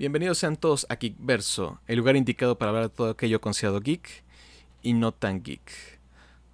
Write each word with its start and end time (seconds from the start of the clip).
Bienvenidos 0.00 0.38
sean 0.38 0.56
todos 0.56 0.86
a 0.88 0.96
Geekverso, 0.96 1.78
el 1.86 1.98
lugar 1.98 2.16
indicado 2.16 2.56
para 2.56 2.70
hablar 2.70 2.84
de 2.84 2.96
todo 2.96 3.10
aquello 3.10 3.38
considerado 3.42 3.80
geek 3.80 4.24
y 4.80 4.94
no 4.94 5.12
tan 5.12 5.42
geek. 5.42 6.00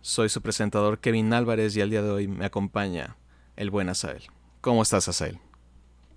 Soy 0.00 0.28
su 0.30 0.42
presentador 0.42 0.98
Kevin 0.98 1.32
Álvarez 1.32 1.76
y 1.76 1.80
al 1.80 1.90
día 1.90 2.02
de 2.02 2.10
hoy 2.10 2.26
me 2.26 2.44
acompaña 2.44 3.16
el 3.54 3.70
buen 3.70 3.88
Asael. 3.88 4.24
¿Cómo 4.60 4.82
estás, 4.82 5.06
Asael? 5.06 5.38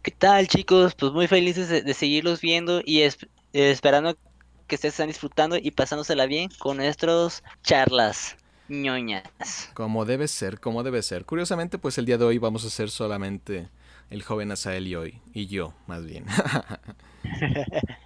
¿Qué 0.01 0.09
tal, 0.09 0.47
chicos? 0.47 0.95
Pues 0.95 1.11
muy 1.11 1.27
felices 1.27 1.69
de, 1.69 1.93
seguirlos 1.93 2.41
viendo 2.41 2.81
y 2.83 3.07
esperando 3.53 4.17
que 4.65 4.73
ustedes 4.73 4.95
estén 4.95 5.09
disfrutando 5.09 5.55
y 5.55 5.69
pasándosela 5.69 6.25
bien 6.25 6.49
con 6.57 6.77
nuestros 6.77 7.43
charlas 7.61 8.37
ñoñas. 8.69 9.69
Como 9.75 10.03
debe 10.05 10.27
ser, 10.27 10.59
como 10.59 10.81
debe 10.81 11.03
ser. 11.03 11.25
Curiosamente, 11.25 11.77
pues 11.77 11.99
el 11.99 12.07
día 12.07 12.17
de 12.17 12.25
hoy 12.25 12.39
vamos 12.39 12.63
a 12.63 12.69
hacer 12.69 12.89
solamente 12.89 13.69
el 14.09 14.23
joven 14.23 14.51
Asael 14.51 14.87
y 14.87 14.95
hoy, 14.95 15.21
y 15.31 15.45
yo, 15.45 15.75
más 15.85 16.03
bien. 16.03 16.25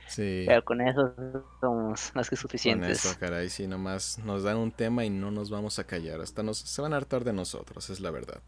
sí. 0.08 0.44
Pero 0.48 0.64
con 0.64 0.82
eso 0.82 1.14
somos 1.60 2.12
más 2.14 2.30
que 2.30 2.36
suficientes. 2.36 3.02
Con 3.02 3.12
eso, 3.12 3.20
caray, 3.20 3.50
sí, 3.50 3.68
nomás 3.68 4.20
nos 4.20 4.44
dan 4.44 4.58
un 4.58 4.72
tema 4.72 5.06
y 5.06 5.10
no 5.10 5.32
nos 5.32 5.50
vamos 5.50 5.80
a 5.80 5.86
callar. 5.86 6.22
Hasta 6.22 6.44
nos, 6.44 6.58
se 6.58 6.82
van 6.82 6.94
a 6.94 6.98
hartar 6.98 7.24
de 7.24 7.34
nosotros, 7.34 7.90
es 7.90 8.00
la 8.00 8.12
verdad. 8.12 8.42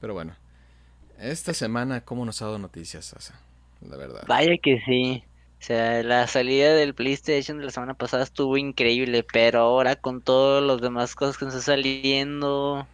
Pero 0.00 0.14
bueno, 0.14 0.34
esta 1.18 1.52
semana, 1.54 2.02
¿cómo 2.02 2.24
nos 2.24 2.40
ha 2.42 2.46
dado 2.46 2.58
noticias, 2.58 3.12
Asa? 3.12 3.40
La 3.80 3.96
verdad. 3.96 4.24
Vaya 4.26 4.56
que 4.62 4.80
sí. 4.86 5.24
O 5.60 5.64
sea, 5.64 6.02
la 6.04 6.26
salida 6.28 6.72
del 6.72 6.94
PlayStation 6.94 7.58
de 7.58 7.64
la 7.64 7.72
semana 7.72 7.94
pasada 7.94 8.22
estuvo 8.22 8.56
increíble, 8.56 9.24
pero 9.24 9.60
ahora 9.60 9.96
con 9.96 10.20
todas 10.22 10.62
las 10.62 10.80
demás 10.80 11.16
cosas 11.16 11.36
que 11.36 11.46
nos 11.46 11.54
están 11.54 11.76
saliendo, 11.76 12.86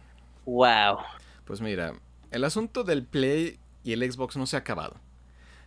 wow. 0.45 0.97
Pues 1.45 1.61
mira, 1.61 1.93
el 2.31 2.43
asunto 2.43 2.83
del 2.83 3.05
Play 3.05 3.59
y 3.83 3.93
el 3.93 4.11
Xbox 4.11 4.35
no 4.35 4.47
se 4.47 4.55
ha 4.55 4.59
acabado. 4.59 4.95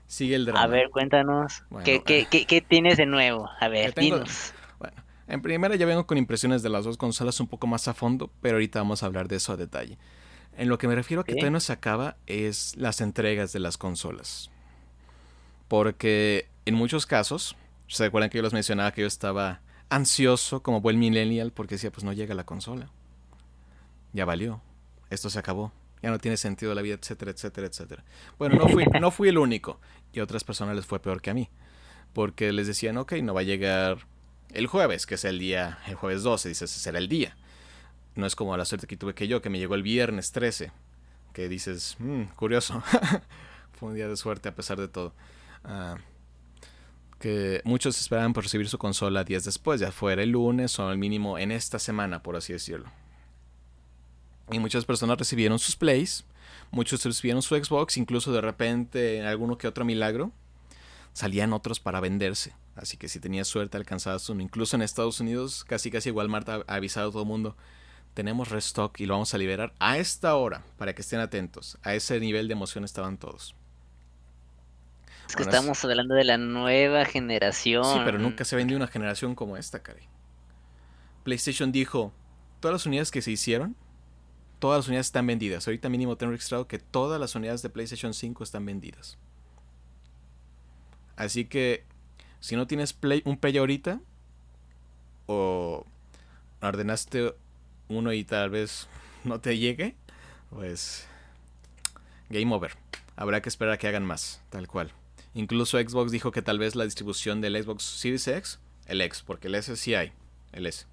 Sigue 0.09 0.35
el 0.37 0.47
drama. 0.47 0.63
A 0.63 0.67
ver, 0.67 0.89
cuéntanos. 0.91 1.63
¿Qué, 1.85 2.03
qué, 2.03 2.27
qué, 2.27 2.61
tienes 2.63 2.97
de 2.97 3.05
nuevo? 3.05 3.49
A 3.61 3.69
ver, 3.69 3.95
dinos. 3.95 4.55
Bueno, 4.79 4.97
en 5.29 5.43
primera 5.43 5.77
ya 5.77 5.85
vengo 5.85 6.07
con 6.07 6.17
impresiones 6.17 6.63
de 6.63 6.71
las 6.71 6.85
dos 6.85 6.97
consolas 6.97 7.39
un 7.41 7.47
poco 7.47 7.67
más 7.67 7.89
a 7.89 7.95
fondo, 7.95 8.31
pero 8.41 8.57
ahorita 8.57 8.81
vamos 8.81 9.03
a 9.03 9.07
hablar 9.07 9.29
de 9.29 9.37
eso 9.37 9.53
a 9.53 9.57
detalle. 9.57 9.99
En 10.57 10.71
lo 10.71 10.79
que 10.79 10.89
me 10.89 10.95
refiero 10.95 11.21
a 11.21 11.25
que 11.25 11.35
todavía 11.35 11.51
no 11.51 11.61
se 11.61 11.75
acaba 11.75 12.17
es 12.27 12.75
las 12.77 13.03
entregas 13.03 13.53
de 13.53 13.61
las 13.61 13.77
consolas. 13.77 14.51
Porque 15.69 16.49
en 16.65 16.75
muchos 16.75 17.05
casos, 17.05 17.55
¿se 17.87 18.07
acuerdan 18.07 18.31
que 18.31 18.39
yo 18.39 18.43
les 18.43 18.55
mencionaba 18.55 18.93
que 18.93 19.03
yo 19.03 19.07
estaba 19.07 19.61
ansioso 19.91 20.63
como 20.63 20.81
buen 20.81 20.99
millennial 20.99 21.53
porque 21.53 21.75
decía, 21.75 21.93
pues 21.93 22.03
no 22.03 22.15
llega 22.15 22.35
la 22.35 22.45
consola? 22.45 22.89
Ya 24.15 24.25
valió. 24.25 24.63
Esto 25.11 25.29
se 25.29 25.39
acabó. 25.39 25.71
Ya 26.03 26.11
no 26.11 26.19
tiene 26.19 26.37
sentido 26.37 26.75
la 26.75 26.83
vida, 26.83 26.95
etcétera, 26.95 27.33
etcétera, 27.33 27.67
etcétera. 27.67 28.05
Bueno, 28.39 28.57
no 28.57 28.69
fui, 28.69 28.85
no 29.01 29.11
fui 29.11 29.29
el 29.29 29.39
único. 29.39 29.81
Y 30.13 30.21
a 30.21 30.25
otras 30.25 30.45
personas 30.45 30.77
les 30.77 30.87
fue 30.87 31.01
peor 31.01 31.21
que 31.21 31.31
a 31.31 31.35
mí. 31.35 31.51
Porque 32.13 32.53
les 32.53 32.67
decían, 32.67 32.97
ok, 32.97 33.13
no 33.23 33.35
va 33.35 33.41
a 33.41 33.45
llegar 33.45 34.07
el 34.53 34.67
jueves, 34.67 35.07
que 35.07 35.17
es 35.17 35.25
el 35.25 35.39
día, 35.39 35.79
el 35.87 35.95
jueves 35.95 36.23
12, 36.23 36.49
dices, 36.49 36.71
ese 36.71 36.81
será 36.81 36.99
el 36.99 37.09
día. 37.09 37.37
No 38.15 38.27
es 38.27 38.35
como 38.35 38.57
la 38.57 38.65
suerte 38.65 38.87
que 38.87 38.97
tuve 38.97 39.15
que 39.15 39.29
yo, 39.29 39.43
que 39.43 39.51
me 39.51 39.59
llegó 39.59 39.75
el 39.75 39.83
viernes 39.83 40.33
13. 40.33 40.73
Que 41.33 41.49
dices, 41.49 41.97
mmm, 41.99 42.25
curioso. 42.35 42.83
Fue 43.73 43.91
un 43.91 43.95
día 43.95 44.09
de 44.09 44.17
suerte 44.17 44.49
a 44.49 44.55
pesar 44.55 44.79
de 44.81 44.89
todo. 44.89 45.15
Ah, 45.65 45.97
que 47.19 47.61
muchos 47.65 48.01
esperaban 48.01 48.33
por 48.33 48.45
recibir 48.45 48.69
su 48.69 48.79
consola 48.79 49.25
días 49.25 49.45
después, 49.45 49.81
ya 49.81 49.91
fuera 49.91 50.23
el 50.23 50.31
lunes 50.31 50.79
o 50.79 50.89
al 50.89 50.99
mínimo 50.99 51.39
en 51.39 51.53
esta 51.53 51.79
semana, 51.79 52.23
por 52.23 52.37
así 52.37 52.53
decirlo. 52.53 52.91
Y 54.51 54.59
muchas 54.59 54.85
personas 54.85 55.19
recibieron 55.19 55.59
sus 55.59 55.77
plays, 55.77 56.25
muchos 56.71 57.05
recibieron 57.05 57.43
su 57.43 57.57
Xbox, 57.57 57.97
incluso 57.97 58.33
de 58.33 58.41
repente 58.41 59.27
alguno 59.27 59.59
que 59.59 59.69
otro 59.69 59.85
milagro, 59.85 60.33
salían 61.13 61.53
otros 61.53 61.81
para 61.81 62.01
venderse. 62.01 62.55
Así 62.77 62.97
que 62.97 63.09
si 63.09 63.19
tenías 63.19 63.49
suerte 63.49 63.77
alcanzabas 63.77 64.29
uno. 64.29 64.43
Incluso 64.43 64.77
en 64.77 64.83
Estados 64.83 65.21
Unidos, 65.21 65.65
casi 65.65 65.91
casi 65.91 66.11
Walmart 66.11 66.49
ha 66.49 66.65
avisado 66.69 67.09
a 67.09 67.13
todo 67.13 67.23
el 67.23 67.29
mundo, 67.29 67.57
tenemos 68.15 68.49
restock 68.51 68.99
y 69.01 69.07
lo 69.07 69.15
vamos 69.15 69.35
a 69.35 69.39
liberar 69.39 69.75
a 69.81 69.99
esta 69.99 70.37
hora, 70.37 70.63
para 70.77 70.95
que 70.95 71.03
estén 71.03 71.21
atentos. 71.21 71.79
A 71.83 71.95
ese 71.95 72.19
nivel 72.21 72.49
de 72.49 72.53
emoción 72.53 72.85
estaban 72.85 73.19
todos. 73.19 73.55
Es 75.29 75.37
que 75.37 75.43
estamos 75.43 75.85
hablando 75.85 76.15
de 76.15 76.25
la 76.25 76.39
nueva 76.39 77.05
generación. 77.05 77.85
Sí, 77.85 78.01
pero 78.05 78.19
nunca 78.19 78.45
se 78.45 78.57
vendió 78.57 78.77
una 78.77 78.87
generación 78.87 79.35
como 79.35 79.57
esta, 79.57 79.83
Cari. 79.83 80.03
PlayStation 81.23 81.71
dijo, 81.71 82.13
todas 82.61 82.73
las 82.73 82.87
unidades 82.87 83.11
que 83.11 83.21
se 83.21 83.31
hicieron 83.31 83.77
todas 84.59 84.79
las 84.79 84.89
unidades 84.89 85.07
están 85.07 85.27
vendidas. 85.27 85.67
Ahorita 85.67 85.89
mínimo 85.89 86.17
tengo 86.17 86.33
registrado 86.33 86.67
que 86.67 86.79
todas 86.79 87.21
las 87.21 87.35
unidades 87.35 87.63
de 87.63 87.71
PlayStation 87.71 88.15
5 88.15 88.45
están 88.45 88.67
vendidas. 88.67 89.19
Así 91.17 91.45
que 91.45 91.85
si 92.41 92.57
no 92.57 92.67
tienes 92.67 92.97
un 93.25 93.37
Play 93.39 93.57
ahorita 93.59 94.01
o 95.27 95.85
ordenaste 96.61 97.35
uno 97.89 98.13
y 98.13 98.25
tal 98.25 98.51
vez 98.51 98.89
no 99.25 99.41
te 99.41 99.59
llegue, 99.59 99.97
pues 100.51 101.07
game 102.31 102.55
over. 102.55 102.73
Habrá 103.17 103.43
que 103.43 103.49
esperar 103.49 103.75
a 103.75 103.79
que 103.79 103.89
hagan 103.89 104.05
más, 104.05 104.41
tal 104.51 104.69
cual. 104.69 104.93
Incluso 105.35 105.79
Xbox 105.79 106.13
dijo 106.13 106.31
que 106.31 106.43
tal 106.43 106.59
vez 106.59 106.75
la 106.75 106.85
distribución 106.85 107.41
del 107.41 107.61
Xbox 107.63 107.83
Series 107.83 108.27
X, 108.29 108.59
el 108.87 109.01
X, 109.01 109.23
porque 109.27 109.49
el 109.49 109.55
S 109.55 109.77
sí 109.77 109.95
hay, 109.95 110.13
el 110.53 110.67
S. 110.67 110.87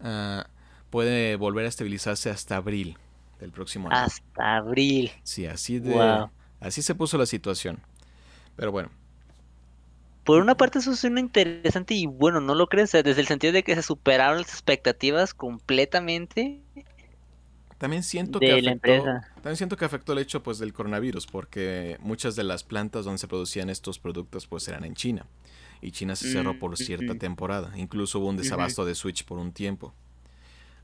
Uh, 0.00 0.42
puede 0.90 1.36
volver 1.36 1.66
a 1.66 1.68
estabilizarse 1.68 2.30
hasta 2.30 2.56
abril 2.56 2.96
del 3.40 3.50
próximo 3.50 3.88
año. 3.88 4.06
Hasta 4.06 4.56
abril. 4.56 5.10
Sí, 5.22 5.46
así 5.46 5.78
de 5.78 6.28
así 6.60 6.82
se 6.82 6.94
puso 6.94 7.18
la 7.18 7.26
situación. 7.26 7.80
Pero 8.56 8.72
bueno. 8.72 8.90
Por 10.24 10.42
una 10.42 10.56
parte 10.56 10.80
eso 10.80 10.94
suena 10.94 11.20
interesante 11.20 11.94
y 11.94 12.06
bueno, 12.06 12.40
no 12.40 12.54
lo 12.54 12.66
crees, 12.66 12.92
desde 12.92 13.20
el 13.20 13.26
sentido 13.26 13.52
de 13.52 13.62
que 13.62 13.74
se 13.74 13.82
superaron 13.82 14.38
las 14.38 14.50
expectativas 14.50 15.32
completamente. 15.32 16.60
También 17.78 18.02
siento 18.02 18.40
que 18.40 18.52
afectó, 18.52 19.04
también 19.36 19.56
siento 19.56 19.76
que 19.76 19.84
afectó 19.84 20.12
el 20.12 20.18
hecho 20.18 20.42
pues 20.42 20.58
del 20.58 20.72
coronavirus 20.72 21.28
porque 21.28 21.96
muchas 22.00 22.34
de 22.34 22.42
las 22.42 22.64
plantas 22.64 23.04
donde 23.04 23.18
se 23.18 23.28
producían 23.28 23.70
estos 23.70 24.00
productos 24.00 24.48
pues 24.48 24.66
eran 24.66 24.84
en 24.84 24.94
China 24.94 25.26
y 25.80 25.92
China 25.92 26.16
se 26.16 26.30
cerró 26.32 26.58
por 26.58 26.76
cierta 26.76 27.14
temporada, 27.14 27.72
incluso 27.76 28.18
hubo 28.18 28.26
un 28.26 28.36
desabasto 28.36 28.84
de 28.84 28.96
Switch 28.96 29.24
por 29.24 29.38
un 29.38 29.52
tiempo. 29.52 29.94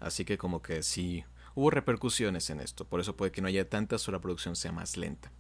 Así 0.04 0.25
que 0.26 0.37
como 0.37 0.60
que 0.60 0.82
sí 0.82 1.25
hubo 1.54 1.70
repercusiones 1.70 2.50
en 2.50 2.60
esto. 2.60 2.84
Por 2.84 3.00
eso 3.00 3.16
puede 3.16 3.32
que 3.32 3.41
no 3.41 3.48
haya 3.48 3.69
tantas 3.69 4.06
o 4.06 4.12
la 4.12 4.20
producción 4.20 4.54
sea 4.54 4.70
más 4.70 4.97
lenta. 4.98 5.32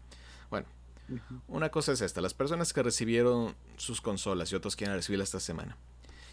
Bueno, 0.50 0.66
una 1.48 1.68
cosa 1.68 1.92
es 1.92 2.00
esta. 2.00 2.22
Las 2.22 2.32
personas 2.32 2.72
que 2.72 2.82
recibieron 2.82 3.54
sus 3.76 4.00
consolas 4.00 4.50
y 4.50 4.54
otros 4.54 4.74
quieren 4.74 4.96
recibirla 4.96 5.24
esta 5.24 5.38
semana. 5.38 5.76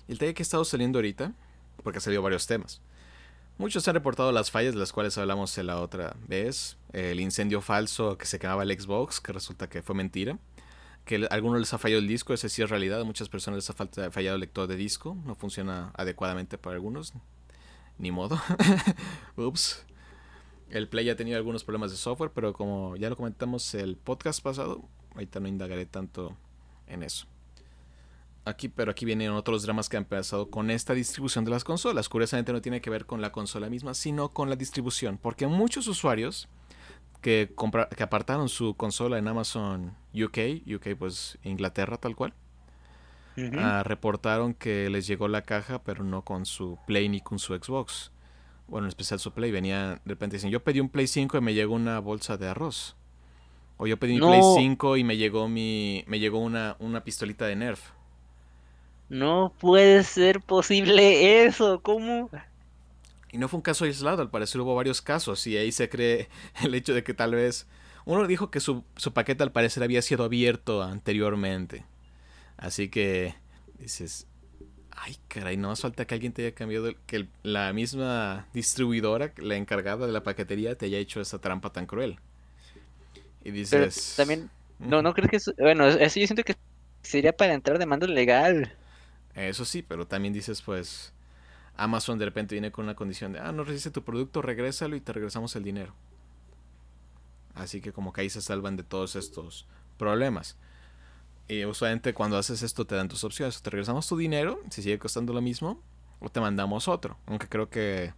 Y 0.07 0.13
el 0.13 0.17
tema 0.17 0.33
que 0.33 0.43
ha 0.43 0.45
estado 0.45 0.63
saliendo 0.63 0.99
ahorita, 0.99 1.33
porque 1.83 1.97
ha 1.97 2.01
salido 2.01 2.21
varios 2.21 2.47
temas. 2.47 2.81
Muchos 3.57 3.85
han 3.87 3.95
reportado 3.95 4.31
las 4.31 4.49
fallas 4.49 4.73
de 4.73 4.79
las 4.79 4.93
cuales 4.93 5.17
hablamos 5.17 5.57
en 5.57 5.67
la 5.67 5.81
otra 5.81 6.15
vez. 6.25 6.77
El 6.93 7.19
incendio 7.19 7.61
falso 7.61 8.17
que 8.17 8.25
se 8.25 8.39
quemaba 8.39 8.63
el 8.63 8.79
Xbox, 8.79 9.19
que 9.19 9.33
resulta 9.33 9.67
que 9.67 9.81
fue 9.81 9.93
mentira. 9.93 10.39
Que 11.03 11.27
a 11.29 11.33
algunos 11.33 11.59
les 11.59 11.73
ha 11.73 11.77
fallado 11.77 11.99
el 11.99 12.07
disco, 12.07 12.33
ese 12.33 12.47
sí 12.47 12.61
es 12.61 12.69
realidad. 12.69 13.01
A 13.01 13.03
muchas 13.03 13.27
personas 13.27 13.57
les 13.57 13.69
ha 13.69 14.11
fallado 14.11 14.35
el 14.35 14.41
lector 14.41 14.67
de 14.67 14.77
disco. 14.77 15.17
No 15.25 15.35
funciona 15.35 15.91
adecuadamente 15.95 16.57
para 16.57 16.75
algunos 16.75 17.13
ni 18.01 18.11
modo. 18.11 18.41
Ups. 19.37 19.85
El 20.69 20.87
Play 20.87 21.09
ha 21.09 21.15
tenido 21.15 21.37
algunos 21.37 21.63
problemas 21.63 21.91
de 21.91 21.97
software, 21.97 22.31
pero 22.33 22.53
como 22.53 22.95
ya 22.95 23.09
lo 23.09 23.15
comentamos 23.15 23.73
el 23.75 23.95
podcast 23.97 24.41
pasado, 24.41 24.83
ahorita 25.13 25.39
no 25.39 25.47
indagaré 25.47 25.85
tanto 25.85 26.35
en 26.87 27.03
eso. 27.03 27.27
Aquí, 28.43 28.69
pero 28.69 28.91
aquí 28.91 29.05
vienen 29.05 29.31
otros 29.31 29.63
dramas 29.63 29.87
que 29.87 29.97
han 29.97 30.05
pasado 30.05 30.49
con 30.49 30.71
esta 30.71 30.93
distribución 30.93 31.45
de 31.45 31.51
las 31.51 31.63
consolas. 31.63 32.09
Curiosamente 32.09 32.51
no 32.53 32.61
tiene 32.61 32.81
que 32.81 32.89
ver 32.89 33.05
con 33.05 33.21
la 33.21 33.31
consola 33.31 33.69
misma, 33.69 33.93
sino 33.93 34.29
con 34.29 34.49
la 34.49 34.55
distribución. 34.55 35.19
Porque 35.21 35.45
muchos 35.45 35.87
usuarios 35.87 36.49
que, 37.21 37.53
que 37.95 38.03
apartaron 38.03 38.49
su 38.49 38.75
consola 38.75 39.19
en 39.19 39.27
Amazon 39.27 39.95
UK, 40.13 40.65
UK 40.75 40.97
pues 40.97 41.37
Inglaterra 41.43 41.97
tal 41.97 42.15
cual, 42.15 42.33
Ah, 43.57 43.83
reportaron 43.83 44.53
que 44.53 44.89
les 44.89 45.07
llegó 45.07 45.27
la 45.27 45.43
caja, 45.43 45.83
pero 45.83 46.03
no 46.03 46.23
con 46.23 46.45
su 46.45 46.77
Play 46.85 47.09
ni 47.09 47.21
con 47.21 47.39
su 47.39 47.55
Xbox. 47.55 48.11
Bueno, 48.67 48.85
en 48.85 48.89
especial 48.89 49.19
su 49.19 49.31
Play. 49.31 49.51
Venía, 49.51 49.91
de 49.91 49.99
repente 50.05 50.37
dicen, 50.37 50.51
yo 50.51 50.63
pedí 50.63 50.79
un 50.79 50.89
Play 50.89 51.07
5 51.07 51.37
y 51.37 51.41
me 51.41 51.53
llegó 51.53 51.75
una 51.75 51.99
bolsa 51.99 52.37
de 52.37 52.47
arroz. 52.47 52.95
O 53.77 53.87
yo 53.87 53.97
pedí 53.97 54.19
un 54.19 54.29
Play 54.29 54.41
5 54.55 54.97
y 54.97 55.03
me 55.03 55.17
llegó 55.17 55.47
mi 55.47 56.03
me 56.07 56.19
llegó 56.19 56.39
una, 56.39 56.75
una 56.79 57.03
pistolita 57.03 57.45
de 57.45 57.55
Nerf. 57.55 57.91
No 59.09 59.53
puede 59.59 60.03
ser 60.03 60.39
posible 60.39 61.43
eso, 61.45 61.81
¿cómo? 61.81 62.29
Y 63.31 63.37
no 63.37 63.47
fue 63.47 63.57
un 63.57 63.61
caso 63.61 63.85
aislado, 63.85 64.21
al 64.21 64.29
parecer 64.29 64.61
hubo 64.61 64.75
varios 64.75 65.01
casos 65.01 65.47
y 65.47 65.57
ahí 65.57 65.71
se 65.71 65.89
cree 65.89 66.29
el 66.63 66.75
hecho 66.75 66.93
de 66.93 67.03
que 67.03 67.13
tal 67.13 67.35
vez 67.35 67.67
uno 68.05 68.27
dijo 68.27 68.51
que 68.51 68.59
su, 68.59 68.83
su 68.95 69.13
paquete 69.13 69.43
al 69.43 69.51
parecer 69.51 69.83
había 69.83 70.01
sido 70.01 70.23
abierto 70.23 70.81
anteriormente. 70.81 71.85
Así 72.61 72.89
que 72.89 73.33
dices, 73.79 74.27
ay 74.91 75.17
caray, 75.27 75.57
no 75.57 75.69
más 75.69 75.81
falta 75.81 76.05
que 76.05 76.13
alguien 76.13 76.31
te 76.31 76.43
haya 76.45 76.55
cambiado, 76.55 76.93
que 77.07 77.27
la 77.41 77.73
misma 77.73 78.47
distribuidora, 78.53 79.33
la 79.37 79.55
encargada 79.55 80.05
de 80.05 80.13
la 80.13 80.23
paquetería, 80.23 80.77
te 80.77 80.85
haya 80.85 80.99
hecho 80.99 81.19
esa 81.19 81.41
trampa 81.41 81.73
tan 81.73 81.87
cruel. 81.87 82.19
Y 83.43 83.49
dices... 83.49 84.13
también, 84.15 84.51
no, 84.77 85.01
no 85.01 85.13
crees 85.15 85.43
que, 85.43 85.51
bueno, 85.61 85.87
eso 85.87 86.19
yo 86.19 86.27
siento 86.27 86.43
que 86.43 86.55
sería 87.01 87.35
para 87.35 87.53
entrar 87.53 87.79
de 87.79 87.87
mando 87.87 88.05
legal. 88.05 88.71
Eso 89.33 89.65
sí, 89.65 89.81
pero 89.81 90.05
también 90.05 90.33
dices, 90.33 90.61
pues, 90.61 91.13
Amazon 91.75 92.19
de 92.19 92.25
repente 92.25 92.53
viene 92.53 92.71
con 92.71 92.85
una 92.85 92.95
condición 92.95 93.33
de, 93.33 93.39
ah, 93.39 93.51
no 93.51 93.63
resiste 93.63 93.89
tu 93.89 94.03
producto, 94.03 94.43
regrésalo 94.43 94.95
y 94.95 95.01
te 95.01 95.13
regresamos 95.13 95.55
el 95.55 95.63
dinero. 95.63 95.95
Así 97.55 97.81
que 97.81 97.91
como 97.91 98.13
que 98.13 98.21
ahí 98.21 98.29
se 98.29 98.41
salvan 98.41 98.77
de 98.77 98.83
todos 98.83 99.15
estos 99.15 99.65
problemas. 99.97 100.57
Y 101.47 101.65
usualmente 101.65 102.13
cuando 102.13 102.37
haces 102.37 102.61
esto 102.63 102.85
te 102.85 102.95
dan 102.95 103.07
tus 103.07 103.23
opciones. 103.23 103.61
Te 103.61 103.69
regresamos 103.69 104.07
tu 104.07 104.17
dinero, 104.17 104.61
si 104.69 104.81
sigue 104.81 104.99
costando 104.99 105.33
lo 105.33 105.41
mismo, 105.41 105.81
o 106.19 106.29
te 106.29 106.39
mandamos 106.39 106.87
otro. 106.87 107.17
Aunque 107.25 107.47
creo 107.47 107.69
que 107.69 108.13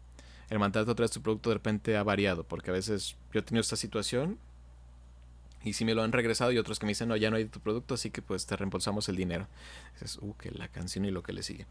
el 0.49 0.59
mandarte 0.59 0.91
otra 0.91 1.03
vez 1.03 1.11
tu 1.11 1.21
producto 1.21 1.49
de 1.49 1.55
repente 1.55 1.97
ha 1.97 2.03
variado. 2.03 2.43
Porque 2.43 2.69
a 2.69 2.73
veces 2.73 3.15
yo 3.33 3.39
he 3.39 3.43
tenido 3.43 3.61
esta 3.61 3.75
situación 3.75 4.37
y 5.63 5.73
si 5.73 5.85
me 5.85 5.95
lo 5.95 6.03
han 6.03 6.11
regresado 6.11 6.51
y 6.51 6.57
otros 6.57 6.77
que 6.77 6.85
me 6.85 6.91
dicen, 6.91 7.07
no, 7.07 7.15
ya 7.15 7.31
no 7.31 7.37
hay 7.37 7.45
tu 7.45 7.59
producto, 7.59 7.93
así 7.93 8.11
que 8.11 8.21
pues 8.21 8.45
te 8.45 8.55
reembolsamos 8.55 9.07
el 9.07 9.15
dinero. 9.15 9.47
Dices, 9.93 10.19
uh, 10.21 10.35
que 10.35 10.51
la 10.51 10.67
canción 10.67 11.05
y 11.05 11.11
lo 11.11 11.23
que 11.23 11.33
le 11.33 11.41
sigue. 11.41 11.65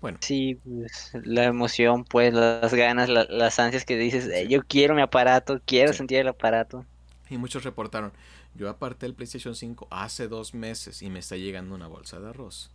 Bueno. 0.00 0.18
Sí, 0.20 0.58
pues 0.64 1.12
la 1.24 1.44
emoción, 1.44 2.04
pues 2.04 2.34
las 2.34 2.74
ganas, 2.74 3.08
las 3.08 3.58
ansias 3.58 3.84
que 3.84 3.96
dices, 3.96 4.26
eh, 4.26 4.48
yo 4.48 4.62
quiero 4.64 4.94
mi 4.94 5.02
aparato, 5.02 5.60
quiero 5.64 5.92
sentir 5.92 6.18
el 6.18 6.28
aparato. 6.28 6.84
Y 7.32 7.38
muchos 7.38 7.64
reportaron, 7.64 8.12
yo 8.54 8.68
aparté 8.68 9.06
el 9.06 9.14
PlayStation 9.14 9.54
5 9.54 9.88
hace 9.90 10.28
dos 10.28 10.52
meses 10.52 11.00
y 11.00 11.08
me 11.08 11.18
está 11.18 11.34
llegando 11.34 11.74
una 11.74 11.86
bolsa 11.86 12.20
de 12.20 12.28
arroz. 12.28 12.70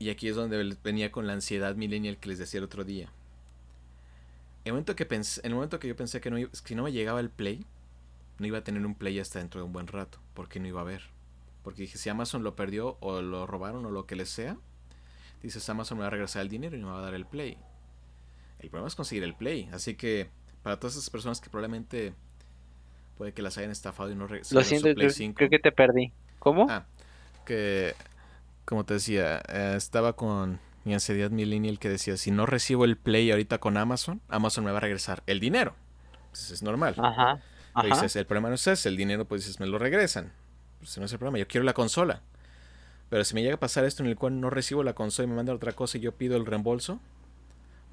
Y 0.00 0.10
aquí 0.10 0.26
es 0.26 0.34
donde 0.34 0.76
venía 0.82 1.12
con 1.12 1.28
la 1.28 1.34
ansiedad 1.34 1.76
millennial 1.76 2.18
que 2.18 2.28
les 2.28 2.38
decía 2.38 2.58
el 2.58 2.64
otro 2.64 2.82
día. 2.82 3.12
El 4.64 4.72
momento 4.72 4.96
que, 4.96 5.06
pensé, 5.06 5.42
en 5.44 5.52
el 5.52 5.54
momento 5.54 5.78
que 5.78 5.86
yo 5.86 5.94
pensé 5.94 6.20
que 6.20 6.28
no, 6.28 6.38
si 6.50 6.74
no 6.74 6.82
me 6.82 6.90
llegaba 6.90 7.20
el 7.20 7.30
Play, 7.30 7.64
no 8.40 8.48
iba 8.48 8.58
a 8.58 8.64
tener 8.64 8.84
un 8.84 8.96
Play 8.96 9.20
hasta 9.20 9.38
dentro 9.38 9.60
de 9.60 9.66
un 9.66 9.72
buen 9.72 9.86
rato, 9.86 10.18
porque 10.34 10.58
no 10.58 10.66
iba 10.66 10.80
a 10.80 10.82
haber. 10.82 11.04
Porque 11.62 11.82
dije, 11.82 11.98
si 11.98 12.08
Amazon 12.08 12.42
lo 12.42 12.56
perdió 12.56 12.96
o 12.98 13.22
lo 13.22 13.46
robaron 13.46 13.86
o 13.86 13.92
lo 13.92 14.06
que 14.06 14.16
le 14.16 14.26
sea, 14.26 14.56
dices, 15.40 15.68
Amazon 15.68 15.98
me 15.98 16.02
va 16.02 16.08
a 16.08 16.10
regresar 16.10 16.42
el 16.42 16.48
dinero 16.48 16.76
y 16.76 16.80
me 16.80 16.86
va 16.86 16.98
a 16.98 17.02
dar 17.02 17.14
el 17.14 17.26
Play. 17.26 17.58
El 18.58 18.70
problema 18.70 18.88
es 18.88 18.96
conseguir 18.96 19.22
el 19.22 19.36
Play. 19.36 19.68
Así 19.72 19.94
que 19.94 20.30
para 20.64 20.80
todas 20.80 20.96
esas 20.96 21.10
personas 21.10 21.40
que 21.40 21.48
probablemente 21.48 22.12
puede 23.16 23.32
que 23.32 23.42
las 23.42 23.58
hayan 23.58 23.70
estafado 23.70 24.10
y 24.10 24.14
no 24.14 24.26
regresaron 24.26 24.62
Lo 24.62 24.64
siento, 24.64 24.94
Play 24.94 25.10
5. 25.10 25.36
creo 25.36 25.50
que 25.50 25.58
te 25.58 25.72
perdí. 25.72 26.12
¿Cómo? 26.38 26.66
Ah, 26.68 26.84
que, 27.44 27.94
como 28.64 28.84
te 28.84 28.94
decía, 28.94 29.42
eh, 29.48 29.74
estaba 29.76 30.14
con 30.14 30.60
mi 30.84 30.94
ansiedad 30.94 31.30
millennial 31.30 31.78
que 31.78 31.88
decía, 31.88 32.16
si 32.16 32.30
no 32.30 32.46
recibo 32.46 32.84
el 32.84 32.96
Play 32.96 33.30
ahorita 33.30 33.58
con 33.58 33.76
Amazon, 33.76 34.20
Amazon 34.28 34.64
me 34.64 34.72
va 34.72 34.78
a 34.78 34.80
regresar 34.80 35.22
el 35.26 35.40
dinero. 35.40 35.74
Entonces 36.26 36.50
es 36.50 36.62
normal. 36.62 36.94
Ajá. 36.98 37.40
Dices, 37.84 38.16
el 38.16 38.26
problema 38.26 38.48
no 38.48 38.56
es 38.56 38.66
ese, 38.66 38.88
el 38.88 38.96
dinero 38.96 39.24
pues 39.24 39.42
dices, 39.42 39.60
me 39.60 39.66
lo 39.66 39.78
regresan. 39.78 40.32
Pues 40.78 40.98
no 40.98 41.04
es 41.04 41.12
el 41.12 41.18
problema, 41.18 41.38
yo 41.38 41.46
quiero 41.46 41.64
la 41.64 41.72
consola. 41.72 42.20
Pero 43.08 43.24
si 43.24 43.34
me 43.34 43.42
llega 43.42 43.54
a 43.54 43.60
pasar 43.60 43.84
esto 43.84 44.02
en 44.02 44.08
el 44.08 44.16
cual 44.16 44.40
no 44.40 44.50
recibo 44.50 44.82
la 44.82 44.94
consola 44.94 45.26
y 45.26 45.30
me 45.30 45.36
mandan 45.36 45.56
otra 45.56 45.72
cosa 45.72 45.98
y 45.98 46.00
yo 46.00 46.12
pido 46.12 46.36
el 46.36 46.46
reembolso, 46.46 47.00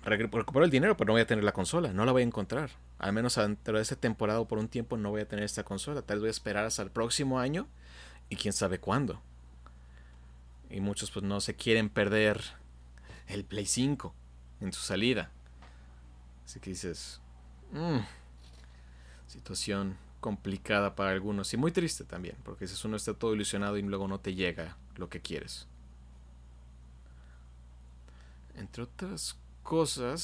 recupero 0.03 0.63
el 0.63 0.71
dinero, 0.71 0.95
pero 0.95 1.07
no 1.07 1.13
voy 1.13 1.21
a 1.21 1.27
tener 1.27 1.43
la 1.43 1.51
consola, 1.51 1.93
no 1.93 2.05
la 2.05 2.11
voy 2.11 2.21
a 2.21 2.25
encontrar. 2.25 2.71
Al 2.97 3.13
menos 3.13 3.35
dentro 3.35 3.77
de 3.77 3.81
esta 3.81 3.95
temporada 3.95 4.39
o 4.39 4.47
por 4.47 4.57
un 4.57 4.67
tiempo 4.67 4.97
no 4.97 5.09
voy 5.09 5.21
a 5.21 5.27
tener 5.27 5.45
esta 5.45 5.63
consola. 5.63 6.01
Tal 6.01 6.17
vez 6.17 6.21
voy 6.21 6.27
a 6.27 6.31
esperar 6.31 6.65
hasta 6.65 6.81
el 6.81 6.91
próximo 6.91 7.39
año 7.39 7.67
y 8.29 8.35
quién 8.35 8.53
sabe 8.53 8.79
cuándo. 8.79 9.21
Y 10.69 10.81
muchos 10.81 11.11
pues 11.11 11.23
no 11.25 11.41
se 11.41 11.55
quieren 11.55 11.89
perder 11.89 12.41
el 13.27 13.43
Play 13.43 13.65
5 13.65 14.13
en 14.61 14.73
su 14.73 14.81
salida. 14.81 15.31
Así 16.45 16.59
que 16.59 16.71
dices, 16.71 17.21
mmm, 17.71 17.99
situación 19.27 19.97
complicada 20.19 20.95
para 20.95 21.11
algunos 21.11 21.53
y 21.53 21.57
muy 21.57 21.71
triste 21.71 22.03
también, 22.03 22.35
porque 22.43 22.67
si 22.67 22.87
uno 22.87 22.97
está 22.97 23.13
todo 23.13 23.33
ilusionado 23.33 23.77
y 23.77 23.81
luego 23.81 24.07
no 24.07 24.19
te 24.19 24.35
llega 24.35 24.77
lo 24.95 25.09
que 25.09 25.21
quieres. 25.21 25.67
Entre 28.55 28.83
otras 28.83 29.35
cosas, 29.35 29.48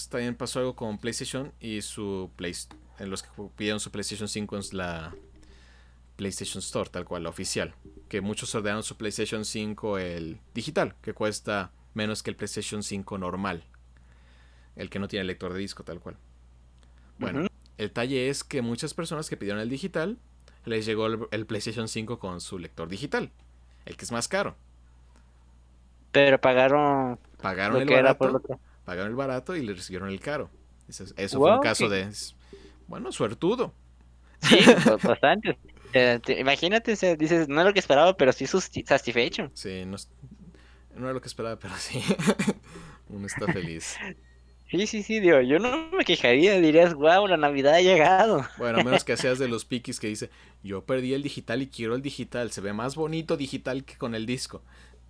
también 0.09 0.35
pasó 0.35 0.59
algo 0.59 0.75
con 0.75 0.97
PlayStation 0.97 1.51
y 1.59 1.81
su 1.81 2.31
PlayStation. 2.35 2.83
En 2.97 3.09
los 3.09 3.23
que 3.23 3.29
pidieron 3.57 3.79
su 3.79 3.91
PlayStation 3.91 4.29
5 4.29 4.55
en 4.55 4.63
la 4.77 5.13
PlayStation 6.15 6.59
Store, 6.59 6.89
tal 6.89 7.05
cual, 7.05 7.23
la 7.23 7.29
oficial. 7.29 7.73
Que 8.07 8.21
muchos 8.21 8.55
ordenaron 8.55 8.83
su 8.83 8.95
PlayStation 8.95 9.43
5 9.43 9.97
el 9.99 10.39
digital, 10.53 10.95
que 11.01 11.13
cuesta 11.13 11.71
menos 11.93 12.23
que 12.23 12.29
el 12.29 12.37
PlayStation 12.37 12.83
5 12.83 13.17
normal. 13.17 13.63
El 14.75 14.89
que 14.89 14.99
no 14.99 15.07
tiene 15.07 15.25
lector 15.25 15.53
de 15.53 15.59
disco, 15.59 15.83
tal 15.83 15.99
cual. 15.99 16.15
Bueno, 17.17 17.47
el 17.77 17.91
talle 17.91 18.29
es 18.29 18.43
que 18.43 18.61
muchas 18.61 18.93
personas 18.93 19.29
que 19.29 19.37
pidieron 19.37 19.61
el 19.61 19.69
digital 19.69 20.17
les 20.63 20.85
llegó 20.85 21.07
el, 21.31 21.45
PlayStation 21.45 21.87
5 21.87 22.17
con 22.17 22.41
su 22.41 22.59
lector 22.59 22.87
digital, 22.87 23.31
el 23.85 23.97
que 23.97 24.05
es 24.05 24.11
más 24.11 24.27
caro. 24.27 24.55
Pero 26.11 26.39
pagaron. 26.39 27.19
Pagaron 27.41 27.81
el 27.81 27.89
barato. 27.89 28.41
Pagaron 28.85 29.09
el 29.09 29.15
barato 29.15 29.55
y 29.55 29.65
le 29.65 29.73
recibieron 29.73 30.09
el 30.09 30.19
caro. 30.19 30.49
Eso, 30.87 31.05
fue 31.37 31.53
un 31.53 31.61
caso 31.61 31.89
de. 31.89 32.09
Bueno, 32.87 33.11
suertudo. 33.11 33.73
Sí, 34.41 34.59
bastante. 35.03 35.57
imagínate, 36.37 36.95
dices, 37.17 37.49
no 37.49 37.61
es 37.61 37.67
lo 37.67 37.73
que 37.73 37.79
esperaba, 37.79 38.15
pero 38.15 38.31
sí 38.31 38.45
satisfecho. 38.47 39.49
Sí, 39.55 39.83
no, 39.85 39.97
no 40.95 41.05
era 41.05 41.13
lo 41.13 41.21
que 41.21 41.27
esperaba, 41.27 41.57
pero 41.57 41.73
sí. 41.77 42.01
Uno 43.09 43.27
está 43.27 43.51
feliz. 43.51 43.97
Sí, 44.67 44.87
sí, 44.87 45.03
sí, 45.03 45.19
digo, 45.19 45.41
yo 45.41 45.59
no 45.59 45.91
me 45.91 46.03
quejaría, 46.03 46.59
dirías, 46.59 46.95
wow, 46.95 47.27
la 47.27 47.37
Navidad 47.37 47.75
ha 47.75 47.81
llegado. 47.81 48.45
Bueno, 48.57 48.79
a 48.79 48.83
menos 48.83 49.03
que 49.03 49.15
seas 49.17 49.37
de 49.37 49.47
los 49.47 49.63
piquis 49.63 49.99
que 49.99 50.07
dice, 50.07 50.31
yo 50.63 50.83
perdí 50.83 51.13
el 51.13 51.21
digital 51.21 51.61
y 51.61 51.67
quiero 51.67 51.95
el 51.95 52.01
digital, 52.01 52.51
se 52.51 52.61
ve 52.61 52.73
más 52.73 52.95
bonito 52.95 53.37
digital 53.37 53.83
que 53.85 53.95
con 53.97 54.15
el 54.15 54.25
disco. 54.25 54.63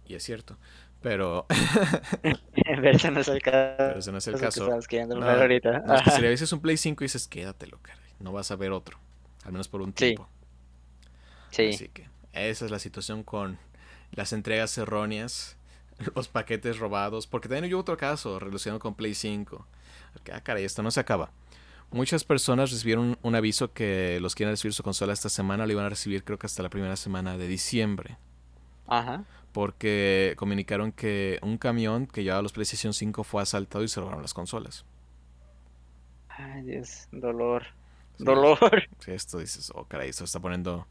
Y 0.08 0.16
es 0.16 0.24
cierto, 0.24 0.58
pero... 1.06 1.46
pero 2.66 2.90
ese 2.90 3.12
no 3.12 3.20
es 3.20 3.28
el 3.28 3.40
caso. 3.40 3.76
Pero 3.78 4.00
ese 4.00 4.12
no 4.12 4.18
es 4.18 4.26
el 4.26 4.40
caso. 4.40 4.68
no, 4.68 5.30
ahorita. 5.30 5.80
No, 5.82 5.94
es 5.94 6.02
que 6.02 6.10
si 6.10 6.20
le 6.20 6.32
dices 6.32 6.52
un 6.52 6.62
Play 6.62 6.78
5 6.78 7.04
y 7.04 7.06
dices, 7.06 7.28
quédatelo, 7.28 7.78
caray, 7.84 8.02
no 8.20 8.32
vas 8.32 8.50
a 8.50 8.56
ver 8.56 8.72
otro, 8.72 8.98
al 9.44 9.52
menos 9.52 9.68
por 9.68 9.84
un 9.84 9.94
tiempo. 9.94 10.28
Sí. 11.52 11.70
Así 11.70 11.90
que 11.90 12.10
esa 12.34 12.66
es 12.66 12.72
la 12.72 12.80
situación 12.80 13.22
con 13.22 13.60
las 14.14 14.34
entregas 14.34 14.76
erróneas 14.80 15.58
los 16.16 16.28
paquetes 16.28 16.80
robados, 16.80 17.28
porque 17.28 17.50
también 17.50 17.72
hubo 17.72 17.82
otro 17.82 17.98
caso 17.98 18.40
relacionado 18.40 18.80
con 18.80 18.96
Play 18.96 19.14
5. 19.14 19.64
Ah, 20.34 20.42
caray, 20.42 20.64
esto 20.64 20.82
no 20.82 20.90
se 20.90 21.02
acaba. 21.02 21.30
Muchas 21.92 22.24
personas 22.24 22.72
recibieron 22.72 23.20
un 23.22 23.36
aviso 23.36 23.72
que 23.74 24.20
los 24.22 24.34
quieren 24.34 24.54
recibir 24.54 24.74
su 24.74 24.82
consola 24.82 25.14
esta 25.14 25.30
semana, 25.30 25.68
lo 25.68 25.72
iban 25.72 25.86
a 25.86 25.90
recibir 25.90 26.24
creo 26.24 26.40
que 26.40 26.48
hasta 26.48 26.64
la 26.64 26.70
primera 26.72 26.96
semana 26.96 27.38
de 27.38 27.48
diciembre. 27.48 28.18
Ajá. 28.88 29.24
Porque 29.56 30.34
comunicaron 30.36 30.92
que 30.92 31.40
un 31.42 31.58
camión 31.58 32.08
que 32.08 32.24
llevaba 32.24 32.42
los 32.42 32.52
PlayStation 32.52 32.94
5 32.94 33.24
fue 33.24 33.42
asaltado 33.42 33.86
y 33.86 33.88
se 33.88 34.02
robaron 34.02 34.22
las 34.22 34.34
consolas. 34.34 34.84
Ay, 36.28 36.64
Dios, 36.64 37.08
dolor. 37.14 37.64
dolor. 38.18 38.60
Sí, 39.00 39.12
esto 39.12 39.38
dices, 39.38 39.72
oh 39.74 39.86
caray, 39.86 40.10
esto 40.10 40.26
está 40.26 40.42
poniendo, 40.42 40.86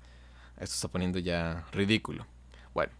esto 0.55 0.77
está 0.77 0.89
poniendo 0.89 1.19
ya 1.19 1.67
ridículo. 1.73 2.27
Bueno, 2.73 2.95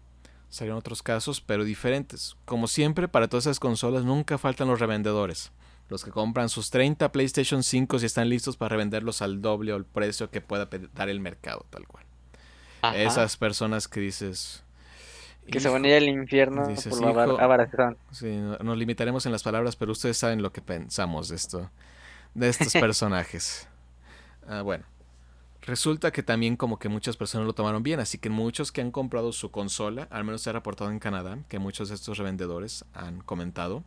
Salieron 0.49 0.77
otros 0.77 1.01
casos, 1.01 1.41
pero 1.41 1.63
diferentes. 1.63 2.37
Como 2.45 2.67
siempre, 2.67 3.07
para 3.07 3.27
todas 3.27 3.47
esas 3.47 3.59
consolas 3.59 4.05
nunca 4.05 4.37
faltan 4.37 4.67
los 4.67 4.79
revendedores. 4.79 5.51
Los 5.89 6.03
que 6.03 6.11
compran 6.11 6.49
sus 6.49 6.69
30 6.69 7.11
PlayStation 7.11 7.63
5 7.63 7.97
y 7.99 8.05
están 8.05 8.29
listos 8.29 8.55
para 8.55 8.69
revenderlos 8.69 9.23
al 9.23 9.41
doble 9.41 9.73
o 9.73 9.77
el 9.77 9.85
precio 9.85 10.29
que 10.29 10.41
pueda 10.41 10.69
dar 10.93 11.09
el 11.09 11.19
mercado, 11.19 11.65
tal 11.71 11.87
cual. 11.87 12.05
Esas 12.95 13.35
personas 13.35 13.87
que 13.87 13.99
dices... 13.99 14.64
Que 15.49 15.59
se 15.59 15.69
van 15.69 15.85
a 15.85 15.87
ir 15.87 15.95
al 15.95 16.09
infierno 16.09 16.67
dices, 16.67 16.97
por 16.97 17.01
Sí, 18.11 18.35
nos 18.35 18.77
limitaremos 18.77 19.25
en 19.25 19.31
las 19.31 19.43
palabras, 19.43 19.75
pero 19.75 19.91
ustedes 19.91 20.17
saben 20.17 20.41
lo 20.41 20.51
que 20.51 20.61
pensamos 20.61 21.29
de 21.29 21.35
esto, 21.35 21.69
de 22.33 22.49
estos 22.49 22.73
personajes. 22.81 23.67
Ah, 24.47 24.61
bueno, 24.61 24.85
Resulta 25.65 26.11
que 26.11 26.21
también 26.21 26.57
como 26.57 26.77
que 26.77 26.89
muchas 26.89 27.17
personas 27.17 27.47
lo 27.47 27.53
tomaron 27.53 27.81
bien, 27.81 27.99
así 27.99 28.19
que 28.19 28.29
muchos 28.29 28.71
que 28.71 28.81
han 28.81 28.91
comprado 28.91 29.31
su 29.33 29.49
consola, 29.49 30.07
al 30.11 30.23
menos 30.23 30.43
se 30.43 30.51
ha 30.51 30.53
reportado 30.53 30.91
en 30.91 30.99
Canadá, 30.99 31.39
que 31.49 31.57
muchos 31.57 31.89
de 31.89 31.95
estos 31.95 32.19
revendedores 32.19 32.85
han 32.93 33.21
comentado, 33.21 33.83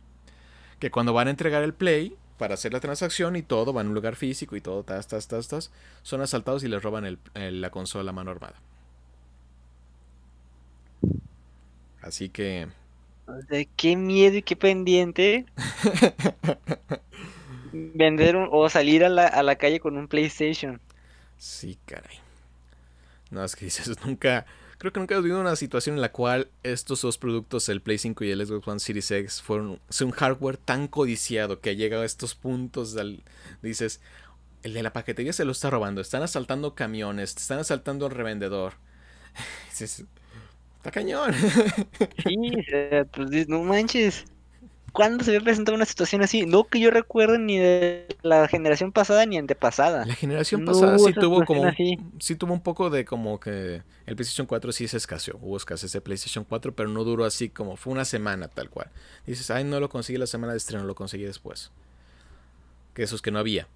que 0.79 0.91
cuando 0.91 1.13
van 1.13 1.27
a 1.27 1.31
entregar 1.31 1.63
el 1.63 1.73
Play 1.73 2.17
para 2.37 2.55
hacer 2.55 2.73
la 2.73 2.81
transacción 2.81 3.37
y 3.37 3.43
todo, 3.43 3.71
van 3.71 3.85
a 3.85 3.89
un 3.89 3.95
lugar 3.95 4.17
físico 4.17 4.57
y 4.57 4.61
todo, 4.61 4.83
tas, 4.83 5.07
tas, 5.07 5.29
tas, 5.29 5.47
tas, 5.47 5.71
son 6.03 6.19
asaltados 6.19 6.65
y 6.65 6.67
les 6.67 6.83
roban 6.83 7.17
la 7.33 7.69
consola 7.69 8.09
a 8.09 8.13
mano 8.13 8.31
armada. 8.31 8.55
Así 12.01 12.29
que... 12.29 12.67
De 13.49 13.69
qué 13.75 13.95
miedo 13.95 14.37
y 14.37 14.41
qué 14.41 14.55
pendiente. 14.55 15.45
Vender 17.71 18.35
o 18.35 18.69
salir 18.69 19.03
a 19.03 19.09
la, 19.09 19.27
a 19.27 19.43
la 19.43 19.55
calle 19.55 19.79
con 19.79 19.97
un 19.97 20.07
PlayStation. 20.07 20.81
Sí, 21.37 21.79
caray. 21.85 22.17
No, 23.29 23.43
es 23.43 23.55
que 23.55 23.65
dices, 23.65 23.97
nunca. 24.05 24.45
Creo 24.77 24.93
que 24.93 24.99
nunca 24.99 25.15
he 25.15 25.17
vivido 25.17 25.41
una 25.41 25.57
situación 25.57 25.95
en 25.95 26.01
la 26.01 26.13
cual 26.13 26.49
estos 26.63 27.01
dos 27.01 27.17
productos, 27.17 27.67
el 27.67 27.81
Play 27.81 27.97
5 27.97 28.23
y 28.23 28.31
el 28.31 28.45
Xbox 28.45 28.67
One 28.67 28.79
Series 28.79 29.11
X, 29.11 29.41
fueron 29.41 29.81
un 30.01 30.11
hardware 30.11 30.55
tan 30.55 30.87
codiciado 30.87 31.59
que 31.59 31.71
ha 31.71 31.73
llegado 31.73 32.03
a 32.03 32.05
estos 32.05 32.33
puntos. 32.33 32.95
dices, 33.61 33.99
el 34.63 34.73
de 34.73 34.83
la 34.83 34.93
paquetería 34.93 35.33
se 35.33 35.43
lo 35.43 35.51
está 35.51 35.69
robando. 35.69 35.99
Están 35.99 36.23
asaltando 36.23 36.75
camiones, 36.75 37.35
están 37.35 37.59
asaltando 37.59 38.05
al 38.05 38.13
revendedor. 38.13 38.75
Dices, 39.69 40.05
Está 40.79 40.91
cañón. 40.91 41.33
sí, 42.23 42.37
pues 43.11 43.49
no 43.49 43.61
manches. 43.63 44.25
¿Cuándo 44.93 45.23
se 45.23 45.31
había 45.31 45.41
presentado 45.41 45.75
una 45.75 45.85
situación 45.85 46.21
así? 46.21 46.45
No 46.45 46.63
que 46.63 46.79
yo 46.79 46.89
recuerde 46.89 47.37
ni 47.37 47.57
de 47.57 48.07
la 48.21 48.47
generación 48.47 48.91
pasada 48.93 49.25
ni 49.25 49.37
antepasada. 49.37 50.05
La 50.05 50.15
generación 50.15 50.65
pasada 50.65 50.97
sí 50.97 51.13
tuvo 51.13 51.43
como 51.45 51.69
sí 52.19 52.35
tuvo 52.35 52.53
un 52.53 52.61
poco 52.61 52.89
de 52.89 53.05
como 53.05 53.39
que 53.39 53.83
el 54.05 54.15
PlayStation 54.15 54.47
4 54.47 54.71
sí 54.71 54.87
se 54.87 54.97
escaseó, 54.97 55.37
hubo 55.41 55.57
escasez 55.57 55.91
de 55.91 56.01
PlayStation 56.01 56.45
4, 56.45 56.73
pero 56.73 56.89
no 56.89 57.03
duró 57.03 57.25
así 57.25 57.49
como 57.49 57.75
fue 57.75 57.93
una 57.93 58.05
semana 58.05 58.47
tal 58.47 58.69
cual. 58.69 58.89
Dices, 59.27 59.51
"Ay, 59.51 59.65
no 59.65 59.79
lo 59.79 59.89
conseguí 59.89 60.17
la 60.17 60.27
semana 60.27 60.53
de 60.53 60.57
estreno, 60.57 60.85
lo 60.85 60.95
conseguí 60.95 61.23
después." 61.25 61.71
Que 62.93 63.03
esos 63.03 63.21
que 63.21 63.31
no 63.31 63.39
había. 63.39 63.67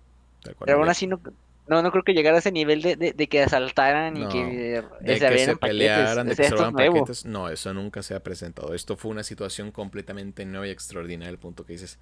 pero 0.65 0.79
aún 0.79 0.89
así 0.89 1.05
no 1.05 1.19
no, 1.67 1.82
no 1.82 1.91
creo 1.91 2.03
que 2.03 2.13
llegara 2.13 2.36
a 2.36 2.39
ese 2.39 2.51
nivel 2.51 2.82
de, 2.82 2.96
de, 2.96 3.27
que 3.27 3.41
asaltaran 3.41 4.17
y 4.17 4.27
que, 4.27 4.84
de 5.01 5.20
que 5.20 5.38
se 5.39 5.55
pelearan, 5.55 6.27
de 6.27 6.36
que 6.36 6.43
se 6.43 6.55
paquetes. 6.55 7.25
No, 7.25 7.48
eso 7.48 7.74
nunca 7.74 8.03
se 8.03 8.15
ha 8.15 8.22
presentado. 8.22 8.74
Esto 8.74 8.98
fue 8.98 9.12
una 9.12 9.24
situación 9.24 9.72
completamente 9.72 10.46
nueva 10.46 10.67
y 10.67 10.72
extraordinaria, 10.72 11.32
el 11.32 11.38
punto 11.38 11.65
que 11.65 11.74
dices, 11.74 12.00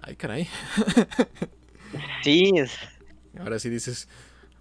ay 0.00 0.16
caray. 0.16 0.48
Sí. 2.22 2.50
Ahora 3.38 3.58
sí 3.58 3.68
dices, 3.68 4.08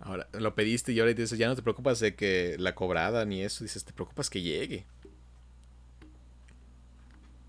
ahora 0.01 0.27
lo 0.34 0.53
pediste 0.53 0.91
y 0.91 1.00
ahora 1.00 1.13
dices, 1.13 1.38
ya 1.38 1.48
no 1.48 1.55
te 1.55 1.62
preocupas 1.62 2.01
de 2.01 2.13
que 2.13 2.58
la 2.60 2.75
cobrada 2.75 3.24
ni 3.24 3.41
eso, 3.41 3.63
dices, 3.63 3.86
te 3.86 3.93
preocupas 3.93 4.29
que 4.29 4.41
llegue. 4.41 4.86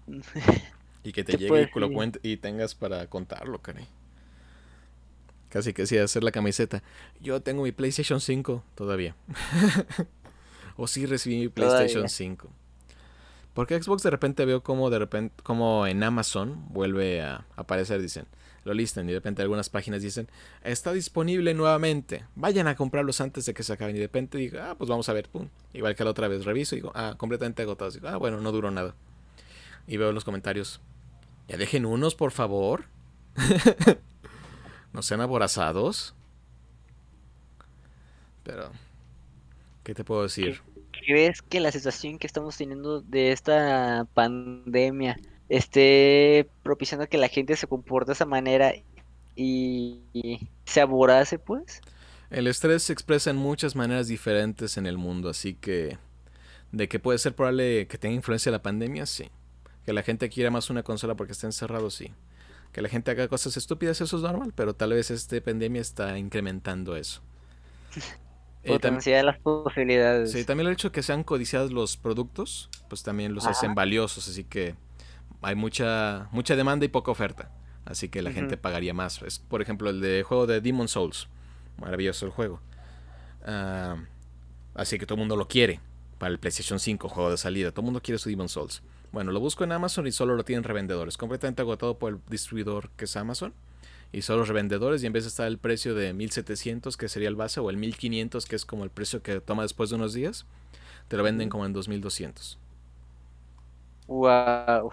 y 1.03 1.11
que 1.11 1.25
te 1.25 1.37
llegue 1.37 1.69
y, 1.75 1.79
lo 1.81 1.93
cuente, 1.93 2.21
y 2.23 2.37
tengas 2.37 2.77
para 2.77 3.09
contarlo, 3.09 3.61
caray. 3.61 3.89
Casi 5.53 5.75
que 5.75 5.87
sí, 5.87 5.99
hacer 5.99 6.25
la 6.25 6.33
camiseta. 6.33 6.83
Yo 7.21 7.43
tengo 7.43 7.65
mi 7.65 7.73
PlayStation 7.73 8.23
5 8.23 8.65
todavía. 8.75 9.15
o 10.79 10.87
sí 10.87 11.05
recibí 11.05 11.41
mi 11.41 11.49
PlayStation 11.51 12.09
5. 12.09 12.49
Porque 13.53 13.81
Xbox 13.83 14.03
de 14.03 14.09
repente 14.09 14.47
veo 14.47 14.63
como 14.63 14.89
de 14.89 14.99
repente 14.99 15.35
como 15.43 15.87
en 15.87 16.03
Amazon 16.03 16.65
vuelve 16.71 17.21
a 17.21 17.45
aparecer, 17.55 18.01
dicen, 18.01 18.25
lo 18.65 18.73
listan 18.73 19.05
y 19.05 19.09
de 19.09 19.19
repente 19.19 19.43
algunas 19.43 19.69
páginas 19.69 20.01
dicen, 20.01 20.27
está 20.65 20.95
disponible 20.95 21.53
nuevamente, 21.53 22.25
vayan 22.35 22.67
a 22.67 22.75
comprarlos 22.75 23.21
antes 23.21 23.45
de 23.45 23.53
que 23.53 23.63
se 23.63 23.75
acaben 23.75 23.95
y 23.95 23.99
de 23.99 24.07
repente 24.07 24.39
digo, 24.39 24.59
ah, 24.59 24.75
pues 24.79 24.89
vamos 24.89 25.07
a 25.11 25.13
ver, 25.13 25.29
pum, 25.29 25.49
igual 25.75 25.95
que 25.95 26.03
la 26.03 26.13
otra 26.13 26.29
vez 26.29 26.47
reviso 26.47 26.77
y 26.77 26.79
digo, 26.79 26.93
ah, 26.95 27.17
completamente 27.19 27.61
agotados, 27.61 27.93
digo, 27.93 28.09
ah, 28.09 28.17
bueno, 28.17 28.41
no 28.41 28.53
duró 28.53 28.71
nada. 28.71 28.95
Y 29.87 29.99
veo 29.99 30.13
los 30.13 30.25
comentarios, 30.25 30.81
ya 31.47 31.59
dejen 31.59 31.85
unos, 31.85 32.15
por 32.15 32.31
favor. 32.31 32.87
no 34.93 35.03
sean 35.03 35.21
aborazados. 35.21 36.15
Pero, 38.45 38.71
¿qué 39.85 39.95
te 39.95 40.05
puedo 40.05 40.23
decir? 40.23 40.61
¿Crees 40.91 41.43
que 41.43 41.61
la 41.61 41.73
situación 41.73 42.19
que 42.19 42.27
estamos 42.27 42.57
teniendo 42.57 43.01
de 43.01 43.33
esta 43.33 44.07
pandemia 44.15 45.19
esté 45.49 46.49
propiciando 46.63 47.09
que 47.09 47.19
la 47.19 47.29
gente 47.29 47.57
se 47.57 47.67
comporte 47.67 48.11
de 48.11 48.15
esa 48.15 48.27
manera 48.27 48.75
y, 49.35 50.01
se 50.65 50.81
aborace, 50.81 51.39
pues? 51.39 51.81
El 52.31 52.47
estrés 52.47 52.85
se 52.85 52.93
expresa 52.93 53.31
en 53.31 53.37
muchas 53.37 53.77
maneras 53.77 54.09
diferentes 54.09 54.77
en 54.77 54.87
el 54.87 54.99
mundo, 54.99 55.29
así 55.29 55.55
que 55.55 55.99
de 56.71 56.89
que 56.89 56.99
puede 56.99 57.19
ser 57.19 57.35
probable 57.35 57.87
que 57.87 57.99
tenga 57.99 58.15
influencia 58.15 58.53
la 58.53 58.63
pandemia, 58.63 59.07
sí. 59.07 59.31
Que 59.85 59.93
la 59.93 60.03
gente 60.03 60.29
quiera 60.29 60.51
más 60.51 60.71
una 60.71 60.83
consola 60.83 61.15
porque 61.15 61.33
está 61.33 61.47
encerrado, 61.47 61.91
sí 61.91 62.13
que 62.73 62.83
la 62.83 62.89
gente 62.89 63.11
haga 63.11 63.29
cosas 63.29 63.57
estúpidas, 63.57 64.01
eso 64.01 64.17
es 64.17 64.23
normal, 64.23 64.53
pero 64.55 64.75
tal 64.75 64.93
vez 64.93 65.11
esta 65.11 65.41
pandemia 65.41 65.81
está 65.81 66.19
incrementando 66.19 66.97
eso. 66.97 67.23
Potencia 68.67 69.23
las 69.23 69.39
posibilidades. 69.39 70.33
Sí, 70.33 70.45
también 70.45 70.69
el 70.69 70.75
hecho 70.75 70.89
de 70.89 70.93
que 70.93 71.03
sean 71.03 71.25
codiciados 71.25 71.73
los 71.73 71.97
productos, 71.97 72.71
pues 72.89 73.03
también 73.03 73.35
los 73.35 73.47
hacen 73.47 73.75
valiosos, 73.75 74.29
así 74.29 74.45
que 74.45 74.77
hay 75.43 75.55
mucha, 75.55 76.29
mucha 76.31 76.57
demanda 76.57 76.85
y 76.85 76.89
poca 76.89 77.11
oferta. 77.11 77.51
Así 77.85 78.09
que 78.09 78.23
la 78.23 78.31
gente 78.31 78.57
pagaría 78.57 78.95
más. 78.95 79.21
Es, 79.23 79.41
por 79.41 79.61
ejemplo, 79.61 79.91
el 79.91 80.01
de 80.01 80.23
juego 80.23 80.47
de 80.47 80.61
Demon 80.61 80.89
Souls. 80.89 81.29
Maravilloso 81.79 82.27
el 82.27 82.33
juego. 82.33 82.61
Ah, 83.45 83.97
así 84.75 84.99
que 84.99 85.07
todo 85.07 85.17
el 85.17 85.21
mundo 85.21 85.37
lo 85.37 85.49
quiere. 85.49 85.81
Para 86.19 86.31
el 86.31 86.39
PlayStation 86.39 86.79
5, 86.79 87.09
juego 87.09 87.33
de 87.33 87.37
salida. 87.37 87.73
Todo 87.73 87.81
el 87.81 87.87
mundo 87.87 88.01
quiere 88.01 88.19
su 88.19 88.29
Demon 88.29 88.49
Souls. 88.49 88.83
Bueno, 89.13 89.31
lo 89.31 89.41
busco 89.41 89.63
en 89.63 89.73
Amazon 89.73 90.07
y 90.07 90.13
solo 90.13 90.35
lo 90.35 90.45
tienen 90.45 90.65
revendedores. 90.65 91.19
Completamente 91.19 91.61
agotado 91.61 91.99
por 91.99 92.15
el 92.15 92.21
distribuidor 92.29 92.89
que 92.97 93.05
es 93.05 93.17
Amazon. 93.17 93.53
Y 94.11 94.23
solo 94.23 94.45
revendedores. 94.45 95.03
Y 95.03 95.07
en 95.07 95.13
vez 95.13 95.25
de 95.25 95.29
estar 95.29 95.47
el 95.47 95.59
precio 95.59 95.95
de 95.95 96.13
1700, 96.13 96.97
que 96.97 97.09
sería 97.09 97.29
el 97.29 97.37
base, 97.37 97.61
o 97.61 97.71
el 97.71 97.77
1500, 97.77 98.47
que 98.47 98.57
es 98.57 98.65
como 98.65 98.85
el 98.85 98.91
precio 98.91 99.23
que 99.23 99.41
toma 99.41 99.63
después 99.63 99.91
de 99.91 99.97
unos 99.97 100.15
días, 100.15 100.47
te 101.09 101.17
lo 101.17 101.23
venden 101.23 101.49
como 101.49 101.67
en 101.67 101.73
2200. 101.73 102.59
Wow. 104.07 104.91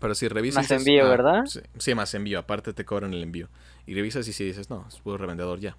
Pero 0.00 0.14
si 0.14 0.28
revisas. 0.28 0.64
Más 0.64 0.70
envío, 0.70 1.08
¿verdad? 1.08 1.44
Sí, 1.78 1.94
más 1.94 2.14
envío. 2.14 2.38
Aparte 2.38 2.72
te 2.72 2.84
cobran 2.84 3.12
el 3.14 3.22
envío. 3.22 3.48
Y 3.86 3.94
revisas 3.94 4.28
y 4.28 4.32
si 4.32 4.44
dices, 4.44 4.68
no, 4.70 4.84
es 4.88 4.96
puro 5.00 5.18
revendedor 5.18 5.60
ya. 5.60 5.76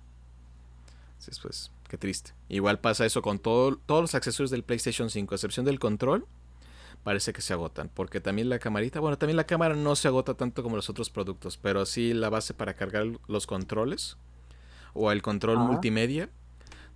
Sí, 1.20 1.32
pues, 1.42 1.72
qué 1.90 1.98
triste. 1.98 2.32
Igual 2.50 2.80
pasa 2.80 3.06
eso 3.06 3.22
con 3.22 3.40
todo, 3.40 3.78
todos 3.78 4.02
los 4.02 4.16
accesorios 4.16 4.52
del 4.52 4.64
PlayStation 4.64 5.10
5, 5.10 5.34
a 5.34 5.36
excepción 5.36 5.66
del 5.66 5.80
control 5.80 6.28
parece 7.08 7.32
que 7.32 7.42
se 7.42 7.54
agotan. 7.54 7.90
Porque 7.94 8.20
también 8.20 8.50
la 8.50 8.60
camarita, 8.60 9.00
bueno, 9.00 9.18
también 9.18 9.38
la 9.38 9.46
cámara 9.46 9.76
no 9.76 9.96
se 9.96 10.10
agota 10.10 10.34
tanto 10.34 10.62
como 10.62 10.76
los 10.76 10.90
otros 10.90 11.10
productos, 11.10 11.56
pero 11.56 11.86
sí 11.86 12.14
la 12.14 12.28
base 12.28 12.54
para 12.54 12.74
cargar 12.74 13.06
los 13.30 13.48
controles 13.48 14.18
o 14.94 15.10
el 15.14 15.22
control 15.22 15.58
multimedia. 15.58 16.30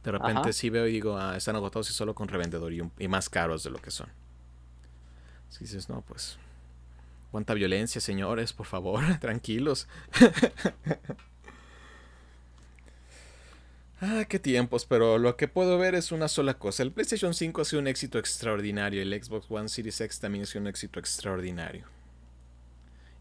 De 0.04 0.12
repente 0.12 0.52
sí 0.52 0.70
veo 0.70 0.86
y 0.86 0.92
digo, 0.92 1.18
ah, 1.18 1.38
están 1.38 1.56
agotados 1.56 1.90
y 1.92 1.94
solo 1.94 2.14
con 2.14 2.28
revendedor 2.28 2.74
y, 2.74 3.08
más 3.08 3.30
caros 3.30 3.64
de 3.64 3.70
lo 3.70 3.82
que 3.82 3.90
son. 3.90 4.10
Si 5.48 5.60
dices, 5.60 5.88
no, 5.88 6.02
pues, 6.02 6.38
cuánta 7.32 7.54
violencia, 7.54 8.02
señores, 8.02 8.52
por 8.52 8.66
favor, 8.66 9.02
tranquilos. 9.22 9.88
Ah, 14.04 14.26
qué 14.28 14.40
tiempos, 14.40 14.88
pero 14.88 15.20
lo 15.20 15.38
que 15.38 15.48
puedo 15.48 15.78
ver 15.78 15.94
es 15.94 16.12
una 16.12 16.28
sola 16.28 16.56
cosa. 16.56 16.82
El 16.82 16.92
PlayStation 16.92 17.36
5 17.36 17.62
ha 17.62 17.66
sido 17.66 17.80
un 17.84 17.88
éxito 17.88 18.18
extraordinario, 18.18 19.00
el 19.00 19.24
Xbox 19.24 19.46
One 19.48 19.70
Series 19.70 20.02
X 20.02 20.20
también 20.20 20.44
ha 20.44 20.48
sido 20.48 20.62
un 20.62 20.68
éxito 20.68 21.00
extraordinario. 21.00 21.86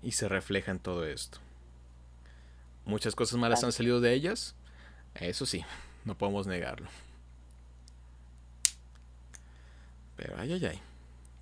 Y 0.02 0.12
se 0.12 0.26
refleja 0.26 0.70
en 0.70 0.78
todo 0.78 1.04
esto. 1.04 1.38
Muchas 2.86 3.14
cosas 3.14 3.38
malas 3.38 3.62
han 3.62 3.72
salido 3.72 4.00
de 4.00 4.14
ellas, 4.14 4.54
eso 5.16 5.44
sí, 5.44 5.62
no 6.06 6.16
podemos 6.16 6.46
negarlo. 6.46 6.88
Pero 10.16 10.34
ay, 10.38 10.54
ay, 10.54 10.64
ay, 10.64 10.80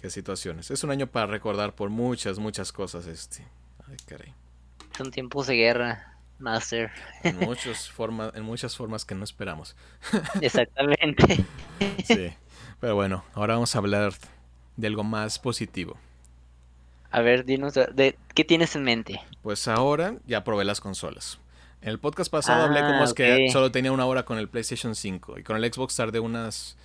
qué 0.00 0.10
situaciones. 0.10 0.72
Es 0.72 0.82
un 0.82 0.90
año 0.90 1.06
para 1.06 1.26
recordar 1.26 1.76
por 1.76 1.90
muchas, 1.90 2.40
muchas 2.40 2.72
cosas 2.72 3.06
este. 3.06 3.46
Ay, 3.88 3.96
caray. 4.04 4.34
Son 4.96 5.12
tiempos 5.12 5.46
de 5.46 5.54
guerra. 5.54 6.17
Master. 6.38 6.90
En, 7.22 7.36
muchas 7.40 7.90
formas, 7.90 8.32
en 8.34 8.44
muchas 8.44 8.76
formas 8.76 9.04
que 9.04 9.14
no 9.14 9.24
esperamos. 9.24 9.76
Exactamente. 10.40 11.44
Sí. 12.04 12.32
Pero 12.80 12.94
bueno, 12.94 13.24
ahora 13.34 13.54
vamos 13.54 13.74
a 13.74 13.78
hablar 13.78 14.12
de 14.76 14.86
algo 14.86 15.04
más 15.04 15.38
positivo. 15.38 15.96
A 17.10 17.22
ver, 17.22 17.44
dinos, 17.44 17.74
de, 17.74 18.18
¿qué 18.34 18.44
tienes 18.44 18.76
en 18.76 18.84
mente? 18.84 19.20
Pues 19.42 19.66
ahora 19.66 20.16
ya 20.26 20.44
probé 20.44 20.64
las 20.64 20.80
consolas. 20.80 21.40
En 21.80 21.90
el 21.90 21.98
podcast 21.98 22.30
pasado 22.30 22.64
hablé 22.64 22.80
como 22.80 23.04
es 23.04 23.12
ah, 23.12 23.14
que 23.14 23.50
solo 23.50 23.70
tenía 23.70 23.92
una 23.92 24.04
hora 24.04 24.24
con 24.24 24.38
el 24.38 24.48
PlayStation 24.48 24.94
5 24.94 25.38
y 25.38 25.42
con 25.42 25.56
el 25.56 25.72
Xbox 25.72 25.96
tardé 25.96 26.18
unas 26.18 26.76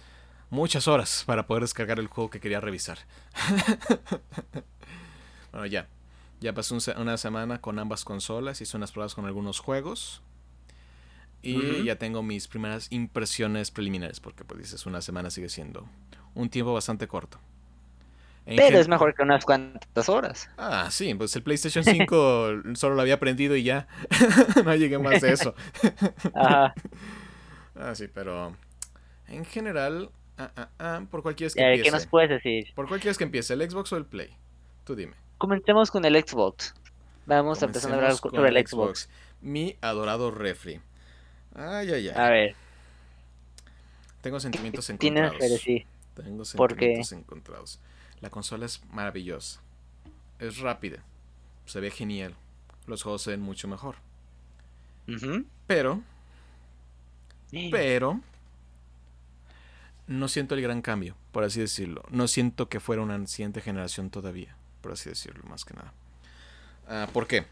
muchas 0.49 0.87
horas 0.87 1.23
para 1.25 1.47
poder 1.47 1.63
descargar 1.63 1.99
el 1.99 2.07
juego 2.07 2.29
que 2.29 2.39
quería 2.39 2.61
revisar. 2.61 2.99
bueno, 5.51 5.65
ya. 5.65 5.87
Ya 6.43 6.53
pasó 6.53 6.77
una 6.97 7.15
semana 7.15 7.61
con 7.61 7.79
ambas 7.79 8.03
consolas, 8.03 8.59
hice 8.59 8.75
unas 8.75 8.91
pruebas 8.91 9.15
con 9.15 9.25
algunos 9.25 9.59
juegos. 9.59 10.21
Y 11.41 11.85
ya 11.85 11.95
tengo 11.97 12.21
mis 12.21 12.49
primeras 12.49 12.91
impresiones 12.91 13.71
preliminares, 13.71 14.19
porque 14.19 14.43
pues 14.43 14.59
dices, 14.59 14.85
una 14.85 15.01
semana 15.01 15.29
sigue 15.29 15.47
siendo 15.47 15.87
un 16.35 16.49
tiempo 16.49 16.73
bastante 16.73 17.07
corto. 17.07 17.39
Pero 18.45 18.77
es 18.77 18.89
mejor 18.89 19.15
que 19.15 19.23
unas 19.23 19.45
cuantas 19.45 20.09
horas. 20.09 20.49
Ah, 20.57 20.89
sí, 20.91 21.13
pues 21.13 21.33
el 21.37 21.43
PlayStation 21.43 21.85
5 21.85 22.63
solo 22.75 22.95
lo 22.95 23.01
había 23.01 23.13
aprendido 23.13 23.55
y 23.55 23.63
ya. 23.63 23.87
no 24.65 24.75
llegué 24.75 24.99
más 24.99 25.21
de 25.21 25.31
eso. 25.31 25.55
Ajá. 26.35 26.73
ah, 27.75 27.95
sí, 27.95 28.09
pero 28.13 28.53
en 29.29 29.45
general, 29.45 30.09
ah, 30.37 30.51
ah, 30.57 30.69
ah, 30.77 31.05
por 31.09 31.23
cualquier 31.23 31.53
que 31.53 31.61
empiece. 31.61 31.83
¿Qué 31.83 31.91
nos 31.91 32.05
puedes 32.05 32.31
decir? 32.31 32.67
¿Por 32.75 32.89
cuál 32.89 32.99
quieres 32.99 33.17
que 33.17 33.23
empiece? 33.23 33.53
¿El 33.53 33.69
Xbox 33.69 33.93
o 33.93 33.97
el 33.97 34.05
Play? 34.05 34.35
Tú 34.83 34.93
dime. 34.93 35.22
Comencemos 35.37 35.91
con 35.91 36.05
el 36.05 36.15
Xbox. 36.15 36.73
Vamos 37.25 37.61
a 37.61 37.65
empezar 37.65 37.91
a 37.91 37.95
hablar 37.95 38.15
sobre 38.15 38.49
el 38.49 38.67
Xbox. 38.67 39.09
Mi 39.41 39.75
adorado 39.81 40.31
refri. 40.31 40.79
Ay, 41.55 41.91
ay, 41.91 42.09
ay. 42.09 42.15
A 42.15 42.29
ver. 42.29 42.55
Tengo 44.21 44.39
sentimientos 44.39 44.89
encontrados. 44.89 45.37
Tienes, 45.37 45.61
sí. 45.61 45.85
Tengo 46.15 46.45
sentimientos 46.45 47.11
encontrados. 47.11 47.79
La 48.21 48.29
consola 48.29 48.65
es 48.65 48.81
maravillosa. 48.91 49.61
Es 50.39 50.59
rápida. 50.59 51.03
Se 51.65 51.79
ve 51.79 51.91
genial. 51.91 52.35
Los 52.87 53.03
juegos 53.03 53.21
se 53.21 53.31
ven 53.31 53.41
mucho 53.41 53.67
mejor. 53.67 53.95
Pero. 55.67 56.01
Pero. 57.71 58.21
no 60.07 60.27
siento 60.27 60.55
el 60.55 60.61
gran 60.61 60.81
cambio, 60.81 61.15
por 61.31 61.43
así 61.43 61.59
decirlo. 61.59 62.03
No 62.09 62.27
siento 62.27 62.67
que 62.69 62.79
fuera 62.79 63.01
una 63.01 63.25
siguiente 63.27 63.61
generación 63.61 64.09
todavía, 64.09 64.55
por 64.83 64.91
así 64.91 65.09
decirlo, 65.09 65.43
más 65.45 65.65
que 65.65 65.73
nada. 65.73 65.93
Ah, 66.87 67.07
¿Por 67.11 67.25
qué? 67.25 67.47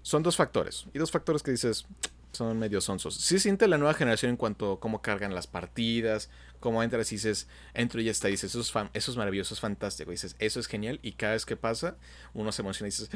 Son 0.00 0.22
dos 0.22 0.34
factores. 0.34 0.86
Y 0.92 0.98
dos 0.98 1.12
factores 1.12 1.42
que 1.42 1.52
dices 1.52 1.86
son 2.32 2.58
medio 2.58 2.80
sonsos. 2.80 3.14
Sí 3.14 3.38
siente 3.38 3.68
la 3.68 3.76
nueva 3.76 3.92
generación 3.92 4.30
en 4.30 4.36
cuanto 4.36 4.72
a 4.72 4.80
cómo 4.80 5.02
cargan 5.02 5.34
las 5.34 5.46
partidas, 5.46 6.30
cómo 6.60 6.82
entras 6.82 7.12
y 7.12 7.16
dices, 7.16 7.46
entro 7.74 8.00
y 8.00 8.04
ya 8.04 8.10
está, 8.10 8.28
dices, 8.28 8.54
eso 8.54 8.60
es, 8.60 8.88
eso 8.94 9.10
es 9.10 9.16
maravilloso, 9.18 9.52
es 9.52 9.60
fantástico. 9.60 10.10
dices, 10.10 10.34
eso 10.38 10.58
es 10.58 10.66
genial. 10.66 10.98
Y 11.02 11.12
cada 11.12 11.34
vez 11.34 11.44
que 11.44 11.56
pasa, 11.56 11.96
uno 12.32 12.50
se 12.50 12.62
emociona 12.62 12.88
y 12.88 12.90
dices, 12.90 13.10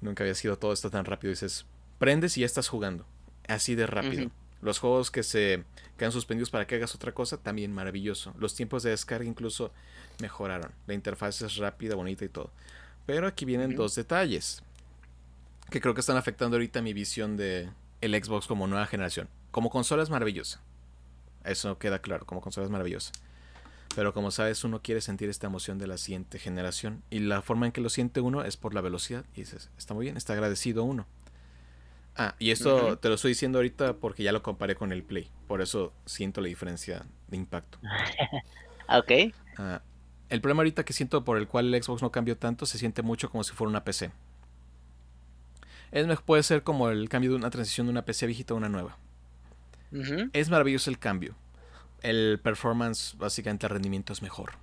nunca 0.00 0.22
había 0.22 0.34
sido 0.34 0.56
todo 0.56 0.72
esto 0.72 0.90
tan 0.90 1.04
rápido. 1.04 1.30
dices, 1.30 1.66
prendes 1.98 2.36
y 2.38 2.40
ya 2.40 2.46
estás 2.46 2.68
jugando. 2.68 3.04
Así 3.48 3.74
de 3.74 3.86
rápido. 3.86 4.30
Los 4.60 4.78
juegos 4.78 5.10
que 5.10 5.22
se 5.22 5.64
quedan 5.96 6.12
suspendidos 6.12 6.50
para 6.50 6.66
que 6.66 6.76
hagas 6.76 6.94
otra 6.94 7.12
cosa, 7.12 7.36
también 7.38 7.72
maravilloso. 7.72 8.34
Los 8.38 8.54
tiempos 8.54 8.82
de 8.82 8.90
descarga 8.90 9.28
incluso 9.28 9.72
mejoraron. 10.20 10.72
La 10.86 10.94
interfaz 10.94 11.42
es 11.42 11.56
rápida, 11.56 11.94
bonita 11.94 12.24
y 12.24 12.28
todo. 12.28 12.50
Pero 13.06 13.26
aquí 13.26 13.44
vienen 13.44 13.74
dos 13.74 13.94
detalles 13.94 14.62
que 15.70 15.80
creo 15.80 15.94
que 15.94 16.00
están 16.00 16.16
afectando 16.16 16.56
ahorita 16.56 16.82
mi 16.82 16.92
visión 16.92 17.36
de 17.36 17.70
el 18.00 18.22
Xbox 18.22 18.46
como 18.46 18.66
nueva 18.66 18.86
generación. 18.86 19.28
Como 19.50 19.70
consola 19.70 20.02
es 20.02 20.10
maravillosa. 20.10 20.60
Eso 21.44 21.78
queda 21.78 22.00
claro, 22.00 22.26
como 22.26 22.40
consola 22.40 22.66
es 22.66 22.70
maravillosa. 22.70 23.12
Pero 23.94 24.12
como 24.12 24.30
sabes, 24.30 24.64
uno 24.64 24.82
quiere 24.82 25.00
sentir 25.00 25.28
esta 25.28 25.46
emoción 25.46 25.78
de 25.78 25.86
la 25.86 25.98
siguiente 25.98 26.38
generación. 26.38 27.02
Y 27.10 27.20
la 27.20 27.42
forma 27.42 27.66
en 27.66 27.72
que 27.72 27.80
lo 27.80 27.88
siente 27.88 28.20
uno 28.20 28.44
es 28.44 28.56
por 28.56 28.74
la 28.74 28.80
velocidad. 28.80 29.24
Y 29.34 29.40
dices, 29.40 29.70
está 29.78 29.94
muy 29.94 30.04
bien, 30.04 30.16
está 30.16 30.34
agradecido 30.34 30.84
uno. 30.84 31.06
Ah, 32.20 32.34
y 32.40 32.50
esto 32.50 32.98
te 32.98 33.08
lo 33.08 33.14
estoy 33.14 33.30
diciendo 33.30 33.58
ahorita 33.58 33.98
porque 33.98 34.24
ya 34.24 34.32
lo 34.32 34.42
comparé 34.42 34.74
con 34.74 34.90
el 34.90 35.04
Play. 35.04 35.30
Por 35.46 35.62
eso 35.62 35.92
siento 36.04 36.40
la 36.40 36.48
diferencia 36.48 37.06
de 37.28 37.36
impacto. 37.36 37.78
ok. 38.88 39.32
Ah, 39.56 39.82
el 40.28 40.40
problema 40.40 40.62
ahorita 40.62 40.84
que 40.84 40.92
siento 40.92 41.24
por 41.24 41.38
el 41.38 41.46
cual 41.46 41.72
el 41.72 41.80
Xbox 41.80 42.02
no 42.02 42.10
cambió 42.10 42.36
tanto 42.36 42.66
se 42.66 42.76
siente 42.76 43.02
mucho 43.02 43.30
como 43.30 43.44
si 43.44 43.52
fuera 43.52 43.70
una 43.70 43.84
PC. 43.84 44.10
Es, 45.92 46.20
puede 46.22 46.42
ser 46.42 46.64
como 46.64 46.90
el 46.90 47.08
cambio 47.08 47.30
de 47.30 47.36
una 47.36 47.50
transición 47.50 47.86
de 47.86 47.92
una 47.92 48.04
PC 48.04 48.26
viejita 48.26 48.52
a 48.52 48.56
una 48.56 48.68
nueva. 48.68 48.98
Es 50.32 50.50
maravilloso 50.50 50.90
el 50.90 50.98
cambio. 50.98 51.36
El 52.02 52.40
performance, 52.42 53.16
básicamente 53.16 53.66
el 53.66 53.70
rendimiento 53.70 54.12
es 54.12 54.22
mejor. 54.22 54.54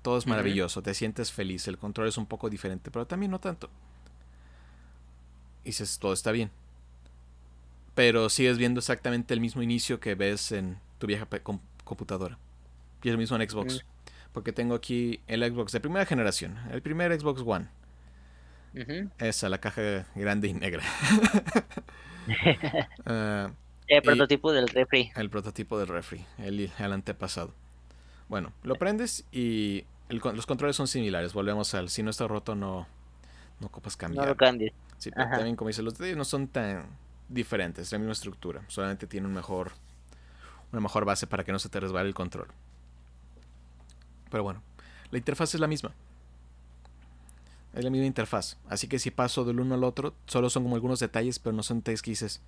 Todo 0.00 0.16
es 0.16 0.26
maravilloso, 0.26 0.82
te 0.82 0.94
sientes 0.94 1.32
feliz, 1.32 1.68
el 1.68 1.76
control 1.76 2.08
es 2.08 2.16
un 2.16 2.26
poco 2.26 2.48
diferente, 2.48 2.90
pero 2.90 3.06
también 3.06 3.30
no 3.30 3.40
tanto. 3.40 3.68
Y 5.64 5.66
dices, 5.66 5.98
todo 5.98 6.14
está 6.14 6.32
bien 6.32 6.50
pero 7.98 8.30
sigues 8.30 8.58
viendo 8.58 8.78
exactamente 8.78 9.34
el 9.34 9.40
mismo 9.40 9.60
inicio 9.60 9.98
que 9.98 10.14
ves 10.14 10.52
en 10.52 10.78
tu 11.00 11.08
vieja 11.08 11.26
computadora. 11.82 12.38
Y 13.02 13.08
es 13.08 13.12
lo 13.12 13.18
mismo 13.18 13.36
en 13.36 13.50
Xbox. 13.50 13.74
Mm. 13.74 13.78
Porque 14.32 14.52
tengo 14.52 14.76
aquí 14.76 15.18
el 15.26 15.42
Xbox 15.42 15.72
de 15.72 15.80
primera 15.80 16.06
generación, 16.06 16.56
el 16.70 16.80
primer 16.80 17.12
Xbox 17.18 17.42
One. 17.44 17.66
Esa, 19.18 19.48
la 19.48 19.58
caja 19.58 20.06
grande 20.14 20.46
y 20.46 20.54
negra. 20.54 20.84
Ah, 23.06 23.50
el 23.86 24.02
prototipo 24.02 24.52
del 24.52 24.68
refri. 24.68 25.10
El 25.16 25.30
prototipo 25.30 25.78
del 25.78 25.88
refri, 25.88 26.26
el, 26.36 26.70
el 26.78 26.92
antepasado. 26.92 27.54
Bueno, 28.28 28.52
lo 28.62 28.74
prendes 28.74 29.24
y 29.32 29.86
los 30.10 30.44
controles 30.44 30.76
son 30.76 30.86
similares. 30.86 31.32
Volvemos 31.32 31.74
al 31.74 31.88
si 31.88 32.02
no 32.02 32.10
está 32.10 32.28
roto, 32.28 32.54
no, 32.54 32.86
no 33.60 33.66
ocupas 33.66 33.96
cambiar. 33.96 34.26
No 34.26 34.30
lo 34.30 34.36
cambies. 34.36 34.74
Sí, 34.98 35.10
pero 35.10 35.30
también, 35.30 35.56
como 35.56 35.68
dice, 35.68 35.82
los 35.82 35.94
detalles 35.94 36.18
no 36.18 36.26
son 36.26 36.48
tan 36.48 36.84
diferentes, 37.28 37.92
la 37.92 37.98
misma 37.98 38.12
estructura, 38.12 38.62
solamente 38.68 39.06
tiene 39.06 39.26
un 39.26 39.34
mejor, 39.34 39.72
una 40.72 40.80
mejor 40.80 41.04
base 41.04 41.26
para 41.26 41.44
que 41.44 41.52
no 41.52 41.58
se 41.58 41.68
te 41.68 41.80
resbale 41.80 42.08
el 42.08 42.14
control. 42.14 42.48
Pero 44.30 44.42
bueno, 44.42 44.62
la 45.10 45.18
interfaz 45.18 45.54
es 45.54 45.60
la 45.60 45.66
misma. 45.66 45.92
Es 47.74 47.84
la 47.84 47.90
misma 47.90 48.06
interfaz. 48.06 48.56
Así 48.68 48.88
que 48.88 48.98
si 48.98 49.10
paso 49.10 49.44
del 49.44 49.60
uno 49.60 49.74
al 49.74 49.84
otro, 49.84 50.14
solo 50.26 50.50
son 50.50 50.64
como 50.64 50.74
algunos 50.74 51.00
detalles, 51.00 51.38
pero 51.38 51.54
no 51.54 51.62
son 51.62 51.78
detalles 51.78 52.02
que 52.02 52.10
dices, 52.10 52.40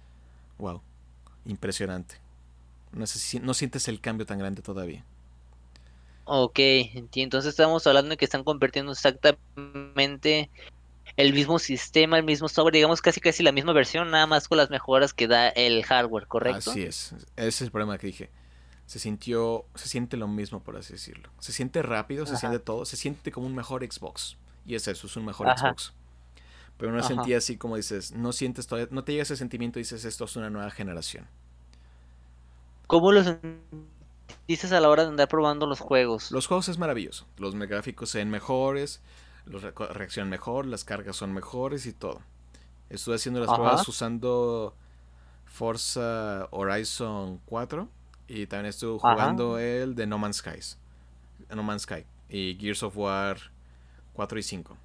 wow, 0.59 0.81
impresionante. 1.47 2.17
No, 2.93 3.05
no 3.43 3.55
sientes 3.55 3.89
el 3.89 4.01
cambio 4.01 4.27
tan 4.27 4.39
grande 4.39 4.63
todavía. 4.63 5.05
Ok, 6.25 6.59
entonces 7.15 7.51
estamos 7.51 7.87
hablando 7.87 8.11
de 8.11 8.17
que 8.17 8.25
están 8.25 8.45
convirtiendo 8.45 8.93
exactamente 8.93 10.49
el 11.21 11.35
mismo 11.35 11.59
sistema, 11.59 12.19
el 12.19 12.25
mismo 12.25 12.49
software, 12.49 12.75
digamos 12.75 13.01
casi 13.03 13.21
casi 13.21 13.43
la 13.43 13.53
misma 13.53 13.73
versión, 13.73 14.11
nada 14.11 14.27
más 14.27 14.49
con 14.49 14.59
las 14.59 14.71
mejoras 14.71 15.13
que 15.13 15.29
da 15.29 15.49
el 15.49 15.85
hardware, 15.85 16.27
¿correcto? 16.27 16.71
Así 16.71 16.83
es, 16.83 17.15
ese 17.37 17.49
es 17.49 17.61
el 17.61 17.71
problema 17.71 17.99
que 17.99 18.07
dije. 18.07 18.31
Se 18.87 18.99
sintió, 18.99 19.67
se 19.77 19.89
siente 19.89 20.17
lo 20.17 20.27
mismo, 20.27 20.61
por 20.61 20.77
así 20.77 20.95
decirlo. 20.95 21.31
Se 21.39 21.53
siente 21.53 21.81
rápido, 21.83 22.27
se 22.27 22.37
siente 22.37 22.59
todo, 22.59 22.85
se 22.85 22.97
siente 22.97 23.31
como 23.31 23.47
un 23.47 23.55
mejor 23.55 23.85
Xbox. 23.85 24.37
Y 24.67 24.75
es 24.75 24.89
eso, 24.89 25.07
es 25.07 25.17
un 25.17 25.25
mejor 25.25 25.47
Xbox. 25.57 25.93
Pero 26.77 26.93
no 26.93 27.03
sentía 27.03 27.39
así 27.39 27.57
como 27.57 27.77
dices, 27.77 28.13
no 28.13 28.33
sientes 28.33 28.67
todavía, 28.67 28.89
no 28.91 29.05
te 29.05 29.13
llega 29.13 29.23
ese 29.23 29.37
sentimiento 29.37 29.79
y 29.79 29.83
dices, 29.83 30.05
esto 30.05 30.25
es 30.25 30.35
una 30.35 30.51
nueva 30.51 30.71
generación. 30.71 31.29
¿Cómo 32.87 33.13
lo 33.13 33.23
dices 34.49 34.73
a 34.73 34.81
la 34.81 34.89
hora 34.89 35.05
de 35.05 35.11
andar 35.11 35.29
probando 35.29 35.67
los 35.67 35.79
juegos? 35.79 36.33
Los 36.33 36.49
juegos 36.49 36.69
es 36.69 36.79
maravilloso. 36.79 37.27
Los 37.37 37.55
gráficos 37.55 38.11
se 38.11 38.19
ven 38.19 38.31
mejores, 38.31 39.03
los 39.51 39.63
reaccionan 39.63 40.31
mejor, 40.31 40.67
las 40.67 40.85
cargas 40.85 41.17
son 41.17 41.33
mejores 41.33 41.87
y 41.87 41.93
todo. 41.93 42.23
Estuve 42.89 43.17
haciendo 43.17 43.41
las 43.41 43.53
pruebas 43.53 43.87
usando 43.87 44.75
Forza 45.45 46.49
Horizon 46.51 47.41
4 47.47 47.89
y 48.29 48.47
también 48.47 48.67
estuve 48.67 48.99
jugando 48.99 49.59
el 49.59 49.95
de 49.95 50.07
No 50.07 50.19
Man's 50.19 50.37
Sky. 50.37 50.61
No 51.55 51.63
Man's 51.63 51.83
Sky 51.83 52.05
y 52.29 52.57
Gears 52.59 52.83
of 52.83 52.97
War 52.97 53.39
4 54.13 54.39
y 54.39 54.43
5. 54.43 54.77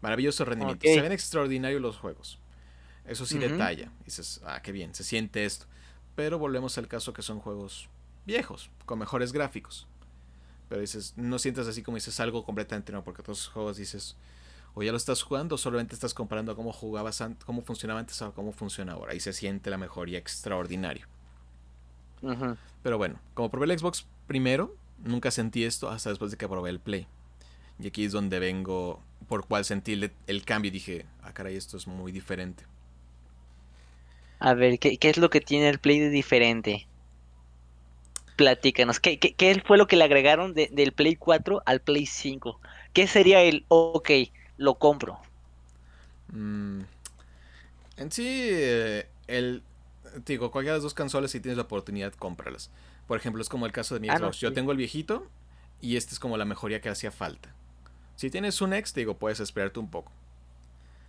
Maravilloso 0.00 0.44
rendimiento. 0.44 0.86
Se 0.86 1.00
ven 1.00 1.12
extraordinarios 1.12 1.80
los 1.80 1.96
juegos. 1.96 2.38
Eso 3.04 3.24
sí 3.26 3.38
detalla. 3.38 3.90
Dices, 4.04 4.40
ah, 4.44 4.60
qué 4.62 4.72
bien, 4.72 4.94
se 4.94 5.02
siente 5.02 5.44
esto. 5.44 5.66
Pero 6.14 6.38
volvemos 6.38 6.76
al 6.78 6.88
caso 6.88 7.12
que 7.12 7.22
son 7.22 7.40
juegos 7.40 7.88
viejos, 8.26 8.70
con 8.84 8.98
mejores 8.98 9.32
gráficos. 9.32 9.86
Pero 10.68 10.80
dices, 10.80 11.14
no 11.16 11.38
sientes 11.38 11.66
así 11.66 11.82
como 11.82 11.96
dices 11.96 12.18
algo 12.20 12.44
completamente 12.44 12.92
no, 12.92 13.02
porque 13.02 13.22
todos 13.22 13.38
los 13.38 13.48
juegos 13.48 13.76
dices, 13.78 14.16
o 14.74 14.82
ya 14.82 14.90
lo 14.90 14.98
estás 14.98 15.22
jugando, 15.22 15.54
o 15.54 15.58
solamente 15.58 15.94
estás 15.94 16.14
comparando 16.14 16.54
cómo 16.54 16.72
jugabas 16.72 17.20
antes, 17.20 17.44
cómo 17.44 17.62
funcionaba 17.62 18.00
antes 18.00 18.20
a 18.22 18.30
cómo 18.30 18.52
funciona 18.52 18.92
ahora. 18.92 19.14
Y 19.14 19.20
se 19.20 19.32
siente 19.32 19.70
la 19.70 19.78
mejoría 19.78 20.18
extraordinario. 20.18 21.06
Pero 22.82 22.98
bueno, 22.98 23.20
como 23.34 23.50
probé 23.50 23.72
el 23.72 23.78
Xbox 23.78 24.06
primero, 24.26 24.76
nunca 25.04 25.30
sentí 25.30 25.64
esto 25.64 25.88
hasta 25.88 26.10
después 26.10 26.30
de 26.30 26.36
que 26.36 26.48
probé 26.48 26.70
el 26.70 26.80
Play. 26.80 27.06
Y 27.80 27.86
aquí 27.86 28.04
es 28.04 28.12
donde 28.12 28.38
vengo, 28.40 29.00
por 29.28 29.46
cual 29.46 29.64
sentí 29.64 29.92
el, 30.26 30.44
cambio 30.44 30.68
y 30.68 30.72
dije, 30.72 31.06
ah, 31.22 31.32
caray, 31.32 31.56
esto 31.56 31.76
es 31.76 31.86
muy 31.86 32.12
diferente. 32.12 32.64
A 34.40 34.54
ver, 34.54 34.78
¿qué, 34.78 34.98
¿qué, 34.98 35.10
es 35.10 35.18
lo 35.18 35.30
que 35.30 35.40
tiene 35.40 35.68
el 35.68 35.78
Play 35.78 36.00
de 36.00 36.10
diferente? 36.10 36.86
Platícanos, 38.38 39.00
¿qué, 39.00 39.18
qué, 39.18 39.62
fue 39.66 39.76
lo 39.76 39.88
que 39.88 39.96
le 39.96 40.04
agregaron 40.04 40.54
del 40.54 40.92
Play 40.92 41.16
4 41.16 41.60
al 41.66 41.80
Play 41.80 42.06
5? 42.06 42.60
¿Qué 42.92 43.08
sería 43.08 43.42
el, 43.42 43.64
ok, 43.66 44.10
lo 44.56 44.76
compro? 44.76 45.18
Mm, 46.32 46.82
en 47.96 48.12
sí, 48.12 48.26
eh, 48.28 49.08
el, 49.26 49.64
digo, 50.24 50.52
cualquiera 50.52 50.74
de 50.74 50.78
las 50.78 50.84
dos 50.84 50.94
consolas, 50.94 51.32
si 51.32 51.40
tienes 51.40 51.56
la 51.56 51.64
oportunidad, 51.64 52.12
cómpralas. 52.14 52.70
Por 53.08 53.18
ejemplo, 53.18 53.42
es 53.42 53.48
como 53.48 53.66
el 53.66 53.72
caso 53.72 53.94
de 53.94 54.00
mi 54.00 54.08
ah, 54.08 54.18
Xbox. 54.18 54.38
Yo 54.38 54.52
tengo 54.52 54.70
el 54.70 54.78
viejito 54.78 55.26
y 55.80 55.96
este 55.96 56.14
es 56.14 56.20
como 56.20 56.36
la 56.36 56.44
mejoría 56.44 56.80
que 56.80 56.88
hacía 56.88 57.10
falta. 57.10 57.52
Si 58.14 58.30
tienes 58.30 58.60
un 58.60 58.72
X, 58.72 58.94
digo, 58.94 59.18
puedes 59.18 59.40
esperarte 59.40 59.80
un 59.80 59.90
poco. 59.90 60.12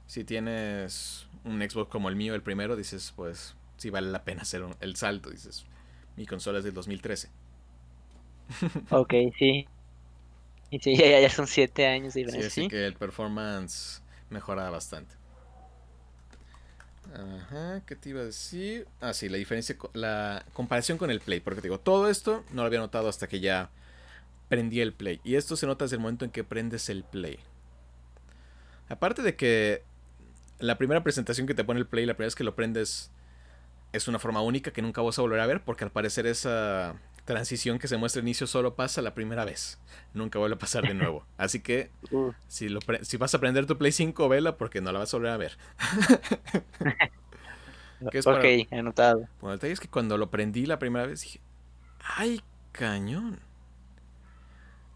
Si 0.08 0.24
tienes 0.24 1.28
un 1.44 1.62
Xbox 1.62 1.92
como 1.92 2.10
el 2.10 2.16
mío, 2.16 2.34
el 2.34 2.42
primero, 2.42 2.76
dices, 2.76 3.14
pues, 3.16 3.54
sí 3.78 3.92
vale 3.92 4.10
la 4.10 4.24
pena 4.24 4.42
hacer 4.42 4.64
el 4.80 4.96
salto. 4.96 5.30
Dices, 5.30 5.66
mi 6.20 6.26
consola 6.26 6.58
es 6.58 6.66
del 6.66 6.74
2013. 6.74 7.30
ok, 8.90 9.14
sí. 9.38 9.66
Y 10.70 10.80
sí, 10.80 10.98
ya, 10.98 11.30
son 11.30 11.48
7 11.48 11.88
años 11.88 12.14
de 12.14 12.26
diferencia. 12.26 12.50
Sí, 12.50 12.62
así 12.62 12.68
que 12.68 12.86
el 12.86 12.94
performance 12.94 14.04
mejora 14.30 14.70
bastante. 14.70 15.16
Ajá, 17.14 17.82
¿qué 17.86 17.96
te 17.96 18.10
iba 18.10 18.20
a 18.20 18.26
decir? 18.26 18.86
Ah, 19.00 19.14
sí, 19.14 19.30
la 19.30 19.38
diferencia, 19.38 19.78
la 19.94 20.46
comparación 20.52 20.98
con 20.98 21.10
el 21.10 21.22
Play. 21.22 21.40
Porque 21.40 21.62
digo, 21.62 21.80
todo 21.80 22.10
esto 22.10 22.44
no 22.52 22.64
lo 22.64 22.68
había 22.68 22.80
notado 22.80 23.08
hasta 23.08 23.28
que 23.28 23.40
ya 23.40 23.70
prendí 24.50 24.82
el 24.82 24.92
Play. 24.92 25.22
Y 25.24 25.36
esto 25.36 25.56
se 25.56 25.68
nota 25.68 25.86
desde 25.86 25.96
el 25.96 26.02
momento 26.02 26.26
en 26.26 26.32
que 26.32 26.44
prendes 26.44 26.90
el 26.90 27.06
Play. 27.06 27.40
Aparte 28.90 29.22
de 29.22 29.38
que 29.38 29.84
la 30.60 30.78
primera 30.78 31.02
presentación 31.02 31.48
que 31.48 31.54
te 31.54 31.64
pone 31.64 31.80
el 31.80 31.88
Play, 31.88 32.06
la 32.06 32.16
primera 32.16 32.28
vez 32.28 32.36
que 32.36 32.44
lo 32.44 32.56
prendes, 32.56 33.10
es 33.94 34.08
una 34.08 34.20
forma 34.20 34.42
única 34.42 34.72
que 34.72 34.82
nunca 34.82 35.02
vas 35.02 35.18
a 35.18 35.22
volver 35.22 35.40
a 35.40 35.48
ver 35.48 35.64
porque 35.64 35.84
al 35.84 35.92
parecer 35.92 36.28
esa 36.28 36.96
transición 37.26 37.78
que 37.78 37.88
se 37.88 37.98
muestra 37.98 38.22
al 38.22 38.28
inicio 38.28 38.48
solo 38.48 38.76
pasa 38.76 39.02
la 39.02 39.14
primera 39.14 39.46
vez. 39.46 39.80
Nunca 40.14 40.40
vuelve 40.40 40.56
a 40.56 40.60
pasar 40.60 40.88
de 40.88 40.94
nuevo. 40.96 41.26
Así 41.38 41.60
que 41.60 41.92
si, 42.48 42.70
lo 42.70 42.80
si 43.04 43.18
vas 43.18 43.36
a 43.36 43.40
prender 43.40 43.66
tu 43.66 43.78
Play 43.78 43.92
5, 43.92 44.28
vela 44.30 44.58
porque 44.58 44.82
no 44.82 44.92
la 44.92 45.00
vas 45.00 45.14
a 45.14 45.18
volver 45.18 45.32
a 45.32 45.38
ver. 45.38 45.58
ok, 48.26 48.74
anotado. 48.74 49.28
Bueno, 49.42 49.54
el 49.54 49.60
detalle 49.60 49.74
es 49.74 49.80
que 49.80 49.88
cuando 49.88 50.18
lo 50.18 50.32
prendí 50.32 50.66
la 50.66 50.80
primera 50.80 51.06
vez 51.06 51.22
dije, 51.22 51.40
ay, 52.04 52.42
cañón. 52.72 53.40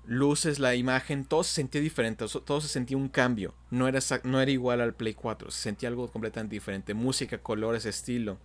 Luces, 0.06 0.60
la 0.60 0.76
imagen, 0.76 1.24
todo 1.24 1.44
se 1.44 1.54
sentía 1.54 1.80
diferente, 1.80 2.26
todo 2.46 2.62
se 2.62 2.68
sentía 2.68 2.98
un 2.98 3.08
cambio. 3.10 3.54
No 3.70 3.88
era, 3.88 4.00
no 4.24 4.42
era 4.42 4.52
igual 4.52 4.82
al 4.82 4.94
Play 4.94 5.14
4, 5.14 5.50
se 5.52 5.62
sentía 5.62 5.88
algo 5.88 6.12
completamente 6.12 6.56
diferente. 6.56 6.94
Música, 6.94 7.38
colores, 7.38 7.86
estilo. 7.86 8.38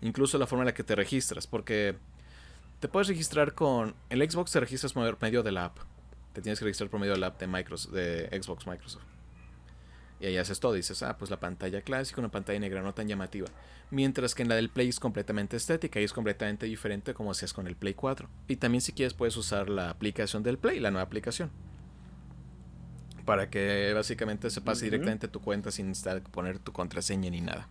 Incluso 0.00 0.38
la 0.38 0.46
forma 0.46 0.62
en 0.62 0.66
la 0.66 0.74
que 0.74 0.84
te 0.84 0.94
registras, 0.94 1.46
porque 1.46 1.96
te 2.80 2.88
puedes 2.88 3.08
registrar 3.08 3.54
con... 3.54 3.94
El 4.10 4.28
Xbox 4.28 4.52
te 4.52 4.60
registras 4.60 4.92
por 4.92 5.20
medio 5.22 5.42
de 5.42 5.52
la 5.52 5.66
app. 5.66 5.78
Te 6.32 6.42
tienes 6.42 6.58
que 6.58 6.66
registrar 6.66 6.90
por 6.90 7.00
medio 7.00 7.14
de 7.14 7.20
la 7.20 7.28
app 7.28 7.40
de, 7.40 7.46
Microsoft, 7.46 7.92
de 7.92 8.28
Xbox 8.42 8.66
Microsoft. 8.66 9.04
Y 10.20 10.26
ahí 10.26 10.36
haces 10.36 10.60
todo. 10.60 10.72
Dices, 10.74 11.02
ah, 11.02 11.16
pues 11.16 11.30
la 11.30 11.40
pantalla 11.40 11.82
clásica, 11.82 12.20
una 12.20 12.30
pantalla 12.30 12.58
negra 12.58 12.82
no 12.82 12.94
tan 12.94 13.08
llamativa. 13.08 13.48
Mientras 13.90 14.34
que 14.34 14.42
en 14.42 14.48
la 14.48 14.54
del 14.54 14.68
Play 14.68 14.88
es 14.88 15.00
completamente 15.00 15.56
estética 15.56 16.00
y 16.00 16.04
es 16.04 16.12
completamente 16.12 16.66
diferente 16.66 17.14
como 17.14 17.30
hacías 17.30 17.52
con 17.52 17.66
el 17.66 17.76
Play 17.76 17.94
4. 17.94 18.28
Y 18.48 18.56
también 18.56 18.80
si 18.80 18.92
quieres 18.92 19.14
puedes 19.14 19.36
usar 19.36 19.68
la 19.68 19.90
aplicación 19.90 20.42
del 20.42 20.58
Play, 20.58 20.80
la 20.80 20.90
nueva 20.90 21.04
aplicación. 21.04 21.50
Para 23.24 23.50
que 23.50 23.92
básicamente 23.94 24.50
se 24.50 24.60
pase 24.60 24.84
directamente 24.84 25.26
a 25.26 25.32
tu 25.32 25.40
cuenta 25.40 25.70
sin 25.70 25.92
poner 26.30 26.58
tu 26.58 26.72
contraseña 26.72 27.30
ni 27.30 27.40
nada. 27.40 27.68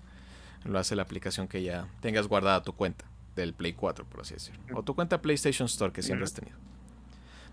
Lo 0.65 0.80
hace 0.80 0.95
la 0.95 1.04
aplicación 1.04 1.47
que 1.47 1.63
ya 1.63 1.88
tengas 2.01 2.28
guardada 2.28 2.63
tu 2.63 2.73
cuenta 2.73 3.06
del 3.36 3.54
Play 3.54 3.73
4, 3.73 4.06
por 4.06 4.21
así 4.21 4.34
decirlo. 4.34 4.62
O 4.73 4.84
tu 4.84 4.95
cuenta 4.95 5.21
PlayStation 5.21 5.67
Store 5.67 5.93
que 5.93 6.01
siempre 6.01 6.25
has 6.25 6.34
tenido. 6.34 6.58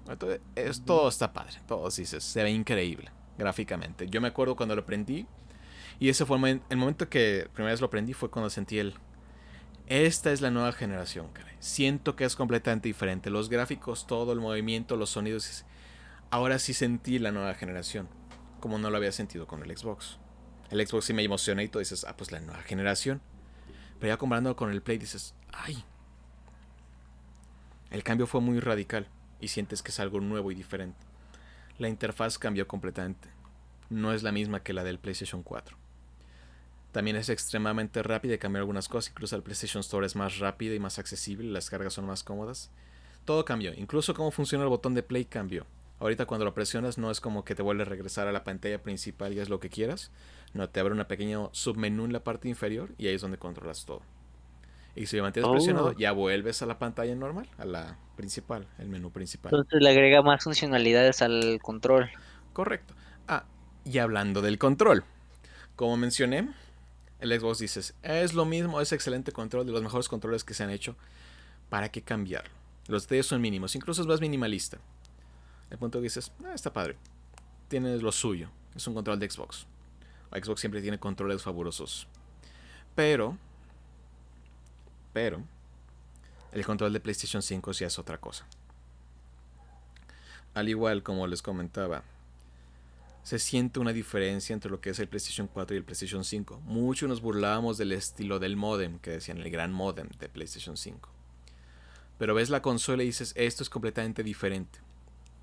Entonces, 0.09 0.41
es, 0.57 0.85
todo 0.85 1.09
está 1.09 1.33
padre. 1.33 1.55
Todo 1.67 1.89
dices, 1.89 2.25
se 2.25 2.43
ve 2.43 2.51
increíble 2.51 3.11
gráficamente. 3.39 4.09
Yo 4.09 4.21
me 4.21 4.29
acuerdo 4.29 4.57
cuando 4.57 4.75
lo 4.75 4.83
aprendí. 4.83 5.27
Y 5.99 6.09
ese 6.09 6.27
fue 6.27 6.37
el, 6.37 6.77
momento 6.77 7.09
que 7.09 7.49
primera 7.53 7.73
vez 7.73 7.81
lo 7.81 7.87
aprendí 7.87 8.13
fue 8.13 8.31
cuando 8.31 8.51
sentí 8.51 8.79
el... 8.79 8.95
Esta 9.87 10.33
es 10.33 10.41
la 10.41 10.51
nueva 10.51 10.73
generación, 10.73 11.29
caray. 11.33 11.55
Siento 11.61 12.17
que 12.17 12.25
es 12.25 12.35
completamente 12.35 12.89
diferente. 12.89 13.31
Los 13.31 13.49
gráficos, 13.49 14.07
todo 14.07 14.33
el 14.33 14.41
movimiento, 14.41 14.97
los 14.97 15.11
sonidos. 15.11 15.65
Ahora 16.31 16.59
sí 16.59 16.73
sentí 16.73 17.19
la 17.19 17.31
nueva 17.31 17.55
generación. 17.55 18.09
Como 18.59 18.79
no 18.79 18.91
lo 18.91 18.97
había 18.97 19.13
sentido 19.13 19.47
con 19.47 19.63
el 19.63 19.77
Xbox. 19.77 20.19
El 20.73 20.85
Xbox 20.85 21.05
sí 21.05 21.15
me 21.15 21.23
emociona 21.23 21.63
y 21.63 21.69
tú 21.69 21.79
dices, 21.79 22.05
ah, 22.05 22.17
pues 22.17 22.33
la 22.33 22.41
nueva 22.41 22.63
generación. 22.63 23.21
Pero 24.01 24.13
ya 24.13 24.17
comparándolo 24.17 24.57
con 24.57 24.73
el 24.73 24.83
Play 24.83 24.99
dices, 24.99 25.35
ay. 25.53 25.85
El 27.91 28.03
cambio 28.03 28.27
fue 28.27 28.41
muy 28.41 28.59
radical 28.59 29.07
y 29.41 29.47
sientes 29.47 29.83
que 29.83 29.93
es 29.93 30.01
algo 30.01 30.19
nuevo 30.19 30.51
y 30.51 30.57
diferente 30.57 31.13
la 31.83 31.89
interfaz 31.89 32.39
cambió 32.39 32.67
completamente. 32.67 33.29
No 33.91 34.13
es 34.13 34.23
la 34.23 34.33
misma 34.33 34.63
que 34.63 34.73
la 34.73 34.85
del 34.85 34.99
PlayStation 34.99 35.43
4. 35.43 35.77
También 36.93 37.17
es 37.17 37.29
extremadamente 37.29 38.03
rápida 38.03 38.35
y 38.35 38.39
cambió 38.39 38.61
algunas 38.61 38.89
cosas. 38.89 39.11
Incluso 39.11 39.37
el 39.37 39.43
PlayStation 39.43 39.81
Store 39.81 40.07
es 40.07 40.17
más 40.17 40.39
rápida 40.39 40.75
y 40.75 40.81
más 40.81 40.99
accesible. 40.99 41.51
Las 41.51 41.71
cargas 41.71 41.95
son 41.95 42.07
más 42.07 42.23
cómodas. 42.23 42.71
Todo 43.25 43.45
cambió. 43.45 43.73
Incluso 43.75 44.15
cómo 44.15 44.31
funciona 44.31 44.65
el 44.65 44.71
botón 44.71 44.95
de 44.95 45.03
play 45.03 45.25
cambió. 45.25 45.67
Ahorita 46.03 46.27
cuando 46.27 46.45
lo 46.45 46.53
presionas 46.53 46.99
no 46.99 47.13
es 47.13 47.21
como 47.21 47.45
que 47.45 47.55
te 47.55 47.63
vuelve 47.63 47.83
a 47.83 47.85
regresar 47.85 48.27
a 48.27 48.33
la 48.33 48.43
pantalla 48.43 48.83
principal 48.83 49.35
y 49.35 49.39
es 49.39 49.49
lo 49.49 49.61
que 49.61 49.71
quieras. 49.71 50.11
No, 50.53 50.69
te 50.69 50.81
abre 50.81 50.95
un 50.95 51.05
pequeño 51.05 51.51
submenú 51.53 52.07
en 52.07 52.13
la 52.13 52.25
parte 52.25 52.49
inferior 52.49 52.91
y 52.99 53.07
ahí 53.07 53.15
es 53.15 53.21
donde 53.21 53.39
controlas 53.39 53.85
todo. 53.85 54.03
Y 54.97 55.07
si 55.07 55.17
lo 55.17 55.23
mantienes 55.23 55.49
presionado, 55.53 55.91
oh. 55.91 55.93
ya 55.93 56.11
vuelves 56.11 56.61
a 56.61 56.67
la 56.67 56.81
pantalla 56.81 57.15
normal, 57.15 57.49
a 57.57 57.65
la 57.65 57.99
principal, 58.17 58.67
el 58.81 58.89
menú 58.89 59.13
principal. 59.13 59.53
Entonces 59.55 59.81
le 59.81 59.91
agrega 59.91 60.23
más 60.23 60.43
funcionalidades 60.43 61.23
al 61.23 61.61
control. 61.63 62.11
Correcto. 62.53 62.95
Ah, 63.29 63.45
y 63.85 63.99
hablando 63.99 64.43
del 64.43 64.59
control, 64.59 65.05
como 65.77 65.97
mencioné, 65.97 66.49
el 67.21 67.39
Xbox 67.39 67.61
dices, 67.61 67.95
es 68.03 68.35
lo 68.35 68.45
mismo, 68.45 68.81
es 68.81 68.91
excelente 68.91 69.31
control, 69.31 69.67
de 69.67 69.71
los 69.71 69.85
mejores 69.85 70.09
controles 70.09 70.43
que 70.43 70.55
se 70.55 70.65
han 70.65 70.71
hecho. 70.71 70.97
¿Para 71.69 71.91
qué 71.91 72.03
cambiarlo? 72.03 72.51
Los 72.89 73.05
detalles 73.05 73.27
son 73.27 73.41
mínimos, 73.41 73.77
incluso 73.77 74.03
es 74.03 74.09
más 74.09 74.21
minimalista. 74.21 74.79
El 75.73 75.79
punto 75.79 76.01
que 76.01 76.05
dices, 76.05 76.31
ah, 76.45 76.53
está 76.55 76.71
padre. 76.71 76.99
Tiene 77.69 77.97
lo 77.97 78.13
suyo, 78.13 78.51
es 78.77 78.87
un 78.87 78.93
control 78.93 79.19
de 79.19 79.31
Xbox. 79.31 79.67
Xbox 80.31 80.61
siempre 80.61 80.83
tiene 80.83 80.99
controles 80.99 81.43
fabulosos. 81.43 82.07
Pero 82.95 83.39
pero 85.15 85.43
el 86.53 86.67
control 86.67 86.93
de 86.93 87.01
PlayStation 87.01 87.41
5 87.41 87.73
sí 87.73 87.85
es 87.85 87.99
otra 87.99 88.19
cosa. 88.19 88.47
Al 90.53 90.69
igual 90.69 91.03
como 91.03 91.27
les 91.27 91.41
comentaba, 91.41 92.03
se 93.23 93.39
siente 93.39 93.81
una 93.81 93.95
diferencia 93.95 94.53
entre 94.53 94.71
lo 94.71 94.79
que 94.79 94.91
es 94.91 94.99
el 94.99 95.09
PlayStation 95.09 95.47
4 95.47 95.75
y 95.75 95.79
el 95.79 95.85
PlayStation 95.85 96.23
5. 96.23 96.61
Muchos 96.65 97.09
nos 97.09 97.23
burlábamos 97.23 97.79
del 97.79 97.93
estilo 97.93 98.39
del 98.39 98.59
modem, 98.59 98.99
que 98.99 99.13
decían 99.13 99.39
el 99.39 99.51
gran 99.51 99.73
modem 99.73 100.11
de 100.19 100.29
PlayStation 100.29 100.77
5. 100.77 101.09
Pero 102.19 102.35
ves 102.35 102.51
la 102.51 102.61
consola 102.61 103.03
y 103.03 103.07
dices, 103.07 103.33
esto 103.37 103.63
es 103.63 103.71
completamente 103.71 104.23
diferente. 104.23 104.79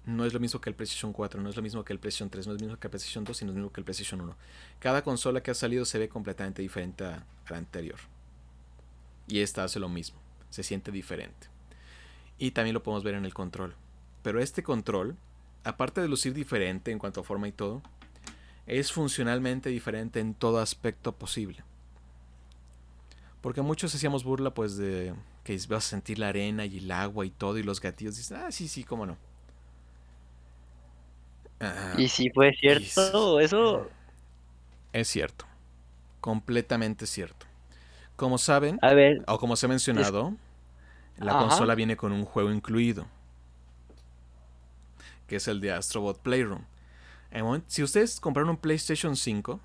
No 0.09 0.25
es 0.25 0.33
lo 0.33 0.39
mismo 0.39 0.59
que 0.59 0.71
el 0.71 0.75
PlayStation 0.75 1.13
4, 1.13 1.39
no 1.39 1.49
es 1.49 1.55
lo 1.55 1.61
mismo 1.61 1.83
que 1.83 1.93
el 1.93 1.99
PlayStation 1.99 2.31
3, 2.31 2.47
no 2.47 2.53
es 2.53 2.59
lo 2.59 2.65
mismo 2.65 2.79
que 2.79 2.87
el 2.87 2.91
PlayStation 2.91 3.23
2 3.23 3.41
y 3.41 3.45
no 3.45 3.51
es 3.51 3.55
lo 3.55 3.61
mismo 3.61 3.71
que 3.71 3.79
el 3.79 3.85
PlayStation 3.85 4.19
1. 4.19 4.35
Cada 4.79 5.03
consola 5.03 5.43
que 5.43 5.51
ha 5.51 5.53
salido 5.53 5.85
se 5.85 5.99
ve 5.99 6.09
completamente 6.09 6.63
diferente 6.63 7.05
a 7.05 7.23
la 7.47 7.57
anterior. 7.57 7.99
Y 9.27 9.41
esta 9.41 9.63
hace 9.63 9.79
lo 9.79 9.87
mismo, 9.87 10.17
se 10.49 10.63
siente 10.63 10.91
diferente. 10.91 11.47
Y 12.39 12.51
también 12.51 12.73
lo 12.73 12.81
podemos 12.81 13.03
ver 13.03 13.13
en 13.13 13.25
el 13.25 13.35
control. 13.35 13.75
Pero 14.23 14.41
este 14.41 14.63
control, 14.63 15.15
aparte 15.63 16.01
de 16.01 16.07
lucir 16.07 16.33
diferente 16.33 16.91
en 16.91 16.97
cuanto 16.97 17.21
a 17.21 17.23
forma 17.23 17.47
y 17.47 17.51
todo, 17.51 17.83
es 18.65 18.91
funcionalmente 18.91 19.69
diferente 19.69 20.19
en 20.19 20.33
todo 20.33 20.59
aspecto 20.59 21.11
posible. 21.11 21.63
Porque 23.41 23.61
muchos 23.61 23.93
hacíamos 23.93 24.23
burla 24.23 24.55
pues 24.55 24.75
de 24.75 25.13
que 25.43 25.55
vas 25.69 25.85
a 25.85 25.89
sentir 25.89 26.17
la 26.17 26.29
arena 26.29 26.65
y 26.65 26.79
el 26.79 26.91
agua 26.91 27.27
y 27.27 27.29
todo 27.29 27.59
y 27.59 27.63
los 27.63 27.79
gatillos. 27.79 28.17
Dicen, 28.17 28.37
ah, 28.37 28.51
sí, 28.51 28.67
sí, 28.67 28.83
cómo 28.83 29.05
no. 29.05 29.28
Ah, 31.59 31.93
y 31.97 32.07
si 32.07 32.29
fue 32.29 32.53
cierto, 32.53 33.39
eso... 33.39 33.89
Es 34.93 35.07
cierto. 35.07 35.45
Completamente 36.21 37.05
cierto. 37.05 37.45
Como 38.15 38.37
saben, 38.37 38.79
o 39.27 39.39
como 39.39 39.55
se 39.55 39.65
ha 39.65 39.69
mencionado, 39.69 40.35
la 41.17 41.33
consola 41.33 41.75
viene 41.75 41.95
con 41.95 42.11
un 42.11 42.25
juego 42.25 42.51
incluido, 42.51 43.07
que 45.27 45.37
es 45.37 45.47
el 45.47 45.61
de 45.61 45.71
Astrobot 45.71 46.19
Playroom. 46.21 46.65
si 47.67 47.83
ustedes 47.83 48.19
compraron 48.19 48.49
un 48.49 48.57
PlayStation 48.57 49.15
5 49.15 49.59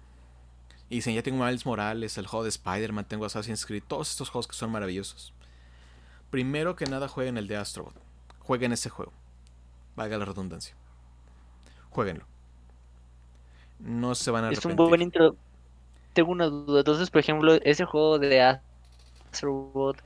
y 0.89 0.97
dicen, 0.97 1.15
ya 1.15 1.23
tengo 1.23 1.45
Miles 1.45 1.67
Morales, 1.67 2.17
el 2.19 2.27
juego 2.29 2.45
de 2.45 2.51
Spider-Man, 2.51 3.07
tengo 3.07 3.25
Assassin's 3.25 3.67
Creed, 3.67 3.83
todos 3.89 4.11
estos 4.11 4.31
juegos 4.31 4.47
que 4.47 4.55
son 4.55 4.71
maravillosos. 4.71 5.33
Primero 6.31 6.77
que 6.77 6.87
nada 6.87 7.09
jueguen 7.09 7.39
el 7.39 7.49
de 7.49 7.57
Astrobot. 7.57 7.95
Jueguen 8.41 8.73
ese 8.73 8.91
juego. 8.91 9.13
Valga 9.97 10.19
la 10.19 10.25
redundancia. 10.25 10.77
Jueguenlo. 11.95 12.27
No 13.79 14.15
se 14.15 14.31
van 14.31 14.45
a 14.45 14.47
arrepentir. 14.49 14.73
Es 14.73 14.79
un 14.79 14.89
buen 14.89 15.03
intro 15.03 15.37
tengo 16.15 16.33
una 16.33 16.47
duda. 16.47 16.79
Entonces, 16.79 17.11
por 17.11 17.21
ejemplo, 17.21 17.55
ese 17.63 17.85
juego 17.85 18.19
de 18.19 18.41
Astrobot 19.31 20.03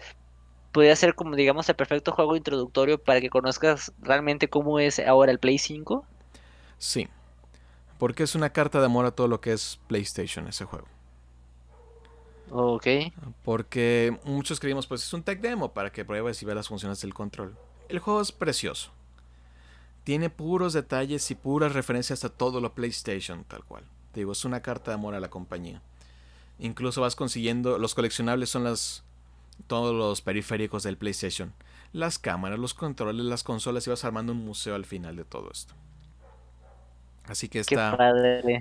podría 0.72 0.96
ser 0.96 1.14
como, 1.14 1.36
digamos, 1.36 1.68
el 1.68 1.76
perfecto 1.76 2.12
juego 2.12 2.34
introductorio 2.34 2.98
para 2.98 3.20
que 3.20 3.30
conozcas 3.30 3.92
realmente 4.00 4.48
cómo 4.48 4.80
es 4.80 4.98
ahora 4.98 5.30
el 5.30 5.38
Play 5.38 5.58
5. 5.58 6.04
Sí, 6.78 7.08
porque 7.98 8.24
es 8.24 8.34
una 8.34 8.50
carta 8.50 8.80
de 8.80 8.86
amor 8.86 9.04
a 9.04 9.12
todo 9.12 9.28
lo 9.28 9.40
que 9.40 9.52
es 9.52 9.78
PlayStation 9.86 10.48
ese 10.48 10.64
juego. 10.64 10.86
Ok. 12.50 12.86
Porque 13.44 14.18
muchos 14.24 14.58
creímos, 14.58 14.86
pues 14.86 15.02
es 15.02 15.12
un 15.12 15.22
tech 15.22 15.40
demo 15.40 15.72
para 15.72 15.92
que 15.92 16.04
pruebes 16.04 16.42
y 16.42 16.46
veas 16.46 16.56
las 16.56 16.68
funciones 16.68 17.00
del 17.02 17.12
control. 17.12 17.56
El 17.88 17.98
juego 17.98 18.20
es 18.22 18.32
precioso. 18.32 18.90
Tiene 20.08 20.30
puros 20.30 20.72
detalles 20.72 21.30
y 21.30 21.34
puras 21.34 21.74
referencias 21.74 22.24
a 22.24 22.30
todo 22.30 22.62
lo 22.62 22.72
PlayStation, 22.72 23.44
tal 23.44 23.62
cual. 23.62 23.84
Te 24.12 24.20
digo, 24.20 24.32
es 24.32 24.46
una 24.46 24.62
carta 24.62 24.90
de 24.90 24.94
amor 24.94 25.14
a 25.14 25.20
la 25.20 25.28
compañía. 25.28 25.82
Incluso 26.58 27.02
vas 27.02 27.14
consiguiendo, 27.14 27.76
los 27.76 27.94
coleccionables 27.94 28.48
son 28.48 28.64
las 28.64 29.04
todos 29.66 29.94
los 29.94 30.22
periféricos 30.22 30.82
del 30.82 30.96
PlayStation, 30.96 31.52
las 31.92 32.18
cámaras, 32.18 32.58
los 32.58 32.72
controles, 32.72 33.26
las 33.26 33.44
consolas 33.44 33.86
y 33.86 33.90
vas 33.90 34.02
armando 34.02 34.32
un 34.32 34.42
museo 34.42 34.76
al 34.76 34.86
final 34.86 35.14
de 35.14 35.26
todo 35.26 35.50
esto. 35.52 35.74
Así 37.26 37.50
que 37.50 37.58
está, 37.58 37.94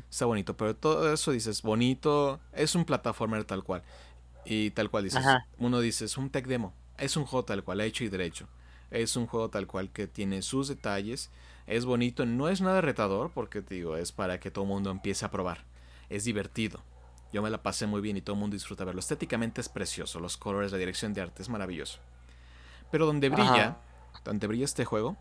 está 0.10 0.26
bonito, 0.26 0.58
pero 0.58 0.76
todo 0.76 1.14
eso 1.14 1.32
dices, 1.32 1.62
bonito, 1.62 2.42
es 2.52 2.76
un 2.76 2.84
plataformer 2.84 3.46
tal 3.46 3.64
cual. 3.64 3.84
Y 4.44 4.72
tal 4.72 4.90
cual 4.90 5.06
dices, 5.06 5.24
uno 5.60 5.80
dice, 5.80 6.04
es 6.04 6.18
un 6.18 6.30
tech 6.30 6.46
demo, 6.46 6.74
es 6.98 7.16
un 7.16 7.24
juego 7.24 7.46
tal 7.46 7.64
cual, 7.64 7.80
hecho 7.80 8.04
y 8.04 8.10
derecho. 8.10 8.50
Es 8.92 9.16
un 9.16 9.28
juego 9.28 9.50
tal 9.50 9.68
cual 9.68 9.90
que 9.90 10.08
tiene 10.08 10.42
sus 10.42 10.68
detalles, 10.68 11.30
es 11.68 11.84
bonito, 11.86 12.26
no 12.26 12.48
es 12.48 12.62
nada 12.62 12.80
retador 12.82 13.32
porque 13.34 13.62
te 13.62 13.76
digo, 13.76 13.98
es 13.98 14.14
para 14.14 14.40
que 14.40 14.52
todo 14.52 14.64
el 14.64 14.70
mundo 14.70 14.90
empiece 14.90 15.26
a 15.26 15.32
probar. 15.32 15.66
Es 16.10 16.24
divertido. 16.24 16.82
Yo 17.34 17.42
me 17.42 17.50
la 17.50 17.62
pasé 17.62 17.88
muy 17.88 18.00
bien 18.00 18.16
y 18.16 18.22
todo 18.22 18.36
el 18.36 18.40
mundo 18.40 18.54
disfruta 18.54 18.86
verlo. 18.86 19.00
Estéticamente 19.00 19.60
es 19.60 19.68
precioso, 19.68 20.22
los 20.22 20.38
colores, 20.38 20.72
la 20.72 20.78
dirección 20.78 21.14
de 21.14 21.22
arte 21.22 21.42
es 21.42 21.50
maravilloso. 21.50 22.00
Pero 22.90 23.06
donde 23.06 23.28
brilla, 23.28 23.78
donde 24.24 24.48
brilla 24.48 24.64
este 24.64 24.86
juego, 24.86 25.18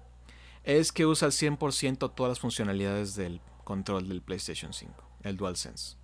es 0.63 0.93
que 0.93 1.05
usa 1.05 1.27
al 1.27 1.33
100% 1.33 2.15
todas 2.15 2.31
las 2.31 2.41
funcionalidades 2.41 3.17
del 3.17 3.41
control 3.65 4.09
del 4.09 4.23
PlayStation 4.23 4.73
5, 4.73 4.95
el 5.25 5.37
DualSense. 5.37 5.97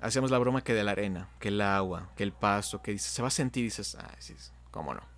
Hacíamos 0.00 0.32
la 0.32 0.38
broma 0.38 0.62
que 0.62 0.74
de 0.74 0.82
la 0.82 0.92
arena, 0.92 1.28
que 1.38 1.48
el 1.48 1.60
agua, 1.60 2.10
que 2.16 2.24
el 2.24 2.32
pasto, 2.32 2.82
que 2.82 2.92
dice, 2.92 3.08
se 3.08 3.22
va 3.22 3.28
a 3.28 3.32
sentir 3.32 3.62
y 3.62 3.66
dices, 3.66 3.96
ah, 3.96 4.14
sí, 4.18 4.34
cómo 4.70 4.94
no. 4.94 5.17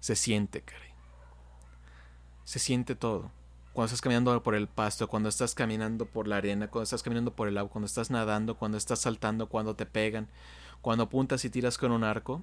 Se 0.00 0.16
siente, 0.16 0.62
caray. 0.62 0.90
Se 2.44 2.58
siente 2.58 2.94
todo. 2.94 3.30
Cuando 3.74 3.86
estás 3.86 4.00
caminando 4.00 4.42
por 4.42 4.54
el 4.54 4.66
pasto, 4.66 5.08
cuando 5.08 5.28
estás 5.28 5.54
caminando 5.54 6.06
por 6.06 6.26
la 6.26 6.38
arena, 6.38 6.68
cuando 6.68 6.84
estás 6.84 7.02
caminando 7.02 7.36
por 7.36 7.48
el 7.48 7.58
agua, 7.58 7.70
cuando 7.70 7.86
estás 7.86 8.10
nadando, 8.10 8.56
cuando 8.56 8.78
estás 8.78 9.00
saltando, 9.00 9.48
cuando 9.48 9.76
te 9.76 9.86
pegan, 9.86 10.28
cuando 10.80 11.04
apuntas 11.04 11.44
y 11.44 11.50
tiras 11.50 11.78
con 11.78 11.92
un 11.92 12.02
arco, 12.02 12.42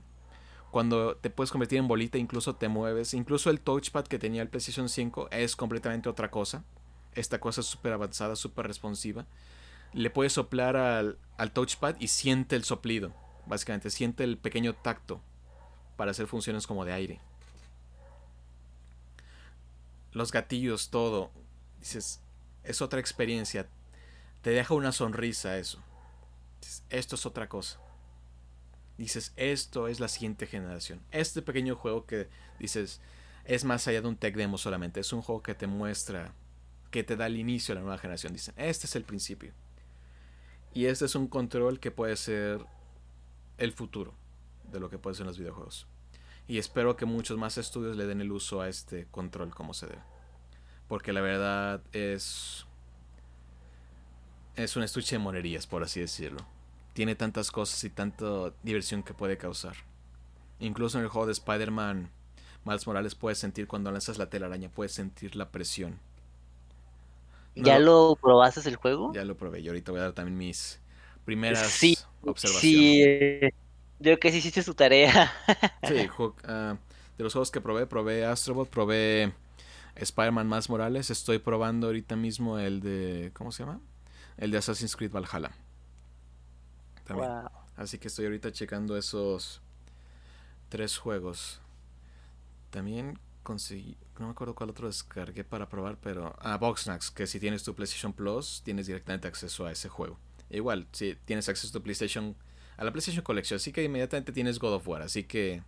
cuando 0.72 1.18
te 1.18 1.30
puedes 1.30 1.52
convertir 1.52 1.80
en 1.80 1.88
bolita, 1.88 2.20
incluso 2.20 2.56
te 2.56 2.68
mueves, 2.68 3.14
incluso 3.14 3.50
el 3.50 3.60
touchpad 3.60 4.06
que 4.06 4.20
tenía 4.20 4.44
el 4.44 4.50
PlayStation 4.50 4.88
5 4.88 5.30
es 5.32 5.56
completamente 5.56 6.10
otra 6.10 6.30
cosa. 6.30 6.64
Esta 7.14 7.40
cosa 7.40 7.62
es 7.62 7.68
súper 7.68 7.92
avanzada, 7.92 8.36
súper 8.36 8.68
responsiva. 8.68 9.26
Le 9.94 10.12
puedes 10.12 10.34
soplar 10.34 10.78
al, 10.78 11.18
al 11.38 11.52
touchpad 11.52 11.96
y 12.00 12.10
siente 12.10 12.56
el 12.56 12.64
soplido. 12.64 13.14
Básicamente, 13.48 13.90
siente 13.90 14.24
el 14.24 14.38
pequeño 14.38 14.76
tacto 14.76 15.22
para 15.96 16.12
hacer 16.12 16.28
funciones 16.28 16.68
como 16.68 16.86
de 16.86 16.94
aire 16.94 17.27
los 20.18 20.32
gatillos, 20.32 20.90
todo. 20.90 21.32
Dices, 21.80 22.22
es 22.64 22.82
otra 22.82 23.00
experiencia. 23.00 23.68
Te 24.42 24.50
deja 24.50 24.74
una 24.74 24.92
sonrisa 24.92 25.58
eso. 25.58 25.82
esto 26.90 27.16
es 27.16 27.26
otra 27.26 27.48
cosa. 27.48 27.80
Dices, 28.98 29.32
esto 29.36 29.88
es 29.88 30.00
la 30.00 30.08
siguiente 30.08 30.48
generación. 30.48 31.02
Este 31.12 31.42
pequeño 31.42 31.76
juego 31.76 32.06
que 32.06 32.30
dices, 32.60 33.00
es 33.46 33.64
más 33.64 33.88
allá 33.88 34.02
de 34.02 34.08
un 34.08 34.18
tech 34.18 34.36
demo 34.36 34.58
solamente. 34.58 35.00
Es 35.00 35.14
un 35.14 35.22
juego 35.22 35.44
que 35.44 35.54
te 35.54 35.68
muestra, 35.68 36.34
que 36.92 37.04
te 37.04 37.16
da 37.16 37.28
el 37.28 37.38
inicio 37.38 37.74
a 37.74 37.76
la 37.76 37.82
nueva 37.82 37.98
generación. 37.98 38.34
Dicen, 38.34 38.56
este 38.58 38.88
es 38.88 38.96
el 38.96 39.04
principio. 39.04 39.54
Y 40.74 40.86
este 40.86 41.06
es 41.06 41.16
un 41.16 41.28
control 41.28 41.80
que 41.80 41.92
puede 41.92 42.18
ser 42.18 42.66
el 43.58 43.72
futuro 43.72 44.14
de 44.72 44.80
lo 44.80 44.90
que 44.90 44.98
pueden 44.98 45.16
ser 45.16 45.26
los 45.26 45.38
videojuegos. 45.38 45.88
Y 46.48 46.58
espero 46.58 46.96
que 46.96 47.06
muchos 47.06 47.38
más 47.38 47.58
estudios 47.58 47.98
le 47.98 48.06
den 48.06 48.22
el 48.22 48.32
uso 48.32 48.62
a 48.62 48.70
este 48.70 49.06
control 49.12 49.54
como 49.54 49.74
se 49.74 49.88
debe. 49.88 50.02
Porque 50.88 51.12
la 51.12 51.22
verdad 51.22 51.82
es. 51.92 52.66
Es 54.56 54.76
un 54.76 54.84
estuche 54.84 55.16
de 55.18 55.20
monerías, 55.20 55.68
por 55.68 55.84
así 55.84 56.00
decirlo. 56.00 56.40
Tiene 56.94 57.16
tantas 57.16 57.52
cosas 57.52 57.84
y 57.84 57.90
tanta 57.90 58.54
diversión 58.64 59.04
que 59.04 59.14
puede 59.14 59.38
causar. 59.38 59.76
Incluso 60.60 60.98
en 60.98 61.04
el 61.04 61.10
juego 61.10 61.28
de 61.28 61.34
Spider-Man, 61.34 62.10
Miles 62.66 62.88
Morales 62.88 63.14
puedes 63.14 63.38
sentir 63.38 63.68
cuando 63.68 63.92
lanzas 63.92 64.18
la 64.18 64.30
telaraña, 64.30 64.70
puedes 64.70 64.94
sentir 64.94 65.36
la 65.36 65.52
presión. 65.52 66.00
¿Ya 67.56 67.80
lo 67.80 68.18
probaste 68.22 68.68
el 68.68 68.76
juego? 68.76 69.14
Ya 69.14 69.26
lo 69.26 69.36
probé. 69.36 69.60
Y 69.60 69.68
ahorita 69.68 69.92
voy 69.92 70.00
a 70.00 70.04
dar 70.06 70.14
también 70.14 70.38
mis 70.38 70.80
primeras 71.26 71.68
sí, 71.68 71.98
observaciones. 72.24 72.62
Sí, 72.62 73.58
yo 74.00 74.20
que 74.20 74.32
sí 74.32 74.38
hiciste 74.38 74.62
su 74.64 74.74
tarea. 74.74 75.32
sí, 75.88 76.08
ah, 76.46 76.78
de 77.18 77.24
los 77.24 77.34
juegos 77.34 77.52
que 77.52 77.62
probé, 77.62 77.88
probé 77.88 78.26
Astrobot, 78.26 78.70
probé 78.70 79.34
Spider-Man 79.96 80.48
más 80.48 80.70
Morales. 80.70 81.10
Estoy 81.10 81.40
probando 81.40 81.88
ahorita 81.88 82.16
mismo 82.16 82.60
el 82.60 82.82
de. 82.82 83.32
¿Cómo 83.34 83.52
se 83.52 83.64
llama? 83.64 83.80
El 84.38 84.52
de 84.52 84.58
Assassin's 84.60 84.96
Creed 84.96 85.12
Valhalla. 85.12 85.52
También. 87.06 87.32
Así 87.76 87.98
que 87.98 88.08
estoy 88.08 88.26
ahorita 88.26 88.52
checando 88.52 88.98
esos 88.98 89.62
tres 90.70 90.98
juegos. 90.98 91.62
También 92.70 93.20
conseguí. 93.44 93.98
No 94.20 94.26
me 94.26 94.32
acuerdo 94.32 94.56
cuál 94.56 94.70
otro 94.70 94.88
descargué 94.88 95.44
para 95.44 95.70
probar, 95.70 95.98
pero. 95.98 96.36
Ah, 96.40 96.58
Boxnax, 96.58 97.10
que 97.12 97.26
si 97.26 97.40
tienes 97.40 97.64
tu 97.64 97.74
PlayStation 97.74 98.14
Plus, 98.14 98.62
tienes 98.64 98.88
directamente 98.88 99.28
acceso 99.28 99.66
a 99.66 99.72
ese 99.72 99.90
juego. 99.90 100.20
Igual, 100.50 100.88
si 100.92 101.16
tienes 101.26 101.50
acceso 101.50 101.70
a 101.70 101.80
tu 101.80 101.84
PlayStation 101.84 102.36
a 102.78 102.84
la 102.84 102.92
PlayStation 102.92 103.24
Collection. 103.24 103.58
Así 103.58 103.72
que 103.72 103.84
inmediatamente 103.84 104.32
tienes 104.32 104.60
God 104.60 104.76
of 104.76 104.88
War. 104.88 105.02
Así 105.02 105.24
que 105.24 105.64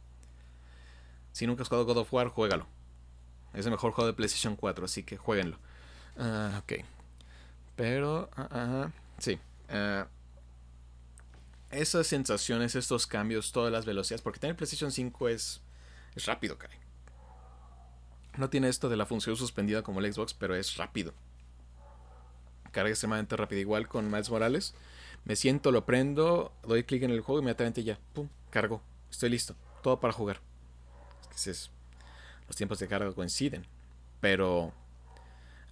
si 1.31 1.47
nunca 1.47 1.63
has 1.63 1.69
jugado 1.69 1.85
God 1.85 1.97
of 1.97 2.13
War, 2.13 2.29
juégalo. 2.29 2.67
Es 3.53 3.65
el 3.65 3.71
mejor 3.71 3.91
juego 3.91 4.07
de 4.07 4.13
PlayStation 4.13 4.55
4, 4.55 4.85
así 4.85 5.03
que 5.03 5.17
jueguenlo. 5.17 5.57
Uh, 6.15 6.57
ok. 6.59 6.73
Pero, 7.75 8.29
uh, 8.37 8.89
sí. 9.17 9.39
Uh, 9.69 10.05
esas 11.71 12.07
sensaciones, 12.07 12.75
estos 12.75 13.07
cambios, 13.07 13.51
todas 13.51 13.71
las 13.71 13.85
velocidades, 13.85 14.21
porque 14.21 14.39
tener 14.39 14.55
PlayStation 14.55 14.91
5 14.91 15.29
es, 15.29 15.61
es 16.15 16.25
rápido, 16.25 16.57
Kai. 16.57 16.69
No 18.37 18.49
tiene 18.49 18.69
esto 18.69 18.89
de 18.89 18.97
la 18.97 19.05
función 19.05 19.35
suspendida 19.35 19.81
como 19.81 19.99
el 19.99 20.13
Xbox, 20.13 20.33
pero 20.33 20.55
es 20.55 20.77
rápido. 20.77 21.13
Carga 22.71 22.89
extremadamente 22.89 23.35
rápido. 23.35 23.61
Igual 23.61 23.87
con 23.87 24.09
Miles 24.09 24.29
Morales. 24.29 24.75
Me 25.25 25.35
siento, 25.35 25.71
lo 25.71 25.85
prendo, 25.85 26.53
doy 26.63 26.83
clic 26.83 27.03
en 27.03 27.11
el 27.11 27.21
juego 27.21 27.41
inmediatamente 27.41 27.83
ya, 27.83 27.99
pum, 28.13 28.29
cargo. 28.49 28.81
Estoy 29.11 29.29
listo. 29.29 29.55
Todo 29.83 29.99
para 29.99 30.13
jugar. 30.13 30.41
Es, 31.35 31.71
los 32.47 32.55
tiempos 32.55 32.79
de 32.79 32.87
carga 32.87 33.13
coinciden. 33.13 33.65
Pero 34.19 34.73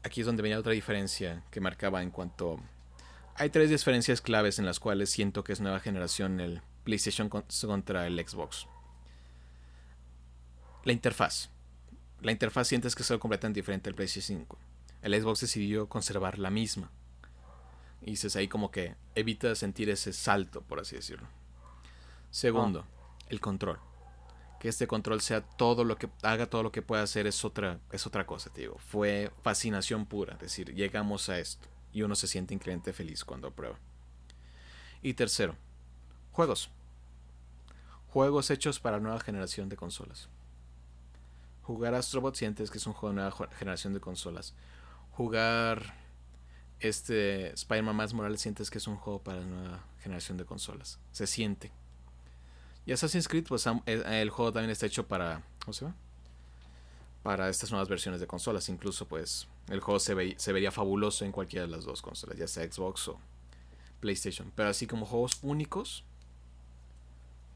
aquí 0.03 0.21
es 0.21 0.25
donde 0.25 0.43
venía 0.43 0.59
otra 0.59 0.71
diferencia 0.71 1.43
que 1.51 1.59
marcaba 1.59 2.01
en 2.01 2.11
cuanto... 2.11 2.59
Hay 3.35 3.49
tres 3.49 3.69
diferencias 3.69 4.21
claves 4.21 4.57
en 4.57 4.65
las 4.65 4.79
cuales 4.79 5.11
siento 5.11 5.43
que 5.43 5.53
es 5.53 5.61
nueva 5.61 5.79
generación 5.79 6.39
el 6.39 6.61
PlayStation 6.83 7.29
contra 7.29 8.07
el 8.07 8.17
Xbox. 8.25 8.67
La 10.85 10.93
interfaz. 10.93 11.49
La 12.21 12.31
interfaz 12.31 12.67
sientes 12.67 12.95
que 12.95 13.03
es 13.03 13.11
algo 13.11 13.19
completamente 13.19 13.59
diferente 13.59 13.89
al 13.89 13.95
PlayStation 13.95 14.39
5. 14.39 14.57
El 15.03 15.21
Xbox 15.21 15.41
decidió 15.41 15.87
conservar 15.87 16.39
la 16.39 16.49
misma. 16.49 16.89
Y 18.01 18.11
dices 18.11 18.35
ahí 18.35 18.47
como 18.47 18.71
que 18.71 18.95
evita 19.15 19.53
sentir 19.55 19.89
ese 19.89 20.13
salto, 20.13 20.61
por 20.61 20.79
así 20.79 20.95
decirlo. 20.95 21.27
Segundo, 22.29 22.85
ah. 22.85 23.25
el 23.29 23.39
control. 23.39 23.79
Que 24.59 24.69
este 24.69 24.87
control 24.87 25.21
sea 25.21 25.41
todo 25.41 25.83
lo 25.83 25.97
que 25.97 26.09
haga 26.23 26.47
todo 26.47 26.63
lo 26.63 26.71
que 26.71 26.81
pueda 26.81 27.03
hacer 27.03 27.27
es 27.27 27.45
otra 27.45 27.79
es 27.91 28.07
otra 28.07 28.25
cosa, 28.25 28.51
te 28.51 28.61
digo. 28.61 28.77
Fue 28.79 29.31
fascinación 29.43 30.05
pura, 30.05 30.33
es 30.33 30.39
decir, 30.39 30.73
llegamos 30.73 31.29
a 31.29 31.39
esto 31.39 31.67
y 31.93 32.01
uno 32.01 32.15
se 32.15 32.27
siente 32.27 32.53
increíblemente 32.53 32.93
feliz 32.93 33.23
cuando 33.23 33.51
prueba. 33.51 33.77
Y 35.01 35.13
tercero, 35.13 35.55
juegos. 36.31 36.69
Juegos 38.09 38.49
hechos 38.49 38.79
para 38.79 38.99
nueva 38.99 39.19
generación 39.19 39.69
de 39.69 39.77
consolas. 39.77 40.29
Jugar 41.63 41.93
Astrobot 41.95 42.35
sientes 42.35 42.71
que 42.71 42.77
es 42.77 42.87
un 42.87 42.93
juego 42.93 43.13
de 43.13 43.21
nueva 43.21 43.49
generación 43.57 43.93
de 43.93 43.99
consolas. 43.99 44.53
Jugar 45.11 45.93
este 46.79 47.53
Spider-Man 47.53 47.95
más 47.95 48.13
Morales 48.13 48.41
sientes 48.41 48.69
que 48.69 48.77
es 48.77 48.87
un 48.87 48.95
juego 48.95 49.19
para 49.21 49.39
la 49.39 49.45
nueva 49.45 49.83
generación 50.01 50.37
de 50.37 50.45
consolas. 50.45 50.99
Se 51.11 51.27
siente. 51.27 51.71
Y 52.85 52.91
Assassin's 52.91 53.27
Creed, 53.27 53.45
pues 53.47 53.67
eh, 53.67 54.21
el 54.21 54.29
juego 54.29 54.51
también 54.53 54.71
está 54.71 54.85
hecho 54.85 55.07
para. 55.07 55.43
¿Cómo 55.59 55.73
se 55.73 55.85
llama? 55.85 55.95
Para 57.23 57.49
estas 57.49 57.71
nuevas 57.71 57.89
versiones 57.89 58.21
de 58.21 58.27
consolas. 58.27 58.69
Incluso, 58.69 59.07
pues, 59.07 59.47
el 59.67 59.81
juego 59.81 59.99
se, 59.99 60.35
se 60.37 60.53
vería 60.53 60.71
fabuloso 60.71 61.25
en 61.25 61.31
cualquiera 61.31 61.65
de 61.65 61.71
las 61.71 61.83
dos 61.83 62.01
consolas, 62.01 62.37
ya 62.37 62.47
sea 62.47 62.69
Xbox 62.71 63.09
o 63.09 63.19
PlayStation. 63.99 64.51
Pero 64.55 64.69
así 64.69 64.87
como 64.87 65.05
juegos 65.05 65.39
únicos, 65.41 66.05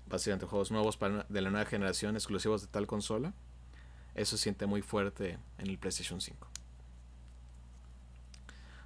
básicamente 0.07 0.45
juegos 0.45 0.71
nuevos 0.71 0.97
para, 0.97 1.25
de 1.29 1.41
la 1.41 1.49
nueva 1.49 1.65
generación, 1.65 2.15
exclusivos 2.15 2.61
de 2.61 2.67
tal 2.67 2.85
consola, 2.87 3.33
eso 4.15 4.35
se 4.35 4.43
siente 4.43 4.65
muy 4.65 4.81
fuerte 4.81 5.39
en 5.57 5.67
el 5.67 5.77
PlayStation 5.77 6.19
5. 6.19 6.50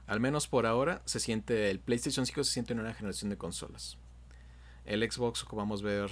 Al 0.08 0.20
menos 0.20 0.48
por 0.48 0.65
ahora 0.65 1.02
se 1.06 1.20
siente 1.20 1.72
el 1.72 1.80
PlayStation 1.80 2.26
5 2.26 2.44
se 2.44 2.52
siente 2.52 2.74
en 2.74 2.80
una 2.80 2.94
generación 2.94 3.30
de 3.30 3.38
consolas. 3.38 3.98
El 4.86 5.10
Xbox 5.10 5.44
ocupamos 5.44 5.82
ver 5.82 6.12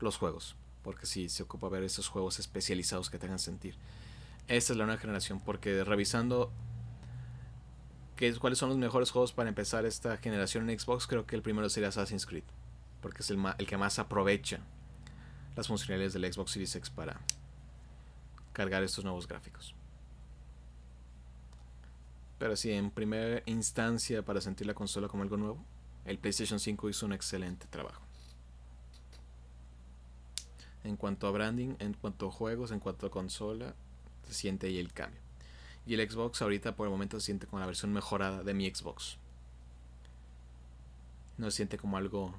los 0.00 0.16
juegos, 0.16 0.56
porque 0.82 1.04
sí, 1.04 1.28
se 1.28 1.42
ocupa 1.42 1.68
ver 1.68 1.82
esos 1.82 2.08
juegos 2.08 2.38
especializados 2.38 3.10
que 3.10 3.18
te 3.18 3.26
hagan 3.26 3.38
sentir. 3.38 3.76
Esta 4.48 4.72
es 4.72 4.78
la 4.78 4.86
nueva 4.86 5.00
generación, 5.00 5.40
porque 5.40 5.84
revisando 5.84 6.50
qué, 8.16 8.34
cuáles 8.36 8.58
son 8.58 8.70
los 8.70 8.78
mejores 8.78 9.10
juegos 9.10 9.32
para 9.32 9.50
empezar 9.50 9.84
esta 9.84 10.16
generación 10.16 10.68
en 10.68 10.78
Xbox, 10.78 11.06
creo 11.06 11.26
que 11.26 11.36
el 11.36 11.42
primero 11.42 11.68
sería 11.68 11.90
Assassin's 11.90 12.24
Creed, 12.24 12.44
porque 13.02 13.20
es 13.20 13.30
el, 13.30 13.38
el 13.58 13.66
que 13.66 13.76
más 13.76 13.98
aprovecha 13.98 14.60
las 15.54 15.68
funcionalidades 15.68 16.14
del 16.14 16.32
Xbox 16.32 16.52
Series 16.52 16.74
X 16.74 16.88
para 16.88 17.20
cargar 18.54 18.82
estos 18.82 19.04
nuevos 19.04 19.28
gráficos. 19.28 19.74
Pero 22.42 22.56
sí, 22.56 22.72
en 22.72 22.90
primera 22.90 23.40
instancia, 23.46 24.24
para 24.24 24.40
sentir 24.40 24.66
la 24.66 24.74
consola 24.74 25.06
como 25.06 25.22
algo 25.22 25.36
nuevo, 25.36 25.64
el 26.04 26.18
PlayStation 26.18 26.58
5 26.58 26.88
hizo 26.88 27.06
un 27.06 27.12
excelente 27.12 27.68
trabajo. 27.70 28.02
En 30.82 30.96
cuanto 30.96 31.28
a 31.28 31.30
branding, 31.30 31.76
en 31.78 31.94
cuanto 31.94 32.26
a 32.26 32.32
juegos, 32.32 32.72
en 32.72 32.80
cuanto 32.80 33.06
a 33.06 33.12
consola, 33.12 33.76
se 34.26 34.34
siente 34.34 34.66
ahí 34.66 34.80
el 34.80 34.92
cambio. 34.92 35.20
Y 35.86 35.94
el 35.94 36.10
Xbox 36.10 36.42
ahorita 36.42 36.74
por 36.74 36.88
el 36.88 36.90
momento 36.90 37.20
se 37.20 37.26
siente 37.26 37.46
como 37.46 37.60
la 37.60 37.66
versión 37.66 37.92
mejorada 37.92 38.42
de 38.42 38.54
mi 38.54 38.68
Xbox. 38.68 39.18
No 41.38 41.48
se 41.48 41.58
siente 41.58 41.78
como 41.78 41.96
algo 41.96 42.34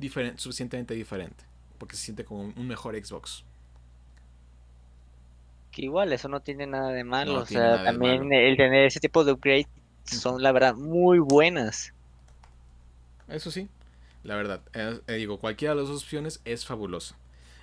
diferente, 0.00 0.42
suficientemente 0.42 0.94
diferente. 0.94 1.44
Porque 1.78 1.94
se 1.94 2.02
siente 2.02 2.24
como 2.24 2.42
un 2.42 2.66
mejor 2.66 2.96
Xbox 2.96 3.44
que 5.74 5.82
igual 5.82 6.12
eso 6.12 6.28
no 6.28 6.40
tiene 6.40 6.66
nada 6.66 6.90
de 6.90 7.02
malo, 7.02 7.40
o 7.40 7.46
sea, 7.46 7.82
también 7.82 8.32
el 8.32 8.56
tener 8.56 8.86
ese 8.86 9.00
tipo 9.00 9.24
de 9.24 9.32
upgrades 9.32 9.66
son 10.04 10.40
la 10.40 10.52
verdad 10.52 10.74
muy 10.76 11.18
buenas. 11.18 11.92
Eso 13.28 13.50
sí, 13.50 13.68
la 14.22 14.36
verdad, 14.36 14.60
eh, 14.72 15.00
digo, 15.16 15.38
cualquiera 15.38 15.74
de 15.74 15.80
las 15.80 15.88
dos 15.88 16.02
opciones 16.02 16.40
es 16.44 16.64
fabulosa. 16.64 17.16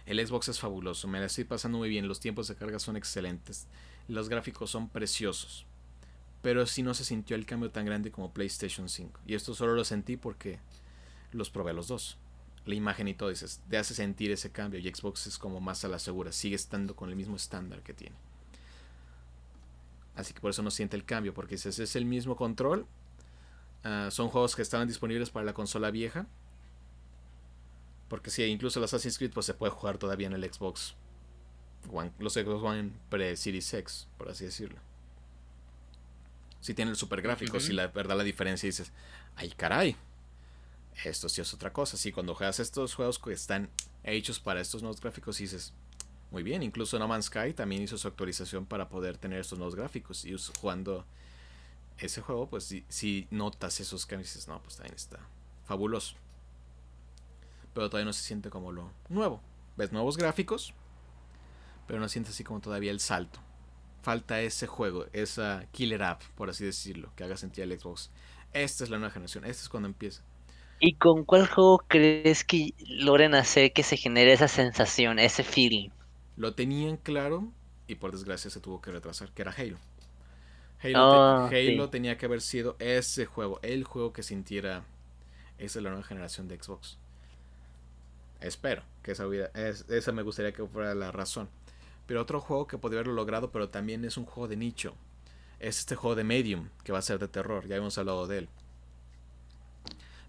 El 0.05 0.25
Xbox 0.25 0.49
es 0.49 0.59
fabuloso, 0.59 1.07
me 1.07 1.19
la 1.19 1.27
estoy 1.27 1.45
pasando 1.45 1.77
muy 1.77 1.87
bien, 1.87 2.07
los 2.07 2.19
tiempos 2.19 2.47
de 2.47 2.55
carga 2.55 2.79
son 2.79 2.97
excelentes, 2.97 3.67
los 4.07 4.27
gráficos 4.27 4.69
son 4.69 4.89
preciosos. 4.89 5.65
Pero 6.41 6.65
sí 6.65 6.83
no 6.83 6.93
se 6.93 7.05
sintió 7.05 7.35
el 7.35 7.45
cambio 7.45 7.69
tan 7.69 7.85
grande 7.85 8.11
como 8.11 8.33
PlayStation 8.33 8.89
5. 8.89 9.21
Y 9.27 9.35
esto 9.35 9.53
solo 9.53 9.75
lo 9.75 9.85
sentí 9.85 10.17
porque 10.17 10.57
los 11.31 11.51
probé 11.51 11.71
los 11.71 11.87
dos. 11.87 12.17
La 12.65 12.75
imagen 12.75 13.07
y 13.07 13.13
todo, 13.13 13.29
dices, 13.29 13.61
te 13.69 13.77
hace 13.77 13.93
sentir 13.93 14.31
ese 14.31 14.51
cambio. 14.51 14.79
Y 14.79 14.93
Xbox 14.93 15.27
es 15.27 15.37
como 15.37 15.59
más 15.59 15.83
a 15.83 15.87
la 15.87 15.99
segura, 15.99 16.31
sigue 16.31 16.55
estando 16.55 16.95
con 16.95 17.09
el 17.09 17.15
mismo 17.15 17.35
estándar 17.35 17.81
que 17.81 17.93
tiene. 17.93 18.15
Así 20.15 20.33
que 20.33 20.41
por 20.41 20.51
eso 20.51 20.61
no 20.61 20.71
siente 20.71 20.95
el 20.95 21.05
cambio, 21.05 21.33
porque 21.33 21.55
dices, 21.55 21.79
es 21.79 21.95
el 21.95 22.05
mismo 22.05 22.35
control. 22.35 22.85
Ah, 23.83 24.09
son 24.11 24.29
juegos 24.29 24.55
que 24.55 24.61
estaban 24.61 24.87
disponibles 24.87 25.31
para 25.31 25.45
la 25.45 25.53
consola 25.53 25.89
vieja 25.89 26.27
porque 28.11 28.29
sí, 28.29 28.43
incluso 28.43 28.77
el 28.77 28.83
Assassin's 28.83 29.17
Creed 29.17 29.31
pues, 29.31 29.45
se 29.45 29.53
puede 29.53 29.71
jugar 29.71 29.97
todavía 29.97 30.27
en 30.27 30.33
el 30.33 30.43
Xbox 30.43 30.95
One, 31.89 32.11
los 32.19 32.33
Xbox 32.33 32.61
One 32.61 32.91
pre-Series 33.09 33.73
X, 33.73 34.09
por 34.17 34.27
así 34.27 34.43
decirlo. 34.43 34.77
Si 36.59 36.73
tiene 36.73 36.91
el 36.91 36.97
super 36.97 37.21
gráfico, 37.21 37.61
si 37.61 37.71
la 37.71 37.87
verdad 37.87 38.17
la 38.17 38.25
diferencia 38.25 38.67
dices, 38.67 38.91
ay 39.37 39.51
caray, 39.51 39.95
esto 41.03 41.29
sí 41.29 41.41
es 41.41 41.53
otra 41.53 41.73
cosa. 41.73 41.97
Si 41.97 42.11
cuando 42.11 42.35
juegas 42.35 42.59
estos 42.59 42.95
juegos 42.95 43.19
que 43.19 43.33
están 43.33 43.69
hechos 44.03 44.39
para 44.39 44.61
estos 44.61 44.81
nuevos 44.81 45.01
gráficos, 45.01 45.37
dices, 45.37 45.73
muy 46.31 46.43
bien, 46.43 46.63
incluso 46.63 46.97
No 46.99 47.07
Man's 47.07 47.25
Sky 47.25 47.53
también 47.53 47.81
hizo 47.83 47.97
su 47.97 48.07
actualización 48.07 48.65
para 48.65 48.89
poder 48.89 49.17
tener 49.17 49.39
estos 49.39 49.57
nuevos 49.59 49.75
gráficos. 49.75 50.25
Y 50.25 50.35
jugando 50.59 51.05
ese 51.97 52.21
juego, 52.21 52.47
pues 52.49 52.73
si, 52.87 53.27
notas 53.31 53.79
esos 53.79 54.05
cambios, 54.05 54.33
dices, 54.33 54.47
no, 54.47 54.61
pues 54.61 54.77
también 54.77 54.95
está 54.95 55.19
fabuloso 55.65 56.15
pero 57.73 57.89
todavía 57.89 58.05
no 58.05 58.13
se 58.13 58.23
siente 58.23 58.49
como 58.49 58.71
lo 58.71 58.91
nuevo. 59.09 59.41
Ves 59.77 59.91
nuevos 59.91 60.17
gráficos, 60.17 60.73
pero 61.87 61.99
no 61.99 62.09
sientes 62.09 62.33
así 62.33 62.43
como 62.43 62.59
todavía 62.59 62.91
el 62.91 62.99
salto. 62.99 63.39
Falta 64.01 64.41
ese 64.41 64.67
juego, 64.67 65.05
esa 65.13 65.65
killer 65.71 66.03
app, 66.03 66.21
por 66.35 66.49
así 66.49 66.65
decirlo, 66.65 67.11
que 67.15 67.23
haga 67.23 67.37
sentir 67.37 67.63
el 67.63 67.79
Xbox. 67.79 68.09
Esta 68.53 68.83
es 68.83 68.89
la 68.89 68.97
nueva 68.97 69.13
generación, 69.13 69.45
este 69.45 69.63
es 69.63 69.69
cuando 69.69 69.87
empieza. 69.87 70.23
¿Y 70.81 70.95
con 70.95 71.23
cuál 71.23 71.47
juego 71.47 71.77
crees 71.87 72.43
que 72.43 72.73
logren 72.85 73.35
hacer 73.35 73.71
que 73.71 73.83
se 73.83 73.95
genere 73.95 74.33
esa 74.33 74.49
sensación, 74.49 75.17
ese 75.17 75.45
feeling? 75.45 75.91
Lo 76.35 76.55
tenían 76.55 76.97
claro 76.97 77.53
y 77.87 77.95
por 77.95 78.11
desgracia 78.11 78.49
se 78.49 78.59
tuvo 78.59 78.81
que 78.81 78.91
retrasar, 78.91 79.31
que 79.31 79.43
era 79.43 79.51
Halo. 79.51 79.77
Halo, 80.83 81.45
Halo 81.45 81.89
tenía 81.89 82.17
que 82.17 82.25
haber 82.25 82.41
sido 82.41 82.75
ese 82.79 83.25
juego, 83.25 83.59
el 83.61 83.83
juego 83.83 84.13
que 84.13 84.23
sintiera 84.23 84.83
esa 85.59 85.79
es 85.79 85.83
la 85.83 85.91
nueva 85.91 86.05
generación 86.05 86.47
de 86.47 86.57
Xbox. 86.61 86.97
Espero 88.41 88.83
que 89.03 89.11
esa, 89.11 89.27
hubiera, 89.27 89.51
esa 89.55 90.11
me 90.11 90.23
gustaría 90.23 90.51
que 90.51 90.65
fuera 90.65 90.95
la 90.95 91.11
razón. 91.11 91.49
Pero 92.07 92.21
otro 92.21 92.41
juego 92.41 92.67
que 92.67 92.77
podría 92.77 92.99
haberlo 92.99 93.13
logrado, 93.13 93.51
pero 93.51 93.69
también 93.69 94.03
es 94.05 94.17
un 94.17 94.25
juego 94.25 94.47
de 94.47 94.57
nicho. 94.57 94.95
Es 95.59 95.79
este 95.79 95.95
juego 95.95 96.15
de 96.15 96.23
Medium, 96.23 96.69
que 96.83 96.91
va 96.91 96.99
a 96.99 97.03
ser 97.03 97.19
de 97.19 97.27
terror. 97.27 97.67
Ya 97.67 97.77
hemos 97.77 97.97
hablado 97.97 98.27
de 98.27 98.39
él. 98.39 98.49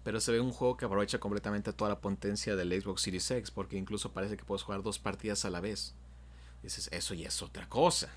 Pero 0.03 0.19
se 0.19 0.31
ve 0.31 0.39
un 0.39 0.51
juego 0.51 0.75
que 0.75 0.85
aprovecha 0.85 1.19
completamente 1.19 1.71
toda 1.73 1.89
la 1.89 2.01
potencia 2.01 2.55
del 2.55 2.81
Xbox 2.81 3.01
Series 3.01 3.29
X, 3.31 3.51
porque 3.51 3.77
incluso 3.77 4.11
parece 4.11 4.35
que 4.37 4.43
puedes 4.43 4.63
jugar 4.63 4.83
dos 4.83 4.99
partidas 4.99 5.45
a 5.45 5.49
la 5.49 5.61
vez. 5.61 5.95
Dices, 6.61 6.89
eso 6.91 7.13
ya 7.13 7.27
es 7.27 7.41
otra 7.41 7.67
cosa. 7.69 8.09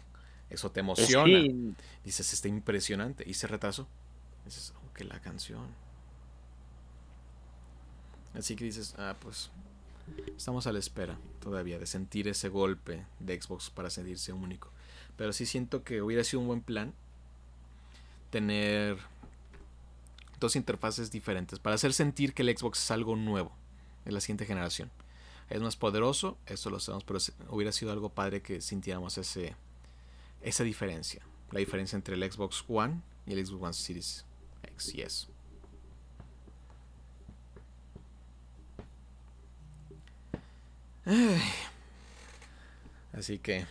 Eso 0.51 0.71
te 0.71 0.81
emociona. 0.81 1.75
Dices, 2.05 2.33
está 2.33 2.49
impresionante. 2.49 3.25
Y 3.27 3.35
se 3.35 3.47
retrasó. 3.47 3.89
Dices, 4.45 4.73
oh, 4.77 4.93
que 4.93 5.05
la 5.05 5.21
canción. 5.21 5.67
Así 8.35 8.57
que 8.57 8.65
dices, 8.65 8.95
ah, 8.99 9.17
pues 9.21 9.51
Estamos 10.37 10.67
a 10.67 10.73
la 10.73 10.79
espera 10.79 11.19
todavía 11.41 11.79
de 11.79 11.87
sentir 11.87 12.29
ese 12.29 12.49
golpe 12.49 13.05
de 13.19 13.41
Xbox 13.41 13.71
para 13.71 13.91
sentirse 13.91 14.33
único. 14.33 14.71
Pero 15.17 15.33
sí 15.33 15.47
siento 15.47 15.83
que 15.83 16.03
hubiera 16.03 16.23
sido 16.25 16.41
un 16.41 16.47
buen 16.47 16.63
plan 16.63 16.93
tener 18.31 18.99
dos 20.41 20.57
interfaces 20.57 21.11
diferentes 21.11 21.59
para 21.59 21.75
hacer 21.75 21.93
sentir 21.93 22.35
que 22.35 22.43
el 22.43 22.57
Xbox 22.57 22.83
es 22.83 22.91
algo 22.91 23.17
nuevo 23.17 23.53
en 24.05 24.15
la 24.15 24.21
siguiente 24.21 24.47
generación. 24.47 24.91
Es 25.49 25.61
más 25.61 25.77
poderoso, 25.77 26.39
eso 26.47 26.71
lo 26.71 26.81
sabemos, 26.81 27.05
pero 27.05 27.21
hubiera 27.51 27.73
sido 27.73 27.93
algo 27.93 28.09
padre 28.09 28.43
que 28.43 28.61
sintiéramos 28.61 29.17
ese, 29.19 29.55
esa 30.43 30.65
diferencia. 30.65 31.23
La 31.53 31.61
diferencia 31.61 31.97
entre 31.97 32.17
el 32.17 32.33
Xbox 32.33 32.65
One 32.69 33.01
y 33.27 33.33
el 33.33 33.47
Xbox 33.47 33.63
One 33.63 33.73
Series 33.73 34.25
X 34.65 34.95
y 34.95 35.03
S. 35.03 35.27
Así 43.13 43.39
que 43.39 43.65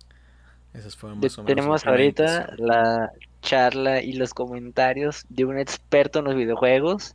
esas 0.74 0.94
fueron 0.94 1.18
más 1.18 1.38
o 1.38 1.42
menos 1.42 1.56
Tenemos 1.56 1.86
ahorita 1.86 2.54
la 2.58 3.10
charla 3.40 4.02
y 4.02 4.12
los 4.14 4.34
comentarios 4.34 5.24
de 5.28 5.44
un 5.44 5.58
experto 5.58 6.20
en 6.20 6.26
los 6.26 6.34
videojuegos. 6.36 7.14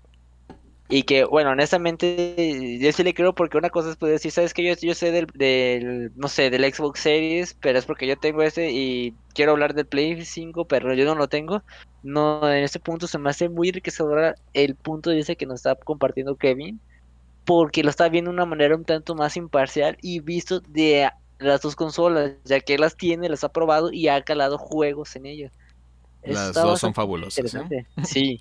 Y 0.90 1.04
que, 1.04 1.24
bueno, 1.24 1.52
honestamente, 1.52 2.78
yo 2.80 2.92
sí 2.92 3.04
le 3.04 3.14
creo 3.14 3.34
porque 3.34 3.58
una 3.58 3.70
cosa 3.70 3.90
es 3.90 3.96
poder 3.96 4.14
decir, 4.16 4.32
¿sabes 4.32 4.54
que 4.54 4.64
yo, 4.64 4.76
yo 4.76 4.94
sé 4.94 5.12
del, 5.12 5.28
del, 5.34 6.12
no 6.16 6.28
sé, 6.28 6.50
del 6.50 6.72
Xbox 6.72 7.00
Series, 7.00 7.56
pero 7.56 7.80
es 7.80 7.86
porque 7.86 8.06
yo 8.06 8.18
tengo 8.18 8.44
ese 8.44 8.70
y 8.72 9.16
quiero 9.34 9.54
hablar 9.54 9.74
del 9.74 9.88
Play 9.88 10.24
5, 10.24 10.66
pero 10.66 10.94
yo 10.94 11.06
no 11.06 11.16
lo 11.16 11.28
tengo. 11.28 11.64
No, 12.04 12.48
en 12.52 12.64
este 12.64 12.80
punto 12.80 13.08
se 13.08 13.18
me 13.18 13.30
hace 13.30 13.50
muy 13.50 13.70
enriquecedor 13.70 14.36
el 14.54 14.76
punto 14.76 15.10
de 15.10 15.16
vista 15.18 15.36
que 15.36 15.46
nos 15.46 15.56
está 15.62 15.76
compartiendo 15.76 16.36
Kevin 16.36 16.80
porque 17.46 17.84
lo 17.84 17.90
está 17.90 18.10
viendo 18.10 18.32
de 18.32 18.36
una 18.36 18.46
manera 18.46 18.76
un 18.76 18.86
tanto 18.86 19.16
más 19.16 19.38
imparcial 19.38 19.98
y 20.02 20.20
visto 20.22 20.60
de 20.62 21.10
las 21.40 21.62
dos 21.62 21.76
consolas, 21.76 22.34
ya 22.46 22.60
que 22.62 22.78
las 22.78 22.96
tiene, 22.96 23.30
las 23.30 23.44
ha 23.44 23.52
probado 23.52 23.92
y 23.92 24.08
ha 24.08 24.22
calado 24.24 24.58
juegos 24.58 25.16
en 25.16 25.26
ellas. 25.26 25.52
Las 26.26 26.54
dos 26.54 26.80
son 26.80 26.94
fabulosas. 26.94 27.54
¿eh? 27.56 27.86
Sí. 28.04 28.40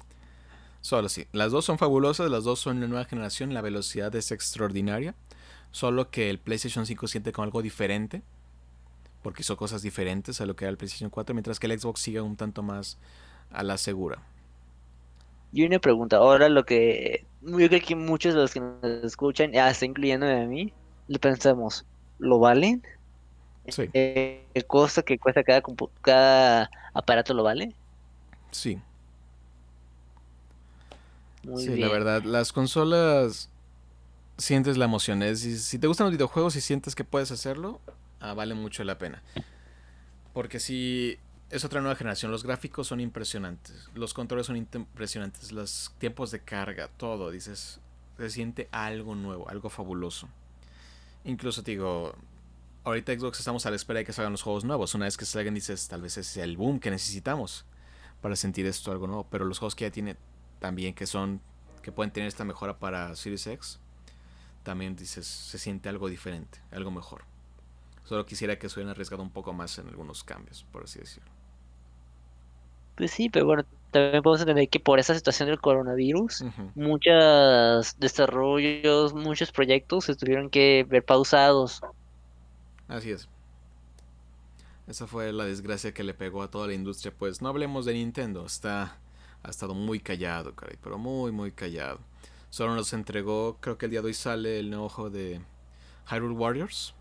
Solo 0.81 1.09
sí. 1.09 1.27
Las 1.33 1.53
dos 1.53 1.65
son 1.65 1.79
fabulosas, 1.79 2.31
las 2.31 2.45
dos 2.45 2.59
son 2.59 2.81
de 2.81 2.89
nueva 2.89 3.05
generación, 3.05 3.55
la 3.55 3.61
velocidad 3.61 4.15
es 4.17 4.33
extraordinaria. 4.33 5.15
Solo 5.71 6.11
que 6.11 6.29
el 6.29 6.39
PlayStation 6.39 6.87
5 6.87 7.07
siente 7.07 7.33
como 7.33 7.45
algo 7.45 7.63
diferente. 7.63 8.23
Porque 9.23 9.43
hizo 9.43 9.57
cosas 9.57 9.83
diferentes 9.83 10.41
a 10.41 10.47
lo 10.47 10.57
que 10.57 10.65
era 10.65 10.71
el 10.71 10.77
PlayStation 10.77 11.09
4, 11.11 11.35
mientras 11.35 11.61
que 11.61 11.67
el 11.69 11.79
Xbox 11.79 12.01
sigue 12.01 12.21
un 12.21 12.37
tanto 12.37 12.63
más 12.63 12.99
a 13.51 13.63
la 13.63 13.79
segura. 13.79 14.21
Y 15.53 15.65
una 15.67 15.79
pregunta, 15.79 16.17
ahora 16.17 16.49
lo 16.49 16.65
que 16.65 17.27
yo 17.43 17.57
creo 17.69 17.81
que 17.81 17.95
muchos 17.95 18.35
de 18.35 18.41
los 18.41 18.53
que 18.53 18.61
nos 18.61 19.05
escuchan, 19.05 19.57
hasta 19.57 19.85
incluyéndome 19.85 20.43
a 20.43 20.47
mí, 20.47 20.73
le 21.09 21.19
pensamos, 21.19 21.85
¿lo 22.19 22.39
valen? 22.39 22.83
Sí. 23.69 23.89
Eh, 23.93 24.45
¿El 24.55 24.67
costo 24.67 25.05
que 25.05 25.19
cuesta 25.19 25.45
cada, 25.45 25.63
cada 26.01 26.71
aparato 26.95 27.35
lo 27.35 27.43
vale? 27.43 27.75
Sí. 28.51 28.81
sí, 31.57 31.77
la 31.77 31.89
verdad, 31.89 32.23
las 32.25 32.53
consolas 32.53 33.51
sientes 34.37 34.77
la 34.77 34.87
emoción. 34.87 35.23
Es, 35.23 35.41
si, 35.41 35.79
te 35.79 35.87
gustan 35.87 36.07
los 36.07 36.13
videojuegos 36.13 36.57
y 36.57 36.61
sientes 36.61 36.95
que 36.95 37.05
puedes 37.05 37.31
hacerlo, 37.31 37.81
ah, 38.21 38.35
vale 38.35 38.55
mucho 38.55 38.85
la 38.85 38.99
pena. 38.99 39.23
Porque 40.33 40.61
si 40.61 41.19
es 41.53 41.67
otra 41.67 41.81
nueva 41.83 41.95
generación. 41.95 42.33
Los 42.33 42.43
gráficos 42.43 42.89
son 42.89 42.99
impresionantes. 42.99 43.89
Los 43.95 44.15
controles 44.15 44.47
son 44.47 44.57
impresionantes. 44.57 45.53
Los 45.53 45.93
tiempos 45.99 46.31
de 46.31 46.41
carga, 46.41 46.89
todo. 46.97 47.31
Dices, 47.31 47.79
se 48.17 48.31
siente 48.31 48.69
algo 48.73 49.15
nuevo, 49.15 49.49
algo 49.51 49.69
fabuloso. 49.69 50.29
Incluso 51.25 51.63
te 51.63 51.73
digo, 51.73 52.17
ahorita 52.85 53.15
Xbox 53.15 53.39
estamos 53.39 53.67
a 53.67 53.71
la 53.71 53.77
espera 53.77 53.99
de 53.99 54.05
que 54.05 54.13
salgan 54.13 54.33
los 54.33 54.43
juegos 54.43 54.65
nuevos. 54.65 54.95
Una 54.95 55.07
vez 55.07 55.17
que 55.17 55.25
salgan 55.25 55.55
dices, 55.55 55.89
tal 55.89 56.03
vez 56.03 56.17
es 56.19 56.37
el 56.37 56.57
boom 56.57 56.81
que 56.81 56.91
necesitamos 56.91 57.65
para 58.21 58.37
sentir 58.37 58.67
esto 58.67 58.93
algo 58.93 59.07
nuevo. 59.07 59.27
Pero 59.31 59.45
los 59.45 59.59
juegos 59.59 59.75
que 59.75 59.85
ya 59.85 59.91
tiene 59.91 60.17
también 60.59 60.95
que 60.95 61.07
son, 61.07 61.41
que 61.83 61.93
pueden 61.93 62.13
tener 62.13 62.29
esta 62.29 62.45
mejora 62.45 62.79
para 62.79 63.15
Series 63.17 63.47
X, 63.47 63.81
también 64.63 64.97
dices, 64.97 65.27
se 65.27 65.59
siente 65.59 65.89
algo 65.89 66.09
diferente, 66.09 66.61
algo 66.71 66.91
mejor. 66.91 67.25
Solo 68.05 68.27
quisiera 68.27 68.59
que 68.59 68.69
se 68.69 68.79
hubieran 68.79 68.91
arriesgado 68.91 69.23
un 69.23 69.31
poco 69.31 69.53
más 69.53 69.79
en 69.79 69.89
algunos 69.89 70.25
cambios, 70.25 70.65
por 70.73 70.85
así 70.85 70.99
decirlo. 70.99 71.31
Pues 72.97 73.11
sí, 73.11 73.31
pero 73.31 73.47
bueno, 73.47 73.65
también 73.91 74.23
podemos 74.23 74.41
entender 74.41 74.69
que 74.69 74.81
por 74.81 74.99
esa 74.99 75.15
situación 75.15 75.49
del 75.49 75.61
coronavirus, 75.61 76.45
muchos 76.75 77.99
desarrollos, 77.99 79.15
muchos 79.15 79.51
proyectos 79.51 80.05
se 80.05 80.15
tuvieron 80.15 80.51
que 80.51 80.85
ver 80.89 81.05
pausados. 81.05 81.81
Así 82.93 83.11
es. 83.11 83.29
Esa 84.87 85.07
fue 85.07 85.33
la 85.33 85.45
desgracia 85.45 85.95
que 85.95 86.03
le 86.03 86.15
pegó 86.15 86.43
a 86.43 86.51
toda 86.51 86.67
la 86.67 86.75
industria. 86.75 87.13
Pues 87.17 87.41
no 87.41 87.49
hablemos 87.49 87.85
de 87.85 87.95
Nintendo, 87.95 88.45
está, 88.45 88.99
ha 89.43 89.51
estado 89.51 89.75
muy 89.75 90.01
callado, 90.01 90.55
caray, 90.55 90.77
pero 90.83 90.99
muy, 90.99 91.33
muy 91.33 91.53
callado. 91.53 92.01
Solo 92.51 92.75
nos 92.75 92.93
entregó, 92.93 93.59
creo 93.61 93.79
que 93.79 93.87
el 93.87 93.91
día 93.93 94.01
de 94.01 94.09
hoy 94.09 94.15
sale 94.15 94.59
el 94.59 94.71
nuevo 94.71 94.89
juego 94.89 95.11
de 95.11 95.41
Hyrule 96.11 96.35
Warriors, 96.35 96.95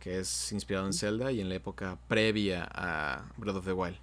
que 0.00 0.18
es 0.18 0.52
inspirado 0.52 0.86
en 0.86 0.92
Zelda 0.92 1.32
y 1.32 1.40
en 1.40 1.48
la 1.48 1.54
época 1.54 1.98
previa 2.08 2.68
a 2.70 3.24
Breath 3.36 3.56
of 3.56 3.64
the 3.64 3.72
Wild 3.72 3.98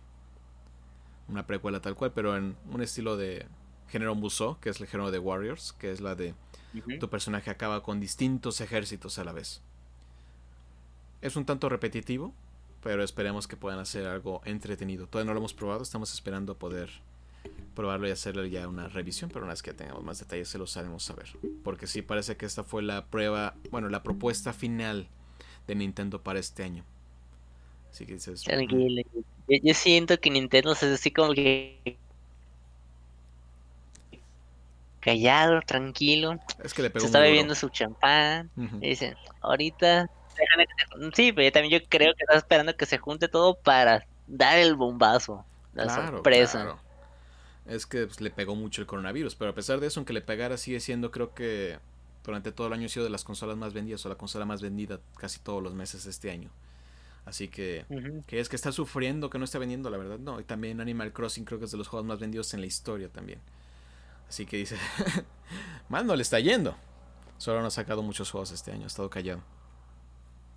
una 1.28 1.46
precuela 1.46 1.82
tal 1.82 1.96
cual, 1.96 2.12
pero 2.14 2.36
en 2.38 2.56
un 2.72 2.82
estilo 2.82 3.18
de 3.18 3.48
género 3.90 4.16
Musou, 4.16 4.60
que 4.60 4.70
es 4.70 4.80
el 4.80 4.88
género 4.88 5.12
de 5.12 5.20
Warriors, 5.20 5.74
que 5.74 5.92
es 5.92 6.02
la 6.02 6.16
de 6.16 6.34
tu 7.00 7.10
personaje 7.10 7.50
acaba 7.50 7.84
con 7.84 8.00
distintos 8.00 8.62
ejércitos 8.62 9.18
a 9.18 9.24
la 9.24 9.32
vez. 9.32 9.62
Es 11.22 11.36
un 11.36 11.46
tanto 11.46 11.70
repetitivo, 11.70 12.34
pero 12.84 13.04
esperemos 13.04 13.48
que 13.48 13.58
puedan 13.58 13.80
hacer 13.80 14.06
algo 14.06 14.42
entretenido. 14.46 15.08
Todavía 15.08 15.28
no 15.28 15.34
lo 15.34 15.40
hemos 15.40 15.54
probado, 15.54 15.82
estamos 15.82 16.14
esperando 16.14 16.56
poder 16.56 16.90
probarlo 17.76 18.08
y 18.08 18.12
hacerle 18.12 18.50
ya 18.50 18.68
una 18.68 18.88
revisión, 18.88 19.30
pero 19.30 19.44
una 19.44 19.54
vez 19.54 19.62
que 19.62 19.74
tengamos 19.74 20.04
más 20.04 20.20
detalles 20.20 20.50
se 20.50 20.58
los 20.58 20.76
haremos 20.78 21.04
saber. 21.04 21.28
Porque 21.64 21.88
sí 21.88 22.02
parece 22.02 22.38
que 22.38 22.46
esta 22.46 22.64
fue 22.64 22.84
la 22.84 23.06
prueba, 23.06 23.56
bueno, 23.72 23.90
la 23.90 24.04
propuesta 24.04 24.54
final 24.54 25.08
de 25.68 25.76
Nintendo 25.76 26.22
para 26.22 26.40
este 26.40 26.64
año. 26.64 26.84
Así 27.92 28.06
que 28.06 28.14
dices... 28.14 28.44
Tranquilo. 28.44 29.02
Yo, 29.48 29.74
siento 29.74 30.20
que 30.20 30.30
Nintendo 30.30 30.74
es 30.74 30.84
así 30.84 31.12
como 31.12 31.34
que... 31.34 31.98
Callado, 35.00 35.62
tranquilo. 35.62 36.40
Es 36.64 36.74
que 36.74 36.82
le 36.82 36.90
pegó 36.90 37.02
Se 37.02 37.06
está 37.08 37.20
bebiendo 37.20 37.54
su 37.56 37.70
champán. 37.70 38.50
Y 38.82 38.90
dicen, 38.90 39.16
ahorita... 39.42 40.10
Sí, 41.14 41.32
pero 41.32 41.46
yo 41.46 41.52
también 41.52 41.80
yo 41.80 41.88
creo 41.88 42.14
que 42.16 42.24
está 42.24 42.38
esperando 42.38 42.76
que 42.76 42.86
se 42.86 42.98
junte 42.98 43.28
todo 43.28 43.56
para 43.56 44.06
dar 44.28 44.58
el 44.58 44.76
bombazo. 44.76 45.46
La 45.74 45.90
sorpresa 45.90 46.78
es 47.66 47.86
que 47.86 48.06
pues, 48.06 48.22
le 48.22 48.30
pegó 48.30 48.56
mucho 48.56 48.82
el 48.82 48.88
coronavirus. 48.88 49.36
Pero 49.36 49.52
a 49.52 49.56
pesar 49.56 49.80
de 49.80 49.88
eso, 49.88 50.00
aunque 50.00 50.14
le 50.14 50.22
pegara, 50.22 50.58
sigue 50.58 50.80
siendo, 50.80 51.12
creo 51.12 51.34
que 51.34 51.80
durante 52.24 52.52
todo 52.52 52.68
el 52.68 52.74
año 52.74 52.86
ha 52.86 52.90
sido 52.90 53.04
de 53.04 53.12
las 53.12 53.24
consolas 53.24 53.58
más 53.58 53.74
vendidas 53.74 54.06
o 54.06 54.10
la 54.10 54.16
consola 54.16 54.46
más 54.46 54.62
vendida 54.62 55.00
casi 55.18 55.40
todos 55.40 55.62
los 55.62 55.74
meses 55.74 56.06
este 56.06 56.32
año. 56.32 56.50
Así 57.26 57.48
que, 57.48 57.86
que 58.28 58.40
es 58.40 58.50
que 58.50 58.56
está 58.56 58.72
sufriendo 58.72 59.32
que 59.32 59.40
no 59.40 59.46
está 59.46 59.58
vendiendo, 59.58 59.90
la 59.90 59.98
verdad, 59.98 60.20
no. 60.20 60.40
Y 60.40 60.44
también 60.44 60.80
Animal 60.80 61.12
Crossing 61.12 61.44
creo 61.44 61.58
que 61.58 61.66
es 61.66 61.72
de 61.72 61.78
los 61.78 61.88
juegos 61.88 62.06
más 62.06 62.20
vendidos 62.20 62.54
en 62.54 62.62
la 62.62 62.68
historia 62.68 63.10
también. 63.10 63.40
Así 64.30 64.46
que 64.46 64.58
dice, 64.58 64.78
mal 65.90 66.06
no 66.06 66.16
le 66.16 66.22
está 66.22 66.40
yendo. 66.40 66.76
Solo 67.38 67.62
no 67.62 67.68
ha 67.68 67.72
sacado 67.72 68.04
muchos 68.04 68.30
juegos 68.30 68.52
este 68.52 68.72
año, 68.72 68.84
ha 68.84 68.88
estado 68.88 69.10
callado 69.10 69.42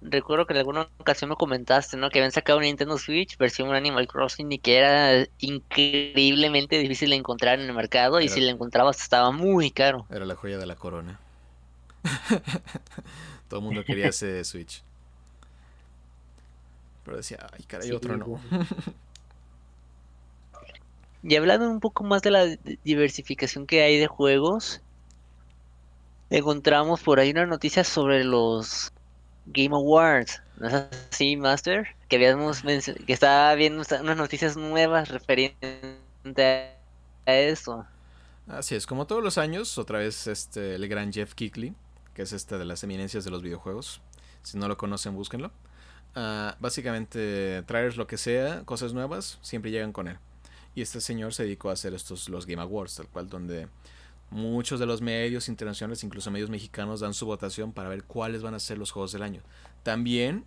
recuerdo 0.01 0.47
que 0.47 0.53
en 0.53 0.59
alguna 0.59 0.89
ocasión 0.99 1.31
me 1.31 1.37
comentaste, 1.37 1.97
¿no? 1.97 2.11
Que 2.11 2.19
habían 2.19 2.33
sacado 2.33 2.59
un 2.59 2.65
Nintendo 2.65 2.99
Switch 2.99 3.37
versión 3.37 3.75
Animal 3.75 4.07
Crossing 4.07 4.51
y 4.53 4.59
que 4.59 4.77
era 4.77 5.27
increíblemente 5.39 6.79
difícil 6.79 7.11
de 7.11 7.17
encontrar 7.17 7.59
en 7.59 7.67
el 7.67 7.75
mercado 7.75 8.21
y 8.21 8.29
si 8.29 8.41
la 8.41 8.51
encontrabas 8.51 9.01
estaba 9.01 9.31
muy 9.31 9.71
caro. 9.71 10.07
Era 10.11 10.25
la 10.25 10.35
joya 10.35 10.59
de 10.59 10.67
la 10.67 10.77
corona. 10.77 11.19
Todo 13.49 13.61
el 13.61 13.67
mundo 13.67 13.85
quería 13.85 14.09
ese 14.09 14.45
Switch. 14.45 14.83
Pero 17.05 17.17
decía, 17.17 17.39
ay, 17.53 17.65
caray, 17.65 17.91
otro 17.93 18.17
no. 18.17 18.41
y 21.23 21.37
hablando 21.37 21.69
un 21.71 21.81
poco 21.81 22.05
más 22.05 22.21
de 22.23 22.31
la 22.31 22.45
diversificación 22.85 23.67
que 23.67 23.83
hay 23.83 23.97
de 23.99 24.07
juegos, 24.07 24.83
encontramos 26.29 27.03
por 27.03 27.19
ahí 27.19 27.31
una 27.31 27.47
noticia 27.47 27.83
sobre 27.83 28.25
los 28.25 28.93
Game 29.53 29.75
Awards, 29.75 30.43
¿no 30.59 30.69
es 30.69 30.75
así, 31.11 31.37
Master? 31.37 31.87
Que 32.09 32.17
habíamos 32.17 32.63
que 32.63 33.13
estaba 33.13 33.55
viendo 33.55 33.83
unas 34.01 34.17
noticias 34.17 34.57
nuevas 34.57 35.09
referente 35.09 36.73
a 37.27 37.35
eso. 37.35 37.87
Así 38.47 38.75
es, 38.75 38.87
como 38.87 39.07
todos 39.07 39.23
los 39.23 39.39
años, 39.39 39.77
otra 39.79 39.99
vez 39.99 40.27
este 40.27 40.75
el 40.75 40.89
gran 40.89 41.13
Jeff 41.13 41.35
Kickley, 41.35 41.75
que 42.15 42.23
es 42.23 42.33
este 42.33 42.59
de 42.59 42.65
las 42.65 42.83
eminencias 42.83 43.25
de 43.25 43.31
los 43.31 43.43
videojuegos. 43.43 44.01
Si 44.43 44.57
no 44.57 44.69
lo 44.69 44.77
conocen, 44.77 45.15
búsquenlo. 45.15 45.51
Uh, 46.17 46.53
básicamente, 46.59 47.63
traer 47.67 47.97
lo 47.97 48.07
que 48.07 48.17
sea, 48.17 48.63
cosas 48.65 48.93
nuevas, 48.93 49.39
siempre 49.43 49.71
llegan 49.71 49.93
con 49.93 50.09
él. 50.09 50.19
Y 50.75 50.83
este 50.83 51.01
señor 51.01 51.35
se 51.35 51.43
dedicó 51.43 51.71
a 51.71 51.75
hacer 51.75 51.93
estos 51.95 52.29
los 52.29 52.47
Game 52.47 52.63
Awards, 52.63 52.97
tal 52.97 53.09
cual, 53.09 53.29
donde 53.29 53.69
Muchos 54.31 54.79
de 54.79 54.87
los 54.87 55.01
medios 55.01 55.49
internacionales, 55.49 56.05
incluso 56.05 56.31
medios 56.31 56.51
mexicanos, 56.51 57.01
dan 57.01 57.15
su 57.15 57.25
votación 57.25 57.73
para 57.73 57.89
ver 57.89 58.05
cuáles 58.05 58.43
van 58.43 58.55
a 58.55 58.61
ser 58.61 58.77
los 58.77 58.91
juegos 58.91 59.13
del 59.13 59.23
año. 59.23 59.43
También 59.83 60.45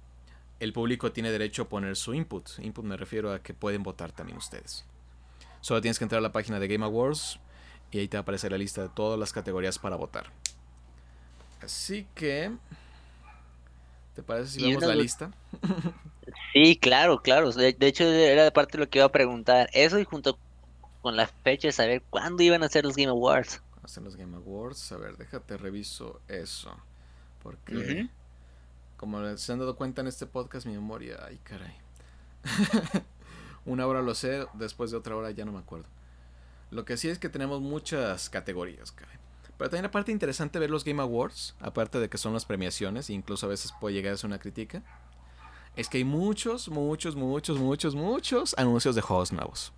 el 0.59 0.73
público 0.73 1.11
tiene 1.11 1.31
derecho 1.31 1.63
a 1.63 1.69
poner 1.69 1.95
su 1.95 2.13
input. 2.13 2.47
Input 2.59 2.85
me 2.85 2.95
refiero 2.95 3.33
a 3.33 3.39
que 3.39 3.55
pueden 3.55 3.81
votar 3.81 4.11
también 4.11 4.37
ustedes. 4.37 4.85
Solo 5.61 5.81
tienes 5.81 5.97
que 5.97 6.05
entrar 6.05 6.19
a 6.19 6.21
la 6.21 6.31
página 6.31 6.59
de 6.59 6.67
Game 6.67 6.85
Awards 6.85 7.39
y 7.91 7.99
ahí 7.99 8.07
te 8.07 8.17
va 8.17 8.19
a 8.19 8.21
aparecer 8.21 8.51
la 8.51 8.59
lista 8.59 8.83
de 8.83 8.89
todas 8.89 9.19
las 9.19 9.33
categorías 9.33 9.79
para 9.79 9.95
votar. 9.95 10.27
Así 11.61 12.07
que... 12.13 12.51
¿Te 14.15 14.21
parece 14.21 14.59
si 14.59 14.63
vemos 14.63 14.83
la 14.83 14.95
lista? 14.95 15.31
Sí, 16.53 16.77
claro, 16.77 17.21
claro. 17.21 17.51
De, 17.51 17.75
hecho, 17.81 18.03
era 18.05 18.43
de 18.43 18.51
parte 18.51 18.77
de 18.77 18.83
lo 18.83 18.89
que 18.89 18.99
iba 18.99 19.05
a 19.05 19.11
preguntar. 19.11 19.69
Eso 19.73 19.99
y 19.99 20.05
junto 20.05 20.37
con 21.01 21.15
la 21.15 21.27
fecha 21.27 21.67
de 21.67 21.71
saber 21.71 22.03
cuándo 22.09 22.43
iban 22.43 22.63
a 22.63 22.69
ser 22.69 22.85
los 22.85 22.95
Game 22.95 23.09
Awards 23.09 23.61
hacen 23.91 24.05
los 24.05 24.15
Game 24.15 24.35
Awards. 24.37 24.91
A 24.93 24.97
ver, 24.97 25.17
déjate 25.17 25.57
reviso 25.57 26.21
eso. 26.27 26.75
Porque, 27.43 28.09
como 28.97 29.37
se 29.37 29.51
han 29.51 29.59
dado 29.59 29.75
cuenta 29.75 30.01
en 30.01 30.07
este 30.07 30.25
podcast, 30.25 30.65
mi 30.65 30.73
memoria, 30.73 31.19
ay 31.25 31.39
caray. 31.43 31.75
Una 33.65 33.85
hora 33.85 34.01
lo 34.01 34.15
sé, 34.15 34.47
después 34.53 34.91
de 34.91 34.97
otra 34.97 35.15
hora 35.15 35.31
ya 35.31 35.43
no 35.43 35.51
me 35.51 35.59
acuerdo. 35.59 35.87
Lo 36.69 36.85
que 36.85 36.95
sí 36.95 37.09
es 37.09 37.19
que 37.19 37.29
tenemos 37.29 37.61
muchas 37.61 38.29
categorías, 38.29 38.91
caray. 38.91 39.17
Pero 39.57 39.69
también 39.69 39.85
aparte 39.85 40.11
interesante 40.11 40.57
ver 40.57 40.69
los 40.69 40.85
Game 40.85 41.01
Awards, 41.01 41.55
aparte 41.59 41.99
de 41.99 42.09
que 42.09 42.17
son 42.17 42.33
las 42.33 42.45
premiaciones, 42.45 43.09
e 43.09 43.13
incluso 43.13 43.45
a 43.45 43.49
veces 43.49 43.73
puede 43.79 43.95
llegar 43.95 44.13
a 44.13 44.17
ser 44.17 44.27
una 44.27 44.39
crítica, 44.39 44.81
es 45.75 45.89
que 45.89 45.97
hay 45.97 46.03
muchos, 46.03 46.69
muchos, 46.69 47.15
muchos, 47.15 47.59
muchos, 47.59 47.95
muchos 47.95 48.55
anuncios 48.57 48.95
de 48.95 49.01
juegos 49.01 49.31
nuevos 49.31 49.73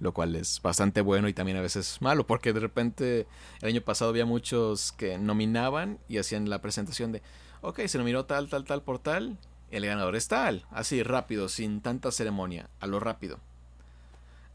lo 0.00 0.12
cual 0.12 0.36
es 0.36 0.60
bastante 0.62 1.00
bueno 1.00 1.28
y 1.28 1.34
también 1.34 1.58
a 1.58 1.62
veces 1.62 2.00
malo, 2.00 2.26
porque 2.26 2.52
de 2.52 2.60
repente 2.60 3.26
el 3.60 3.68
año 3.68 3.80
pasado 3.80 4.10
había 4.10 4.26
muchos 4.26 4.92
que 4.92 5.18
nominaban 5.18 5.98
y 6.08 6.18
hacían 6.18 6.48
la 6.48 6.60
presentación 6.60 7.12
de, 7.12 7.22
ok, 7.60 7.80
se 7.86 7.98
nominó 7.98 8.24
tal, 8.24 8.48
tal, 8.48 8.64
tal 8.64 8.82
por 8.82 8.98
tal, 8.98 9.38
el 9.70 9.84
ganador 9.84 10.16
es 10.16 10.28
tal, 10.28 10.64
así 10.70 11.02
rápido, 11.02 11.48
sin 11.48 11.80
tanta 11.80 12.10
ceremonia, 12.10 12.70
a 12.80 12.86
lo 12.86 13.00
rápido. 13.00 13.40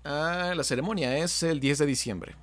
Ah, 0.03 0.53
la 0.55 0.63
ceremonia 0.63 1.17
es 1.17 1.43
el 1.43 1.59
10 1.59 1.77
de 1.79 1.85
diciembre. 1.85 2.35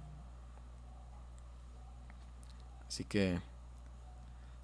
Así 2.89 3.05
que 3.05 3.39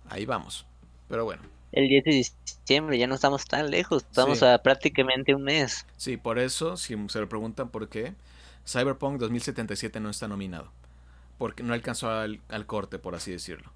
ahí 0.09 0.25
vamos. 0.25 0.67
Pero 1.09 1.25
bueno. 1.25 1.56
El 1.77 1.89
10 1.91 2.05
de 2.05 2.11
diciembre, 2.11 2.97
ya 2.97 3.07
no 3.07 3.17
estamos 3.17 3.45
tan 3.45 3.71
lejos, 3.71 4.03
estamos 4.05 4.43
a 4.43 4.63
prácticamente 4.63 5.35
un 5.35 5.43
mes. 5.43 5.85
Sí, 5.99 6.17
por 6.17 6.39
eso, 6.39 6.79
si 6.79 6.97
se 7.09 7.21
lo 7.21 7.29
preguntan 7.29 7.69
por 7.69 7.91
qué, 7.91 8.15
Cyberpunk 8.67 9.21
2077 9.21 10.01
no 10.01 10.09
está 10.09 10.27
nominado. 10.27 10.73
Porque 11.37 11.63
no 11.63 11.75
alcanzó 11.75 12.09
al, 12.09 12.41
corte, 12.65 12.99
por 12.99 13.15
así 13.15 13.31
decirlo. 13.31 13.71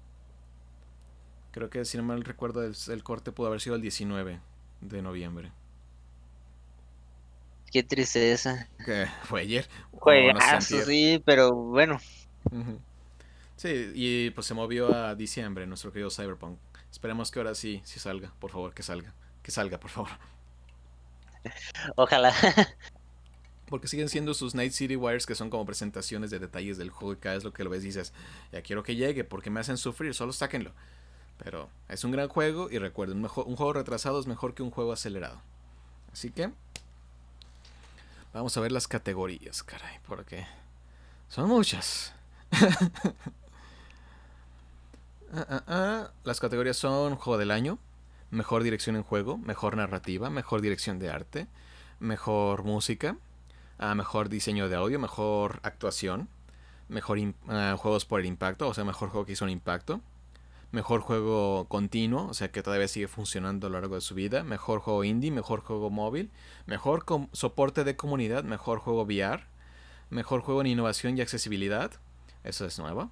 Creo 1.51 1.69
que, 1.69 1.85
si 1.85 1.95
no 1.97 2.01
mal 2.01 2.23
recuerdo, 2.23 2.63
el, 2.63 3.03
corte 3.03 3.31
pudo 3.31 3.49
haber 3.49 3.61
sido 3.61 3.75
el 3.75 3.83
19 3.83 4.39
de 4.81 5.01
noviembre. 5.03 5.51
Qué 7.71 7.83
tristeza. 7.83 8.67
Fue 9.25 9.41
ayer. 9.41 9.69
Fue 9.99 10.33
sí, 10.59 11.21
pero 11.23 11.53
bueno. 11.53 11.99
Sí, 13.57 13.91
y 13.93 14.31
pues 14.31 14.47
se 14.47 14.55
movió 14.55 14.91
a 14.91 15.13
diciembre 15.13 15.67
nuestro 15.67 15.91
querido 15.91 16.09
Cyberpunk. 16.09 16.57
Esperemos 16.91 17.31
que 17.31 17.39
ahora 17.39 17.55
sí, 17.55 17.81
sí 17.85 17.99
salga, 17.99 18.33
por 18.39 18.51
favor, 18.51 18.73
que 18.73 18.83
salga. 18.83 19.13
Que 19.41 19.51
salga, 19.51 19.79
por 19.79 19.89
favor. 19.89 20.11
Ojalá. 21.95 22.33
Porque 23.67 23.87
siguen 23.87 24.09
siendo 24.09 24.33
sus 24.33 24.53
Night 24.53 24.73
City 24.73 24.97
Wires 24.97 25.25
que 25.25 25.33
son 25.33 25.49
como 25.49 25.65
presentaciones 25.65 26.29
de 26.29 26.39
detalles 26.39 26.77
del 26.77 26.89
juego 26.89 27.13
y 27.13 27.17
cada 27.17 27.35
vez 27.35 27.43
lo 27.45 27.53
que 27.53 27.63
lo 27.63 27.69
ves 27.69 27.83
dices, 27.83 28.13
ya 28.51 28.61
quiero 28.61 28.83
que 28.83 28.95
llegue 28.95 29.23
porque 29.23 29.49
me 29.49 29.61
hacen 29.61 29.77
sufrir, 29.77 30.13
solo 30.13 30.33
sáquenlo. 30.33 30.73
Pero 31.37 31.69
es 31.87 32.03
un 32.03 32.11
gran 32.11 32.27
juego 32.27 32.69
y 32.69 32.77
recuerden, 32.77 33.17
un, 33.17 33.23
un 33.23 33.55
juego 33.55 33.73
retrasado 33.73 34.19
es 34.19 34.27
mejor 34.27 34.53
que 34.53 34.61
un 34.61 34.71
juego 34.71 34.91
acelerado. 34.91 35.41
Así 36.11 36.29
que 36.31 36.51
vamos 38.33 38.55
a 38.57 38.61
ver 38.61 38.73
las 38.73 38.89
categorías, 38.89 39.63
caray, 39.63 39.99
porque 40.05 40.45
son 41.29 41.47
muchas. 41.47 42.13
Ah, 45.33 45.45
ah, 45.49 45.63
ah. 45.67 46.11
Las 46.23 46.39
categorías 46.41 46.75
son 46.75 47.15
juego 47.15 47.37
del 47.37 47.51
año, 47.51 47.79
mejor 48.31 48.63
dirección 48.63 48.97
en 48.97 49.03
juego, 49.03 49.37
mejor 49.37 49.77
narrativa, 49.77 50.29
mejor 50.29 50.61
dirección 50.61 50.99
de 50.99 51.09
arte, 51.09 51.47
mejor 51.99 52.63
música, 52.63 53.17
mejor 53.95 54.27
diseño 54.29 54.67
de 54.67 54.75
audio, 54.75 54.99
mejor 54.99 55.59
actuación, 55.63 56.27
mejor 56.89 57.17
juegos 57.77 58.05
por 58.05 58.19
el 58.19 58.25
impacto, 58.25 58.67
o 58.67 58.73
sea, 58.73 58.83
mejor 58.83 59.09
juego 59.09 59.25
que 59.25 59.31
hizo 59.31 59.45
un 59.45 59.51
impacto, 59.51 60.01
mejor 60.71 60.99
juego 60.99 61.65
continuo, 61.69 62.27
o 62.27 62.33
sea, 62.33 62.51
que 62.51 62.61
todavía 62.61 62.87
sigue 62.87 63.07
funcionando 63.07 63.67
a 63.67 63.69
lo 63.69 63.79
largo 63.79 63.95
de 63.95 64.01
su 64.01 64.15
vida, 64.15 64.43
mejor 64.43 64.79
juego 64.79 65.03
indie, 65.05 65.31
mejor 65.31 65.61
juego 65.61 65.89
móvil, 65.89 66.29
mejor 66.65 67.05
soporte 67.31 67.83
de 67.85 67.95
comunidad, 67.95 68.43
mejor 68.43 68.79
juego 68.79 69.03
VR, 69.03 69.45
mejor 70.09 70.41
juego 70.41 70.61
en 70.61 70.67
innovación 70.67 71.17
y 71.17 71.21
accesibilidad, 71.21 71.91
eso 72.43 72.65
es 72.65 72.77
nuevo, 72.79 73.11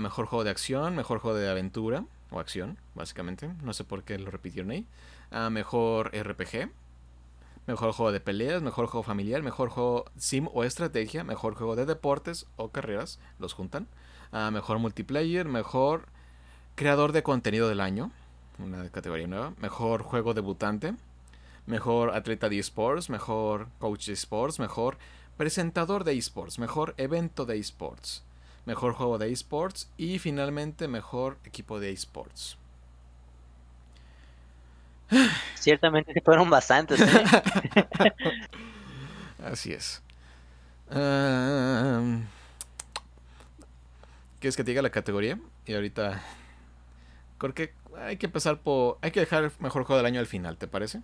mejor 0.00 0.26
juego 0.26 0.44
de 0.44 0.50
acción, 0.50 0.94
mejor 0.94 1.18
juego 1.18 1.38
de 1.38 1.48
aventura 1.48 2.04
o 2.30 2.38
acción, 2.38 2.78
básicamente, 2.94 3.50
no 3.62 3.72
sé 3.72 3.84
por 3.84 4.04
qué 4.04 4.18
lo 4.18 4.30
repitieron 4.30 4.70
ahí, 4.70 4.86
mejor 5.50 6.10
RPG, 6.14 6.70
mejor 7.66 7.92
juego 7.92 8.12
de 8.12 8.20
peleas, 8.20 8.62
mejor 8.62 8.86
juego 8.86 9.02
familiar, 9.02 9.42
mejor 9.42 9.70
juego 9.70 10.04
sim 10.16 10.48
o 10.52 10.64
estrategia, 10.64 11.24
mejor 11.24 11.54
juego 11.54 11.76
de 11.76 11.86
deportes 11.86 12.46
o 12.56 12.68
carreras, 12.68 13.18
los 13.38 13.52
juntan, 13.52 13.86
ah, 14.32 14.50
mejor 14.50 14.78
multiplayer, 14.78 15.46
mejor 15.46 16.06
creador 16.74 17.12
de 17.12 17.22
contenido 17.22 17.68
del 17.68 17.80
año, 17.80 18.10
una 18.58 18.88
categoría 18.90 19.26
nueva, 19.26 19.54
mejor 19.60 20.02
juego 20.02 20.34
debutante, 20.34 20.94
mejor 21.66 22.10
atleta 22.10 22.48
de 22.48 22.58
esports, 22.58 23.10
mejor 23.10 23.68
coach 23.78 24.06
de 24.06 24.14
esports, 24.14 24.58
mejor 24.58 24.98
presentador 25.36 26.04
de 26.04 26.14
esports, 26.14 26.58
mejor 26.58 26.94
evento 26.96 27.46
de 27.46 27.58
esports, 27.58 28.24
mejor 28.66 28.92
juego 28.94 29.18
de 29.18 29.30
esports 29.32 29.90
y 29.96 30.18
finalmente 30.18 30.88
mejor 30.88 31.38
equipo 31.44 31.80
de 31.80 31.90
esports. 31.90 32.56
Ciertamente 35.54 36.20
fueron 36.24 36.48
bastantes. 36.48 37.00
¿eh? 37.00 37.24
Así 39.44 39.72
es. 39.72 40.02
¿Quieres 44.38 44.56
que 44.56 44.64
te 44.64 44.70
diga 44.70 44.82
la 44.82 44.90
categoría? 44.90 45.38
Y 45.66 45.74
ahorita. 45.74 46.22
Creo 47.38 47.54
que 47.54 47.74
hay 47.96 48.16
que 48.16 48.26
empezar 48.26 48.60
por. 48.60 48.98
Hay 49.02 49.10
que 49.10 49.20
dejar 49.20 49.44
el 49.44 49.52
mejor 49.58 49.84
juego 49.84 49.98
del 49.98 50.06
año 50.06 50.20
al 50.20 50.26
final, 50.26 50.56
¿te 50.56 50.66
parece? 50.66 51.00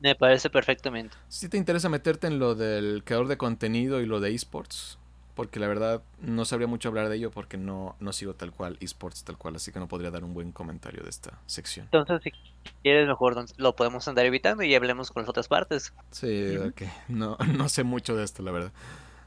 Me 0.00 0.14
parece 0.16 0.50
perfectamente. 0.50 1.16
Si 1.28 1.48
te 1.48 1.56
interesa 1.56 1.88
meterte 1.88 2.26
en 2.26 2.40
lo 2.40 2.56
del 2.56 3.04
creador 3.04 3.28
de 3.28 3.36
contenido 3.36 4.00
y 4.00 4.06
lo 4.06 4.18
de 4.20 4.34
esports, 4.34 4.98
porque 5.34 5.58
la 5.58 5.66
verdad 5.66 6.02
no 6.20 6.44
sabría 6.44 6.66
mucho 6.66 6.88
hablar 6.88 7.08
de 7.08 7.16
ello 7.16 7.30
porque 7.30 7.56
no, 7.56 7.96
no 8.00 8.12
sigo 8.12 8.34
tal 8.34 8.52
cual 8.52 8.76
esports 8.80 9.24
tal 9.24 9.38
cual, 9.38 9.56
así 9.56 9.72
que 9.72 9.78
no 9.78 9.88
podría 9.88 10.10
dar 10.10 10.24
un 10.24 10.34
buen 10.34 10.52
comentario 10.52 11.02
de 11.02 11.10
esta 11.10 11.38
sección. 11.46 11.86
Entonces, 11.90 12.20
si 12.22 12.32
quieres, 12.82 13.08
mejor 13.08 13.44
lo 13.56 13.74
podemos 13.74 14.06
andar 14.08 14.26
evitando 14.26 14.62
y 14.62 14.74
hablemos 14.74 15.10
con 15.10 15.22
las 15.22 15.30
otras 15.30 15.48
partes. 15.48 15.94
Sí, 16.10 16.56
ok. 16.56 16.82
No, 17.08 17.36
no 17.56 17.68
sé 17.68 17.82
mucho 17.82 18.16
de 18.16 18.24
esto, 18.24 18.42
la 18.42 18.52
verdad. 18.52 18.72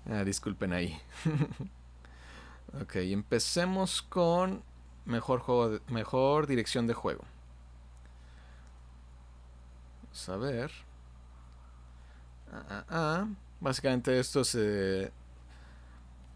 Ah, 0.09 0.23
disculpen 0.23 0.73
ahí. 0.73 0.99
ok, 2.81 2.95
empecemos 2.97 4.03
con 4.03 4.63
mejor 5.05 5.39
juego, 5.39 5.79
mejor 5.87 6.45
dirección 6.45 6.85
de 6.85 6.93
juego. 6.93 7.23
Vamos 10.03 10.29
a 10.29 10.37
ver. 10.37 10.71
Ah, 12.51 12.63
ah, 12.69 12.85
ah. 12.89 13.27
Básicamente 13.59 14.19
esto 14.19 14.43
se 14.43 15.11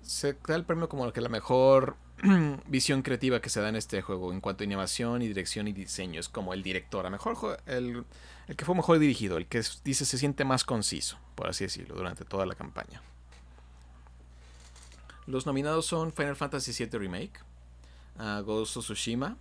se 0.10 0.34
da 0.48 0.56
el 0.56 0.66
premio 0.66 0.90
como 0.90 1.12
que 1.14 1.22
la 1.22 1.30
mejor 1.30 1.96
visión 2.68 3.04
creativa 3.04 3.42
que 3.42 3.50
se 3.52 3.62
da 3.62 3.70
en 3.70 3.76
este 3.76 4.02
juego 4.02 4.34
en 4.34 4.42
cuanto 4.42 4.64
a 4.64 4.66
innovación 4.66 5.22
y 5.22 5.28
dirección 5.28 5.68
y 5.68 5.72
diseño. 5.72 6.20
Es 6.20 6.30
como 6.30 6.56
el 6.56 6.64
director, 6.64 7.06
a 7.06 7.12
mejor 7.12 7.62
el, 7.68 8.04
el 8.48 8.56
que 8.56 8.66
fue 8.66 8.74
mejor 8.74 8.98
dirigido, 8.98 9.38
el 9.38 9.46
que 9.46 9.62
dice 9.84 10.06
se 10.06 10.18
siente 10.18 10.46
más 10.46 10.64
conciso, 10.64 11.20
por 11.36 11.48
así 11.48 11.64
decirlo, 11.64 11.94
durante 11.94 12.26
toda 12.26 12.48
la 12.48 12.56
campaña. 12.56 13.04
Los 15.28 15.46
nominados 15.46 15.86
son 15.86 16.12
Final 16.12 16.36
Fantasy 16.36 16.72
VII 16.72 16.98
Remake, 16.98 17.40
uh, 18.18 18.42
Ghost 18.42 18.78
of 18.78 18.86
Tsushima, 18.86 19.38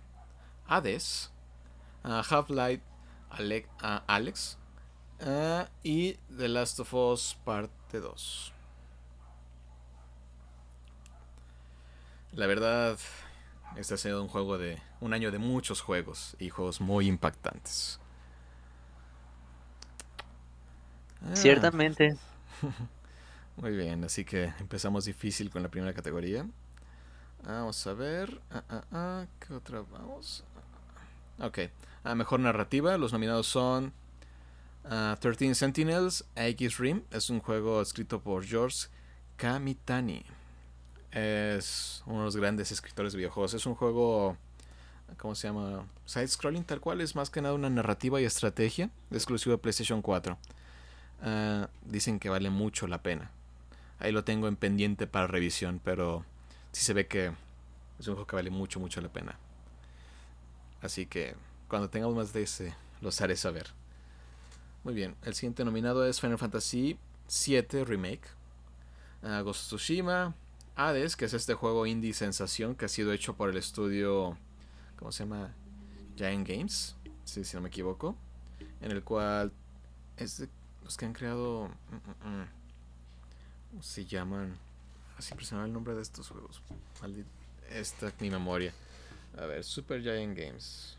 Hades, 0.67 1.31
Half-Life 2.03 2.83
Alex 4.07 4.57
y 5.83 6.13
The 6.37 6.47
Last 6.47 6.79
of 6.79 6.93
Us 6.93 7.35
Parte 7.43 7.99
2. 7.99 8.58
La 12.33 12.45
verdad, 12.45 12.97
este 13.75 13.95
ha 13.95 13.97
sido 13.97 14.21
un 14.21 14.27
juego 14.27 14.57
de. 14.57 14.79
un 15.01 15.13
año 15.13 15.31
de 15.31 15.39
muchos 15.39 15.81
juegos 15.81 16.35
y 16.39 16.49
juegos 16.49 16.79
muy 16.79 17.07
impactantes. 17.07 17.99
Ah. 21.21 21.35
Ciertamente. 21.35 22.15
Muy 23.57 23.75
bien, 23.75 24.05
así 24.05 24.23
que 24.23 24.53
empezamos 24.61 25.03
difícil 25.03 25.49
con 25.49 25.61
la 25.61 25.67
primera 25.67 25.93
categoría. 25.93 26.47
Vamos 27.43 27.85
a 27.87 27.93
ver. 27.93 28.39
Ah, 28.51 28.63
ah, 28.69 28.83
ah, 28.93 29.25
¿Qué 29.37 29.53
otra 29.53 29.81
vamos? 29.81 30.45
Ok. 31.39 31.59
A 32.05 32.15
mejor 32.15 32.39
narrativa. 32.39 32.97
Los 32.97 33.11
nominados 33.11 33.47
son 33.47 33.91
13 34.87 35.55
Sentinels, 35.55 36.23
X 36.37 36.77
Rim. 36.77 37.03
Es 37.11 37.29
un 37.29 37.41
juego 37.41 37.81
escrito 37.81 38.21
por 38.21 38.45
George 38.45 38.87
Kamitani 39.35 40.23
es 41.11 42.03
uno 42.05 42.19
de 42.19 42.25
los 42.25 42.35
grandes 42.35 42.71
escritores 42.71 43.13
de 43.13 43.17
videojuegos. 43.17 43.53
Es 43.53 43.65
un 43.65 43.75
juego, 43.75 44.37
¿cómo 45.17 45.35
se 45.35 45.47
llama? 45.47 45.85
Side-scrolling, 46.05 46.63
tal 46.63 46.79
cual. 46.79 47.01
Es 47.01 47.15
más 47.15 47.29
que 47.29 47.41
nada 47.41 47.53
una 47.53 47.69
narrativa 47.69 48.21
y 48.21 48.25
estrategia 48.25 48.89
exclusivo 49.11 49.55
de 49.55 49.61
PlayStation 49.61 50.01
4. 50.01 50.37
Ah, 51.21 51.69
dicen 51.85 52.19
que 52.19 52.29
vale 52.29 52.49
mucho 52.49 52.87
la 52.87 53.01
pena. 53.01 53.31
Ahí 53.99 54.11
lo 54.11 54.23
tengo 54.23 54.47
en 54.47 54.55
pendiente 54.55 55.07
para 55.07 55.27
revisión, 55.27 55.81
pero 55.83 56.23
sí 56.71 56.83
se 56.83 56.93
ve 56.93 57.07
que 57.07 57.33
es 57.99 58.07
un 58.07 58.13
juego 58.15 58.27
que 58.27 58.35
vale 58.35 58.49
mucho, 58.49 58.79
mucho 58.79 59.01
la 59.01 59.09
pena. 59.09 59.37
Así 60.81 61.05
que 61.05 61.35
cuando 61.67 61.89
tengamos 61.89 62.15
más 62.15 62.31
de 62.31 62.43
ese, 62.43 62.73
los 63.01 63.19
haré 63.19 63.35
saber. 63.35 63.67
Muy 64.85 64.93
bien, 64.93 65.15
el 65.23 65.35
siguiente 65.35 65.65
nominado 65.65 66.05
es 66.05 66.21
Final 66.21 66.37
Fantasy 66.37 66.97
VII 67.45 67.83
Remake. 67.83 68.21
Uh, 69.21 69.43
Ghost 69.43 69.73
of 69.73 69.81
Tsushima, 69.81 70.33
Hades, 70.79 71.17
que 71.17 71.25
es 71.25 71.33
este 71.33 71.55
juego 71.55 71.85
indie 71.85 72.13
sensación 72.13 72.73
que 72.73 72.85
ha 72.85 72.87
sido 72.87 73.11
hecho 73.11 73.35
por 73.35 73.49
el 73.49 73.57
estudio, 73.57 74.37
¿cómo 74.95 75.11
se 75.11 75.23
llama? 75.23 75.53
Giant 76.15 76.47
Games, 76.47 76.95
si 77.25 77.41
no 77.53 77.59
me 77.59 77.67
equivoco, 77.67 78.15
en 78.79 78.91
el 78.91 79.03
cual 79.03 79.51
es 80.15 80.37
de 80.37 80.47
los 80.85 80.95
que 80.95 81.03
han 81.03 81.11
creado, 81.11 81.67
mm, 81.67 81.95
mm, 81.95 82.29
mm, 82.29 82.47
¿cómo 83.71 83.83
se 83.83 84.05
llaman? 84.05 84.57
Así 85.17 85.33
impresionaba 85.33 85.67
el 85.67 85.73
nombre 85.73 85.95
de 85.95 86.01
estos 86.01 86.29
juegos. 86.29 86.61
Esta 87.69 88.07
es 88.07 88.13
mi 88.21 88.29
memoria. 88.29 88.73
A 89.37 89.47
ver, 89.47 89.65
Super 89.65 90.01
Giant 90.01 90.37
Games. 90.37 90.95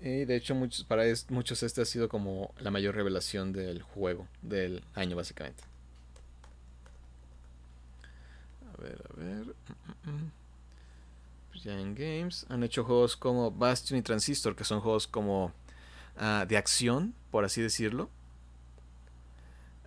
Y 0.00 0.24
de 0.26 0.36
hecho, 0.36 0.54
muchos, 0.54 0.84
para 0.84 1.02
muchos 1.30 1.64
este 1.64 1.82
ha 1.82 1.84
sido 1.84 2.08
como 2.08 2.54
la 2.60 2.70
mayor 2.70 2.94
revelación 2.94 3.52
del 3.52 3.82
juego, 3.82 4.28
del 4.42 4.84
año 4.94 5.16
básicamente. 5.16 5.64
A 8.78 8.82
ver, 8.82 9.02
a 9.10 9.20
ver. 9.20 9.54
Giant 11.52 11.98
Games 11.98 12.46
han 12.48 12.62
hecho 12.62 12.84
juegos 12.84 13.16
como 13.16 13.50
Bastion 13.50 13.98
y 13.98 14.02
Transistor, 14.02 14.54
que 14.54 14.64
son 14.64 14.80
juegos 14.80 15.06
como 15.06 15.52
ah, 16.16 16.44
de 16.48 16.56
acción, 16.56 17.14
por 17.30 17.44
así 17.44 17.62
decirlo. 17.62 18.10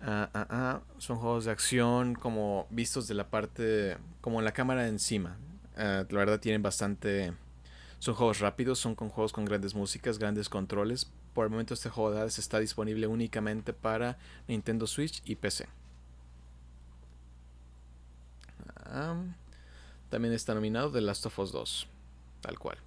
Ah, 0.02 0.30
ah, 0.34 0.80
son 0.98 1.18
juegos 1.18 1.44
de 1.44 1.50
acción 1.50 2.14
como 2.14 2.66
vistos 2.70 3.06
de 3.06 3.14
la 3.14 3.28
parte, 3.28 3.98
como 4.20 4.38
en 4.38 4.44
la 4.44 4.52
cámara 4.52 4.88
encima. 4.88 5.36
la 5.76 6.04
verdad 6.04 6.40
tienen 6.40 6.62
bastante... 6.62 7.32
Son 7.98 8.14
juegos 8.14 8.40
rápidos, 8.40 8.78
son 8.78 8.94
con 8.94 9.10
juegos 9.10 9.32
con 9.32 9.44
grandes 9.44 9.74
músicas, 9.74 10.18
grandes 10.18 10.48
controles. 10.48 11.12
Por 11.34 11.44
el 11.44 11.50
momento 11.50 11.74
este 11.74 11.90
juego 11.90 12.12
de 12.12 12.26
está 12.26 12.58
disponible 12.58 13.06
únicamente 13.06 13.74
para 13.74 14.16
Nintendo 14.48 14.86
Switch 14.86 15.20
y 15.26 15.36
PC 15.36 15.68
también 20.08 20.34
está 20.34 20.54
nominado 20.54 20.90
The 20.90 21.00
Last 21.00 21.26
of 21.26 21.38
Us 21.38 21.52
2. 21.52 21.86
Tal 22.40 22.58
cual. 22.58 22.78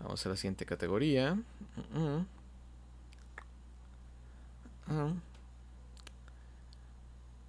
Vamos 0.00 0.24
a 0.26 0.28
la 0.28 0.36
siguiente 0.36 0.66
categoría. 0.66 1.38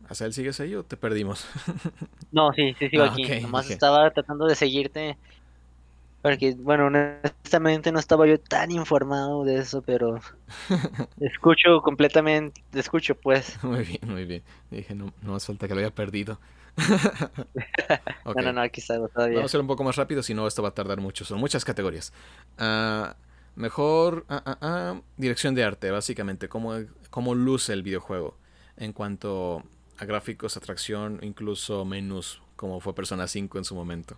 ¿Hasta 0.08 0.26
él 0.26 0.34
sigues 0.34 0.60
ahí 0.60 0.76
o 0.76 0.84
te 0.84 0.98
perdimos? 0.98 1.48
no, 2.32 2.52
sí, 2.54 2.76
sí 2.78 2.90
sigo 2.90 3.04
ah, 3.04 3.12
aquí. 3.12 3.42
Nomás 3.42 3.70
estaba 3.70 4.12
tratando 4.12 4.46
de 4.46 4.56
seguirte. 4.56 5.18
Porque, 6.24 6.56
bueno, 6.58 6.86
honestamente 6.86 7.92
no 7.92 8.00
estaba 8.00 8.26
yo 8.26 8.40
tan 8.40 8.72
informado 8.72 9.44
de 9.44 9.58
eso, 9.58 9.82
pero 9.82 10.22
escucho 11.20 11.82
completamente, 11.82 12.64
escucho 12.74 13.14
pues. 13.14 13.62
Muy 13.64 13.84
bien, 13.84 14.00
muy 14.06 14.24
bien. 14.24 14.42
Dije, 14.72 14.96
no, 14.96 15.14
no 15.22 15.36
hace 15.36 15.48
falta 15.48 15.68
que 15.68 15.76
lo 15.76 15.82
haya 15.82 15.94
perdido. 15.94 16.40
No, 18.26 18.42
no, 18.42 18.54
no, 18.54 18.62
aquí 18.62 18.80
está 18.80 18.96
todavía. 19.10 19.36
Vamos 19.36 19.52
a 19.52 19.52
ser 19.52 19.62
un 19.62 19.68
poco 19.68 19.84
más 19.84 19.98
rápido, 19.98 20.24
si 20.24 20.34
no, 20.34 20.48
esto 20.48 20.64
va 20.64 20.70
a 20.70 20.74
tardar 20.74 21.02
mucho. 21.02 21.26
Son 21.26 21.40
muchas 21.40 21.66
categorías. 21.66 22.14
Ah, 22.58 23.16
mejor 23.56 24.26
ah, 24.30 24.58
ah, 24.62 25.02
dirección 25.18 25.54
de 25.54 25.64
arte, 25.64 25.92
básicamente. 25.92 26.48
Cómo, 26.48 26.74
cómo 27.10 27.36
luce 27.36 27.74
el 27.74 27.84
videojuego 27.84 28.38
en 28.78 28.94
cuanto 28.94 29.62
a 29.98 30.06
gráficos, 30.06 30.56
atracción, 30.58 31.20
incluso 31.22 31.86
menús, 31.86 32.42
como 32.56 32.80
fue 32.80 32.96
Persona 32.96 33.28
5 33.28 33.58
en 33.58 33.66
su 33.66 33.76
momento. 33.76 34.18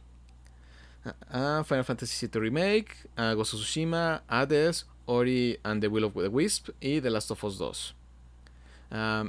Final 1.30 1.84
Fantasy 1.84 2.28
VII 2.28 2.40
Remake, 2.40 2.96
Ghost 3.16 3.54
of 3.54 3.60
Tsushima, 3.60 4.22
Hades, 4.30 4.86
Ori 5.06 5.60
and 5.64 5.82
the 5.82 5.88
Will 5.88 6.06
of 6.06 6.14
the 6.14 6.28
Wisp 6.30 6.70
y 6.82 7.00
The 7.00 7.10
Last 7.10 7.32
of 7.32 7.44
Us 7.44 7.58
2. 7.58 7.96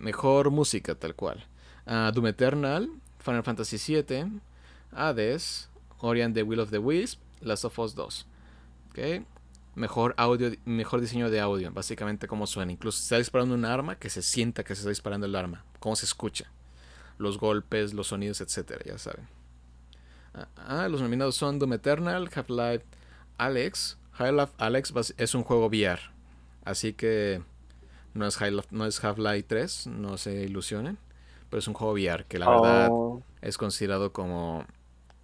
mejor 0.01 0.51
música, 0.51 0.95
tal 0.95 1.15
cual. 1.15 1.45
Doom 1.87 2.27
Eternal, 2.29 2.89
Final 3.19 3.43
Fantasy 3.43 3.77
VII, 3.77 4.41
Hades, 4.93 5.69
Ori 6.01 6.23
and 6.23 6.35
the 6.35 6.43
Will 6.43 6.61
of 6.61 6.71
the 6.71 6.79
Wisp, 6.79 7.21
Last 7.41 7.65
of 7.65 7.79
Us 7.79 7.95
2. 7.95 8.27
Mejor 9.75 10.15
audio, 10.17 10.53
mejor 10.65 11.03
diseño 11.03 11.29
de 11.29 11.41
audio, 11.41 11.71
básicamente 11.71 12.27
cómo 12.27 12.47
suena. 12.47 12.73
Incluso 12.73 12.99
si 12.99 13.05
está 13.05 13.19
disparando 13.19 13.55
un 13.55 13.67
arma, 13.67 13.99
que 13.99 14.09
se 14.09 14.23
sienta 14.23 14.65
que 14.65 14.75
se 14.75 14.81
está 14.81 14.89
disparando 14.89 15.27
el 15.27 15.37
arma, 15.37 15.65
cómo 15.81 15.97
se 15.97 16.07
escucha. 16.07 16.51
Los 17.19 17.39
golpes, 17.39 17.93
los 17.93 18.09
sonidos, 18.09 18.41
etcétera, 18.41 18.83
ya 18.87 18.97
saben. 18.97 19.29
Ah, 20.57 20.89
los 20.89 21.01
nominados 21.01 21.35
son 21.37 21.59
Doom 21.59 21.75
Eternal, 21.75 22.31
Half-Life 22.35 22.85
Alex. 23.39 23.99
Half-Life 24.13 24.53
Alex 24.59 25.15
es 25.17 25.35
un 25.35 25.43
juego 25.43 25.67
VR. 25.67 26.01
Así 26.65 26.93
que 26.93 27.43
no 28.15 28.27
es, 28.27 28.39
no 28.71 28.87
es 28.87 29.03
Half-Life 29.03 29.45
3, 29.49 29.87
no 29.89 30.19
se 30.19 30.43
ilusionen. 30.43 30.99
Pero 31.51 31.61
es 31.61 31.69
un 31.69 31.75
juego 31.75 31.93
VR 31.95 32.25
que 32.25 32.39
la 32.39 32.49
verdad 32.49 32.89
oh. 32.91 33.23
es 33.41 33.57
considerado 33.57 34.13
como 34.13 34.67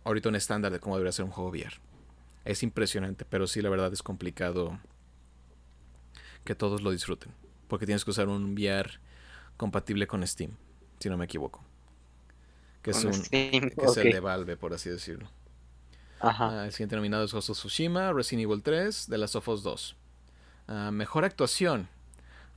ahorita 0.04 0.28
un 0.28 0.36
estándar 0.36 0.72
de 0.72 0.78
cómo 0.78 0.96
debería 0.96 1.12
ser 1.12 1.24
un 1.24 1.30
juego 1.30 1.50
VR. 1.50 1.80
Es 2.44 2.62
impresionante, 2.62 3.24
pero 3.24 3.46
sí 3.46 3.60
la 3.60 3.70
verdad 3.70 3.92
es 3.92 4.02
complicado 4.02 4.78
que 6.44 6.54
todos 6.54 6.82
lo 6.82 6.90
disfruten. 6.90 7.32
Porque 7.68 7.86
tienes 7.86 8.04
que 8.04 8.10
usar 8.10 8.28
un 8.28 8.54
VR 8.54 9.00
compatible 9.56 10.06
con 10.06 10.26
Steam, 10.26 10.52
si 10.98 11.08
no 11.08 11.16
me 11.16 11.24
equivoco. 11.24 11.64
Que 12.82 12.90
es, 12.90 13.04
un, 13.04 13.12
que 13.12 13.72
es 13.76 13.96
el 13.96 14.12
de 14.12 14.20
Valve, 14.20 14.56
por 14.56 14.74
así 14.74 14.90
decirlo. 14.90 15.28
Ajá. 16.20 16.62
Ah, 16.62 16.64
el 16.66 16.72
siguiente 16.72 16.96
nominado 16.96 17.24
es 17.24 17.32
Ghost 17.32 17.50
of 17.50 17.56
Tsushima, 17.56 18.12
Resident 18.12 18.44
Evil 18.44 18.62
3, 18.62 19.06
The 19.08 19.18
Last 19.18 19.36
of 19.36 19.48
Us 19.48 19.62
2. 19.62 19.96
Ah, 20.68 20.90
mejor 20.92 21.24
actuación. 21.24 21.88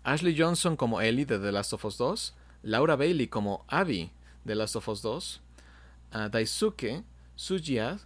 Ashley 0.03 0.35
Johnson 0.37 0.75
como 0.75 1.01
Ellie 1.01 1.25
de 1.25 1.39
The 1.39 1.51
Last 1.51 1.73
of 1.73 1.85
Us 1.85 1.97
2. 1.97 2.35
Laura 2.63 2.95
Bailey 2.95 3.27
como 3.27 3.65
Abby 3.67 4.11
de 4.43 4.53
The 4.53 4.55
Last 4.55 4.75
of 4.75 4.87
Us 4.87 5.01
2. 5.01 5.41
Uh, 6.13 6.29
Daisuke 6.29 7.03
Tsujiya 7.35 7.99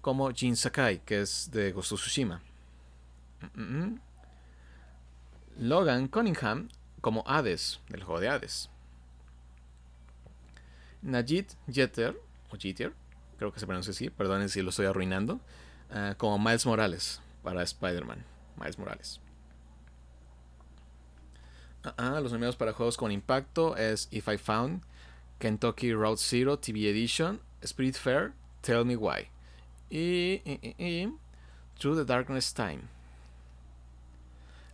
como 0.00 0.30
Jin 0.32 0.56
Sakai, 0.56 1.00
que 1.04 1.20
es 1.20 1.50
de 1.50 1.72
Ghost 1.72 1.92
of 1.92 2.00
Tsushima. 2.00 2.40
Logan 5.58 6.08
Cunningham 6.08 6.68
como 7.00 7.24
Hades, 7.26 7.80
del 7.88 8.02
juego 8.02 8.20
de 8.20 8.28
Hades. 8.28 8.68
Najit 11.02 11.52
Jeter, 11.70 12.18
o 12.50 12.56
Jeter, 12.56 12.92
creo 13.38 13.52
que 13.52 13.60
se 13.60 13.66
pronuncia 13.66 13.90
así, 13.90 14.10
perdonen 14.10 14.48
si 14.48 14.62
lo 14.62 14.70
estoy 14.70 14.86
arruinando, 14.86 15.40
uh, 15.90 16.14
como 16.16 16.38
Miles 16.38 16.64
Morales 16.66 17.20
para 17.42 17.62
Spider-Man. 17.62 18.24
Miles 18.56 18.78
Morales. 18.78 19.20
Ah, 21.84 22.20
los 22.22 22.30
nominados 22.30 22.56
para 22.56 22.72
juegos 22.72 22.96
con 22.96 23.10
impacto 23.10 23.76
es 23.76 24.06
If 24.12 24.28
I 24.28 24.38
Found, 24.38 24.82
Kentucky 25.40 25.92
Route 25.92 26.20
Zero 26.22 26.56
TV 26.56 26.88
Edition, 26.88 27.40
Spirit 27.60 27.96
Fair, 27.96 28.32
Tell 28.60 28.84
Me 28.84 28.96
Why 28.96 29.28
y, 29.92 30.40
y, 30.78 31.12
Through 31.78 31.96
the 31.96 32.04
Darkness 32.04 32.54
Time. 32.54 32.82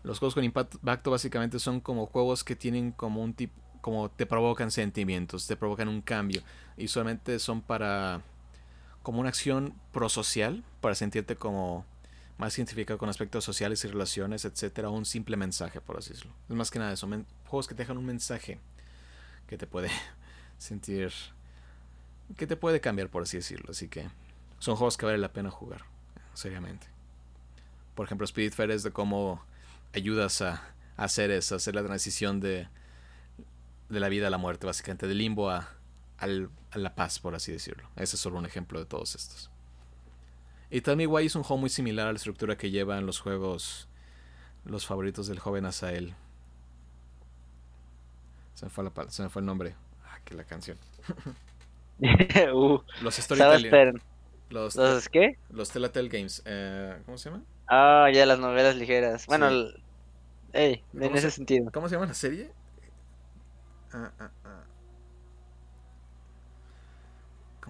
Los 0.04 0.18
juegos 0.18 0.34
con 0.34 0.44
impacto 0.44 1.10
básicamente 1.10 1.58
son 1.58 1.80
como 1.80 2.06
juegos 2.06 2.44
que 2.44 2.54
tienen 2.54 2.92
como 2.92 3.22
un 3.22 3.34
tipo, 3.34 3.54
como 3.80 4.10
te 4.10 4.26
provocan 4.26 4.70
sentimientos, 4.70 5.46
te 5.46 5.56
provocan 5.56 5.88
un 5.88 6.02
cambio 6.02 6.42
y 6.76 6.88
solamente 6.88 7.38
son 7.38 7.62
para 7.62 8.22
como 9.02 9.20
una 9.20 9.28
acción 9.30 9.74
prosocial, 9.92 10.64
para 10.80 10.94
sentirte 10.94 11.36
como 11.36 11.86
más 12.36 12.56
identificado 12.56 12.98
con 12.98 13.08
aspectos 13.08 13.44
sociales 13.44 13.84
y 13.84 13.88
relaciones, 13.88 14.44
etcétera, 14.44 14.90
un 14.90 15.04
simple 15.04 15.36
mensaje, 15.36 15.80
por 15.80 15.98
así 15.98 16.10
decirlo. 16.10 16.32
Es 16.48 16.54
más 16.54 16.70
que 16.70 16.78
nada 16.78 16.92
eso, 16.92 17.08
juegos 17.46 17.66
que 17.66 17.74
te 17.74 17.82
dejan 17.82 17.98
un 17.98 18.06
mensaje 18.06 18.58
que 19.48 19.58
te 19.58 19.66
puede 19.66 19.90
sentir, 20.58 21.12
que 22.36 22.46
te 22.46 22.56
puede 22.56 22.80
cambiar, 22.80 23.08
por 23.08 23.22
así 23.22 23.38
decirlo. 23.38 23.70
Así 23.70 23.88
que 23.88 24.08
son 24.60 24.76
juegos 24.76 24.96
que 24.96 25.06
vale 25.06 25.18
la 25.18 25.32
pena 25.32 25.50
jugar, 25.50 25.82
seriamente. 26.34 26.86
Por 27.94 28.06
ejemplo, 28.06 28.24
Spirit 28.24 28.54
Fair 28.54 28.70
es 28.70 28.84
de 28.84 28.92
cómo 28.92 29.42
ayudas 29.92 30.40
a, 30.42 30.62
hacer 30.96 31.30
eso, 31.30 31.54
hacer 31.56 31.74
la 31.74 31.84
transición 31.84 32.40
de, 32.40 32.68
de 33.88 34.00
la 34.00 34.08
vida 34.08 34.26
a 34.26 34.30
la 34.30 34.38
muerte, 34.38 34.66
básicamente, 34.66 35.06
del 35.06 35.18
limbo 35.18 35.50
a, 35.50 35.68
a 36.18 36.78
la 36.78 36.94
paz, 36.94 37.18
por 37.18 37.34
así 37.34 37.52
decirlo. 37.52 37.88
Ese 37.96 38.16
es 38.16 38.20
solo 38.20 38.38
un 38.38 38.46
ejemplo 38.46 38.78
de 38.78 38.86
todos 38.86 39.14
estos. 39.14 39.50
Y 40.70 40.82
Tell 40.82 40.96
Me 40.96 41.06
Why 41.06 41.26
es 41.26 41.34
un 41.34 41.42
juego 41.42 41.60
muy 41.60 41.70
similar 41.70 42.08
a 42.08 42.12
la 42.12 42.16
estructura 42.16 42.56
que 42.56 42.70
llevan 42.70 43.06
los 43.06 43.20
juegos, 43.20 43.88
los 44.64 44.86
favoritos 44.86 45.26
del 45.26 45.38
joven 45.38 45.64
Asael. 45.64 46.14
Se 48.54 48.66
me 48.66 48.70
fue, 48.70 48.84
la, 48.84 48.92
se 49.08 49.22
me 49.22 49.28
fue 49.28 49.40
el 49.40 49.46
nombre. 49.46 49.74
Ah, 50.04 50.18
que 50.24 50.34
la 50.34 50.44
canción. 50.44 50.76
uh, 52.52 52.78
los 53.00 53.14
Storytelling. 53.14 54.02
Los, 54.50 54.76
¿Los 54.76 55.08
qué? 55.08 55.38
Los 55.50 55.70
Telltale 55.70 56.08
Games. 56.08 56.42
Eh, 56.44 57.00
¿Cómo 57.06 57.18
se 57.18 57.30
llama? 57.30 57.44
Ah, 57.66 58.08
ya 58.12 58.26
las 58.26 58.38
novelas 58.38 58.76
ligeras. 58.76 59.26
Bueno, 59.26 59.48
en 60.52 61.16
ese 61.16 61.30
sentido. 61.30 61.70
¿Cómo 61.72 61.88
se 61.88 61.94
llama 61.94 62.06
la 62.06 62.14
serie? 62.14 62.50
Ah, 63.92 64.12
ah, 64.18 64.30
ah. 64.44 64.64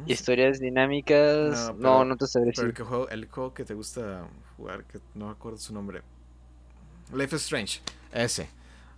Historias 0.07 0.61
dinámicas. 0.61 1.75
No, 1.77 2.05
no, 2.05 2.17
te 2.17 2.27
sabré 2.27 2.51
decir. 2.51 2.65
El 2.65 2.75
juego, 2.75 3.09
el 3.09 3.27
juego 3.27 3.55
que 3.55 3.65
te 3.65 3.75
gusta 3.75 4.29
jugar, 4.57 4.85
que 4.85 5.01
no 5.15 5.27
me 5.27 5.33
acuerdo 5.33 5.59
su 5.59 5.73
nombre. 5.75 6.03
Life 7.13 7.35
is 7.35 7.43
Strange. 7.43 7.81
Ese. 8.13 8.49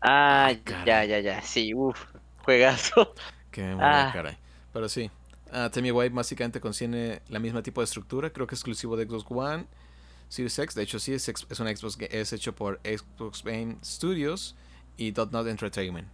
Ah, 0.01 0.53
ya, 0.87 1.05
ya, 1.05 1.21
ya. 1.21 1.43
Sí, 1.43 1.75
uff. 1.75 2.05
Juegazo. 2.45 3.15
Qué 3.51 3.77
ah. 3.79 4.11
caray. 4.13 4.37
Pero 4.73 4.89
sí. 4.89 5.11
Uh, 5.53 5.69
Tell 5.69 5.91
White 5.91 6.15
básicamente 6.15 6.61
contiene 6.61 7.23
la 7.29 7.39
misma 7.39 7.63
tipo 7.63 7.81
de 7.81 7.87
estructura. 7.87 8.31
Creo 8.31 8.47
que 8.47 8.55
es 8.55 8.61
exclusivo 8.61 8.97
de 8.97 9.07
Xbox 9.07 9.25
One. 9.29 9.67
Series 10.29 10.59
X. 10.59 10.75
De 10.75 10.83
hecho, 10.83 10.99
sí, 10.99 11.13
es, 11.13 11.29
es 11.29 11.61
un 11.61 11.77
Xbox. 11.77 11.99
Es 12.11 12.33
hecho 12.33 12.55
por 12.55 12.81
Xbox 12.85 13.43
Game 13.43 13.77
Studios 13.85 14.55
y 14.97 15.11
Dot 15.11 15.33
Not 15.33 15.49
Entertainment. 15.49 16.09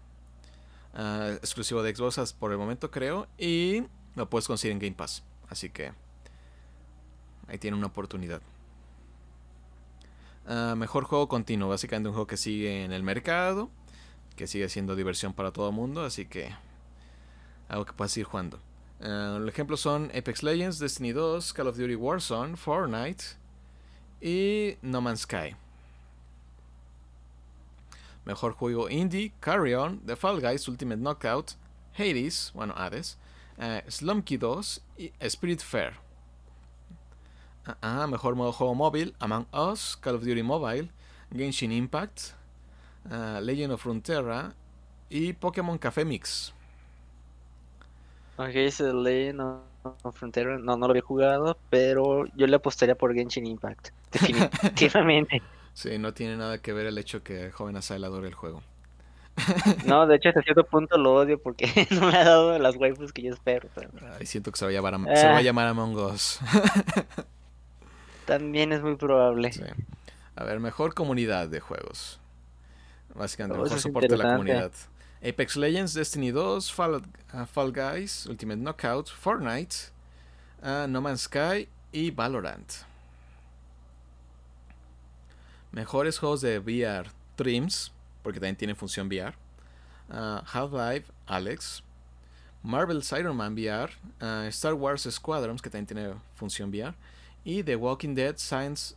Uh, 0.96 1.34
exclusivo 1.34 1.82
de 1.82 1.94
Xbox 1.94 2.32
por 2.32 2.52
el 2.52 2.58
momento, 2.58 2.90
creo. 2.90 3.28
Y 3.38 3.84
lo 4.14 4.30
puedes 4.30 4.46
conseguir 4.46 4.72
en 4.72 4.78
Game 4.78 4.94
Pass. 4.94 5.22
Así 5.48 5.70
que 5.70 5.92
ahí 7.48 7.58
tiene 7.58 7.76
una 7.76 7.88
oportunidad. 7.88 8.40
Ah, 10.46 10.74
mejor 10.76 11.04
juego 11.04 11.28
continuo. 11.28 11.68
Básicamente 11.68 12.08
un 12.08 12.14
juego 12.14 12.26
que 12.26 12.36
sigue 12.36 12.84
en 12.84 12.92
el 12.92 13.02
mercado. 13.02 13.70
Que 14.36 14.46
sigue 14.46 14.68
siendo 14.68 14.96
diversión 14.96 15.34
para 15.34 15.52
todo 15.52 15.68
el 15.68 15.74
mundo. 15.74 16.04
Así 16.04 16.26
que 16.26 16.54
algo 17.68 17.84
que 17.84 17.92
puedas 17.92 18.16
ir 18.16 18.24
jugando. 18.24 18.58
Uh, 19.00 19.38
los 19.38 19.48
ejemplos 19.48 19.80
son 19.80 20.10
Apex 20.16 20.42
Legends, 20.42 20.78
Destiny 20.78 21.12
2, 21.12 21.52
Call 21.52 21.68
of 21.68 21.76
Duty 21.76 21.96
Warzone, 21.96 22.56
Fortnite 22.56 23.24
y 24.22 24.76
No 24.80 25.02
Man's 25.02 25.20
Sky. 25.20 25.54
Mejor 28.26 28.54
juego 28.54 28.90
indie, 28.90 29.32
Carry 29.40 29.74
On, 29.74 30.00
The 30.04 30.16
Fall 30.16 30.40
Guys 30.40 30.68
Ultimate 30.68 31.00
Knockout, 31.00 31.52
Hades, 31.96 32.50
bueno, 32.54 32.74
Hades, 32.76 33.16
uh, 33.58 33.88
Slumkey 33.88 34.36
2 34.36 34.82
y 34.98 35.12
Spirit 35.20 35.60
Fair. 35.60 35.94
Ah, 37.80 38.06
mejor 38.08 38.34
modo 38.34 38.52
juego 38.52 38.74
móvil, 38.74 39.14
Among 39.20 39.46
Us, 39.52 39.96
Call 39.96 40.16
of 40.16 40.24
Duty 40.24 40.42
Mobile, 40.42 40.90
Genshin 41.32 41.72
Impact, 41.72 42.34
uh, 43.10 43.40
Legend 43.40 43.72
of 43.72 43.82
Frontera 43.82 44.54
y 45.08 45.32
Pokémon 45.32 45.78
Café 45.78 46.04
Mix. 46.04 46.52
Ok, 48.36 48.54
ese 48.54 48.92
Legend 48.92 49.40
of 50.02 50.16
Frontera 50.16 50.58
no, 50.58 50.76
no 50.76 50.86
lo 50.86 50.92
había 50.92 51.02
jugado, 51.02 51.56
pero 51.70 52.26
yo 52.34 52.46
le 52.46 52.56
apostaría 52.56 52.96
por 52.96 53.14
Genshin 53.14 53.46
Impact, 53.46 53.90
definitivamente. 54.12 55.42
Sí, 55.76 55.98
no 55.98 56.14
tiene 56.14 56.36
nada 56.36 56.58
que 56.58 56.72
ver 56.72 56.86
el 56.86 56.96
hecho 56.96 57.22
que 57.22 57.50
Joven 57.52 57.76
Asael 57.76 58.02
adore 58.02 58.28
el 58.28 58.34
juego. 58.34 58.62
No, 59.84 60.06
de 60.06 60.16
hecho 60.16 60.30
hasta 60.30 60.40
cierto 60.40 60.64
punto 60.64 60.96
lo 60.96 61.14
odio 61.14 61.38
porque 61.38 61.86
no 61.90 62.06
me 62.06 62.16
ha 62.16 62.24
dado 62.24 62.58
las 62.58 62.76
waifus 62.76 63.12
que 63.12 63.22
yo 63.22 63.34
espero. 63.34 63.68
siento 64.24 64.50
que 64.50 64.58
se 64.58 64.64
va 64.64 64.70
a 64.70 64.74
llamar, 64.74 65.16
se 65.16 65.26
va 65.26 65.34
a, 65.34 65.36
ah. 65.36 65.42
llamar 65.42 65.66
Among 65.68 65.94
Us. 65.96 66.40
También 68.24 68.72
es 68.72 68.82
muy 68.82 68.96
probable. 68.96 69.50
A 70.34 70.44
ver, 70.44 70.58
mejor 70.58 70.94
comunidad 70.94 71.48
de 71.48 71.60
juegos. 71.60 72.18
Básicamente, 73.14 73.60
oh, 73.60 73.64
mejor 73.64 73.78
soporte 73.78 74.08
de 74.08 74.16
la 74.16 74.32
comunidad. 74.32 74.72
Apex 75.22 75.56
Legends, 75.56 75.94
Destiny 75.94 76.30
2, 76.30 76.72
Fall, 76.72 76.96
uh, 76.96 77.46
Fall 77.46 77.72
Guys, 77.72 78.26
Ultimate 78.26 78.58
Knockout, 78.58 79.08
Fortnite, 79.10 79.90
uh, 80.62 80.86
No 80.88 81.00
Man's 81.00 81.22
Sky 81.22 81.68
y 81.92 82.10
Valorant. 82.10 82.86
Mejores 85.76 86.18
juegos 86.18 86.40
de 86.40 86.58
VR 86.58 87.10
Dreams, 87.36 87.92
porque 88.22 88.40
también 88.40 88.56
tiene 88.56 88.74
función 88.74 89.08
VR. 89.08 89.34
Uh, 90.08 90.40
Half-Life, 90.50 91.12
Alex. 91.26 91.82
Marvel 92.62 93.04
Iron 93.20 93.36
Man 93.36 93.52
VR. 93.52 93.92
Star 94.48 94.72
Wars 94.72 95.06
Squadrons, 95.10 95.60
que 95.60 95.68
también 95.68 95.86
tiene 95.86 96.14
función 96.34 96.70
VR 96.70 96.94
y 97.44 97.62
The 97.62 97.76
Walking 97.76 98.14
Dead 98.14 98.38
Saints, 98.38 98.96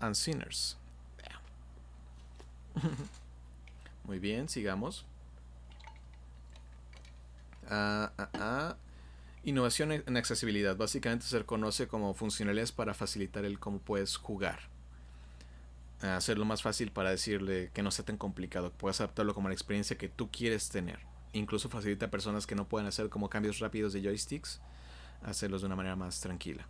and 0.00 0.14
Sinners. 0.14 0.78
Muy 4.04 4.18
bien, 4.18 4.48
sigamos. 4.48 5.04
Ah, 7.68 8.10
ah, 8.16 8.28
ah. 8.32 8.76
Innovación 9.44 9.92
en 9.92 10.16
accesibilidad. 10.16 10.74
Básicamente 10.74 11.26
se 11.26 11.44
conoce 11.44 11.86
como 11.86 12.14
funcionalidades 12.14 12.72
para 12.72 12.94
facilitar 12.94 13.44
el 13.44 13.58
cómo 13.58 13.78
puedes 13.78 14.16
jugar. 14.16 14.72
Hacerlo 16.00 16.44
más 16.44 16.62
fácil 16.62 16.90
para 16.90 17.10
decirle 17.10 17.70
que 17.72 17.82
no 17.82 17.90
sea 17.90 18.04
tan 18.04 18.16
complicado, 18.16 18.72
puedas 18.72 19.00
adaptarlo 19.00 19.34
como 19.34 19.48
la 19.48 19.54
experiencia 19.54 19.96
que 19.96 20.08
tú 20.08 20.30
quieres 20.30 20.68
tener. 20.68 20.98
Incluso 21.32 21.68
facilita 21.68 22.06
a 22.06 22.10
personas 22.10 22.46
que 22.46 22.54
no 22.54 22.68
pueden 22.68 22.86
hacer 22.86 23.08
como 23.08 23.28
cambios 23.28 23.58
rápidos 23.58 23.92
de 23.92 24.02
joysticks, 24.02 24.60
hacerlos 25.22 25.62
de 25.62 25.66
una 25.66 25.76
manera 25.76 25.96
más 25.96 26.20
tranquila. 26.20 26.66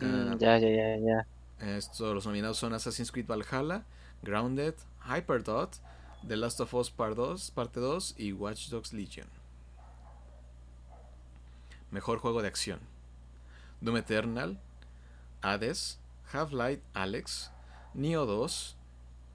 Mm, 0.00 0.04
ah, 0.04 0.36
ya, 0.38 0.58
ya, 0.58 0.68
ya, 0.68 0.96
ya. 0.98 1.26
Estos, 1.76 2.14
los 2.14 2.26
nominados 2.26 2.58
son 2.58 2.74
Assassin's 2.74 3.12
Creed 3.12 3.26
Valhalla, 3.26 3.84
Grounded, 4.22 4.74
Hyperdot, 5.06 5.80
The 6.26 6.36
Last 6.36 6.60
of 6.60 6.74
Us 6.74 6.90
Part 6.90 7.16
2, 7.16 7.50
Parte 7.52 7.80
2 7.80 8.16
y 8.18 8.32
Watch 8.32 8.68
Dogs 8.68 8.92
Legion. 8.92 9.28
Mejor 11.90 12.18
juego 12.18 12.42
de 12.42 12.48
acción. 12.48 12.80
Doom 13.80 13.98
Eternal, 13.98 14.58
Hades, 15.42 15.98
Half-Life 16.32 16.82
Alex, 16.94 17.50
Neo 17.94 18.26
2 18.26 18.76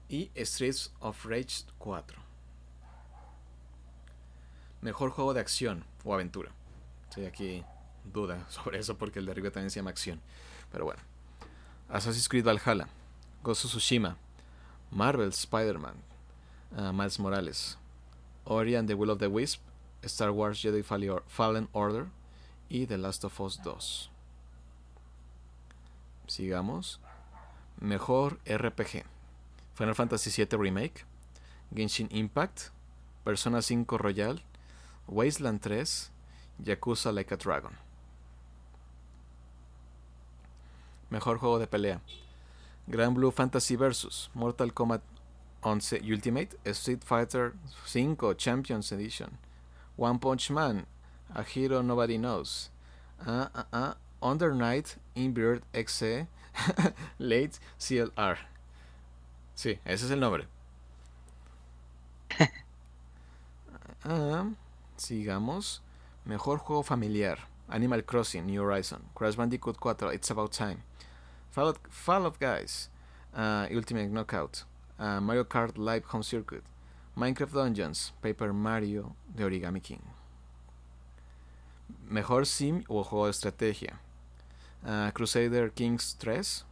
y 0.08 0.30
Streets 0.36 0.92
of 1.00 1.24
Rage 1.24 1.64
4. 1.78 2.18
Mejor 4.82 5.10
juego 5.10 5.34
de 5.34 5.40
acción 5.40 5.84
o 6.04 6.14
aventura. 6.14 6.50
Estoy 7.08 7.26
aquí 7.26 7.64
duda 8.12 8.46
sobre 8.50 8.78
eso 8.78 8.96
porque 8.96 9.18
el 9.18 9.26
de 9.26 9.32
arriba 9.32 9.50
también 9.50 9.70
se 9.70 9.80
llama 9.80 9.90
acción. 9.90 10.20
Pero 10.72 10.84
bueno. 10.84 11.02
Assassin's 11.88 12.28
Creed 12.28 12.44
Valhalla, 12.44 12.86
Ghost 13.42 13.64
of 13.64 13.72
Tsushima, 13.72 14.16
Marvel 14.92 15.32
Spider-Man, 15.32 15.96
uh, 16.76 16.92
Miles 16.92 17.18
Morales, 17.18 17.76
Ori 18.44 18.76
and 18.76 18.88
the 18.88 18.94
Will 18.94 19.10
of 19.10 19.18
the 19.18 19.28
Wisp, 19.28 19.60
Star 20.04 20.30
Wars 20.30 20.62
Jedi 20.62 20.84
Fallen 20.84 21.68
Order 21.72 22.06
y 22.68 22.84
The 22.86 22.96
Last 22.96 23.24
of 23.24 23.40
Us 23.40 23.56
2. 23.56 24.09
Sigamos. 26.30 27.00
Mejor 27.80 28.38
RPG. 28.46 29.04
Final 29.74 29.94
Fantasy 29.94 30.30
VII 30.30 30.58
Remake, 30.58 31.04
Genshin 31.74 32.08
Impact, 32.10 32.70
Persona 33.24 33.60
5 33.62 33.98
Royal, 33.98 34.40
Wasteland 35.08 35.60
3, 35.60 36.10
Yakuza 36.62 37.12
Like 37.12 37.34
a 37.34 37.36
Dragon. 37.36 37.72
Mejor 41.10 41.38
juego 41.38 41.58
de 41.58 41.66
pelea. 41.66 42.00
Grand 42.86 43.14
Blue 43.14 43.32
Fantasy 43.32 43.76
vs. 43.76 44.30
Mortal 44.34 44.72
Kombat 44.72 45.00
11 45.62 46.00
Ultimate, 46.04 46.56
Street 46.72 47.02
Fighter 47.02 47.54
5 47.86 48.36
Champions 48.36 48.92
Edition, 48.92 49.38
One 49.96 50.18
Punch 50.18 50.50
Man, 50.50 50.86
A 51.34 51.42
Hero 51.42 51.82
Nobody 51.82 52.18
Knows, 52.18 52.70
uh, 53.26 53.48
uh, 53.54 53.62
uh, 53.72 53.94
Under 54.22 54.54
Night, 54.54 54.96
Inbird 55.24 55.62
XE, 55.72 56.26
Late 57.18 57.58
CLR. 57.78 58.38
Sí, 59.54 59.78
ese 59.84 60.06
es 60.06 60.10
el 60.10 60.20
nombre. 60.20 60.46
sigamos. 64.96 65.82
Mejor 66.24 66.58
juego 66.58 66.82
familiar. 66.82 67.38
Animal 67.70 68.04
Crossing, 68.04 68.46
New 68.46 68.60
Horizon, 68.60 69.02
Crash 69.14 69.36
Bandicoot 69.36 69.76
4, 69.78 70.12
It's 70.12 70.30
About 70.30 70.52
Time, 70.52 70.82
Fall 71.50 72.26
of, 72.26 72.38
Guys, 72.40 72.88
uh, 73.34 73.66
Ultimate 73.70 74.08
Knockout, 74.08 74.64
uh, 74.98 75.20
Mario 75.20 75.44
Kart 75.44 75.78
Live 75.78 76.04
Home 76.06 76.24
Circuit, 76.24 76.64
Minecraft 77.16 77.52
Dungeons, 77.52 78.12
Paper 78.20 78.52
Mario 78.52 79.14
de 79.34 79.44
Origami 79.44 79.80
King. 79.80 80.02
Mejor 82.08 82.44
sim 82.44 82.82
o 82.88 83.04
juego 83.04 83.26
de 83.26 83.30
estrategia. 83.30 84.00
Uh, 84.84 85.10
Crusader 85.12 85.70
Kings 85.72 86.16
3, 86.18 86.64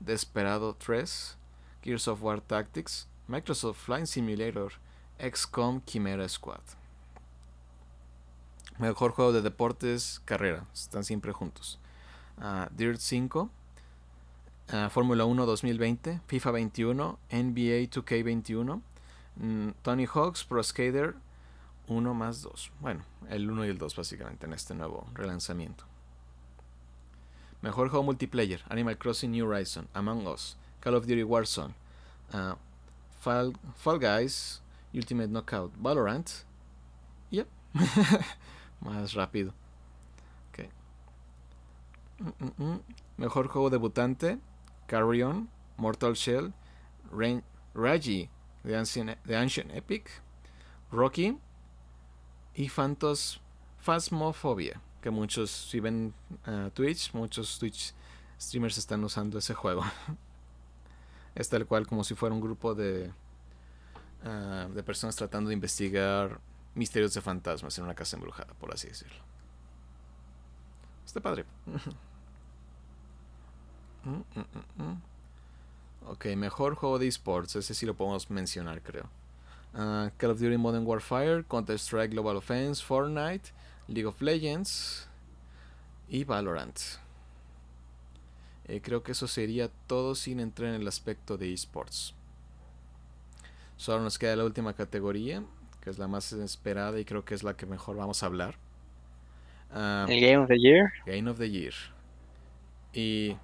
Desperado 0.00 0.74
3, 0.74 1.36
Gears 1.82 2.08
of 2.08 2.22
War 2.22 2.40
Tactics, 2.40 3.06
Microsoft 3.28 3.78
Flying 3.78 4.06
Simulator, 4.06 4.72
XCOM 5.18 5.82
Chimera 5.84 6.28
Squad. 6.28 6.62
Mejor 8.78 9.12
juego 9.12 9.32
de 9.32 9.42
deportes, 9.42 10.20
carrera, 10.24 10.66
están 10.72 11.04
siempre 11.04 11.32
juntos. 11.32 11.78
Dirt 12.76 12.98
5, 12.98 13.50
uh, 14.72 14.88
Fórmula 14.90 15.24
1 15.24 15.46
2020, 15.46 16.20
FIFA 16.26 16.50
21, 16.50 17.18
NBA 17.30 17.88
2K21, 17.90 18.82
mm, 19.36 19.68
Tony 19.82 20.06
Hawk's 20.06 20.44
Pro 20.44 20.62
Skater 20.62 21.14
1 21.86 22.14
más 22.14 22.42
2. 22.42 22.72
Bueno, 22.80 23.04
el 23.28 23.48
1 23.50 23.66
y 23.66 23.68
el 23.68 23.78
2 23.78 23.94
básicamente 23.94 24.46
en 24.46 24.54
este 24.54 24.74
nuevo 24.74 25.06
relanzamiento. 25.14 25.84
Mejor 27.64 27.88
juego 27.88 28.04
multiplayer, 28.04 28.60
Animal 28.68 28.98
Crossing 28.98 29.30
New 29.30 29.46
Horizon, 29.46 29.88
Among 29.94 30.26
Us, 30.26 30.54
Call 30.82 30.96
of 30.96 31.06
Duty 31.06 31.22
Warzone, 31.22 31.72
uh, 32.34 32.56
Fall, 33.18 33.54
Guys, 33.98 34.60
Ultimate 34.94 35.28
Knockout, 35.28 35.72
Valorant. 35.82 36.44
Yep. 37.30 37.48
Más 38.82 39.14
rápido. 39.14 39.54
Okay. 40.52 40.68
Mm, 42.18 42.32
mm, 42.38 42.52
mm. 42.58 42.80
Mejor 43.16 43.48
juego 43.48 43.70
debutante, 43.70 44.38
Carrion, 44.86 45.48
Mortal 45.78 46.14
Shell, 46.14 46.52
Raji, 47.10 48.28
The 48.62 48.76
Ancient, 48.76 49.70
Epic, 49.74 50.10
Rocky 50.92 51.38
y 52.54 52.68
Phantos 52.68 53.40
Phasmophobia, 53.82 54.82
que 55.04 55.10
muchos, 55.10 55.50
si 55.50 55.80
ven 55.80 56.14
uh, 56.46 56.70
Twitch, 56.70 57.12
muchos 57.12 57.58
Twitch 57.58 57.92
streamers 58.40 58.78
están 58.78 59.04
usando 59.04 59.36
ese 59.36 59.52
juego. 59.52 59.84
es 61.34 61.46
tal 61.50 61.66
cual 61.66 61.86
como 61.86 62.04
si 62.04 62.14
fuera 62.14 62.34
un 62.34 62.40
grupo 62.40 62.74
de, 62.74 63.12
uh, 64.24 64.72
de 64.72 64.82
personas 64.82 65.14
tratando 65.14 65.50
de 65.50 65.54
investigar 65.54 66.40
misterios 66.74 67.12
de 67.12 67.20
fantasmas 67.20 67.76
en 67.76 67.84
una 67.84 67.94
casa 67.94 68.16
embrujada, 68.16 68.54
por 68.54 68.72
así 68.72 68.88
decirlo. 68.88 69.22
Está 71.04 71.20
padre. 71.20 71.44
Mm, 74.06 74.20
mm, 74.38 74.82
mm, 74.84 75.02
ok, 76.08 76.26
mejor 76.36 76.74
juego 76.74 76.98
de 76.98 77.08
esports. 77.08 77.56
Ese 77.56 77.72
sí 77.72 77.86
lo 77.86 77.94
podemos 77.94 78.28
mencionar, 78.28 78.82
creo. 78.82 79.08
Ah, 79.72 80.10
Call 80.18 80.32
of 80.32 80.40
Duty 80.40 80.58
Modern 80.58 80.84
Warfare, 80.86 81.42
Counter-Strike 81.44 82.10
Global 82.10 82.36
Offense, 82.36 82.84
Fortnite, 82.84 83.54
League 83.88 84.06
of 84.06 84.20
Legends 84.20 85.08
y 86.08 86.24
Valorant. 86.24 86.78
Eh, 88.66 88.80
creo 88.82 89.02
que 89.02 89.12
eso 89.12 89.28
sería 89.28 89.68
todo 89.86 90.14
sin 90.14 90.40
entrar 90.40 90.70
en 90.70 90.80
el 90.80 90.88
aspecto 90.88 91.36
de 91.36 91.52
esports. 91.52 92.14
Solo 93.76 94.02
nos 94.02 94.18
queda 94.18 94.36
la 94.36 94.44
última 94.44 94.72
categoría, 94.74 95.42
que 95.82 95.90
es 95.90 95.98
la 95.98 96.08
más 96.08 96.32
esperada 96.32 96.98
y 96.98 97.04
creo 97.04 97.24
que 97.24 97.34
es 97.34 97.42
la 97.42 97.56
que 97.56 97.66
mejor 97.66 97.96
vamos 97.96 98.22
a 98.22 98.26
hablar. 98.26 98.56
Ah, 99.70 100.06
el 100.08 100.20
Game 100.20 100.38
of 100.38 100.48
the 100.48 100.58
Year. 100.58 100.92
Game 101.04 101.28
of 101.28 101.38
the 101.38 101.50
Year. 101.50 101.74
Y 102.92 103.36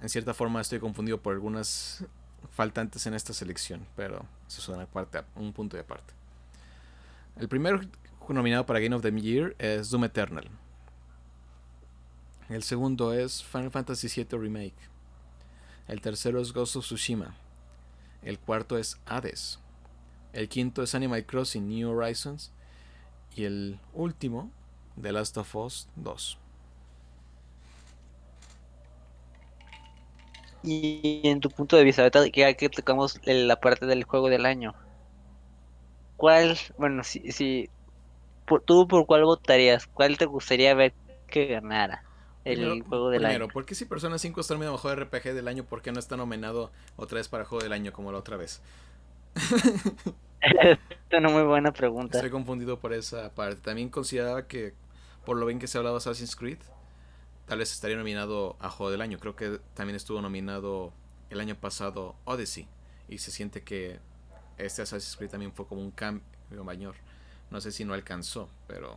en 0.00 0.08
cierta 0.08 0.32
forma 0.32 0.60
estoy 0.60 0.78
confundido 0.78 1.20
por 1.20 1.34
algunas 1.34 2.04
faltantes 2.52 3.06
en 3.06 3.14
esta 3.14 3.32
selección, 3.32 3.86
pero 3.96 4.24
eso 4.46 4.60
es 4.60 4.68
una 4.68 4.86
parte, 4.86 5.20
un 5.34 5.52
punto 5.52 5.76
de 5.76 5.82
aparte. 5.82 6.14
El 7.36 7.48
primero 7.48 7.80
nominado 8.32 8.64
para 8.64 8.80
Game 8.80 8.94
of 8.94 9.02
the 9.02 9.10
Year 9.10 9.54
es 9.58 9.90
Doom 9.90 10.04
Eternal. 10.04 10.48
El 12.48 12.62
segundo 12.62 13.12
es 13.12 13.42
Final 13.42 13.70
Fantasy 13.70 14.08
VII 14.08 14.38
Remake. 14.38 14.74
El 15.88 16.00
tercero 16.00 16.40
es 16.40 16.52
Ghost 16.52 16.76
of 16.76 16.84
Tsushima. 16.84 17.34
El 18.22 18.38
cuarto 18.38 18.78
es 18.78 18.98
Hades. 19.06 19.58
El 20.32 20.48
quinto 20.48 20.82
es 20.82 20.94
Animal 20.94 21.26
Crossing 21.26 21.68
New 21.68 21.90
Horizons. 21.90 22.52
Y 23.36 23.44
el 23.44 23.78
último, 23.92 24.50
The 25.00 25.12
Last 25.12 25.36
of 25.36 25.54
Us 25.56 25.88
2. 25.96 26.38
Y 30.62 31.20
en 31.24 31.40
tu 31.40 31.50
punto 31.50 31.76
de 31.76 31.84
vista, 31.84 32.02
ahorita 32.02 32.30
que, 32.30 32.56
que 32.56 32.68
tocamos 32.70 33.20
la 33.26 33.60
parte 33.60 33.84
del 33.84 34.04
juego 34.04 34.30
del 34.30 34.46
año, 34.46 34.74
¿cuál, 36.16 36.56
bueno, 36.78 37.04
si, 37.04 37.32
si 37.32 37.68
tú 38.64 38.86
por 38.88 39.06
cuál 39.06 39.24
votarías? 39.24 39.86
¿Cuál 39.86 40.18
te 40.18 40.26
gustaría 40.26 40.74
ver 40.74 40.92
que 41.26 41.46
ganara 41.46 42.04
el 42.44 42.82
juego 42.82 43.10
del 43.10 43.22
primero, 43.22 43.48
¿por 43.48 43.64
qué 43.64 43.74
si 43.74 43.86
Persona 43.86 44.18
5 44.18 44.40
está 44.40 44.54
nominado 44.54 44.76
mejor 44.76 45.00
RPG 45.00 45.34
del 45.34 45.48
año, 45.48 45.64
por 45.64 45.80
qué 45.80 45.92
no 45.92 45.98
está 45.98 46.16
nominado 46.16 46.70
otra 46.96 47.16
vez 47.16 47.28
para 47.28 47.44
juego 47.44 47.62
del 47.62 47.72
año 47.72 47.92
como 47.92 48.12
la 48.12 48.18
otra 48.18 48.36
vez? 48.36 48.60
es 50.40 50.78
una 51.18 51.28
muy 51.30 51.42
buena 51.42 51.72
pregunta. 51.72 52.18
Estoy 52.18 52.30
confundido 52.30 52.78
por 52.78 52.92
esa 52.92 53.34
parte. 53.34 53.56
También 53.62 53.88
consideraba 53.88 54.46
que, 54.46 54.74
por 55.24 55.36
lo 55.36 55.46
bien 55.46 55.58
que 55.58 55.66
se 55.66 55.78
ha 55.78 55.80
hablado 55.80 55.96
Assassin's 55.96 56.36
Creed, 56.36 56.58
tal 57.46 57.58
vez 57.58 57.72
estaría 57.72 57.96
nominado 57.96 58.56
a 58.60 58.68
Juego 58.68 58.90
del 58.90 59.00
Año. 59.00 59.18
Creo 59.18 59.36
que 59.36 59.58
también 59.74 59.96
estuvo 59.96 60.20
nominado 60.20 60.92
el 61.30 61.40
año 61.40 61.54
pasado 61.54 62.14
Odyssey. 62.24 62.68
Y 63.08 63.18
se 63.18 63.30
siente 63.30 63.62
que 63.62 63.98
este 64.58 64.82
Assassin's 64.82 65.16
Creed 65.16 65.30
también 65.30 65.52
fue 65.52 65.66
como 65.66 65.80
un 65.80 65.90
cambio 65.90 66.62
mayor. 66.62 66.94
No 67.50 67.60
sé 67.60 67.72
si 67.72 67.84
no 67.84 67.94
alcanzó, 67.94 68.48
pero 68.66 68.96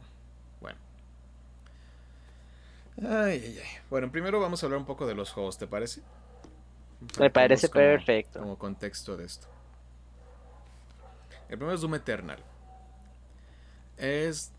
bueno. 0.62 0.80
Ay, 3.02 3.42
ay, 3.44 3.60
ay. 3.64 3.70
Bueno, 3.90 4.12
primero 4.12 4.40
vamos 4.40 4.62
a 4.62 4.66
hablar 4.66 4.80
un 4.80 4.86
poco 4.86 5.06
de 5.06 5.16
los 5.16 5.32
juegos, 5.32 5.58
¿te 5.58 5.68
parece? 5.68 6.02
Me 7.20 7.30
parece 7.30 7.70
perfecto. 7.70 8.40
Como 8.40 8.58
contexto 8.58 9.16
de 9.18 9.26
esto. 9.26 9.48
El 11.50 11.58
primero 11.58 11.74
es 11.76 11.82
Doom 11.82 11.96
Eternal. 11.96 12.44
Es 13.98 14.52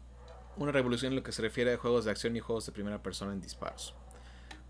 una 0.57 0.73
revolución 0.73 1.13
en 1.13 1.17
lo 1.17 1.23
que 1.23 1.33
se 1.33 1.43
refiere 1.43 1.75
a 1.75 1.77
juegos 1.77 2.05
de 2.05 2.11
acción 2.11 2.37
y 2.37 2.41
juegos 2.41 2.67
de 2.67 2.73
primera 2.73 3.03
persona 3.03 3.33
en 3.33 3.41
disparos. 3.41 3.95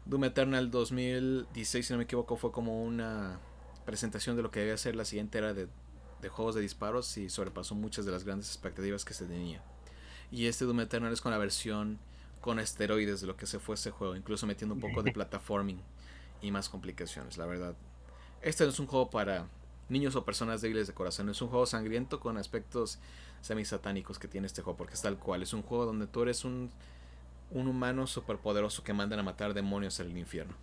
Doom 0.05 0.25
Eternal 0.25 0.71
2016, 0.71 1.87
si 1.87 1.93
no 1.93 1.99
me 1.99 2.05
equivoco, 2.05 2.37
fue 2.37 2.51
como 2.51 2.83
una 2.83 3.39
presentación 3.85 4.37
de 4.37 4.43
lo 4.43 4.51
que 4.51 4.61
debía 4.61 4.77
ser 4.77 4.97
la 4.97 5.05
siguiente 5.05 5.39
era 5.39 5.55
de, 5.55 5.69
juegos 6.29 6.57
de 6.57 6.61
disparos 6.61 7.17
y 7.17 7.31
sobrepasó 7.31 7.77
muchas 7.77 8.05
de 8.05 8.11
las 8.11 8.25
grandes 8.25 8.49
expectativas 8.49 9.05
que 9.05 9.15
se 9.15 9.27
tenía. 9.27 9.63
Y 10.33 10.47
este 10.47 10.65
Doom 10.65 10.81
Eternal 10.81 11.13
es 11.13 11.21
con 11.21 11.31
la 11.31 11.39
versión 11.39 11.99
con 12.41 12.59
esteroides 12.59 13.21
de 13.21 13.27
lo 13.27 13.37
que 13.37 13.47
se 13.47 13.59
fue 13.59 13.77
ese 13.77 13.91
juego, 13.91 14.17
incluso 14.17 14.47
metiendo 14.47 14.75
un 14.75 14.81
poco 14.81 15.03
de 15.03 15.13
plataforming 15.13 15.81
y 16.43 16.51
más 16.51 16.69
complicaciones, 16.69 17.37
la 17.37 17.47
verdad. 17.47 17.75
Este 18.43 18.65
no 18.65 18.71
es 18.71 18.79
un 18.79 18.87
juego 18.87 19.11
para 19.11 19.47
niños 19.89 20.17
o 20.17 20.25
personas 20.25 20.61
débiles 20.61 20.87
de 20.87 20.95
corazón, 20.95 21.29
es 21.29 21.41
un 21.41 21.49
juego 21.49 21.67
sangriento 21.67 22.21
con 22.21 22.37
aspectos 22.37 22.99
semi-satánicos 23.41 24.19
que 24.19 24.29
tiene 24.29 24.47
este 24.47 24.63
juego, 24.63 24.77
porque 24.77 24.95
es 24.95 25.03
tal 25.03 25.19
cual, 25.19 25.43
es 25.43 25.53
un 25.53 25.63
juego 25.63 25.87
donde 25.87 26.07
tú 26.07 26.23
eres 26.23 26.45
un, 26.45 26.71
un 27.51 27.69
humano 27.69 28.07
superpoderoso 28.07 28.85
que 28.85 28.93
mandan 28.93 29.21
a 29.21 29.23
matar 29.23 29.55
demonios 29.55 29.99
en 30.01 30.11
el 30.11 30.19
infierno. 30.19 30.55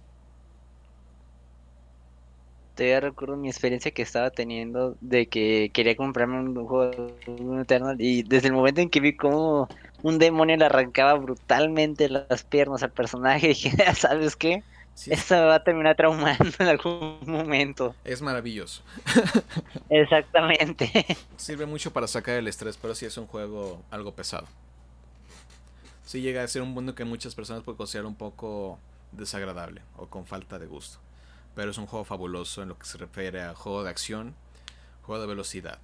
Todavía 2.76 3.00
recuerdo 3.00 3.38
mi 3.38 3.48
experiencia 3.48 3.92
que 3.92 4.02
estaba 4.02 4.32
teniendo 4.32 4.98
de 5.00 5.28
que 5.28 5.72
quería 5.74 5.96
comprarme 5.96 6.40
un 6.40 6.54
juego 6.68 6.92
de 6.92 7.62
Eternal 7.62 7.96
y 8.00 8.24
desde 8.24 8.50
el 8.50 8.54
momento 8.54 8.82
en 8.82 8.90
que 8.90 9.00
vi 9.00 9.16
cómo 9.16 9.70
un 10.04 10.20
demonio 10.20 10.58
le 10.58 10.66
arrancaba 10.66 11.14
brutalmente 11.14 12.10
las 12.10 12.44
piernas 12.44 12.84
al 12.84 12.92
personaje, 12.92 13.48
dije, 13.50 13.72
¿sabes 13.96 14.36
qué? 14.36 14.62
Esto 15.08 15.36
me 15.36 15.46
va 15.46 15.56
a 15.56 15.64
terminar 15.64 15.96
traumando 15.96 16.46
en 16.60 16.68
algún 16.68 17.20
momento. 17.26 17.96
Es 18.04 18.22
maravilloso. 18.22 18.82
Exactamente. 19.90 21.06
Sirve 21.38 21.66
mucho 21.66 21.92
para 21.92 22.08
sacar 22.08 22.36
el 22.36 22.48
estrés, 22.48 22.78
pero 22.78 22.96
sí 22.96 23.06
es 23.06 23.18
un 23.18 23.28
juego 23.28 23.82
algo 23.92 24.14
pesado. 24.14 24.48
Sí 26.06 26.22
llega 26.22 26.44
a 26.44 26.48
ser 26.48 26.62
un 26.62 26.70
mundo 26.70 26.94
que 26.94 27.04
muchas 27.04 27.36
personas 27.36 27.64
pueden 27.64 27.78
considerar 27.78 28.06
un 28.06 28.16
poco 28.16 28.80
desagradable 29.12 29.82
o 29.98 30.08
con 30.08 30.26
falta 30.26 30.60
de 30.60 30.66
gusto. 30.66 31.00
Pero 31.56 31.72
es 31.72 31.78
un 31.78 31.88
juego 31.88 32.06
fabuloso 32.06 32.62
en 32.62 32.70
lo 32.70 32.78
que 32.78 32.86
se 32.86 32.98
refiere 32.98 33.42
a 33.42 33.56
juego 33.56 33.84
de 33.84 33.90
acción, 33.90 34.36
juego 35.04 35.22
de 35.22 35.28
velocidad. 35.28 35.80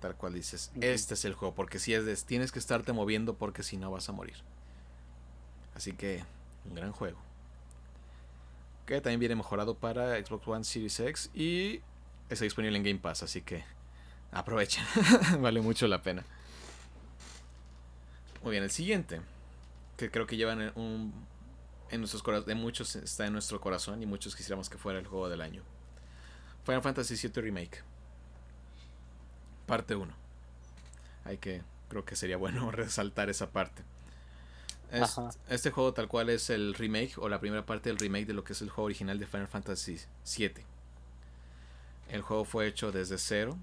Tal 0.00 0.14
cual 0.14 0.34
dices, 0.34 0.70
este 0.80 1.14
es 1.14 1.24
el 1.24 1.34
juego, 1.34 1.54
porque 1.54 1.80
si 1.80 1.92
es 1.92 2.04
de, 2.04 2.14
tienes 2.16 2.52
que 2.52 2.60
estarte 2.60 2.92
moviendo 2.92 3.34
porque 3.34 3.64
si 3.64 3.76
no 3.76 3.90
vas 3.90 4.08
a 4.08 4.12
morir. 4.12 4.36
Así 5.74 5.92
que, 5.92 6.24
un 6.64 6.74
gran 6.76 6.92
juego 6.92 7.18
que 8.88 9.02
también 9.02 9.20
viene 9.20 9.34
mejorado 9.34 9.74
para 9.74 10.16
Xbox 10.24 10.48
One 10.48 10.64
Series 10.64 10.98
X 10.98 11.30
y 11.34 11.82
está 12.30 12.44
disponible 12.44 12.78
en 12.78 12.82
Game 12.82 12.98
Pass, 12.98 13.22
así 13.22 13.42
que 13.42 13.62
aprovechen, 14.32 14.82
vale 15.40 15.60
mucho 15.60 15.86
la 15.86 16.02
pena. 16.02 16.24
Muy 18.42 18.52
bien, 18.52 18.64
el 18.64 18.70
siguiente, 18.70 19.20
que 19.98 20.10
creo 20.10 20.26
que 20.26 20.38
llevan 20.38 20.72
un, 20.74 21.12
en 21.90 22.00
nuestros 22.00 22.46
de 22.46 22.54
muchos 22.54 22.96
está 22.96 23.26
en 23.26 23.32
nuestro 23.32 23.60
corazón 23.60 24.02
y 24.02 24.06
muchos 24.06 24.36
quisiéramos 24.36 24.68
que 24.68 24.78
fuera 24.78 24.98
el 24.98 25.06
juego 25.06 25.28
del 25.28 25.40
año. 25.40 25.62
Final 26.64 26.82
Fantasy 26.82 27.14
VII 27.14 27.42
Remake. 27.42 27.82
Parte 29.66 29.94
1. 29.94 30.12
Hay 31.24 31.38
que, 31.38 31.62
creo 31.88 32.04
que 32.04 32.16
sería 32.16 32.36
bueno 32.36 32.70
resaltar 32.72 33.30
esa 33.30 33.50
parte 33.50 33.82
este 35.48 35.70
juego 35.70 35.92
tal 35.92 36.08
cual 36.08 36.30
es 36.30 36.50
el 36.50 36.74
remake 36.74 37.18
o 37.18 37.28
la 37.28 37.40
primera 37.40 37.66
parte 37.66 37.90
del 37.90 37.98
remake 37.98 38.26
de 38.26 38.32
lo 38.32 38.44
que 38.44 38.54
es 38.54 38.62
el 38.62 38.70
juego 38.70 38.86
original 38.86 39.18
de 39.18 39.26
Final 39.26 39.48
Fantasy 39.48 39.98
VII. 40.36 40.64
El 42.08 42.22
juego 42.22 42.44
fue 42.44 42.66
hecho 42.66 42.90
desde 42.90 43.18
cero. 43.18 43.58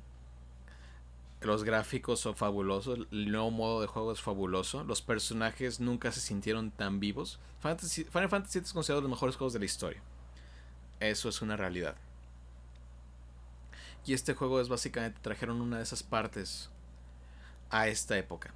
Los 1.45 1.63
gráficos 1.63 2.19
son 2.19 2.35
fabulosos. 2.35 3.07
El 3.11 3.31
nuevo 3.31 3.51
modo 3.51 3.81
de 3.81 3.87
juego 3.87 4.11
es 4.11 4.19
fabuloso. 4.19 4.83
Los 4.83 5.03
personajes 5.03 5.79
nunca 5.79 6.11
se 6.11 6.19
sintieron 6.19 6.71
tan 6.71 6.99
vivos. 6.99 7.39
Final 7.59 8.29
Fantasy 8.29 8.59
VII 8.59 8.65
es 8.65 8.73
considerado 8.73 9.01
los 9.01 9.11
mejores 9.11 9.35
juegos 9.35 9.53
de 9.53 9.59
la 9.59 9.65
historia. 9.65 10.01
Eso 10.99 11.29
es 11.29 11.43
una 11.43 11.55
realidad. 11.55 11.95
Y 14.07 14.13
este 14.13 14.33
juego 14.33 14.59
es 14.59 14.69
básicamente 14.69 15.19
trajeron 15.21 15.61
una 15.61 15.77
de 15.77 15.83
esas 15.83 16.01
partes 16.01 16.71
a 17.69 17.87
esta 17.89 18.17
época. 18.17 18.53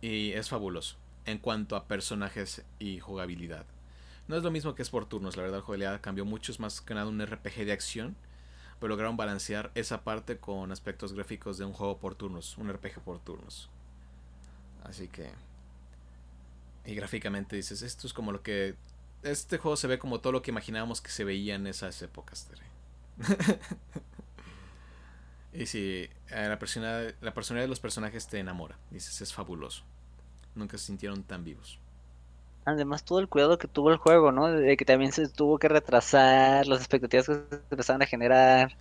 Y 0.00 0.32
es 0.32 0.48
fabuloso 0.48 0.96
en 1.26 1.38
cuanto 1.38 1.76
a 1.76 1.86
personajes 1.86 2.64
y 2.80 2.98
jugabilidad. 2.98 3.66
No 4.26 4.36
es 4.36 4.42
lo 4.42 4.50
mismo 4.50 4.74
que 4.74 4.82
es 4.82 4.90
por 4.90 5.06
turnos, 5.06 5.36
la 5.36 5.42
verdad 5.42 5.58
la 5.58 5.64
jugabilidad 5.64 6.00
cambió 6.00 6.24
mucho, 6.24 6.50
es 6.50 6.58
más 6.58 6.80
que 6.80 6.94
nada 6.94 7.06
un 7.06 7.24
RPG 7.24 7.64
de 7.64 7.72
acción, 7.72 8.16
pero 8.78 8.88
lograron 8.88 9.16
balancear 9.16 9.70
esa 9.74 10.04
parte 10.04 10.38
con 10.38 10.72
aspectos 10.72 11.12
gráficos 11.12 11.58
de 11.58 11.64
un 11.64 11.72
juego 11.72 11.98
por 11.98 12.14
turnos, 12.14 12.58
un 12.58 12.72
RPG 12.72 13.00
por 13.00 13.18
turnos. 13.20 13.70
Así 14.84 15.08
que... 15.08 15.30
Y 16.86 16.94
gráficamente 16.94 17.56
dices, 17.56 17.82
esto 17.82 18.06
es 18.06 18.12
como 18.12 18.32
lo 18.32 18.42
que... 18.42 18.76
Este 19.22 19.56
juego 19.58 19.76
se 19.76 19.86
ve 19.86 19.98
como 19.98 20.20
todo 20.20 20.32
lo 20.32 20.42
que 20.42 20.50
imaginábamos 20.50 21.00
que 21.00 21.10
se 21.10 21.24
veía 21.24 21.54
en 21.54 21.66
esas 21.66 22.00
épocas. 22.02 22.48
y 25.54 25.64
si 25.64 26.10
la 26.30 26.58
personalidad, 26.58 27.14
la 27.22 27.32
personalidad 27.32 27.64
de 27.64 27.68
los 27.68 27.80
personajes 27.80 28.26
te 28.28 28.38
enamora, 28.38 28.78
dices, 28.90 29.22
es 29.22 29.32
fabuloso 29.32 29.84
nunca 30.54 30.78
se 30.78 30.86
sintieron 30.86 31.22
tan 31.22 31.44
vivos. 31.44 31.78
Además, 32.64 33.04
todo 33.04 33.18
el 33.18 33.28
cuidado 33.28 33.58
que 33.58 33.68
tuvo 33.68 33.90
el 33.90 33.98
juego, 33.98 34.32
¿no? 34.32 34.50
De 34.50 34.76
que 34.76 34.84
también 34.84 35.12
se 35.12 35.28
tuvo 35.28 35.58
que 35.58 35.68
retrasar, 35.68 36.66
las 36.66 36.80
expectativas 36.80 37.26
que 37.26 37.34
se 37.34 37.60
empezaron 37.70 38.02
a 38.02 38.06
generar, 38.06 38.76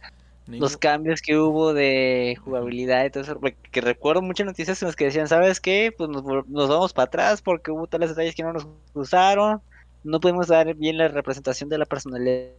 los 0.47 0.77
cambios 0.77 1.21
que 1.21 1.37
hubo 1.37 1.73
de 1.73 2.37
jugabilidad 2.43 3.05
y 3.05 3.09
todo 3.09 3.23
eso. 3.23 3.39
Que 3.71 3.81
recuerdo 3.81 4.21
muchas 4.21 4.45
noticias 4.45 4.81
en 4.81 4.87
las 4.87 4.95
que 4.95 5.05
decían, 5.05 5.27
¿sabes 5.27 5.59
qué? 5.59 5.93
Pues 5.95 6.09
nos, 6.09 6.23
vamos 6.23 6.93
para 6.93 7.05
atrás 7.05 7.41
porque 7.41 7.71
hubo 7.71 7.87
tales 7.87 8.09
detalles 8.09 8.35
que 8.35 8.43
no 8.43 8.53
nos 8.53 8.67
gustaron, 8.93 9.61
no 10.03 10.19
pudimos 10.19 10.47
dar 10.47 10.73
bien 10.75 10.97
la 10.97 11.09
representación 11.09 11.69
de 11.69 11.77
la 11.77 11.85
personalidad 11.85 12.51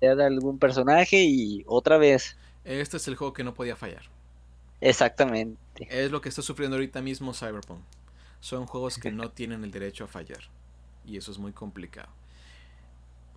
de 0.00 0.24
algún 0.24 0.58
personaje 0.58 1.24
y 1.24 1.64
otra 1.66 1.98
vez. 1.98 2.36
Este 2.64 2.98
es 2.98 3.08
el 3.08 3.16
juego 3.16 3.32
que 3.32 3.44
no 3.44 3.54
podía 3.54 3.74
fallar. 3.74 4.02
Exactamente. 4.80 5.88
Es 5.90 6.12
lo 6.12 6.20
que 6.20 6.28
está 6.28 6.42
sufriendo 6.42 6.76
ahorita 6.76 7.02
mismo 7.02 7.34
Cyberpunk 7.34 7.80
son 8.40 8.66
juegos 8.66 8.98
que 8.98 9.10
no 9.10 9.30
tienen 9.30 9.64
el 9.64 9.70
derecho 9.70 10.04
a 10.04 10.08
fallar. 10.08 10.40
Y 11.08 11.16
eso 11.16 11.32
es 11.32 11.38
muy 11.38 11.52
complicado. 11.52 12.08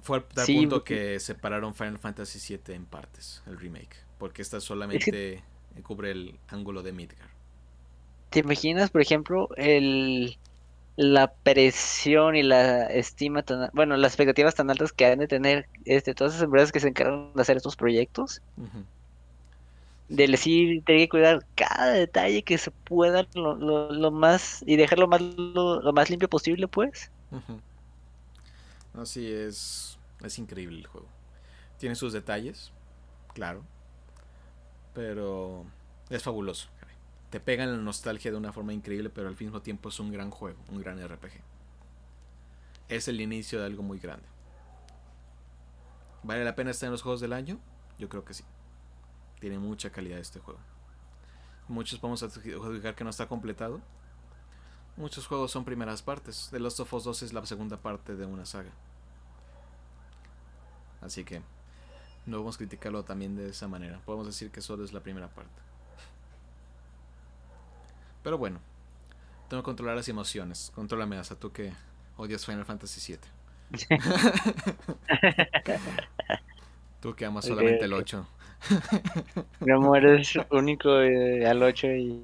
Fue 0.02 0.18
al 0.18 0.24
punto 0.24 0.84
que 0.84 1.20
separaron 1.20 1.74
Final 1.74 1.98
Fantasy 1.98 2.58
VII 2.58 2.76
en 2.76 2.86
partes, 2.86 3.42
el 3.48 3.58
remake. 3.58 3.96
Porque 4.18 4.42
esta 4.42 4.60
solamente 4.60 5.44
cubre 5.84 6.12
el 6.12 6.40
ángulo 6.50 6.84
de 6.84 6.92
Midgar. 6.92 7.30
¿Te 8.30 8.40
imaginas, 8.40 8.90
por 8.90 9.02
ejemplo, 9.02 9.50
el 9.56 10.38
la 10.98 11.34
presión 11.34 12.36
y 12.36 12.44
la 12.44 12.86
estima 12.88 13.44
tan, 13.44 13.70
bueno, 13.74 13.96
las 13.98 14.12
expectativas 14.12 14.56
tan 14.56 14.70
altas 14.70 14.92
que 14.92 15.06
han 15.06 15.20
de 15.20 15.28
tener 15.28 15.68
este, 15.86 16.14
todas 16.14 16.34
esas 16.34 16.44
empresas 16.44 16.72
que 16.72 16.80
se 16.80 16.90
encargan 16.90 17.34
de 17.34 17.42
hacer 17.42 17.58
estos 17.58 17.76
proyectos? 17.76 18.42
de 20.10 20.28
decir, 20.28 20.84
tener 20.84 21.04
que 21.04 21.10
cuidar 21.10 21.46
cada 21.56 21.94
detalle 21.94 22.44
que 22.44 22.58
se 22.58 22.70
pueda 22.70 23.26
lo, 23.34 23.56
lo, 23.56 24.12
más 24.12 24.62
y 24.68 24.76
dejarlo 24.76 25.08
más 25.08 25.22
lo, 25.22 25.82
más 25.94 26.10
limpio 26.10 26.30
posible, 26.30 26.68
pues. 26.68 27.10
Así 28.94 29.32
es, 29.32 29.98
es 30.22 30.40
increíble 30.40 30.80
el 30.80 30.88
juego. 30.88 31.08
Tiene 31.78 31.96
sus 31.96 32.14
detalles, 32.14 32.72
claro, 33.34 33.64
pero 34.94 35.66
es 36.10 36.22
fabuloso. 36.24 36.70
Te 37.30 37.40
pega 37.40 37.64
en 37.64 37.72
la 37.72 37.78
nostalgia 37.78 38.30
de 38.30 38.38
una 38.38 38.52
forma 38.52 38.74
increíble, 38.74 39.10
pero 39.10 39.30
al 39.30 39.38
mismo 39.40 39.62
tiempo 39.62 39.90
es 39.90 40.00
un 40.00 40.12
gran 40.12 40.30
juego, 40.32 40.60
un 40.68 40.82
gran 40.82 41.00
RPG. 41.02 41.32
Es 42.90 43.08
el 43.08 43.22
inicio 43.22 43.60
de 43.60 43.66
algo 43.66 43.84
muy 43.84 44.00
grande. 44.00 44.28
¿Vale 46.24 46.44
la 46.44 46.56
pena 46.56 46.72
estar 46.72 46.88
en 46.88 46.92
los 46.92 47.02
juegos 47.02 47.22
del 47.22 47.32
año? 47.32 47.58
Yo 47.98 48.10
creo 48.10 48.26
que 48.26 48.34
sí. 48.34 48.44
Tiene 49.40 49.58
mucha 49.58 49.92
calidad 49.92 50.20
este 50.20 50.40
juego. 50.40 50.60
Muchos 51.70 52.00
podemos 52.00 52.22
adjudicar 52.22 52.96
que 52.96 53.04
no 53.06 53.10
está 53.10 53.28
completado. 53.28 53.82
Muchos 54.98 55.28
juegos 55.28 55.52
son 55.52 55.66
primeras 55.66 56.02
partes. 56.02 56.50
The 56.52 56.60
Last 56.60 56.80
of 56.80 56.94
Us 56.94 57.04
2 57.04 57.24
es 57.24 57.34
la 57.34 57.46
segunda 57.46 57.78
parte 57.78 58.16
de 58.16 58.26
una 58.26 58.46
saga. 58.46 58.72
Así 61.02 61.24
que 61.24 61.42
no 62.26 62.38
vamos 62.38 62.56
a 62.56 62.58
criticarlo 62.60 63.04
también 63.04 63.36
de 63.36 63.50
esa 63.50 63.68
manera. 63.68 64.00
Podemos 64.06 64.28
decir 64.28 64.52
que 64.52 64.62
solo 64.62 64.84
es 64.84 64.94
la 64.94 65.00
primera 65.00 65.28
parte. 65.28 65.50
Pero 68.24 68.38
bueno, 68.38 68.60
tengo 69.50 69.64
que 69.64 69.66
controlar 69.66 69.96
las 69.96 70.08
emociones. 70.08 70.72
Contrólame 70.76 71.18
hasta 71.18 71.36
tú 71.36 71.52
que 71.52 71.74
odias 72.18 72.46
Final 72.46 72.66
Fantasy 72.66 73.14
VII. 73.14 73.20
tú 77.02 77.16
que 77.16 77.26
amas 77.26 77.46
solamente 77.46 77.86
el 77.86 77.94
8. 77.94 78.28
Mi 79.62 79.72
amor 79.72 80.06
es 80.06 80.34
único 80.52 81.02
eh, 81.02 81.48
al 81.48 81.64
8 81.64 81.88
y... 81.88 82.24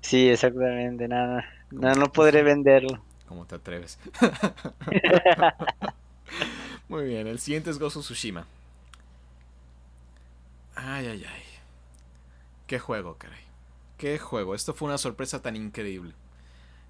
Sí, 0.00 0.28
exactamente, 0.28 1.06
nada. 1.06 1.44
No, 1.70 1.92
no 1.94 2.12
podré 2.12 2.42
venderlo. 2.42 3.02
¿Cómo 3.26 3.44
te 3.46 3.56
atreves? 3.56 3.98
Muy 6.88 7.04
bien, 7.06 7.26
el 7.26 7.38
siguiente 7.38 7.70
es 7.70 7.78
Gozo 7.78 8.00
Tsushima. 8.00 8.46
Ay, 10.74 11.06
ay, 11.06 11.24
ay. 11.24 11.42
Qué 12.66 12.78
juego, 12.78 13.16
caray. 13.18 13.40
Qué 13.96 14.18
juego. 14.18 14.54
Esto 14.54 14.74
fue 14.74 14.88
una 14.88 14.98
sorpresa 14.98 15.40
tan 15.40 15.56
increíble. 15.56 16.14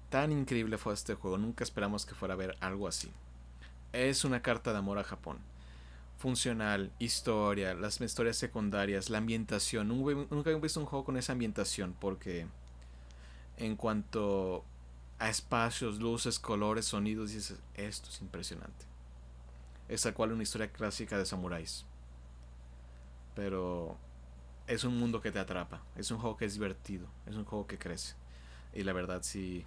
Tan 0.09 0.31
increíble 0.31 0.77
fue 0.77 0.93
este 0.93 1.15
juego. 1.15 1.37
Nunca 1.37 1.63
esperamos 1.63 2.05
que 2.05 2.15
fuera 2.15 2.33
a 2.33 2.37
ver 2.37 2.57
algo 2.59 2.87
así. 2.87 3.11
Es 3.93 4.25
una 4.25 4.41
carta 4.41 4.71
de 4.71 4.79
amor 4.79 4.99
a 4.99 5.03
Japón. 5.03 5.37
Funcional, 6.17 6.91
historia, 6.99 7.73
las 7.75 8.01
historias 8.01 8.37
secundarias, 8.37 9.09
la 9.09 9.19
ambientación. 9.19 9.87
Nunca, 9.87 10.49
he 10.49 10.55
visto 10.55 10.79
un 10.79 10.85
juego 10.85 11.05
con 11.05 11.17
esa 11.17 11.33
ambientación 11.33 11.95
porque 11.99 12.47
en 13.57 13.75
cuanto 13.75 14.63
a 15.19 15.29
espacios, 15.29 15.99
luces, 15.99 16.39
colores, 16.39 16.85
sonidos, 16.85 17.31
dices, 17.31 17.59
esto 17.75 18.09
es 18.09 18.21
impresionante. 18.21 18.85
Es 19.89 20.03
tal 20.03 20.13
cual 20.13 20.31
una 20.31 20.43
historia 20.43 20.71
clásica 20.71 21.17
de 21.17 21.25
samuráis. 21.25 21.85
Pero 23.35 23.97
es 24.67 24.83
un 24.83 24.99
mundo 24.99 25.21
que 25.21 25.31
te 25.31 25.39
atrapa. 25.39 25.81
Es 25.95 26.11
un 26.11 26.19
juego 26.19 26.37
que 26.37 26.45
es 26.45 26.53
divertido. 26.53 27.07
Es 27.25 27.35
un 27.35 27.45
juego 27.45 27.67
que 27.67 27.77
crece. 27.77 28.15
Y 28.73 28.83
la 28.83 28.93
verdad 28.93 29.23
sí 29.23 29.65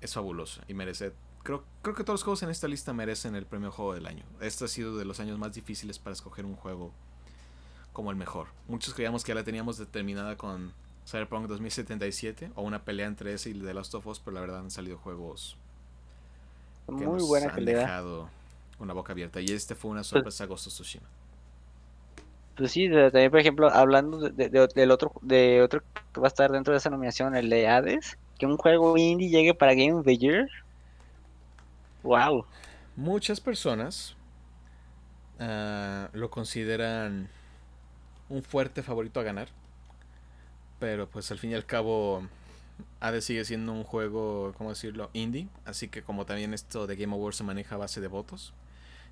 es 0.00 0.14
fabuloso 0.14 0.60
y 0.66 0.74
merece 0.74 1.14
creo, 1.42 1.64
creo 1.80 1.94
que 1.94 2.04
todos 2.04 2.20
los 2.20 2.24
juegos 2.24 2.42
en 2.42 2.50
esta 2.50 2.68
lista 2.68 2.92
merecen 2.92 3.34
el 3.34 3.46
premio 3.46 3.70
juego 3.70 3.94
del 3.94 4.06
año. 4.06 4.24
Este 4.40 4.64
ha 4.64 4.68
sido 4.68 4.96
de 4.96 5.04
los 5.04 5.20
años 5.20 5.38
más 5.38 5.52
difíciles 5.52 5.98
para 5.98 6.12
escoger 6.12 6.44
un 6.44 6.56
juego 6.56 6.92
como 7.92 8.10
el 8.10 8.16
mejor. 8.16 8.48
Muchos 8.68 8.94
creíamos 8.94 9.24
que 9.24 9.30
ya 9.30 9.34
la 9.36 9.44
teníamos 9.44 9.78
determinada 9.78 10.36
con 10.36 10.72
Cyberpunk 11.06 11.46
2077 11.46 12.52
o 12.54 12.62
una 12.62 12.84
pelea 12.84 13.06
entre 13.06 13.34
ese 13.34 13.50
y 13.50 13.54
The 13.54 13.74
Last 13.74 13.94
of 13.94 14.06
Us, 14.06 14.20
pero 14.20 14.34
la 14.34 14.40
verdad 14.40 14.60
han 14.60 14.70
salido 14.70 14.98
juegos 14.98 15.56
que 16.86 16.92
muy 16.92 17.18
nos 17.18 17.28
buena 17.28 17.52
han 17.52 17.64
dejado 17.64 18.28
una 18.78 18.92
boca 18.92 19.12
abierta 19.12 19.40
y 19.40 19.46
este 19.46 19.74
fue 19.74 19.90
una 19.90 20.00
pues 20.00 20.08
sorpresa 20.08 20.46
Ghost 20.46 20.66
of 20.66 20.72
Tsushima. 20.72 21.06
Pues 22.56 22.72
sí, 22.72 22.90
también 22.90 23.30
por 23.30 23.40
ejemplo, 23.40 23.70
hablando 23.70 24.28
de, 24.28 24.68
del 24.74 24.90
otro 24.90 25.12
de 25.22 25.62
otro 25.62 25.80
que 26.12 26.20
va 26.20 26.26
a 26.26 26.28
estar 26.28 26.50
dentro 26.50 26.72
de 26.72 26.78
esa 26.78 26.90
nominación, 26.90 27.34
el 27.34 27.48
de 27.48 27.66
Hades, 27.66 28.18
que 28.38 28.46
un 28.46 28.56
juego 28.56 28.96
indie 28.98 29.30
llegue 29.30 29.54
para 29.54 29.74
Game 29.74 29.94
of 29.94 30.04
the 30.04 30.18
Year. 30.18 30.48
Wow. 32.02 32.44
Muchas 32.96 33.40
personas 33.40 34.16
ah, 35.38 36.10
lo 36.12 36.30
consideran 36.30 37.28
un 38.28 38.42
fuerte 38.42 38.82
favorito 38.82 39.20
a 39.20 39.22
ganar. 39.22 39.48
Pero 40.82 41.08
pues 41.08 41.30
al 41.30 41.38
fin 41.38 41.52
y 41.52 41.54
al 41.54 41.64
cabo 41.64 42.26
Hades 42.98 43.24
sigue 43.24 43.44
siendo 43.44 43.72
un 43.72 43.84
juego, 43.84 44.52
¿cómo 44.58 44.70
decirlo? 44.70 45.10
Indie. 45.12 45.46
Así 45.64 45.86
que 45.86 46.02
como 46.02 46.26
también 46.26 46.52
esto 46.54 46.88
de 46.88 46.96
Game 46.96 47.14
Awards 47.14 47.36
se 47.36 47.44
maneja 47.44 47.76
a 47.76 47.78
base 47.78 48.00
de 48.00 48.08
votos. 48.08 48.52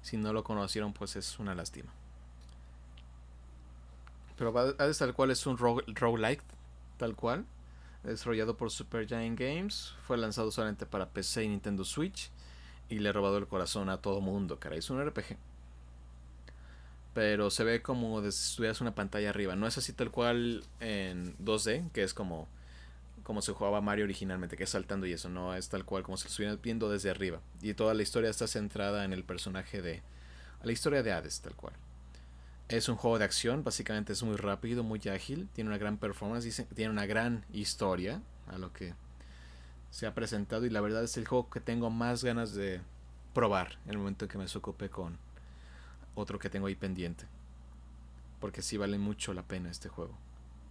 Si 0.03 0.16
no 0.16 0.33
lo 0.33 0.43
conocieron 0.43 0.93
pues 0.93 1.14
es 1.14 1.39
una 1.39 1.55
lástima. 1.55 1.93
Pero 4.37 4.53
Hades 4.59 4.99
tal 4.99 5.14
cual 5.14 5.31
es 5.31 5.47
un 5.47 5.59
roguelike. 5.59 6.43
Tal 6.97 7.14
cual. 7.14 7.47
Desarrollado 8.03 8.57
por 8.57 8.73
Supergiant 8.73 9.39
Games. 9.39 9.95
Fue 10.09 10.18
lanzado 10.18 10.51
solamente 10.51 10.87
para 10.87 11.11
PC 11.11 11.45
y 11.45 11.49
Nintendo 11.51 11.85
Switch 11.85 12.33
y 12.89 12.99
le 12.99 13.11
he 13.11 13.12
robado 13.12 13.39
el 13.39 13.47
corazón 13.47 13.91
a 13.91 13.99
todo 13.99 14.21
mundo, 14.21 14.59
cara. 14.59 14.75
Es 14.75 14.91
un 14.91 15.07
RPG. 15.07 15.37
Pero 17.15 17.51
se 17.51 17.65
ve 17.65 17.83
como 17.83 18.21
si 18.23 18.29
estuvieras 18.29 18.81
una 18.81 18.95
pantalla 18.95 19.31
arriba. 19.31 19.57
No 19.57 19.67
es 19.67 19.77
así 19.79 19.93
tal 19.93 20.11
cual 20.11 20.65
en 20.79 21.37
2D, 21.39 21.91
que 21.91 22.03
es 22.03 22.15
como, 22.15 22.49
como 23.23 23.43
se 23.43 23.53
jugaba 23.53 23.81
Mario 23.81 24.05
originalmente, 24.05 24.57
que 24.57 24.65
es 24.65 24.71
saltando 24.71 25.07
y 25.07 25.13
eso. 25.13 25.29
No 25.29 25.55
es 25.55 25.69
tal 25.69 25.85
cual 25.85 26.03
como 26.03 26.17
si 26.17 26.25
lo 26.25 26.31
estuvieras 26.31 26.63
viendo 26.63 26.89
desde 26.89 27.11
arriba. 27.11 27.41
Y 27.63 27.75
toda 27.75 27.95
la 27.95 28.03
historia 28.03 28.31
está 28.31 28.47
centrada 28.47 29.05
en 29.05 29.13
el 29.13 29.25
personaje 29.25 29.83
de. 29.83 30.03
La 30.63 30.73
historia 30.73 31.03
de 31.03 31.13
Hades, 31.13 31.41
tal 31.41 31.55
cual. 31.55 31.73
Es 32.69 32.89
un 32.89 32.97
juego 32.97 33.19
de 33.19 33.25
acción, 33.25 33.65
básicamente 33.65 34.13
es 34.13 34.23
muy 34.23 34.37
rápido, 34.37 34.85
muy 34.85 35.01
ágil, 35.13 35.49
tiene 35.55 35.71
una 35.71 35.79
gran 35.79 35.97
performance, 35.97 36.65
tiene 36.75 36.91
una 36.93 37.07
gran 37.07 37.45
historia, 37.53 38.23
a 38.47 38.59
lo 38.59 38.73
que 38.73 38.95
se 39.91 40.07
ha 40.07 40.15
presentado 40.15 40.67
y 40.67 40.71
la 40.71 40.81
verdad 40.81 41.03
es 41.05 41.17
el 41.17 41.27
juego 41.27 41.51
que 41.51 41.61
tengo 41.61 41.91
más 41.91 42.23
ganas 42.23 42.55
de 42.55 42.81
probar 43.35 43.79
en 43.85 43.93
el 43.93 43.99
momento 43.99 44.25
en 44.25 44.31
que 44.31 44.39
me 44.39 44.45
desocupe 44.45 44.89
con 44.89 45.19
otro 46.21 46.39
que 46.39 46.51
tengo 46.51 46.66
ahí 46.66 46.75
pendiente. 46.75 47.27
Porque 48.41 48.62
sí 48.62 48.77
vale 48.77 48.99
mucho 48.99 49.35
la 49.35 49.43
pena 49.43 49.71
este 49.71 49.89
juego. 49.89 50.16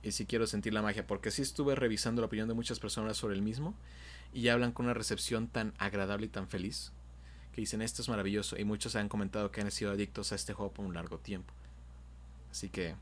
Y 0.02 0.12
sí 0.12 0.26
quiero 0.26 0.48
sentir 0.48 0.74
la 0.74 0.82
magia, 0.82 1.06
porque 1.06 1.32
sí 1.32 1.42
estuve 1.42 1.76
revisando 1.76 2.22
la 2.22 2.28
opinión 2.28 2.48
de 2.48 2.54
muchas 2.54 2.80
personas 2.80 3.18
sobre 3.18 3.36
el 3.36 3.42
mismo 3.42 3.76
y 4.34 4.48
hablan 4.48 4.72
con 4.72 4.86
una 4.86 4.94
recepción 4.94 5.48
tan 5.48 5.74
agradable 5.78 6.28
y 6.28 6.30
tan 6.30 6.48
feliz 6.48 6.94
que 7.52 7.62
dicen 7.62 7.82
esto 7.82 8.02
es 8.02 8.10
maravilloso 8.10 8.58
y 8.58 8.64
muchos 8.64 8.96
han 8.96 9.10
comentado 9.10 9.52
que 9.52 9.62
han 9.62 9.72
sido 9.72 9.92
adictos 9.92 10.32
a 10.32 10.36
este 10.36 10.54
juego 10.54 10.72
por 10.72 10.86
un 10.86 10.94
largo 10.94 11.18
tiempo. 11.18 11.54
Así 12.52 12.70
que 12.70 12.96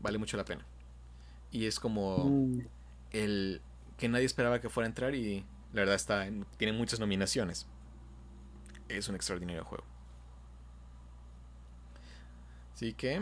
vale 0.00 0.18
mucho 0.18 0.36
la 0.36 0.44
pena. 0.44 0.64
Y 1.50 1.66
es 1.66 1.78
como 1.78 2.24
mm. 2.24 2.60
el 3.12 3.60
que 3.96 4.08
nadie 4.08 4.24
esperaba 4.24 4.60
que 4.60 4.68
fuera 4.68 4.86
a 4.86 4.88
entrar 4.88 5.14
y 5.14 5.44
la 5.72 5.82
verdad 5.82 5.94
está 5.94 6.26
tiene 6.56 6.72
muchas 6.72 7.00
nominaciones. 7.00 7.66
Es 8.88 9.08
un 9.08 9.14
extraordinario 9.14 9.64
juego. 9.64 9.84
Así 12.78 12.92
que 12.92 13.20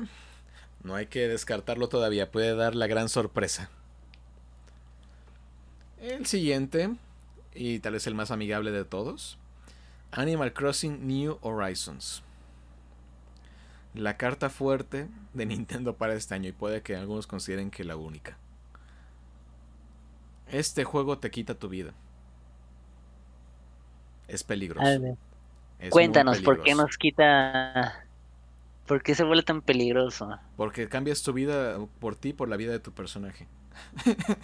no 0.84 0.96
hay 0.96 1.07
que 1.07 1.28
descartarlo 1.28 1.88
todavía, 1.88 2.30
puede 2.30 2.54
dar 2.54 2.74
la 2.74 2.86
gran 2.88 3.09
sorpresa. 3.09 3.70
El 5.98 6.26
siguiente, 6.26 6.94
y 7.54 7.78
tal 7.78 7.94
vez 7.94 8.07
el 8.07 8.14
más 8.14 8.30
amigable 8.30 8.70
de 8.70 8.84
todos, 8.84 9.38
Animal 10.11 10.52
Crossing 10.52 11.07
New 11.07 11.38
Horizons. 11.40 12.22
La 13.94 14.18
carta 14.18 14.50
fuerte 14.50 15.09
de 15.32 15.46
Nintendo 15.46 15.96
para 15.96 16.12
este 16.12 16.34
año 16.34 16.50
y 16.50 16.52
puede 16.52 16.82
que 16.82 16.94
algunos 16.94 17.26
consideren 17.26 17.70
que 17.70 17.82
la 17.82 17.96
única. 17.96 18.36
Este 20.48 20.84
juego 20.84 21.16
te 21.16 21.30
quita 21.30 21.54
tu 21.54 21.70
vida. 21.70 21.94
Es 24.28 24.44
peligroso. 24.44 24.86
Cuéntanos, 25.88 26.42
¿por 26.42 26.62
qué 26.62 26.74
nos 26.74 26.98
quita... 26.98 28.05
¿Por 28.87 29.03
qué 29.03 29.14
se 29.14 29.24
vuelve 29.24 29.43
tan 29.43 29.62
peligroso? 29.62 30.39
Porque 30.57 30.89
cambias 30.89 31.22
tu 31.22 31.32
vida 31.32 31.78
por 31.99 32.16
ti, 32.16 32.32
por 32.32 32.49
la 32.49 32.57
vida 32.57 32.72
de 32.72 32.80
tu 32.80 32.93
personaje. 32.93 33.47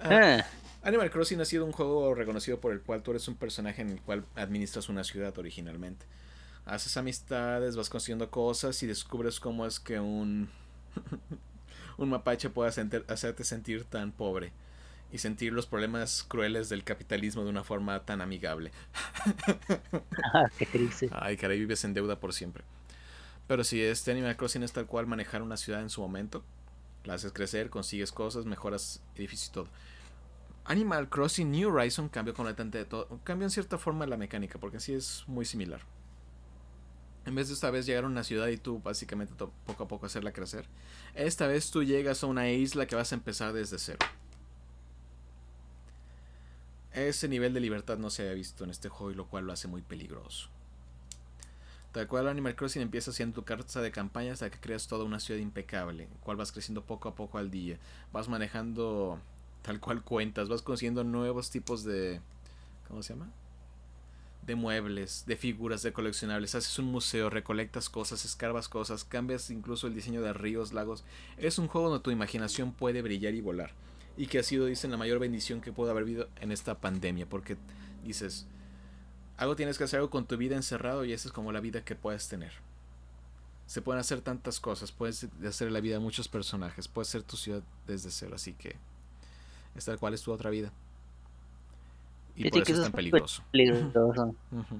Ah, 0.00 0.38
ah. 0.38 0.46
Animal 0.82 1.10
Crossing 1.10 1.40
ha 1.40 1.44
sido 1.44 1.64
un 1.64 1.72
juego 1.72 2.14
reconocido 2.14 2.60
por 2.60 2.72
el 2.72 2.80
cual 2.80 3.02
tú 3.02 3.10
eres 3.10 3.26
un 3.26 3.34
personaje 3.34 3.82
en 3.82 3.90
el 3.90 4.00
cual 4.00 4.24
administras 4.36 4.88
una 4.88 5.02
ciudad 5.02 5.36
originalmente. 5.36 6.06
Haces 6.64 6.96
amistades, 6.96 7.74
vas 7.74 7.90
consiguiendo 7.90 8.30
cosas 8.30 8.80
y 8.84 8.86
descubres 8.86 9.40
cómo 9.40 9.66
es 9.66 9.80
que 9.80 9.98
un, 9.98 10.48
un 11.98 12.08
mapache 12.08 12.48
puede 12.48 12.70
hacerte 12.70 13.42
sentir 13.42 13.86
tan 13.86 14.12
pobre 14.12 14.52
y 15.10 15.18
sentir 15.18 15.52
los 15.52 15.66
problemas 15.66 16.22
crueles 16.22 16.68
del 16.68 16.84
capitalismo 16.84 17.42
de 17.42 17.50
una 17.50 17.64
forma 17.64 18.04
tan 18.04 18.20
amigable. 18.20 18.70
ah, 20.32 20.46
qué 20.58 20.66
triste. 20.66 21.08
Ay, 21.12 21.36
caray, 21.36 21.58
vives 21.58 21.82
en 21.84 21.94
deuda 21.94 22.20
por 22.20 22.32
siempre. 22.32 22.62
Pero 23.48 23.64
si 23.64 23.82
este 23.82 24.12
Animal 24.12 24.36
Crossing 24.36 24.62
es 24.62 24.72
tal 24.72 24.86
cual 24.86 25.06
manejar 25.06 25.42
una 25.42 25.56
ciudad 25.56 25.80
en 25.80 25.90
su 25.90 26.02
momento, 26.02 26.44
la 27.04 27.14
haces 27.14 27.32
crecer, 27.32 27.70
consigues 27.70 28.12
cosas, 28.12 28.44
mejoras 28.44 29.02
edificios 29.16 29.48
y 29.48 29.52
todo. 29.52 29.68
Animal 30.66 31.08
Crossing 31.08 31.50
New 31.50 31.74
Horizon 31.74 32.10
cambió 32.10 32.34
completamente 32.34 32.76
de 32.76 32.84
todo. 32.84 33.20
Cambió 33.24 33.46
en 33.46 33.50
cierta 33.50 33.78
forma 33.78 34.06
la 34.06 34.18
mecánica, 34.18 34.58
porque 34.60 34.76
así 34.76 34.92
es 34.92 35.24
muy 35.26 35.46
similar. 35.46 35.80
En 37.24 37.34
vez 37.34 37.48
de 37.48 37.54
esta 37.54 37.70
vez 37.70 37.86
llegar 37.86 38.04
a 38.04 38.08
una 38.08 38.22
ciudad 38.22 38.48
y 38.48 38.58
tú 38.58 38.80
básicamente 38.80 39.32
poco 39.34 39.82
a 39.82 39.88
poco 39.88 40.04
hacerla 40.04 40.32
crecer, 40.32 40.66
esta 41.14 41.46
vez 41.46 41.70
tú 41.70 41.82
llegas 41.82 42.22
a 42.22 42.26
una 42.26 42.50
isla 42.50 42.86
que 42.86 42.96
vas 42.96 43.12
a 43.12 43.14
empezar 43.14 43.54
desde 43.54 43.78
cero. 43.78 43.98
Ese 46.92 47.28
nivel 47.28 47.54
de 47.54 47.60
libertad 47.60 47.96
no 47.96 48.10
se 48.10 48.22
había 48.22 48.34
visto 48.34 48.64
en 48.64 48.70
este 48.70 48.90
juego 48.90 49.10
y 49.10 49.14
lo 49.14 49.26
cual 49.26 49.46
lo 49.46 49.52
hace 49.54 49.68
muy 49.68 49.80
peligroso. 49.80 50.50
Tal 51.92 52.06
cual 52.06 52.28
Animal 52.28 52.54
Crossing 52.54 52.82
empieza 52.82 53.10
haciendo 53.10 53.34
tu 53.34 53.44
carta 53.44 53.80
de 53.80 53.90
campaña 53.90 54.32
hasta 54.32 54.50
que 54.50 54.58
creas 54.58 54.86
toda 54.86 55.04
una 55.04 55.20
ciudad 55.20 55.40
impecable, 55.40 56.08
cual 56.22 56.36
vas 56.36 56.52
creciendo 56.52 56.84
poco 56.84 57.08
a 57.08 57.14
poco 57.14 57.38
al 57.38 57.50
día. 57.50 57.78
Vas 58.12 58.28
manejando 58.28 59.18
tal 59.62 59.80
cual 59.80 60.02
cuentas, 60.02 60.48
vas 60.48 60.62
consiguiendo 60.62 61.04
nuevos 61.04 61.50
tipos 61.50 61.84
de... 61.84 62.20
¿Cómo 62.88 63.02
se 63.02 63.14
llama? 63.14 63.30
De 64.46 64.54
muebles, 64.54 65.24
de 65.26 65.36
figuras, 65.36 65.82
de 65.82 65.92
coleccionables. 65.92 66.54
Haces 66.54 66.78
un 66.78 66.86
museo, 66.86 67.30
recolectas 67.30 67.88
cosas, 67.88 68.24
escarbas 68.24 68.68
cosas, 68.68 69.04
cambias 69.04 69.50
incluso 69.50 69.86
el 69.86 69.94
diseño 69.94 70.22
de 70.22 70.32
ríos, 70.32 70.72
lagos. 70.72 71.04
Es 71.36 71.58
un 71.58 71.68
juego 71.68 71.88
donde 71.88 72.02
tu 72.02 72.10
imaginación 72.10 72.72
puede 72.72 73.02
brillar 73.02 73.34
y 73.34 73.40
volar 73.40 73.72
y 74.18 74.26
que 74.26 74.40
ha 74.40 74.42
sido, 74.42 74.66
dicen, 74.66 74.90
la 74.90 74.96
mayor 74.96 75.20
bendición 75.20 75.60
que 75.60 75.72
pudo 75.72 75.92
haber 75.92 76.02
habido 76.02 76.28
en 76.40 76.50
esta 76.50 76.80
pandemia, 76.80 77.26
porque 77.26 77.56
dices, 78.04 78.46
algo 79.38 79.56
tienes 79.56 79.78
que 79.78 79.84
hacer 79.84 79.98
algo 80.00 80.10
con 80.10 80.26
tu 80.26 80.36
vida 80.36 80.56
encerrado 80.56 81.04
y 81.04 81.12
esa 81.12 81.28
es 81.28 81.32
como 81.32 81.52
la 81.52 81.60
vida 81.60 81.84
que 81.84 81.94
puedes 81.94 82.28
tener. 82.28 82.52
Se 83.66 83.80
pueden 83.80 84.00
hacer 84.00 84.20
tantas 84.20 84.60
cosas, 84.60 84.92
puedes 84.92 85.26
hacer 85.46 85.70
la 85.70 85.80
vida 85.80 85.94
de 85.94 86.00
muchos 86.00 86.28
personajes, 86.28 86.88
puedes 86.88 87.08
ser 87.08 87.22
tu 87.22 87.36
ciudad 87.36 87.62
desde 87.86 88.10
cero, 88.10 88.32
así 88.34 88.52
que 88.54 88.76
es 89.76 89.84
tal 89.84 89.98
cual 89.98 90.14
es 90.14 90.22
tu 90.22 90.32
otra 90.32 90.50
vida. 90.50 90.72
Y 92.34 92.50
por 92.50 92.62
eso 92.62 92.72
es 92.72 92.82
tan 92.82 92.92
peligroso. 92.92 93.42
peligroso. 93.50 94.34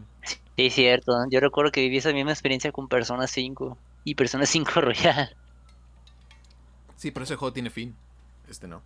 Sí, 0.56 0.70
cierto. 0.70 1.12
Yo 1.30 1.38
recuerdo 1.38 1.70
que 1.70 1.82
viví 1.82 1.98
esa 1.98 2.12
misma 2.12 2.32
experiencia 2.32 2.72
con 2.72 2.88
Persona 2.88 3.28
5 3.28 3.78
y 4.02 4.16
Persona 4.16 4.44
5 4.44 4.70
Royal. 4.80 5.36
Sí, 6.96 7.12
pero 7.12 7.22
ese 7.22 7.36
juego 7.36 7.52
tiene 7.52 7.70
fin. 7.70 7.94
Este 8.48 8.66
no. 8.66 8.82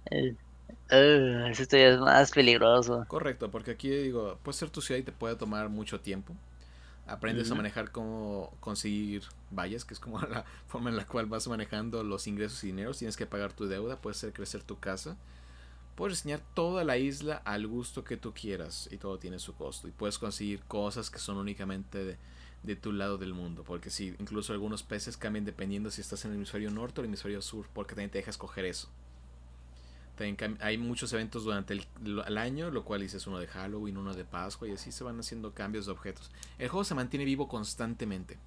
Uh, 0.91 1.47
ese 1.47 1.89
es 1.89 2.01
más 2.01 2.31
peligroso. 2.33 3.05
Correcto, 3.09 3.51
porque 3.51 3.71
aquí 3.71 3.89
digo, 3.89 4.39
puede 4.43 4.59
ser 4.59 4.71
tu 4.71 4.83
ciudad 4.83 5.01
y 5.01 5.05
te 5.05 5.13
puede 5.13 5.37
tomar 5.37 5.69
mucho 5.69 6.01
tiempo. 6.01 6.35
Aprendes 7.07 7.51
a 7.51 7.57
manejar 7.57 7.91
cómo 7.91 8.55
conseguir 8.61 9.25
vallas, 9.51 9.85
que 9.85 9.95
es 9.95 10.01
como 10.01 10.21
la 10.21 10.45
forma 10.69 10.91
en 10.91 10.97
la 10.97 11.07
cual 11.07 11.27
vas 11.27 11.49
manejando 11.49 12.05
los 12.05 12.27
ingresos 12.27 12.63
y 12.65 12.69
dinero. 12.69 12.93
Tienes 12.95 13.17
que 13.17 13.27
pagar 13.27 13.53
tu 13.53 13.67
deuda, 13.67 13.97
puedes 13.97 14.19
hacer 14.19 14.33
crecer 14.33 14.63
tu 14.63 14.79
casa. 14.79 15.17
Puedes 15.97 16.19
diseñar 16.19 16.41
toda 16.55 16.85
la 16.85 16.97
isla 16.97 17.43
al 17.45 17.67
gusto 17.67 18.05
que 18.05 18.17
tú 18.17 18.33
quieras 18.33 18.89
y 18.91 18.97
todo 18.97 19.19
tiene 19.19 19.39
su 19.39 19.55
costo. 19.55 19.89
Y 19.89 19.91
puedes 19.91 20.19
conseguir 20.19 20.61
cosas 20.61 21.11
que 21.11 21.19
son 21.19 21.37
únicamente 21.37 22.19
de, 22.63 22.77
tu 22.77 22.93
lado 22.93 23.19
del 23.19 23.35
mundo. 23.35 23.65
Porque 23.67 23.91
si 23.91 24.15
incluso 24.19 24.53
algunos 24.53 24.83
peces 24.83 25.17
cambian 25.17 25.45
dependiendo 25.45 25.91
si 25.91 26.01
estás 26.01 26.25
en 26.25 26.31
el 26.31 26.37
hemisferio 26.37 26.71
norte 26.71 27.01
o 27.01 27.05
el 27.05 27.09
hemisferio 27.09 27.43
sur, 27.43 27.67
porque 27.75 27.95
también 27.95 28.11
te 28.11 28.19
deja 28.19 28.31
escoger 28.31 28.65
eso. 28.65 28.89
Hay 30.61 30.79
muchos 30.79 31.13
eventos 31.13 31.45
durante 31.45 31.75
el, 31.75 32.39
año, 32.39 32.71
lo 32.71 32.85
cual 32.85 33.01
dices 33.01 33.27
uno 33.27 33.39
de 33.39 33.47
Halloween, 33.49 33.97
uno 33.97 34.15
de 34.15 34.25
Pascua 34.25 34.69
y 34.69 34.73
así 34.73 34.93
se 34.93 35.03
van 35.03 35.19
haciendo 35.19 35.53
cambios 35.53 35.87
de 35.87 35.93
objetos. 35.93 36.31
El 36.59 36.69
juego 36.69 36.85
se 36.85 36.95
mantiene 36.95 37.25
vivo 37.25 37.49
constantemente. 37.49 38.39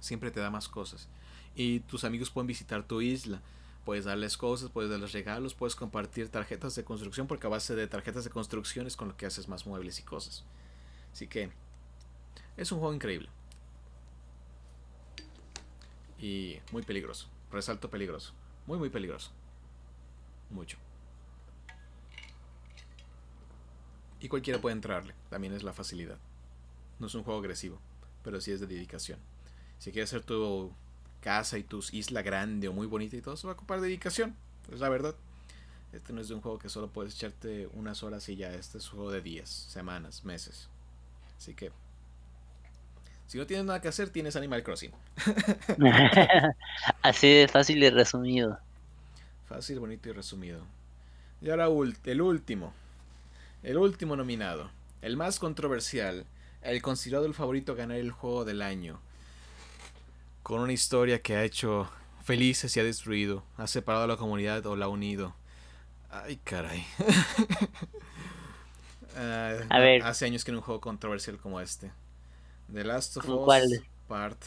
Siempre 0.00 0.30
te 0.30 0.40
da 0.40 0.50
más 0.50 0.68
cosas. 0.68 1.08
Y 1.56 1.80
tus 1.80 2.04
amigos 2.04 2.30
pueden 2.30 2.46
visitar 2.46 2.86
tu 2.86 3.00
isla 3.00 3.40
Puedes 3.84 4.06
darles 4.06 4.38
cosas, 4.38 4.70
puedes 4.70 4.90
darles 4.90 5.12
regalos, 5.12 5.54
puedes 5.54 5.76
compartir 5.76 6.30
tarjetas 6.30 6.74
de 6.74 6.84
construcción, 6.84 7.26
porque 7.26 7.46
a 7.46 7.50
base 7.50 7.74
de 7.74 7.86
tarjetas 7.86 8.24
de 8.24 8.30
construcción 8.30 8.86
es 8.86 8.96
con 8.96 9.08
lo 9.08 9.16
que 9.16 9.26
haces 9.26 9.46
más 9.46 9.66
muebles 9.66 10.00
y 10.00 10.02
cosas. 10.02 10.42
Así 11.12 11.26
que 11.26 11.50
es 12.56 12.72
un 12.72 12.78
juego 12.78 12.94
increíble. 12.94 13.28
Y 16.18 16.60
muy 16.72 16.82
peligroso. 16.82 17.28
Resalto 17.52 17.90
peligroso. 17.90 18.32
Muy, 18.66 18.78
muy 18.78 18.88
peligroso. 18.88 19.32
Mucho. 20.50 20.78
Y 24.20 24.28
cualquiera 24.28 24.60
puede 24.60 24.74
entrarle. 24.74 25.14
También 25.28 25.52
es 25.52 25.62
la 25.62 25.72
facilidad. 25.72 26.18
No 26.98 27.08
es 27.08 27.14
un 27.14 27.24
juego 27.24 27.40
agresivo, 27.40 27.78
pero 28.22 28.40
sí 28.40 28.52
es 28.52 28.60
de 28.60 28.66
dedicación. 28.66 29.18
Si 29.78 29.92
quieres 29.92 30.10
hacer 30.10 30.22
tu 30.22 30.72
casa 31.20 31.58
y 31.58 31.62
tu 31.62 31.82
isla 31.92 32.22
grande 32.22 32.68
o 32.68 32.72
muy 32.72 32.86
bonita 32.86 33.16
y 33.16 33.20
todo, 33.20 33.36
se 33.36 33.46
va 33.46 33.52
a 33.52 33.56
ocupar 33.56 33.80
dedicación. 33.80 34.34
Es 34.72 34.80
la 34.80 34.88
verdad. 34.88 35.14
Este 35.92 36.12
no 36.12 36.20
es 36.20 36.28
de 36.28 36.34
un 36.34 36.40
juego 36.40 36.58
que 36.58 36.68
solo 36.68 36.88
puedes 36.88 37.14
echarte 37.14 37.68
unas 37.74 38.02
horas 38.02 38.28
y 38.28 38.36
ya. 38.36 38.52
Este 38.52 38.78
es 38.78 38.84
un 38.92 38.98
juego 38.98 39.12
de 39.12 39.20
días, 39.20 39.48
semanas, 39.48 40.24
meses. 40.24 40.68
Así 41.38 41.54
que. 41.54 41.70
Si 43.26 43.38
no 43.38 43.46
tienes 43.46 43.66
nada 43.66 43.80
que 43.80 43.88
hacer, 43.88 44.10
tienes 44.10 44.36
Animal 44.36 44.62
Crossing. 44.62 44.92
Así 47.02 47.32
de 47.32 47.48
fácil 47.48 47.82
y 47.82 47.90
resumido. 47.90 48.58
Fácil, 49.48 49.80
bonito 49.80 50.08
y 50.08 50.12
resumido. 50.12 50.60
Y 51.40 51.50
ahora 51.50 51.68
el 52.04 52.20
último. 52.22 52.72
El 53.62 53.78
último 53.78 54.16
nominado. 54.16 54.70
El 55.02 55.16
más 55.16 55.38
controversial. 55.38 56.26
El 56.62 56.82
considerado 56.82 57.26
el 57.26 57.34
favorito 57.34 57.72
a 57.72 57.76
ganar 57.76 57.98
el 57.98 58.10
juego 58.10 58.44
del 58.44 58.62
año 58.62 59.00
con 60.44 60.60
una 60.60 60.74
historia 60.74 61.22
que 61.22 61.34
ha 61.36 61.42
hecho 61.42 61.88
felices 62.22 62.76
y 62.76 62.80
ha 62.80 62.84
destruido, 62.84 63.42
ha 63.56 63.66
separado 63.66 64.04
a 64.04 64.06
la 64.06 64.16
comunidad 64.18 64.64
o 64.66 64.76
la 64.76 64.84
ha 64.84 64.88
unido. 64.88 65.34
Ay, 66.10 66.38
caray. 66.44 66.86
Ah, 69.16 69.54
a 69.70 69.78
ver. 69.78 70.02
Hace 70.02 70.24
años 70.24 70.44
que 70.44 70.50
en 70.50 70.56
un 70.56 70.60
juego 70.60 70.80
controversial 70.80 71.38
como 71.38 71.60
este. 71.60 71.92
The 72.72 72.82
Last 72.82 73.16
of 73.16 73.28
Us 73.28 73.80
Part 74.08 74.42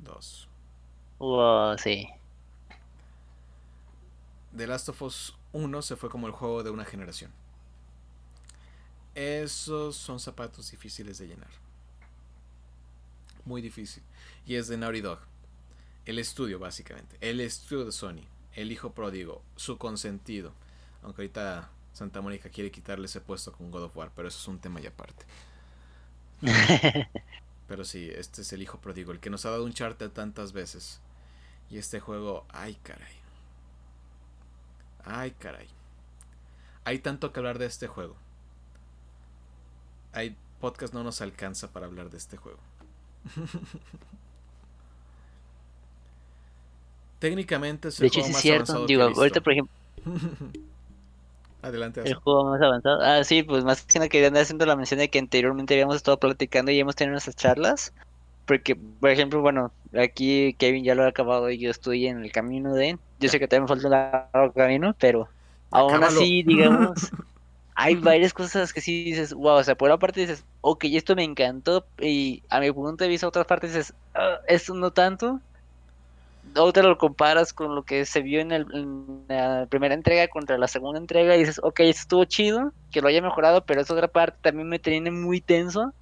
2. 0.00 0.48
Wow, 1.20 1.78
sí. 1.78 2.06
The 4.56 4.66
Last 4.66 4.88
of 4.88 5.02
Us 5.02 5.34
1 5.52 5.82
se 5.82 5.96
fue 5.96 6.10
como 6.10 6.26
el 6.26 6.32
juego 6.32 6.62
de 6.62 6.70
una 6.70 6.84
generación. 6.84 7.30
Esos 9.14 9.96
son 9.96 10.20
zapatos 10.20 10.70
difíciles 10.70 11.18
de 11.18 11.28
llenar. 11.28 11.50
Muy 13.44 13.62
difícil 13.62 14.02
y 14.46 14.56
es 14.56 14.68
de 14.68 14.76
Naughty 14.76 15.00
Dog. 15.00 15.20
El 16.04 16.18
estudio, 16.18 16.58
básicamente. 16.58 17.16
El 17.20 17.40
estudio 17.40 17.84
de 17.86 17.92
Sony. 17.92 18.24
El 18.54 18.72
hijo 18.72 18.92
pródigo. 18.92 19.42
Su 19.56 19.78
consentido. 19.78 20.52
Aunque 21.02 21.22
ahorita 21.22 21.70
Santa 21.92 22.20
Mónica 22.20 22.50
quiere 22.50 22.70
quitarle 22.70 23.06
ese 23.06 23.20
puesto 23.20 23.52
con 23.52 23.70
God 23.70 23.84
of 23.84 23.96
War, 23.96 24.10
pero 24.14 24.28
eso 24.28 24.38
es 24.38 24.48
un 24.48 24.58
tema 24.58 24.80
ya 24.80 24.90
aparte. 24.90 25.24
pero 27.68 27.84
sí, 27.84 28.10
este 28.14 28.42
es 28.42 28.52
el 28.52 28.62
hijo 28.62 28.78
pródigo, 28.80 29.12
el 29.12 29.20
que 29.20 29.30
nos 29.30 29.46
ha 29.46 29.50
dado 29.50 29.64
un 29.64 29.72
charter 29.72 30.10
tantas 30.10 30.52
veces. 30.52 31.00
Y 31.70 31.78
este 31.78 32.00
juego, 32.00 32.46
ay 32.50 32.78
caray. 32.82 33.23
Ay 35.06 35.32
caray. 35.32 35.68
Hay 36.84 36.98
tanto 36.98 37.32
que 37.32 37.40
hablar 37.40 37.58
de 37.58 37.66
este 37.66 37.86
juego. 37.86 38.16
Hay 40.12 40.36
podcast 40.60 40.94
no 40.94 41.02
nos 41.02 41.20
alcanza 41.20 41.72
para 41.72 41.86
hablar 41.86 42.10
de 42.10 42.18
este 42.18 42.36
juego. 42.36 42.58
Técnicamente 47.18 47.88
es 47.88 48.00
el 48.00 48.10
juego 48.10 48.28
más 48.28 48.40
cierto. 48.40 48.86
Digo, 48.86 49.02
ahorita, 49.02 49.40
por 49.40 49.52
ejemplo. 49.54 49.74
Adelante. 51.62 52.02
El 52.04 52.14
juego 52.14 52.50
más 52.50 52.60
avanzado. 52.60 53.00
Ah, 53.00 53.24
sí, 53.24 53.42
pues 53.42 53.64
más 53.64 53.82
que 53.82 53.98
nada 53.98 54.10
quería 54.10 54.28
andar 54.28 54.42
haciendo 54.42 54.66
la 54.66 54.76
mención 54.76 55.00
de 55.00 55.08
que 55.08 55.18
anteriormente 55.18 55.72
habíamos 55.72 55.96
estado 55.96 56.18
platicando 56.18 56.70
y 56.70 56.78
hemos 56.78 56.94
tenido 56.94 57.12
nuestras 57.12 57.36
charlas. 57.36 57.94
Porque, 58.46 58.76
por 58.76 59.10
ejemplo, 59.10 59.40
bueno, 59.40 59.72
aquí 59.98 60.54
Kevin 60.58 60.84
ya 60.84 60.94
lo 60.94 61.04
ha 61.04 61.08
acabado 61.08 61.50
y 61.50 61.58
yo 61.58 61.70
estoy 61.70 62.06
en 62.06 62.22
el 62.22 62.32
camino 62.32 62.74
de. 62.74 62.98
Yo 63.20 63.28
sé 63.28 63.38
que 63.38 63.48
también 63.48 63.64
me 63.64 63.68
falta 63.68 63.86
un 63.86 63.92
largo 63.92 64.52
camino, 64.52 64.94
pero 64.98 65.28
aún 65.70 66.04
así, 66.04 66.42
digamos, 66.42 67.10
hay 67.74 67.96
varias 67.96 68.32
cosas 68.32 68.72
que 68.72 68.80
sí 68.80 69.04
dices, 69.04 69.32
wow, 69.32 69.56
o 69.56 69.64
sea, 69.64 69.74
por 69.74 69.88
una 69.88 69.98
parte 69.98 70.20
dices, 70.20 70.44
ok, 70.60 70.84
esto 70.84 71.16
me 71.16 71.24
encantó, 71.24 71.86
y 72.00 72.42
a 72.48 72.60
mi 72.60 72.70
punto 72.70 73.04
de 73.04 73.10
vista, 73.10 73.26
otras 73.26 73.46
partes 73.46 73.72
dices, 73.74 73.94
ah, 74.14 74.38
esto 74.46 74.74
no 74.74 74.90
tanto, 74.92 75.40
o 76.56 76.72
te 76.72 76.82
lo 76.82 76.96
comparas 76.98 77.52
con 77.52 77.74
lo 77.74 77.82
que 77.82 78.04
se 78.04 78.20
vio 78.20 78.40
en, 78.40 78.52
el, 78.52 78.66
la 79.28 79.66
primera 79.68 79.94
entrega 79.94 80.28
contra 80.28 80.58
la 80.58 80.68
segunda 80.68 81.00
entrega 81.00 81.34
y 81.34 81.40
dices, 81.40 81.60
ok, 81.62 81.80
esto 81.80 82.00
estuvo 82.02 82.24
chido, 82.26 82.72
que 82.92 83.00
lo 83.00 83.08
haya 83.08 83.22
mejorado, 83.22 83.64
pero 83.64 83.80
esa 83.80 83.94
otra 83.94 84.08
parte 84.08 84.38
también 84.42 84.68
me 84.68 84.78
tiene 84.78 85.10
muy 85.10 85.40
tenso 85.40 85.92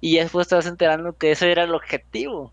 y 0.00 0.18
después 0.18 0.48
te 0.48 0.54
vas 0.54 0.66
enterando 0.66 1.16
que 1.16 1.32
ese 1.32 1.50
era 1.50 1.64
el 1.64 1.74
objetivo 1.74 2.52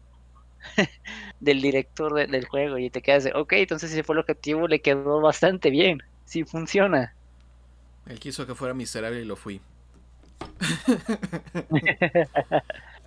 del 1.39 1.61
director 1.61 2.13
del 2.13 2.45
juego 2.47 2.77
y 2.77 2.89
te 2.89 3.01
quedas 3.01 3.23
de, 3.23 3.33
ok, 3.33 3.53
entonces 3.53 3.91
si 3.91 4.03
fue 4.03 4.15
el 4.15 4.19
objetivo 4.19 4.67
le 4.67 4.81
quedó 4.81 5.21
bastante 5.21 5.69
bien, 5.69 6.01
sí 6.25 6.43
funciona. 6.43 7.13
Él 8.07 8.19
quiso 8.19 8.45
que 8.45 8.55
fuera 8.55 8.73
miserable 8.73 9.21
y 9.21 9.25
lo 9.25 9.35
fui. 9.35 9.61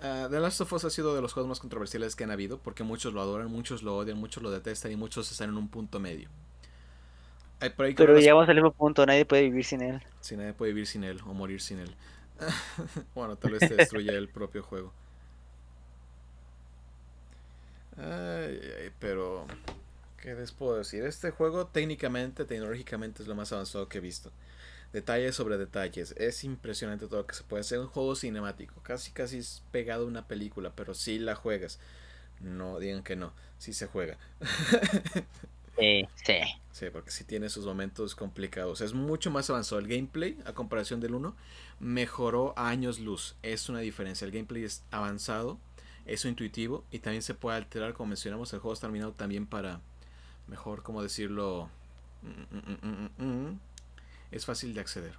Uh, 0.01 0.27
The 0.29 0.39
Last 0.39 0.61
of 0.61 0.73
Us 0.73 0.85
ha 0.85 0.89
sido 0.89 1.15
de 1.15 1.21
los 1.21 1.33
juegos 1.33 1.49
más 1.49 1.59
controversiales 1.59 2.15
que 2.15 2.23
han 2.23 2.31
habido 2.31 2.57
porque 2.57 2.83
muchos 2.83 3.13
lo 3.13 3.21
adoran, 3.21 3.47
muchos 3.47 3.83
lo 3.83 3.95
odian, 3.95 4.17
muchos 4.17 4.43
lo 4.43 4.51
detestan 4.51 4.91
y 4.91 4.95
muchos 4.95 5.31
están 5.31 5.49
en 5.49 5.57
un 5.57 5.67
punto 5.67 5.99
medio. 5.99 6.29
pero 7.59 8.17
llegamos 8.19 8.47
al 8.47 8.55
mismo 8.55 8.71
punto, 8.71 9.05
nadie 9.05 9.25
puede 9.25 9.43
vivir 9.43 9.65
sin 9.65 9.81
él. 9.81 10.01
Sí, 10.21 10.35
nadie 10.35 10.53
puede 10.53 10.71
vivir 10.71 10.87
sin 10.87 11.03
él 11.03 11.19
o 11.25 11.33
morir 11.33 11.61
sin 11.61 11.79
él. 11.79 11.95
bueno, 13.15 13.35
tal 13.37 13.51
vez 13.51 13.67
te 13.67 13.75
destruya 13.75 14.13
el 14.13 14.29
propio 14.29 14.63
juego. 14.63 14.93
pero, 18.99 19.45
¿qué 20.21 20.33
les 20.33 20.51
puedo 20.51 20.77
decir? 20.77 21.03
Este 21.03 21.31
juego 21.31 21.67
técnicamente, 21.67 22.45
tecnológicamente 22.45 23.21
es 23.21 23.27
lo 23.27 23.35
más 23.35 23.51
avanzado 23.51 23.89
que 23.89 23.97
he 23.97 24.01
visto 24.01 24.31
detalles 24.93 25.35
sobre 25.35 25.57
detalles. 25.57 26.13
Es 26.17 26.43
impresionante 26.43 27.07
todo 27.07 27.21
lo 27.21 27.27
que 27.27 27.35
se 27.35 27.43
puede 27.43 27.61
hacer. 27.61 27.79
Un 27.79 27.87
juego 27.87 28.15
cinemático, 28.15 28.81
casi 28.81 29.11
casi 29.11 29.39
es 29.39 29.63
pegado 29.71 30.05
a 30.05 30.07
una 30.07 30.27
película, 30.27 30.71
pero 30.75 30.93
si 30.93 31.19
la 31.19 31.35
juegas. 31.35 31.79
No 32.39 32.79
digan 32.79 33.03
que 33.03 33.15
no, 33.15 33.33
si 33.57 33.73
se 33.73 33.87
juega. 33.87 34.17
sí, 35.79 36.07
sí. 36.25 36.33
Sí, 36.71 36.85
porque 36.93 37.11
sí 37.11 37.25
tiene 37.25 37.49
sus 37.49 37.65
momentos 37.65 38.15
complicados. 38.15 38.81
Es 38.81 38.93
mucho 38.93 39.31
más 39.31 39.49
avanzado. 39.49 39.79
El 39.79 39.87
gameplay, 39.87 40.37
a 40.45 40.53
comparación 40.53 41.01
del 41.01 41.13
1, 41.13 41.35
mejoró 41.79 42.53
a 42.57 42.69
años 42.69 42.99
luz. 42.99 43.35
Es 43.43 43.67
una 43.67 43.79
diferencia. 43.79 44.23
El 44.25 44.31
gameplay 44.31 44.63
es 44.63 44.83
avanzado, 44.91 45.59
es 46.05 46.23
intuitivo 46.25 46.85
y 46.91 46.99
también 46.99 47.21
se 47.21 47.33
puede 47.33 47.57
alterar, 47.57 47.93
como 47.93 48.07
mencionamos, 48.09 48.53
el 48.53 48.59
juego 48.59 48.73
está 48.73 48.87
terminado 48.87 49.11
también 49.11 49.45
para, 49.45 49.81
mejor, 50.47 50.81
como 50.81 51.03
decirlo, 51.03 51.69
mm, 52.21 52.87
mm, 52.87 53.25
mm, 53.25 53.59
es 54.31 54.45
fácil 54.45 54.73
de 54.73 54.79
acceder. 54.79 55.15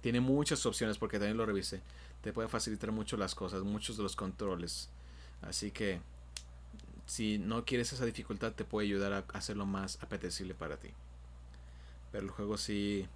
Tiene 0.00 0.20
muchas 0.20 0.64
opciones 0.66 0.98
porque 0.98 1.18
también 1.18 1.36
lo 1.36 1.46
revisé. 1.46 1.82
Te 2.22 2.32
puede 2.32 2.48
facilitar 2.48 2.90
mucho 2.90 3.16
las 3.16 3.34
cosas, 3.34 3.62
muchos 3.62 3.96
de 3.96 4.02
los 4.02 4.16
controles. 4.16 4.88
Así 5.42 5.70
que 5.70 6.00
si 7.06 7.38
no 7.38 7.64
quieres 7.64 7.92
esa 7.92 8.04
dificultad 8.04 8.52
te 8.52 8.64
puede 8.64 8.88
ayudar 8.88 9.12
a 9.12 9.24
hacerlo 9.32 9.64
más 9.64 9.98
apetecible 10.02 10.54
para 10.54 10.76
ti. 10.76 10.90
Pero 12.12 12.24
el 12.24 12.30
juego 12.30 12.58
sí 12.58 13.06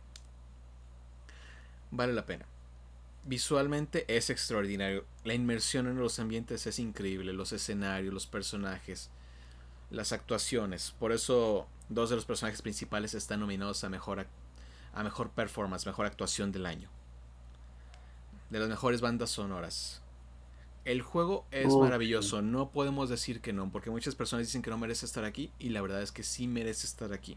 vale 1.90 2.12
la 2.12 2.24
pena. 2.24 2.46
Visualmente 3.24 4.04
es 4.08 4.30
extraordinario. 4.30 5.04
La 5.24 5.34
inmersión 5.34 5.86
en 5.88 5.98
los 5.98 6.18
ambientes 6.18 6.66
es 6.66 6.78
increíble. 6.78 7.32
Los 7.32 7.52
escenarios, 7.52 8.14
los 8.14 8.26
personajes. 8.26 9.10
Las 9.90 10.12
actuaciones. 10.12 10.94
Por 10.98 11.12
eso 11.12 11.66
dos 11.88 12.10
de 12.10 12.16
los 12.16 12.24
personajes 12.24 12.62
principales 12.62 13.14
están 13.14 13.40
nominados 13.40 13.82
a 13.84 13.88
mejor, 13.88 14.26
a 14.94 15.02
mejor 15.02 15.30
performance, 15.30 15.84
mejor 15.84 16.06
actuación 16.06 16.52
del 16.52 16.66
año. 16.66 16.88
De 18.48 18.60
las 18.60 18.68
mejores 18.68 19.00
bandas 19.00 19.30
sonoras. 19.30 19.99
El 20.84 21.02
juego 21.02 21.46
es 21.50 21.74
maravilloso, 21.74 22.40
no 22.40 22.70
podemos 22.70 23.10
decir 23.10 23.40
que 23.40 23.52
no, 23.52 23.70
porque 23.70 23.90
muchas 23.90 24.14
personas 24.14 24.46
dicen 24.46 24.62
que 24.62 24.70
no 24.70 24.78
merece 24.78 25.04
estar 25.04 25.24
aquí 25.24 25.50
y 25.58 25.68
la 25.70 25.82
verdad 25.82 26.02
es 26.02 26.10
que 26.10 26.22
sí 26.22 26.48
merece 26.48 26.86
estar 26.86 27.12
aquí. 27.12 27.36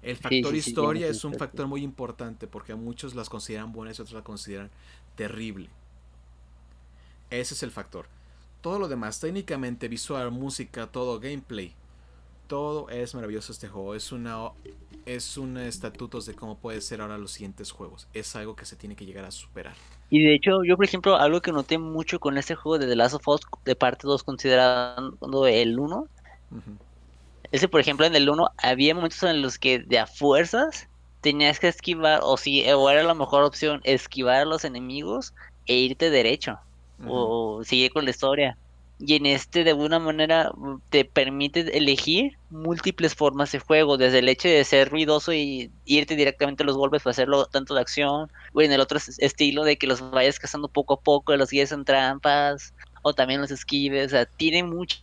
El 0.00 0.16
factor 0.16 0.54
historia 0.54 1.06
es 1.08 1.24
un 1.24 1.34
factor 1.34 1.66
muy 1.66 1.82
importante 1.82 2.46
porque 2.46 2.74
muchos 2.74 3.14
las 3.14 3.28
consideran 3.28 3.72
buenas 3.72 3.98
y 3.98 4.02
otros 4.02 4.14
la 4.14 4.24
consideran 4.24 4.70
terrible. 5.16 5.70
Ese 7.30 7.54
es 7.54 7.62
el 7.62 7.70
factor. 7.70 8.06
Todo 8.60 8.78
lo 8.78 8.88
demás, 8.88 9.18
técnicamente, 9.18 9.88
visual, 9.88 10.30
música, 10.30 10.86
todo, 10.86 11.18
gameplay, 11.18 11.74
todo 12.46 12.90
es 12.90 13.14
maravilloso 13.14 13.52
este 13.52 13.68
juego. 13.68 13.94
Es 13.94 14.12
una 14.12 14.50
es 15.06 15.36
un 15.36 15.56
estatuto 15.56 16.20
de 16.20 16.34
cómo 16.34 16.58
puede 16.58 16.80
ser 16.80 17.00
ahora 17.00 17.18
los 17.18 17.32
siguientes 17.32 17.72
juegos. 17.72 18.06
Es 18.12 18.36
algo 18.36 18.54
que 18.54 18.66
se 18.66 18.76
tiene 18.76 18.94
que 18.94 19.06
llegar 19.06 19.24
a 19.24 19.30
superar. 19.30 19.74
Y 20.12 20.22
de 20.22 20.34
hecho, 20.34 20.62
yo 20.62 20.76
por 20.76 20.84
ejemplo, 20.84 21.16
algo 21.16 21.40
que 21.40 21.52
noté 21.52 21.78
mucho 21.78 22.20
con 22.20 22.36
este 22.36 22.54
juego 22.54 22.78
de 22.78 22.86
The 22.86 22.96
Last 22.96 23.14
of 23.14 23.26
Us 23.28 23.40
de 23.64 23.74
parte 23.74 24.06
2 24.06 24.22
considerando 24.22 25.46
el 25.46 25.78
1. 25.78 26.06
Ese, 27.50 27.66
por 27.66 27.80
ejemplo, 27.80 28.04
en 28.04 28.14
el 28.14 28.28
1 28.28 28.46
había 28.58 28.94
momentos 28.94 29.22
en 29.22 29.40
los 29.40 29.58
que 29.58 29.78
de 29.78 29.98
a 29.98 30.06
fuerzas 30.06 30.86
tenías 31.22 31.58
que 31.58 31.68
esquivar, 31.68 32.20
o 32.22 32.36
si 32.36 32.62
o 32.70 32.90
era 32.90 33.02
la 33.02 33.14
mejor 33.14 33.42
opción, 33.42 33.80
esquivar 33.84 34.42
a 34.42 34.44
los 34.44 34.66
enemigos 34.66 35.32
e 35.64 35.76
irte 35.76 36.10
derecho. 36.10 36.58
O 37.06 37.64
seguir 37.64 37.90
con 37.90 38.04
la 38.04 38.10
historia. 38.10 38.58
Y 39.04 39.16
en 39.16 39.26
este, 39.26 39.64
de 39.64 39.70
alguna 39.70 39.98
manera, 39.98 40.52
te 40.90 41.04
permite 41.04 41.76
elegir 41.76 42.38
múltiples 42.50 43.14
formas 43.14 43.50
de 43.50 43.58
juego, 43.58 43.96
desde 43.96 44.20
el 44.20 44.28
hecho 44.28 44.46
de 44.46 44.62
ser 44.64 44.90
ruidoso 44.90 45.32
y 45.32 45.72
irte 45.84 46.14
directamente 46.14 46.62
a 46.62 46.66
los 46.66 46.76
golpes 46.76 47.02
para 47.02 47.10
hacerlo 47.10 47.46
tanto 47.46 47.74
de 47.74 47.80
acción, 47.80 48.30
o 48.52 48.62
en 48.62 48.70
el 48.70 48.80
otro 48.80 49.00
estilo 49.18 49.64
de 49.64 49.76
que 49.76 49.88
los 49.88 50.08
vayas 50.12 50.38
cazando 50.38 50.68
poco 50.68 50.94
a 50.94 51.00
poco, 51.00 51.36
los 51.36 51.50
guíes 51.50 51.72
en 51.72 51.84
trampas, 51.84 52.74
o 53.02 53.12
también 53.12 53.40
los 53.40 53.50
esquives, 53.50 54.06
o 54.06 54.10
sea, 54.10 54.26
tiene 54.26 54.62
mucha 54.62 54.98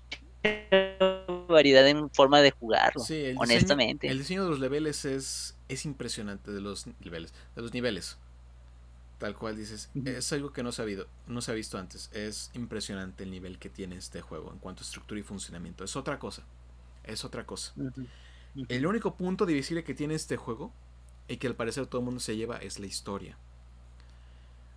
variedad 1.49 1.85
en 1.87 2.09
forma 2.11 2.41
de 2.41 2.51
jugarlo, 2.51 3.03
honestamente. 3.37 4.07
el 4.07 4.19
diseño 4.19 4.45
de 4.45 4.49
los 4.51 4.59
niveles 4.59 5.03
es, 5.03 5.57
es 5.67 5.85
impresionante, 5.85 6.51
de 6.51 6.61
los 6.61 6.87
niveles, 7.01 7.33
de 7.55 7.61
los 7.61 7.73
niveles. 7.73 8.17
Tal 9.19 9.35
cual 9.35 9.57
dices, 9.57 9.89
es 10.05 10.31
algo 10.31 10.53
que 10.53 10.63
no 10.63 10.71
se, 10.71 10.81
ha 10.81 10.83
habido, 10.83 11.05
no 11.27 11.41
se 11.41 11.51
ha 11.51 11.53
visto 11.53 11.77
antes. 11.77 12.09
Es 12.13 12.51
impresionante 12.53 13.25
el 13.25 13.31
nivel 13.31 13.59
que 13.59 13.69
tiene 13.69 13.97
este 13.97 14.21
juego 14.21 14.49
en 14.53 14.59
cuanto 14.59 14.81
a 14.81 14.85
estructura 14.85 15.19
y 15.19 15.23
funcionamiento. 15.23 15.83
Es 15.83 15.97
otra 15.97 16.17
cosa. 16.17 16.43
Es 17.03 17.25
otra 17.25 17.45
cosa. 17.45 17.73
El 18.69 18.87
único 18.87 19.15
punto 19.15 19.45
divisible 19.45 19.83
que 19.83 19.93
tiene 19.93 20.15
este 20.15 20.37
juego 20.37 20.71
y 21.27 21.35
que 21.35 21.47
al 21.47 21.55
parecer 21.55 21.85
todo 21.85 21.99
el 21.99 22.05
mundo 22.05 22.21
se 22.21 22.37
lleva 22.37 22.59
es 22.59 22.79
la 22.79 22.85
historia. 22.85 23.37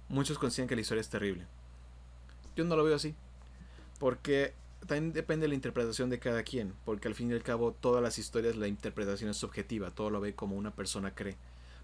Muchos 0.09 0.39
consideran 0.39 0.69
que 0.69 0.75
la 0.75 0.81
historia 0.81 1.03
es 1.03 1.09
terrible. 1.09 1.47
Yo 2.57 2.65
no 2.65 2.75
lo 2.75 2.83
veo 2.83 2.97
así. 2.97 3.15
Porque 4.01 4.55
también 4.89 5.13
depende 5.13 5.45
de 5.45 5.51
la 5.51 5.55
interpretación 5.55 6.11
de 6.11 6.19
cada 6.19 6.43
quien. 6.43 6.75
Porque 6.85 7.07
al 7.07 7.15
fin 7.15 7.31
y 7.31 7.35
al 7.35 7.45
cabo 7.45 7.71
todas 7.71 8.03
las 8.03 8.19
historias 8.19 8.57
la 8.57 8.67
interpretación 8.67 9.31
es 9.31 9.37
subjetiva. 9.37 9.93
Todo 9.93 10.11
lo 10.11 10.21
ve 10.21 10.35
como 10.35 10.57
una 10.57 10.75
persona 10.75 11.15
cree 11.15 11.37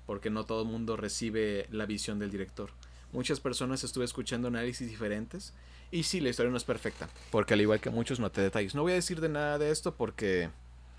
porque 0.09 0.31
no 0.31 0.45
todo 0.45 0.63
el 0.63 0.69
mundo 0.69 0.97
recibe 0.97 1.67
la 1.71 1.85
visión 1.85 2.19
del 2.19 2.31
director. 2.31 2.71
Muchas 3.13 3.41
personas 3.41 3.85
estuve 3.85 4.07
escuchando 4.07 4.49
análisis 4.49 4.89
diferentes 4.89 5.53
y 5.91 6.05
sí, 6.05 6.19
la 6.23 6.31
historia 6.31 6.51
no 6.51 6.57
es 6.57 6.65
perfecta, 6.65 7.11
porque 7.31 7.53
al 7.53 7.61
igual 7.61 7.79
que 7.79 7.91
muchos 7.91 8.19
noté 8.19 8.41
detalles. 8.41 8.75
No 8.75 8.81
voy 8.81 8.93
a 8.93 8.95
decir 8.95 9.21
de 9.21 9.29
nada 9.29 9.59
de 9.59 9.71
esto 9.71 9.95
porque 9.95 10.49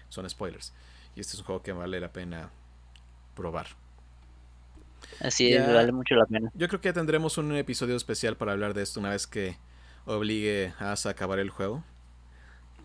son 0.09 0.29
spoilers 0.29 0.73
y 1.15 1.21
este 1.21 1.33
es 1.33 1.39
un 1.39 1.45
juego 1.45 1.63
que 1.63 1.71
vale 1.71 1.99
la 1.99 2.13
pena 2.13 2.51
probar. 3.35 3.65
Así 5.21 5.51
es, 5.51 5.65
vale 5.65 5.91
mucho 5.91 6.13
la 6.13 6.27
pena. 6.27 6.51
Yo 6.53 6.67
creo 6.67 6.79
que 6.79 6.93
tendremos 6.93 7.39
un 7.39 7.55
episodio 7.55 7.95
especial 7.95 8.37
para 8.37 8.51
hablar 8.51 8.75
de 8.75 8.83
esto 8.83 8.99
una 8.99 9.09
vez 9.09 9.25
que 9.25 9.57
obligue 10.05 10.75
a 10.77 10.93
acabar 10.93 11.39
el 11.39 11.49
juego 11.49 11.83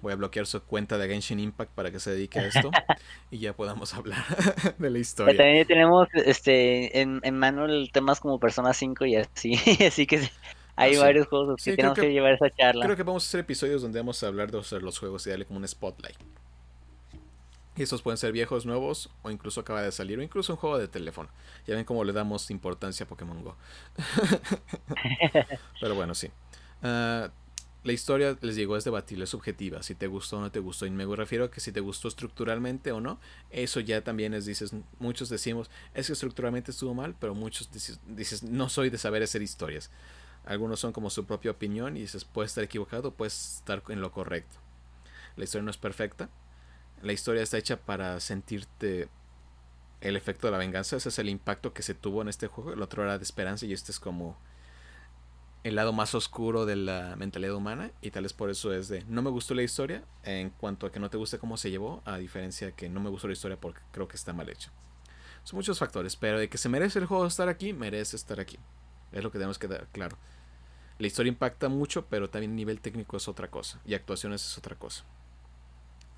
voy 0.04 0.12
a 0.12 0.16
bloquear 0.16 0.46
su 0.46 0.62
cuenta 0.62 0.98
de 0.98 1.08
Genshin 1.08 1.40
Impact 1.40 1.72
para 1.72 1.90
que 1.90 1.98
se 1.98 2.10
dedique 2.10 2.38
a 2.38 2.46
esto 2.46 2.70
y 3.30 3.38
ya 3.38 3.54
podamos 3.54 3.94
hablar 3.94 4.22
de 4.78 4.90
la 4.90 4.98
historia. 4.98 5.36
También 5.36 5.66
tenemos 5.66 6.08
este 6.14 7.00
en, 7.00 7.20
en 7.24 7.38
mano 7.38 7.66
temas 7.90 8.20
como 8.20 8.38
Persona 8.38 8.72
5 8.72 9.06
y 9.06 9.16
así, 9.16 9.54
así 9.86 10.06
que 10.06 10.28
hay 10.76 10.96
ah, 10.96 11.00
varios 11.00 11.26
juegos 11.26 11.62
que 11.64 11.74
tenemos 11.74 11.98
que, 11.98 12.12
llevar 12.12 12.34
esa 12.34 12.50
charla. 12.50 12.84
Creo 12.84 12.96
que 12.96 13.02
vamos 13.02 13.24
a 13.24 13.26
hacer 13.26 13.40
episodios 13.40 13.80
donde 13.80 13.98
vamos 13.98 14.22
a 14.22 14.26
hablar 14.26 14.50
de 14.50 14.80
los 14.80 14.98
juegos 14.98 15.26
y 15.26 15.30
darle 15.30 15.46
como 15.46 15.58
un 15.58 15.66
spotlight. 15.66 16.16
Y 17.76 17.82
estos 17.82 18.02
pueden 18.02 18.18
ser 18.18 18.30
viejos, 18.30 18.66
nuevos, 18.66 19.10
o 19.22 19.30
incluso 19.30 19.60
acaba 19.60 19.82
de 19.82 19.90
salir, 19.90 20.18
o 20.18 20.22
incluso 20.22 20.52
un 20.52 20.58
juego 20.58 20.78
de 20.78 20.86
teléfono. 20.86 21.28
Ya 21.66 21.74
ven 21.74 21.84
cómo 21.84 22.04
le 22.04 22.12
damos 22.12 22.50
importancia 22.52 23.04
a 23.04 23.08
Pokémon 23.08 23.42
Go. 23.42 23.56
Pero 25.80 25.94
bueno, 25.96 26.14
sí. 26.14 26.30
Uh, 26.82 27.28
la 27.84 27.92
historia, 27.92 28.36
les 28.40 28.56
digo, 28.56 28.78
es 28.78 28.84
debatible, 28.84 29.24
es 29.24 29.30
subjetiva, 29.30 29.82
si 29.82 29.94
te 29.94 30.06
gustó 30.06 30.38
o 30.38 30.40
no 30.40 30.50
te 30.50 30.58
gustó. 30.58 30.86
Y 30.86 30.90
me 30.90 31.04
refiero 31.04 31.44
a 31.44 31.50
que 31.50 31.60
si 31.60 31.70
te 31.70 31.80
gustó 31.80 32.08
estructuralmente 32.08 32.92
o 32.92 33.00
no, 33.00 33.20
eso 33.50 33.78
ya 33.78 34.02
también 34.02 34.32
es, 34.32 34.46
dices, 34.46 34.72
muchos 34.98 35.28
decimos, 35.28 35.70
es 35.92 36.06
que 36.06 36.14
estructuralmente 36.14 36.70
estuvo 36.70 36.94
mal, 36.94 37.14
pero 37.20 37.34
muchos 37.34 37.70
dices, 37.70 38.42
no 38.42 38.70
soy 38.70 38.88
de 38.88 38.96
saber 38.96 39.22
hacer 39.22 39.42
historias. 39.42 39.90
Algunos 40.46 40.80
son 40.80 40.92
como 40.92 41.10
su 41.10 41.26
propia 41.26 41.50
opinión 41.50 41.98
y 41.98 42.00
dices, 42.00 42.24
puedes 42.24 42.52
estar 42.52 42.64
equivocado, 42.64 43.12
puedes 43.12 43.56
estar 43.56 43.82
en 43.88 44.00
lo 44.00 44.12
correcto. 44.12 44.56
La 45.36 45.44
historia 45.44 45.64
no 45.64 45.70
es 45.70 45.76
perfecta, 45.76 46.30
la 47.02 47.12
historia 47.12 47.42
está 47.42 47.58
hecha 47.58 47.76
para 47.76 48.18
sentirte 48.20 49.10
el 50.00 50.16
efecto 50.16 50.46
de 50.46 50.52
la 50.52 50.58
venganza, 50.58 50.96
ese 50.96 51.10
es 51.10 51.18
el 51.18 51.28
impacto 51.28 51.74
que 51.74 51.82
se 51.82 51.92
tuvo 51.92 52.22
en 52.22 52.28
este 52.28 52.46
juego, 52.46 52.72
el 52.72 52.80
otro 52.80 53.02
era 53.02 53.18
de 53.18 53.24
esperanza 53.24 53.66
y 53.66 53.74
este 53.74 53.92
es 53.92 54.00
como 54.00 54.38
el 55.64 55.76
lado 55.76 55.94
más 55.94 56.14
oscuro 56.14 56.66
de 56.66 56.76
la 56.76 57.16
mentalidad 57.16 57.54
humana 57.54 57.90
y 58.02 58.10
tal 58.10 58.24
vez 58.24 58.34
por 58.34 58.50
eso 58.50 58.72
es 58.74 58.88
de 58.88 59.02
no 59.08 59.22
me 59.22 59.30
gustó 59.30 59.54
la 59.54 59.62
historia 59.62 60.04
en 60.22 60.50
cuanto 60.50 60.86
a 60.86 60.92
que 60.92 61.00
no 61.00 61.08
te 61.08 61.16
gusta 61.16 61.38
cómo 61.38 61.56
se 61.56 61.70
llevó 61.70 62.02
a 62.04 62.18
diferencia 62.18 62.68
de 62.68 62.72
que 62.74 62.90
no 62.90 63.00
me 63.00 63.08
gustó 63.08 63.28
la 63.28 63.32
historia 63.32 63.58
porque 63.58 63.80
creo 63.90 64.06
que 64.06 64.16
está 64.16 64.34
mal 64.34 64.48
hecho. 64.50 64.70
Son 65.42 65.56
muchos 65.56 65.78
factores 65.78 66.16
pero 66.16 66.38
de 66.38 66.50
que 66.50 66.58
se 66.58 66.68
merece 66.68 66.98
el 66.98 67.06
juego 67.06 67.26
estar 67.26 67.48
aquí 67.48 67.72
merece 67.72 68.14
estar 68.14 68.38
aquí. 68.40 68.58
Es 69.10 69.24
lo 69.24 69.32
que 69.32 69.38
tenemos 69.38 69.58
que 69.58 69.66
dar 69.66 69.86
claro. 69.88 70.18
La 70.98 71.06
historia 71.06 71.30
impacta 71.30 71.70
mucho 71.70 72.04
pero 72.10 72.28
también 72.28 72.52
a 72.52 72.56
nivel 72.56 72.82
técnico 72.82 73.16
es 73.16 73.26
otra 73.26 73.48
cosa 73.48 73.80
y 73.86 73.94
actuaciones 73.94 74.44
es 74.44 74.58
otra 74.58 74.76
cosa. 74.76 75.04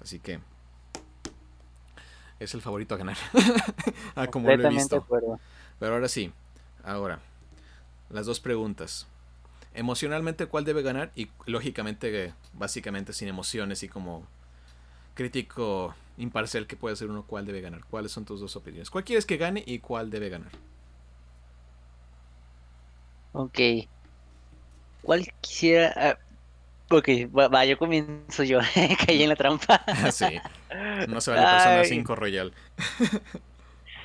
Así 0.01 0.19
que 0.19 0.41
es 2.41 2.53
el 2.53 2.63
favorito 2.63 2.97
a 2.97 2.99
ganar. 2.99 3.17
Ah, 4.17 4.27
como 4.27 4.49
lo 4.49 4.69
he 4.69 4.71
visto. 4.71 5.07
pero 5.79 5.95
ahora 5.95 6.09
sí 6.09 6.33
ahora 6.83 7.21
las 8.11 8.27
dos 8.27 8.41
preguntas 8.41 9.07
emocionalmente 9.77 10.47
cuál 10.47 10.65
debe 10.65 10.83
ganar 10.83 11.13
y 11.15 11.29
lógicamente 11.45 12.33
básicamente 12.55 13.13
sin 13.13 13.29
emociones 13.29 13.83
y 13.83 13.89
como 13.89 14.27
crítico 15.15 15.95
imparcial 16.19 16.67
que 16.67 16.77
puede 16.77 16.97
ser 16.97 17.11
uno 17.11 17.25
cuál 17.27 17.47
debe 17.47 17.61
ganar. 17.61 17.85
¿Cuáles 17.85 18.13
son 18.13 18.25
tus 18.25 18.41
dos 18.41 18.57
opiniones? 18.57 18.91
¿Cuál 18.91 19.05
quieres 19.05 19.27
que 19.27 19.37
gane 19.37 19.63
y 19.67 19.79
cuál 19.79 20.11
debe 20.11 20.29
ganar? 20.29 20.51
Ok. 23.33 23.59
¿Cuál 25.03 25.27
quisiera... 25.41 25.93
Ah, 25.97 26.19
ok, 26.91 27.09
va, 27.37 27.65
yo 27.65 27.79
comienzo 27.79 28.43
yo. 28.45 28.61
Caí 29.07 29.23
en 29.23 29.29
la 29.29 29.37
trampa. 29.37 29.85
sí. 30.13 30.41
No 31.09 31.21
se 31.21 31.31
vale 31.31 31.43
Persona 31.51 31.85
5 31.85 32.17
Royal. 32.17 32.53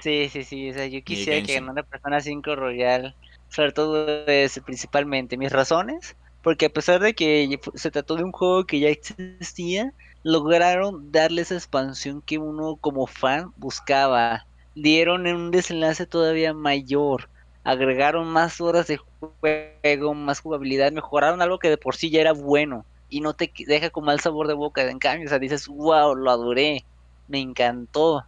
sí, 0.02 0.30
sí, 0.30 0.44
sí. 0.44 0.70
O 0.70 0.74
sea, 0.74 0.88
yo 0.88 1.02
quisiera 1.04 1.46
que 1.46 1.54
ganara 1.54 1.84
Persona 1.84 2.20
5 2.20 2.56
Royal 2.56 3.16
sobre 3.52 3.74
todo 3.74 4.26
es 4.28 4.60
principalmente 4.66 5.38
mis 5.38 5.52
razones, 5.52 6.16
porque 6.42 6.68
a 6.68 6.70
pesar 6.70 7.02
de 7.02 7.14
que 7.14 7.60
se 7.76 7.92
trató 7.92 8.16
de 8.16 8.24
un 8.24 8.32
juego 8.32 8.66
que 8.66 8.80
ya 8.80 8.90
existía, 8.90 9.94
lograron 10.24 11.12
darle 11.12 11.42
esa 11.44 11.56
expansión 11.56 12.22
que 12.24 12.38
uno 12.38 12.78
como 12.78 13.08
fan 13.08 13.52
buscaba. 13.58 14.48
Dieron 14.76 15.28
un 15.28 15.52
desenlace 15.52 16.08
todavía 16.08 16.54
mayor, 16.54 17.30
agregaron 17.64 18.28
más 18.28 18.62
horas 18.62 18.88
de 18.88 18.98
juego, 18.98 20.14
más 20.16 20.40
jugabilidad, 20.40 20.92
mejoraron 20.94 21.42
algo 21.42 21.60
que 21.60 21.70
de 21.70 21.78
por 21.78 21.96
sí 21.96 22.10
ya 22.10 22.22
era 22.22 22.34
bueno 22.34 22.88
y 23.10 23.22
no 23.22 23.34
te 23.34 23.52
deja 23.68 23.90
con 23.90 24.06
mal 24.06 24.20
sabor 24.22 24.48
de 24.48 24.54
boca. 24.54 24.90
En 24.90 25.00
cambio, 25.00 25.28
o 25.28 25.30
sea, 25.30 25.40
dices, 25.40 25.68
wow, 25.68 26.16
lo 26.16 26.32
adoré, 26.32 26.88
me 27.28 27.40
encantó 27.40 28.24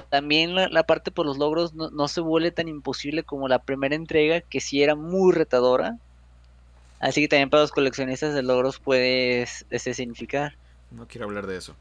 también 0.00 0.54
la, 0.54 0.82
parte 0.84 1.10
por 1.10 1.26
los 1.26 1.38
logros 1.38 1.74
no, 1.74 2.08
se 2.08 2.20
vuelve 2.20 2.50
tan 2.50 2.68
imposible 2.68 3.22
como 3.22 3.48
la 3.48 3.60
primera 3.60 3.94
entrega, 3.94 4.40
que 4.40 4.60
sí 4.60 4.82
era 4.82 4.94
muy 4.94 5.32
retadora. 5.32 5.96
Así 7.00 7.20
que 7.20 7.28
también 7.28 7.50
para 7.50 7.62
los 7.62 7.72
coleccionistas 7.72 8.34
de 8.34 8.42
logros 8.42 8.78
puede 8.78 9.42
ese 9.42 9.94
significar. 9.94 10.56
No 10.90 11.06
quiero 11.06 11.26
hablar 11.26 11.46
de 11.46 11.56
eso. 11.56 11.76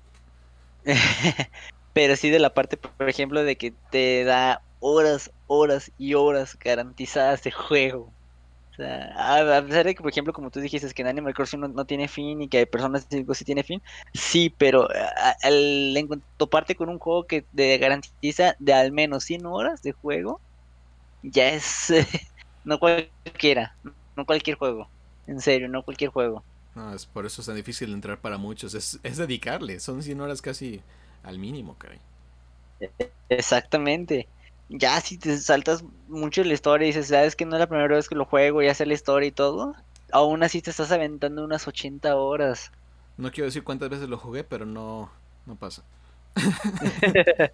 Pero 1.94 2.16
sí 2.16 2.30
de 2.30 2.40
la 2.40 2.54
parte, 2.54 2.78
por 2.78 3.10
ejemplo, 3.10 3.44
de 3.44 3.56
que 3.56 3.74
te 3.90 4.24
da 4.24 4.62
horas, 4.80 5.32
horas 5.48 5.92
y 5.98 6.14
horas 6.14 6.58
garantizadas 6.60 7.44
de 7.44 7.52
juego. 7.52 8.14
A 8.80 9.64
pesar 9.66 9.86
de 9.86 9.96
que, 9.96 10.02
por 10.02 10.12
ejemplo, 10.12 10.34
como 10.34 10.52
tú 10.52 10.60
dijiste, 10.60 10.94
que 10.94 11.02
en 11.02 11.08
Animal 11.08 11.34
Crossing 11.34 11.60
no, 11.60 11.86
tiene 11.86 12.08
fin 12.08 12.42
y 12.42 12.48
que 12.48 12.60
hay 12.60 12.66
personas 12.66 13.06
que 13.06 13.26
sí 13.34 13.46
tiene 13.46 13.64
fin, 13.64 13.82
sí, 14.14 14.54
pero 14.56 14.88
al 15.44 15.98
en 15.98 16.24
toparte 16.38 16.76
con 16.76 16.90
un 16.90 17.00
juego 17.00 17.26
que 17.26 17.42
te 17.42 17.78
garantiza 17.78 18.56
de 18.60 18.74
al 18.74 18.92
menos 18.92 19.24
100 19.24 19.46
horas 19.46 19.82
de 19.82 19.94
juego, 19.94 20.42
ya 21.24 21.50
es 21.50 21.88
no 22.66 22.80
cualquiera, 22.80 23.76
no 24.16 24.26
cualquier 24.26 24.58
juego, 24.58 24.90
en 25.26 25.42
serio, 25.42 25.68
no 25.70 25.84
cualquier 25.84 26.12
juego. 26.12 26.44
No, 26.76 26.94
es 26.94 27.06
por 27.08 27.26
eso 27.26 27.42
es 27.42 27.48
tan 27.48 27.56
difícil 27.56 27.92
entrar 27.94 28.20
para 28.20 28.38
muchos, 28.38 28.76
es, 28.76 29.00
es 29.02 29.18
dedicarle, 29.18 29.80
son 29.80 30.04
100 30.04 30.22
horas 30.22 30.42
casi 30.42 30.82
al 31.24 31.40
mínimo, 31.40 31.76
caray. 31.80 32.00
Exactamente 33.30 34.28
ya 34.70 35.00
si 35.02 35.18
te 35.18 35.38
saltas 35.38 35.84
mucho 36.08 36.44
la 36.44 36.54
historia 36.54 36.86
y 36.86 36.90
dices, 36.90 37.08
sabes 37.08 37.36
que 37.36 37.46
no 37.46 37.56
es 37.56 37.60
la 37.60 37.68
primera 37.68 37.96
vez 37.96 38.10
que 38.10 38.16
lo 38.16 38.26
juego, 38.26 38.62
ya 38.62 38.74
sé 38.74 38.86
la 38.86 38.94
historia 38.94 39.28
y 39.28 39.32
todo, 39.32 39.76
aún 40.12 40.44
así 40.44 40.62
te 40.62 40.72
estás 40.72 40.92
aventando 40.92 41.44
unas 41.44 41.68
80 41.68 42.16
horas. 42.16 42.72
No 43.18 43.32
quiero 43.32 43.46
decir 43.46 43.64
cuántas 43.64 43.90
veces 43.90 44.10
lo 44.10 44.18
jugué, 44.18 44.44
pero 44.44 44.66
no, 44.66 45.10
no 45.46 45.56
pasa. 45.56 45.84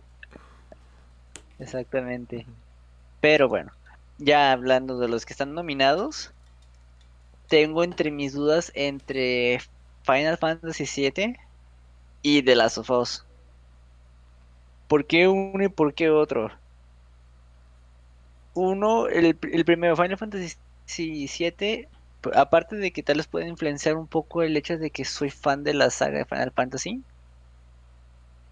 Exactamente. 1.60 2.46
Pero 3.22 3.48
bueno, 3.48 3.72
ya 4.18 4.52
hablando 4.52 4.98
de 4.98 5.08
los 5.08 5.26
que 5.26 5.34
están 5.34 5.54
nominados, 5.54 6.32
tengo 7.48 7.84
entre 7.84 8.12
mis 8.12 8.34
dudas 8.34 8.72
entre 8.76 9.62
Final 10.04 10.38
Fantasy 10.38 10.86
VII 10.86 11.38
y 12.22 12.42
The 12.44 12.56
Last 12.56 12.80
of 12.80 12.90
Us. 12.90 13.26
¿Por 14.88 15.06
qué 15.06 15.28
uno 15.28 15.64
y 15.64 15.70
por 15.70 15.94
qué 15.94 16.10
otro? 16.10 16.52
Uno, 18.54 19.08
el, 19.08 19.38
el 19.52 19.66
primero, 19.66 19.96
Final 19.96 20.18
Fantasy 20.18 20.58
VII, 20.88 21.88
aparte 22.34 22.76
de 22.78 22.92
que 22.92 23.04
tal 23.04 23.18
vez 23.18 23.28
puede 23.28 23.48
influenciar 23.48 23.96
un 23.98 24.08
poco 24.08 24.44
el 24.44 24.56
hecho 24.58 24.78
de 24.78 24.92
que 24.92 25.06
soy 25.06 25.30
fan 25.30 25.64
de 25.64 25.74
la 25.74 25.90
saga 25.90 26.20
de 26.20 26.26
Final 26.26 26.52
Fantasy, 26.52 27.04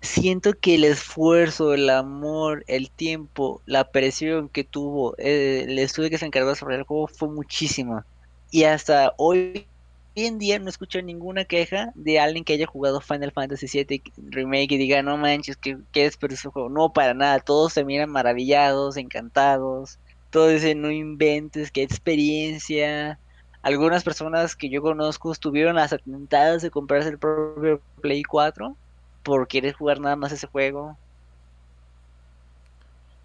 siento 0.02 0.54
que 0.60 0.76
el 0.76 0.84
esfuerzo, 0.84 1.74
el 1.74 1.90
amor, 1.90 2.64
el 2.68 2.92
tiempo, 2.92 3.62
la 3.66 3.92
presión 3.92 4.50
que 4.50 4.64
tuvo 4.64 5.16
eh, 5.18 5.66
el 5.68 5.80
estudio 5.80 6.10
que 6.10 6.18
se 6.18 6.26
encargó 6.26 6.56
sobre 6.56 6.76
el 6.78 6.84
juego 6.84 7.08
fue 7.08 7.30
muchísima. 7.30 8.06
Y 8.50 8.64
hasta 8.66 9.14
hoy 9.18 9.71
en 10.16 10.40
día 10.40 10.60
no 10.60 10.70
escucho 10.70 11.02
ninguna 11.02 11.46
queja 11.46 11.92
de 11.96 12.20
alguien 12.20 12.44
que 12.44 12.54
haya 12.54 12.66
jugado 12.66 13.00
Final 13.02 13.32
Fantasy 13.32 13.68
VII 13.68 14.04
Remake 14.30 14.74
y 14.74 14.78
diga, 14.78 15.02
no 15.02 15.18
manches, 15.18 15.56
¿qué, 15.58 15.78
qué 15.92 16.06
es 16.06 16.18
pero 16.18 16.36
juego? 16.52 16.70
No, 16.70 16.92
para 16.92 17.14
nada, 17.14 17.40
todos 17.40 17.74
se 17.74 17.86
miran 17.86 18.10
maravillados, 18.10 18.98
encantados, 18.98 20.00
todos 20.30 20.52
dicen, 20.52 20.82
no 20.82 20.92
inventes, 20.92 21.72
qué 21.72 21.84
experiencia. 21.84 23.20
Algunas 23.62 24.04
personas 24.04 24.56
que 24.56 24.70
yo 24.70 24.82
conozco 24.82 25.32
estuvieron 25.32 25.76
las 25.76 25.94
atentadas 25.94 26.62
de 26.62 26.72
comprarse 26.72 27.10
el 27.10 27.20
propio 27.20 27.82
Play 28.02 28.24
4 28.24 28.76
por 29.24 29.48
querer 29.48 29.74
jugar 29.74 30.00
nada 30.00 30.16
más 30.16 30.32
ese 30.32 30.48
juego. 30.48 30.98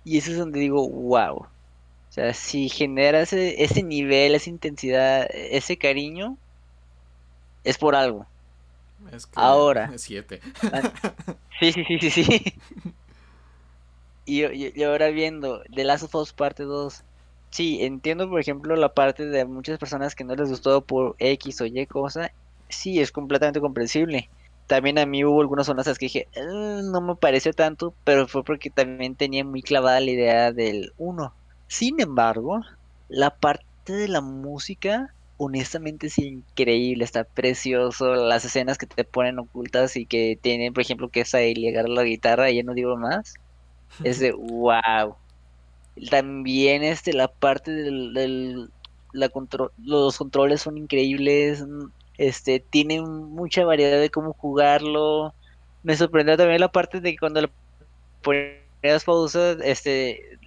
Y 0.05 0.19
eso 0.19 0.31
es 0.31 0.39
donde 0.39 0.61
digo, 0.61 0.89
wow. 0.89 1.37
O 1.39 1.49
sea, 2.11 2.33
si 2.33 2.69
genera 2.69 3.21
ese, 3.23 3.63
ese 3.63 3.83
nivel, 3.83 4.35
esa 4.35 4.51
intensidad, 4.51 5.27
ese 5.33 5.77
cariño, 5.79 6.39
es 7.67 7.79
por 7.79 7.95
algo. 7.95 8.27
Es 9.13 9.27
que 9.27 9.33
ahora. 9.37 9.93
Siete. 9.97 10.41
Ah, 10.73 10.93
sí, 11.61 11.73
sí, 11.73 11.85
sí, 11.85 12.11
sí, 12.11 12.25
sí. 12.25 12.55
Y, 14.25 14.83
ahora 14.83 15.09
viendo 15.09 15.63
The 15.73 15.85
Last 15.85 16.05
of 16.05 16.15
Us 16.17 16.33
parte 16.33 16.65
2. 16.65 17.03
Sí, 17.51 17.79
entiendo, 17.83 18.29
por 18.29 18.41
ejemplo, 18.41 18.75
la 18.75 18.93
parte 18.93 19.25
de 19.25 19.45
muchas 19.45 19.79
personas 19.79 20.15
que 20.15 20.25
no 20.25 20.35
les 20.35 20.49
gustó 20.49 20.81
por 20.81 21.15
X 21.21 21.61
o 21.61 21.67
Y 21.67 21.87
cosa. 21.87 22.33
Sí, 22.69 23.01
es 23.01 23.13
completamente 23.13 23.61
comprensible. 23.61 24.29
También 24.67 24.99
a 24.99 25.07
mí 25.07 25.25
hubo 25.25 25.41
algunas 25.41 25.67
zonas 25.67 25.87
que 25.97 26.07
dije, 26.07 26.29
eh, 26.33 26.81
no 26.83 27.01
me 27.01 27.15
pareció 27.15 27.53
tanto, 27.53 27.95
pero 28.03 28.27
fue 28.27 28.43
porque 28.43 28.69
también 28.69 29.15
tenía 29.15 29.45
muy 29.45 29.63
clavada 29.63 30.01
la 30.01 30.11
idea 30.11 30.53
del 30.53 30.93
1. 30.99 31.33
Sin 31.69 32.01
embargo, 32.01 32.63
la 33.09 33.31
parte 33.31 33.93
de 33.93 34.09
la 34.09 34.21
música 34.21 35.15
honestamente 35.39 36.07
es 36.07 36.19
increíble, 36.19 37.05
está 37.05 37.25
precioso, 37.25 38.15
las 38.15 38.45
escenas 38.45 38.79
que 38.79 38.87
te 38.87 39.05
ponen 39.05 39.39
ocultas 39.39 39.97
y 39.97 40.07
que 40.07 40.39
tienen, 40.41 40.73
por 40.73 40.83
ejemplo, 40.83 41.09
que 41.09 41.21
es 41.21 41.35
ahí 41.35 41.55
llegar 41.55 41.87
a 41.87 41.89
la 41.89 42.03
guitarra 42.05 42.51
y 42.51 42.57
ya 42.57 42.63
no 42.63 42.75
digo 42.75 42.97
más, 42.97 43.35
es 44.03 44.19
de 44.19 44.33
wow. 44.37 45.17
También 46.11 46.83
este, 46.85 47.13
la 47.13 47.29
parte 47.29 47.71
del, 47.71 48.71
la 49.13 49.31
los 49.79 50.19
controles 50.19 50.61
son 50.61 50.77
increíbles, 50.79 51.65
este, 52.19 52.61
tienen 52.61 53.05
mucha 53.05 53.65
variedad 53.65 53.99
de 54.01 54.11
cómo 54.11 54.33
jugarlo. 54.35 55.35
Me 55.83 55.97
sorprendió 55.97 56.37
también 56.37 56.61
la 56.61 56.73
parte 56.73 57.01
de 57.01 57.13
que 57.13 57.19
cuando 57.19 57.43
le 57.43 57.51
ponías 58.23 59.05
pausa, 59.05 59.53
este, 59.65 60.39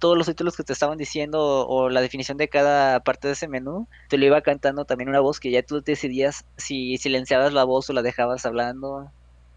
todos 0.00 0.16
los 0.18 0.26
títulos 0.26 0.56
que 0.56 0.64
te 0.64 0.72
estaban 0.72 0.98
diciendo 0.98 1.66
o, 1.68 1.88
la 1.90 2.00
definición 2.00 2.38
de 2.38 2.48
cada 2.48 3.00
parte 3.00 3.28
de 3.28 3.34
ese 3.34 3.48
menú, 3.48 3.88
te 4.08 4.18
lo 4.18 4.26
iba 4.26 4.42
cantando 4.42 4.84
también 4.84 5.08
una 5.08 5.20
voz 5.20 5.40
que 5.40 5.50
ya 5.50 5.62
tú 5.62 5.82
decidías 5.82 6.44
si 6.56 6.96
silenciabas 6.98 7.52
la 7.52 7.64
voz 7.64 7.90
o 7.90 7.92
la 7.92 8.02
dejabas 8.02 8.46
hablando, 8.46 9.12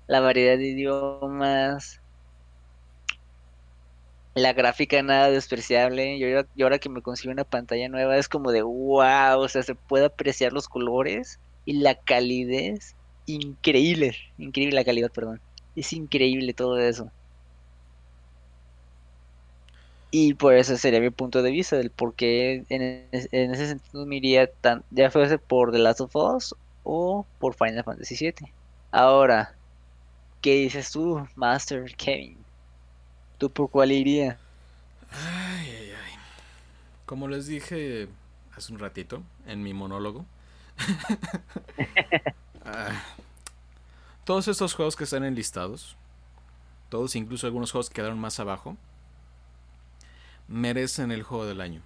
la 0.07 0.19
variedad 0.21 0.57
de 0.57 0.67
idiomas, 0.69 2.01
la 4.35 4.53
gráfica 4.53 5.01
nada 5.03 5.29
despreciable. 5.29 6.19
Yo, 6.19 6.27
yo 6.53 6.65
ahora 6.65 6.79
que 6.79 6.89
me 6.89 7.01
consigo 7.01 7.31
una 7.31 7.45
pantalla 7.45 7.89
nueva 7.89 8.17
es 8.17 8.29
como 8.29 8.51
de 8.51 8.61
wow, 8.63 9.39
o 9.39 9.47
sea, 9.49 9.63
se 9.63 9.75
puede 9.75 10.05
apreciar 10.05 10.53
los 10.53 10.67
colores 10.67 11.39
y 11.65 11.79
la 11.79 11.95
calidez. 11.95 12.95
Increíble, 13.25 14.17
increíble 14.37 14.75
la 14.75 14.85
calidad, 14.85 15.11
perdón. 15.11 15.41
Es 15.75 15.93
increíble 15.93 16.53
todo 16.53 16.79
eso. 16.79 17.11
Y 20.15 20.35
por 20.35 20.53
eso 20.53 20.77
sería 20.77 20.99
mi 20.99 21.09
punto 21.09 21.41
de 21.41 21.49
vista 21.49 21.75
del 21.75 21.89
por 21.89 22.13
qué 22.13 22.63
en, 22.69 23.07
ese 23.11 23.67
sentido 23.67 24.05
me 24.05 24.17
iría 24.17 24.45
tan, 24.45 24.83
ya 24.91 25.09
fuese 25.09 25.39
por 25.39 25.71
The 25.71 25.79
Last 25.79 26.01
of 26.01 26.15
Us 26.15 26.53
o 26.83 27.25
por 27.39 27.55
Final 27.55 27.83
Fantasy 27.83 28.15
VII. 28.17 28.53
Ahora, 28.91 29.55
¿qué 30.39 30.53
dices 30.53 30.91
tú, 30.91 31.27
Master 31.33 31.95
Kevin? 31.95 32.37
¿Tú 33.39 33.49
por 33.49 33.71
cuál 33.71 33.91
iría? 33.91 34.37
Ay, 35.09 35.67
ay, 35.67 35.89
ay. 35.89 36.13
Como 37.07 37.27
les 37.27 37.47
dije 37.47 38.07
hace 38.55 38.71
un 38.71 38.77
ratito 38.77 39.23
en 39.47 39.63
mi 39.63 39.73
monólogo, 39.73 40.27
ah, 42.65 43.01
todos 44.25 44.47
estos 44.47 44.75
juegos 44.75 44.95
que 44.95 45.05
están 45.05 45.23
enlistados, 45.23 45.97
todos, 46.89 47.15
incluso 47.15 47.47
algunos 47.47 47.71
juegos 47.71 47.89
que 47.89 47.95
quedaron 47.95 48.19
más 48.19 48.39
abajo, 48.39 48.77
merecen 50.47 51.11
el 51.11 51.23
juego 51.23 51.45
del 51.45 51.61
año. 51.61 51.81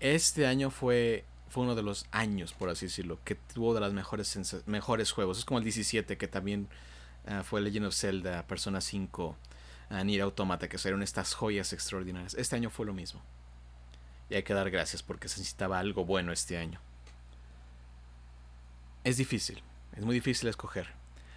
Este 0.00 0.46
año 0.46 0.70
fue, 0.70 1.24
fue 1.48 1.64
uno 1.64 1.74
de 1.74 1.82
los 1.82 2.06
años, 2.10 2.52
por 2.52 2.68
así 2.68 2.86
decirlo, 2.86 3.18
que 3.24 3.34
tuvo 3.34 3.74
de 3.74 3.80
los 3.80 3.92
mejores, 3.92 4.62
mejores 4.66 5.12
juegos. 5.12 5.38
Es 5.38 5.44
como 5.44 5.58
el 5.58 5.64
17, 5.64 6.16
que 6.18 6.28
también 6.28 6.68
ah, 7.26 7.42
fue 7.42 7.60
Legend 7.60 7.86
of 7.86 7.94
Zelda, 7.94 8.46
Persona 8.46 8.80
5, 8.80 9.36
uh, 9.90 10.04
Nier 10.04 10.22
Automata, 10.22 10.68
que 10.68 10.78
fueron 10.78 11.02
estas 11.02 11.34
joyas 11.34 11.72
extraordinarias. 11.72 12.34
Este 12.34 12.56
año 12.56 12.70
fue 12.70 12.86
lo 12.86 12.92
mismo. 12.92 13.22
Y 14.28 14.34
hay 14.34 14.42
que 14.42 14.54
dar 14.54 14.70
gracias 14.70 15.02
porque 15.02 15.28
se 15.28 15.38
necesitaba 15.38 15.78
algo 15.78 16.04
bueno 16.04 16.32
este 16.32 16.58
año. 16.58 16.80
Es 19.04 19.16
difícil, 19.16 19.62
es 19.96 20.04
muy 20.04 20.16
difícil 20.16 20.48
escoger. 20.48 20.88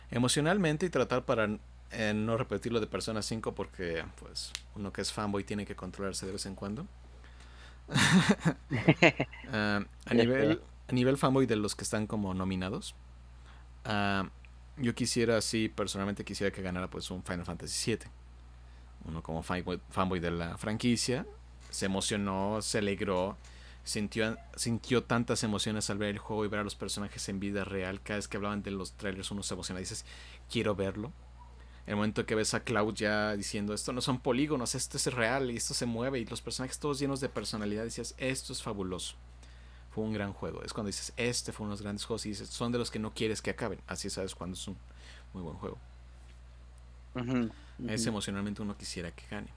Emocionalmente 0.10 0.88
y 0.88 0.90
tratar 0.90 1.24
para 1.24 1.60
no 1.92 2.38
repetirlo 2.38 2.80
de 2.80 2.88
Persona 2.88 3.22
5 3.22 3.56
porque 3.56 4.04
pues 4.20 4.52
uno 4.76 4.94
que 4.94 5.02
es 5.02 5.12
fanboy 5.12 5.44
tiene 5.44 5.66
que 5.66 5.76
controlarse 5.76 6.26
de 6.26 6.32
vez 6.34 6.46
en 6.46 6.56
cuando. 6.56 6.88
Ah, 9.52 9.84
a, 10.06 10.14
nivel, 10.14 10.62
a 10.88 10.94
nivel 10.94 11.18
fanboy 11.18 11.48
de 11.48 11.56
los 11.56 11.76
que 11.76 11.84
están 11.84 12.06
como 12.06 12.36
nominados, 12.36 12.94
ah, 13.84 14.30
yo 14.78 14.94
quisiera, 14.94 15.42
sí, 15.42 15.70
personalmente 15.70 16.24
quisiera 16.24 16.54
que 16.54 16.62
ganara 16.62 16.88
pues 16.88 17.10
un 17.10 17.24
Final 17.24 17.46
Fantasy 17.46 17.92
VII. 17.96 18.12
Uno 19.06 19.24
como 19.24 19.42
fanboy, 19.42 19.82
fanboy 19.90 20.20
de 20.20 20.30
la 20.30 20.58
franquicia, 20.60 21.26
se 21.72 21.88
emocionó, 21.88 22.62
se 22.62 22.78
alegró, 22.78 23.38
sintió, 23.84 24.38
sintió 24.56 25.04
tantas 25.04 25.44
emociones 25.44 25.90
al 25.90 25.98
ver 25.98 26.10
el 26.10 26.20
juego 26.20 26.46
y 26.46 26.48
ver 26.48 26.60
a 26.60 26.64
los 26.64 26.76
personajes 26.76 27.28
en 27.28 27.40
vida 27.40 27.64
real. 27.64 28.02
Cada 28.02 28.18
vez 28.18 28.28
que 28.28 28.38
hablaban 28.38 28.62
de 28.62 28.70
los 28.70 28.94
trailers 28.94 29.32
uno 29.32 29.42
se 29.42 29.56
emociona 29.56 29.80
y 29.80 29.84
dices, 29.84 30.06
quiero 30.48 30.76
verlo 30.76 31.12
el 31.90 31.96
momento 31.96 32.24
que 32.24 32.36
ves 32.36 32.54
a 32.54 32.60
Cloud 32.60 32.94
ya 32.94 33.36
diciendo 33.36 33.74
esto 33.74 33.92
no 33.92 34.02
son 34.02 34.20
polígonos, 34.20 34.76
esto 34.76 34.96
es 34.96 35.12
real 35.12 35.50
y 35.50 35.58
esto 35.58 35.74
se 35.74 35.88
mueve 35.88 36.20
y 36.20 36.26
los 36.26 36.40
personajes 36.40 36.78
todos 36.78 37.00
llenos 37.00 37.20
de 37.20 37.30
personalidad, 37.30 37.84
decías, 37.84 38.14
esto 38.20 38.54
es 38.54 38.62
fabuloso. 38.62 39.16
Fue 39.90 40.04
un 40.04 40.14
gran 40.14 40.32
juego. 40.32 40.62
Es 40.62 40.72
cuando 40.72 40.90
dices, 40.90 41.14
este 41.18 41.52
fue 41.52 41.64
uno 41.64 41.72
de 41.72 41.78
los 41.78 41.82
grandes 41.82 42.06
juegos 42.06 42.28
y 42.28 42.30
dices, 42.30 42.48
son 42.50 42.72
de 42.72 42.78
los 42.78 42.92
que 42.92 43.00
no 43.00 43.12
quieres 43.16 43.42
que 43.42 43.50
acaben. 43.50 43.82
Así 43.88 44.12
sabes 44.12 44.36
cuando 44.36 44.54
es 44.54 44.68
un 44.68 44.78
muy 45.34 45.42
buen 45.42 45.56
juego. 45.56 45.80
Es 47.88 48.06
emocionalmente 48.06 48.62
uno 48.62 48.78
quisiera 48.78 49.10
que 49.10 49.26
gane. 49.26 49.50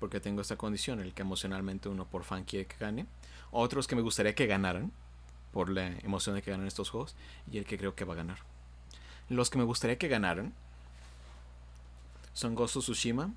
porque 0.00 0.20
tengo 0.20 0.40
esta 0.40 0.56
condición, 0.56 1.00
el 1.00 1.12
que 1.12 1.20
emocionalmente 1.20 1.90
uno 1.90 2.06
por 2.06 2.24
fan 2.24 2.44
quiere 2.44 2.66
que 2.66 2.76
gane, 2.76 3.06
otros 3.50 3.86
que 3.86 3.94
me 3.94 4.00
gustaría 4.00 4.34
que 4.34 4.46
ganaran, 4.46 4.90
por 5.52 5.68
la 5.68 5.86
emoción 5.98 6.34
de 6.34 6.40
que 6.40 6.50
ganen 6.50 6.66
estos 6.66 6.88
juegos, 6.88 7.14
y 7.52 7.58
el 7.58 7.66
que 7.66 7.76
creo 7.76 7.94
que 7.94 8.06
va 8.06 8.14
a 8.14 8.16
ganar. 8.16 8.38
Los 9.28 9.50
que 9.50 9.58
me 9.58 9.64
gustaría 9.64 9.98
que 9.98 10.08
ganaran 10.08 10.54
son 12.32 12.56
of 12.58 12.70
Tsushima 12.70 13.34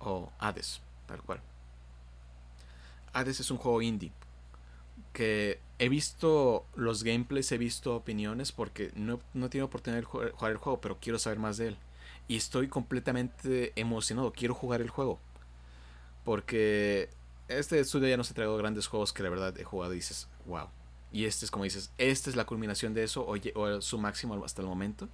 o 0.00 0.30
Hades, 0.38 0.80
tal 1.06 1.22
cual. 1.22 1.40
Hades 3.12 3.40
es 3.40 3.50
un 3.50 3.58
juego 3.58 3.80
indie 3.82 4.12
que 5.12 5.60
he 5.78 5.88
visto 5.88 6.66
los 6.74 7.02
gameplays, 7.04 7.50
he 7.52 7.58
visto 7.58 7.96
opiniones 7.96 8.52
porque 8.52 8.92
no, 8.94 9.20
no 9.32 9.46
he 9.46 9.48
tenido 9.48 9.66
oportunidad 9.66 10.00
de 10.00 10.04
jugar 10.04 10.50
el 10.50 10.58
juego, 10.58 10.80
pero 10.80 10.98
quiero 11.00 11.18
saber 11.18 11.38
más 11.38 11.56
de 11.56 11.68
él. 11.68 11.76
Y 12.28 12.36
estoy 12.36 12.68
completamente 12.68 13.72
emocionado, 13.76 14.32
quiero 14.32 14.54
jugar 14.54 14.80
el 14.80 14.90
juego. 14.90 15.20
Porque 16.24 17.10
este 17.48 17.78
estudio 17.78 18.08
ya 18.08 18.16
nos 18.16 18.30
ha 18.30 18.34
traído 18.34 18.56
grandes 18.56 18.86
juegos 18.86 19.12
que 19.12 19.22
de 19.22 19.28
verdad 19.28 19.56
he 19.58 19.64
jugado 19.64 19.92
y 19.92 19.96
dices, 19.96 20.28
wow. 20.46 20.68
Y 21.12 21.26
este 21.26 21.44
es 21.44 21.50
como 21.50 21.64
dices, 21.64 21.92
esta 21.98 22.30
es 22.30 22.36
la 22.36 22.44
culminación 22.44 22.92
de 22.94 23.04
eso, 23.04 23.24
o, 23.26 23.80
su 23.80 23.98
máximo 23.98 24.42
hasta 24.44 24.62
el 24.62 24.68
momento. 24.68 25.08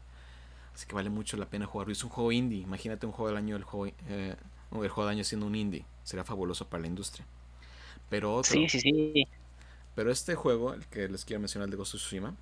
Así 0.75 0.87
que 0.87 0.95
vale 0.95 1.11
mucho 1.11 1.37
la 1.37 1.47
pena 1.47 1.67
jugarlo. 1.67 1.93
Es 1.93 2.05
un 2.05 2.11
juego 2.11 2.33
indie. 2.33 2.63
Imagínate 2.63 3.07
un 3.07 3.13
juego 3.13 3.29
del 3.29 3.37
año, 3.37 3.57
el 3.57 3.65
juego, 3.65 3.95
eh, 4.09 4.37
el 4.73 4.89
juego 4.89 5.09
del 5.09 5.17
año 5.17 5.25
siendo 5.25 5.47
un 5.47 5.55
indie. 5.55 5.85
Sería 6.05 6.25
fabuloso 6.25 6.69
para 6.69 6.83
la 6.83 6.87
industria. 6.87 7.27
Pero 8.09 8.35
otro. 8.35 8.53
Sí, 8.53 8.69
sí, 8.69 8.81
sí. 8.81 9.29
Pero 9.95 10.11
este 10.11 10.35
juego, 10.35 10.73
el 10.73 10.87
que 10.87 11.09
les 11.09 11.25
quiero 11.25 11.41
mencionar, 11.41 11.67
el 11.67 11.71
de 11.71 11.77
Ghost 11.77 11.95
of 11.95 12.01
Tsushima, 12.01 12.35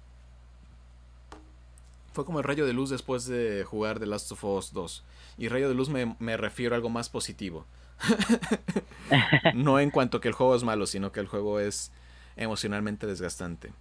fue 2.13 2.25
como 2.25 2.39
el 2.39 2.45
rayo 2.45 2.67
de 2.67 2.73
luz 2.73 2.91
después 2.91 3.27
de 3.27 3.65
jugar 3.65 4.01
The 4.01 4.07
Last 4.07 4.33
of 4.33 4.45
Us 4.45 4.73
2. 4.73 5.05
Y 5.39 5.49
rayo 5.49 5.69
de 5.69 5.75
luz 5.75 5.89
me, 5.89 6.17
me 6.19 6.37
refiero 6.37 6.75
a 6.75 6.77
algo 6.77 6.89
más 6.89 7.09
positivo. 7.09 7.65
no 9.55 9.79
en 9.79 9.91
cuanto 9.91 10.21
que 10.21 10.29
el 10.29 10.35
juego 10.35 10.55
es 10.55 10.65
malo, 10.65 10.87
sino 10.87 11.13
que 11.13 11.21
el 11.21 11.27
juego 11.27 11.61
es 11.61 11.93
emocionalmente 12.37 13.07
desgastante. 13.07 13.73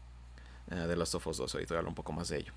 Uh, 0.69 0.87
The 0.87 0.95
Last 0.95 1.15
of 1.15 1.27
Us 1.27 1.37
2, 1.37 1.55
ahorita 1.55 1.73
voy 1.73 1.77
a 1.77 1.79
hablar 1.79 1.89
un 1.89 1.95
poco 1.95 2.11
más 2.11 2.29
de 2.29 2.37
ello. 2.37 2.53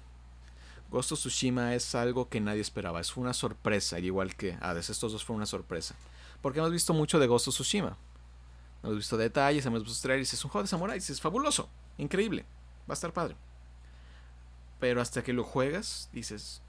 Ghost 0.91 1.13
of 1.13 1.21
Tsushima 1.21 1.75
es 1.77 1.95
algo 1.95 2.29
que 2.29 2.41
nadie 2.41 2.61
esperaba, 2.61 3.01
es 3.01 3.17
una 3.17 3.33
sorpresa, 3.33 4.01
igual 4.01 4.35
que 4.35 4.59
Hades, 4.61 4.91
estos 4.91 5.13
dos 5.13 5.25
fueron 5.25 5.39
una 5.39 5.47
sorpresa. 5.47 5.95
Porque 6.43 6.59
hemos 6.59 6.73
visto 6.73 6.93
mucho 6.93 7.21
de 7.21 7.29
Ghost 7.29 7.49
of 7.49 7.55
Tsushima. 7.55 7.97
Hemos 8.83 8.97
visto 8.97 9.17
detalles, 9.17 9.65
hemos 9.67 9.85
visto 9.85 10.03
trailers, 10.03 10.33
es 10.33 10.45
un 10.45 10.51
juego 10.51 10.65
de 10.65 10.69
samuráis, 10.69 11.09
es 11.09 11.21
fabuloso, 11.21 11.69
increíble, 11.97 12.45
va 12.89 12.93
a 12.93 12.95
estar 12.95 13.13
padre. 13.13 13.37
Pero 14.81 15.01
hasta 15.01 15.23
que 15.23 15.33
lo 15.33 15.45
juegas, 15.45 16.09
dices, 16.13 16.61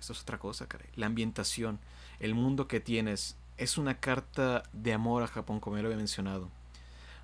esto 0.00 0.12
es 0.12 0.22
otra 0.22 0.38
cosa, 0.38 0.66
caray. 0.66 0.88
La 0.96 1.06
ambientación, 1.06 1.78
el 2.18 2.34
mundo 2.34 2.66
que 2.66 2.80
tienes, 2.80 3.36
es 3.56 3.78
una 3.78 4.00
carta 4.00 4.64
de 4.72 4.92
amor 4.92 5.22
a 5.22 5.28
Japón, 5.28 5.60
como 5.60 5.76
ya 5.76 5.82
lo 5.82 5.88
había 5.88 5.98
mencionado. 5.98 6.48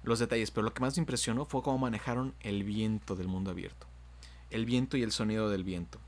Los 0.05 0.21
detalles, 0.21 0.53
pero 0.53 0.65
lo 0.65 0.75
que 0.75 0.81
más 0.81 0.97
me 0.97 1.01
impresionó 1.01 1.45
fue 1.45 1.63
cómo 1.63 1.79
manejaron 1.79 2.35
el 2.41 2.63
viento 2.63 3.17
del 3.17 3.27
mundo 3.27 3.51
abierto. 3.51 3.87
El 4.53 4.67
viento 4.67 4.97
y 4.97 5.03
el 5.03 5.11
sonido 5.11 5.51
del 5.51 5.65
viento. 5.65 5.99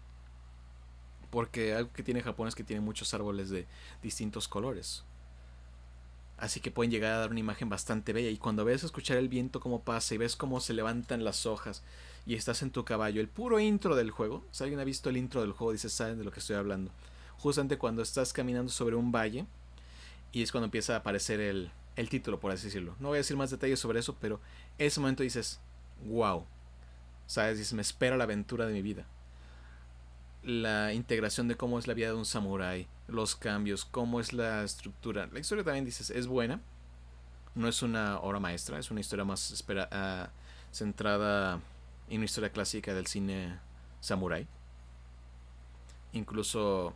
Porque 1.31 1.75
algo 1.75 1.93
que 1.93 2.03
tiene 2.03 2.23
Japón 2.23 2.47
es 2.47 2.55
que 2.55 2.63
tiene 2.63 2.81
muchos 2.81 3.13
árboles 3.15 3.51
de 3.51 3.67
distintos 4.03 4.47
colores. 4.47 5.03
Así 6.37 6.61
que 6.61 6.71
pueden 6.71 6.91
llegar 6.91 7.13
a 7.13 7.19
dar 7.19 7.31
una 7.31 7.41
imagen 7.41 7.69
bastante 7.69 8.13
bella. 8.13 8.29
Y 8.29 8.37
cuando 8.37 8.65
ves 8.65 8.85
escuchar 8.85 9.17
el 9.17 9.29
viento 9.29 9.61
como 9.61 9.81
pasa 9.81 10.15
y 10.15 10.19
ves 10.19 10.37
cómo 10.37 10.61
se 10.61 10.75
levantan 10.75 11.25
las 11.25 11.47
hojas 11.47 11.83
y 12.27 12.35
estás 12.35 12.63
en 12.63 12.71
tu 12.71 12.85
caballo, 12.85 13.21
el 13.21 13.29
puro 13.29 13.61
intro 13.61 13.97
del 13.97 14.11
juego, 14.11 14.45
si 14.51 14.63
alguien 14.63 14.81
ha 14.81 14.85
visto 14.85 15.11
el 15.11 15.17
intro 15.17 15.41
del 15.41 15.53
juego, 15.53 15.73
dice, 15.73 15.89
saben 15.89 16.19
de 16.19 16.25
lo 16.25 16.31
que 16.31 16.41
estoy 16.41 16.57
hablando. 16.57 16.91
Justamente 17.39 17.79
cuando 17.79 18.03
estás 18.03 18.33
caminando 18.33 18.71
sobre 18.71 18.97
un 18.97 19.11
valle 19.11 19.47
y 20.33 20.43
es 20.43 20.53
cuando 20.53 20.67
empieza 20.67 20.95
a 20.95 20.99
aparecer 20.99 21.41
el, 21.41 21.71
el 21.97 22.09
título, 22.09 22.41
por 22.41 22.51
así 22.51 22.67
decirlo. 22.67 22.95
No 22.99 23.09
voy 23.09 23.17
a 23.17 23.19
decir 23.19 23.37
más 23.37 23.51
detalles 23.51 23.79
sobre 23.79 24.01
eso, 24.01 24.17
pero 24.21 24.41
ese 24.79 25.01
momento 25.01 25.23
dices, 25.23 25.61
wow. 26.07 26.45
¿Sabes? 27.27 27.59
Dices, 27.59 27.73
me 27.73 27.83
espera 27.83 28.17
la 28.17 28.25
aventura 28.25 28.67
de 28.67 28.73
mi 28.73 28.83
vida. 28.83 29.07
La 30.43 30.93
integración 30.93 31.49
de 31.49 31.57
cómo 31.57 31.79
es 31.79 31.87
la 31.87 31.95
vida 31.95 32.09
de 32.09 32.15
un 32.15 32.27
samurái, 32.27 32.87
los 33.09 33.35
cambios, 33.35 33.85
cómo 33.85 34.21
es 34.21 34.33
la 34.33 34.63
estructura. 34.63 35.29
La 35.33 35.41
historia 35.41 35.65
también 35.65 35.85
dices, 35.85 36.11
es 36.11 36.27
buena. 36.27 36.61
No 37.55 37.69
es 37.69 37.83
una 37.83 38.19
obra 38.19 38.41
maestra, 38.41 38.79
es 38.79 38.91
una 38.91 39.01
historia 39.01 39.25
más 39.25 39.53
espera, 39.53 39.89
uh, 39.93 40.75
centrada 40.75 41.61
en 42.09 42.17
una 42.17 42.25
historia 42.25 42.51
clásica 42.51 42.93
del 42.93 43.07
cine 43.07 43.59
samurái. 44.01 44.47
Incluso 46.13 46.95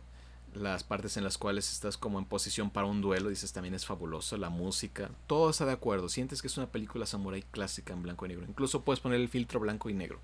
las 0.59 0.83
partes 0.83 1.17
en 1.17 1.23
las 1.23 1.37
cuales 1.37 1.71
estás 1.71 1.97
como 1.97 2.19
en 2.19 2.25
posición 2.25 2.69
para 2.69 2.87
un 2.87 3.01
duelo, 3.01 3.29
dices 3.29 3.53
también 3.53 3.73
es 3.73 3.85
fabuloso, 3.85 4.37
la 4.37 4.49
música, 4.49 5.09
todo 5.25 5.49
está 5.49 5.65
de 5.65 5.71
acuerdo, 5.71 6.09
sientes 6.09 6.41
que 6.41 6.47
es 6.47 6.57
una 6.57 6.71
película 6.71 7.05
samurai 7.05 7.41
clásica 7.41 7.93
en 7.93 8.03
blanco 8.03 8.25
y 8.25 8.29
negro, 8.29 8.45
incluso 8.47 8.83
puedes 8.83 8.99
poner 8.99 9.19
el 9.19 9.29
filtro 9.29 9.59
blanco 9.59 9.89
y 9.89 9.93
negro. 9.93 10.19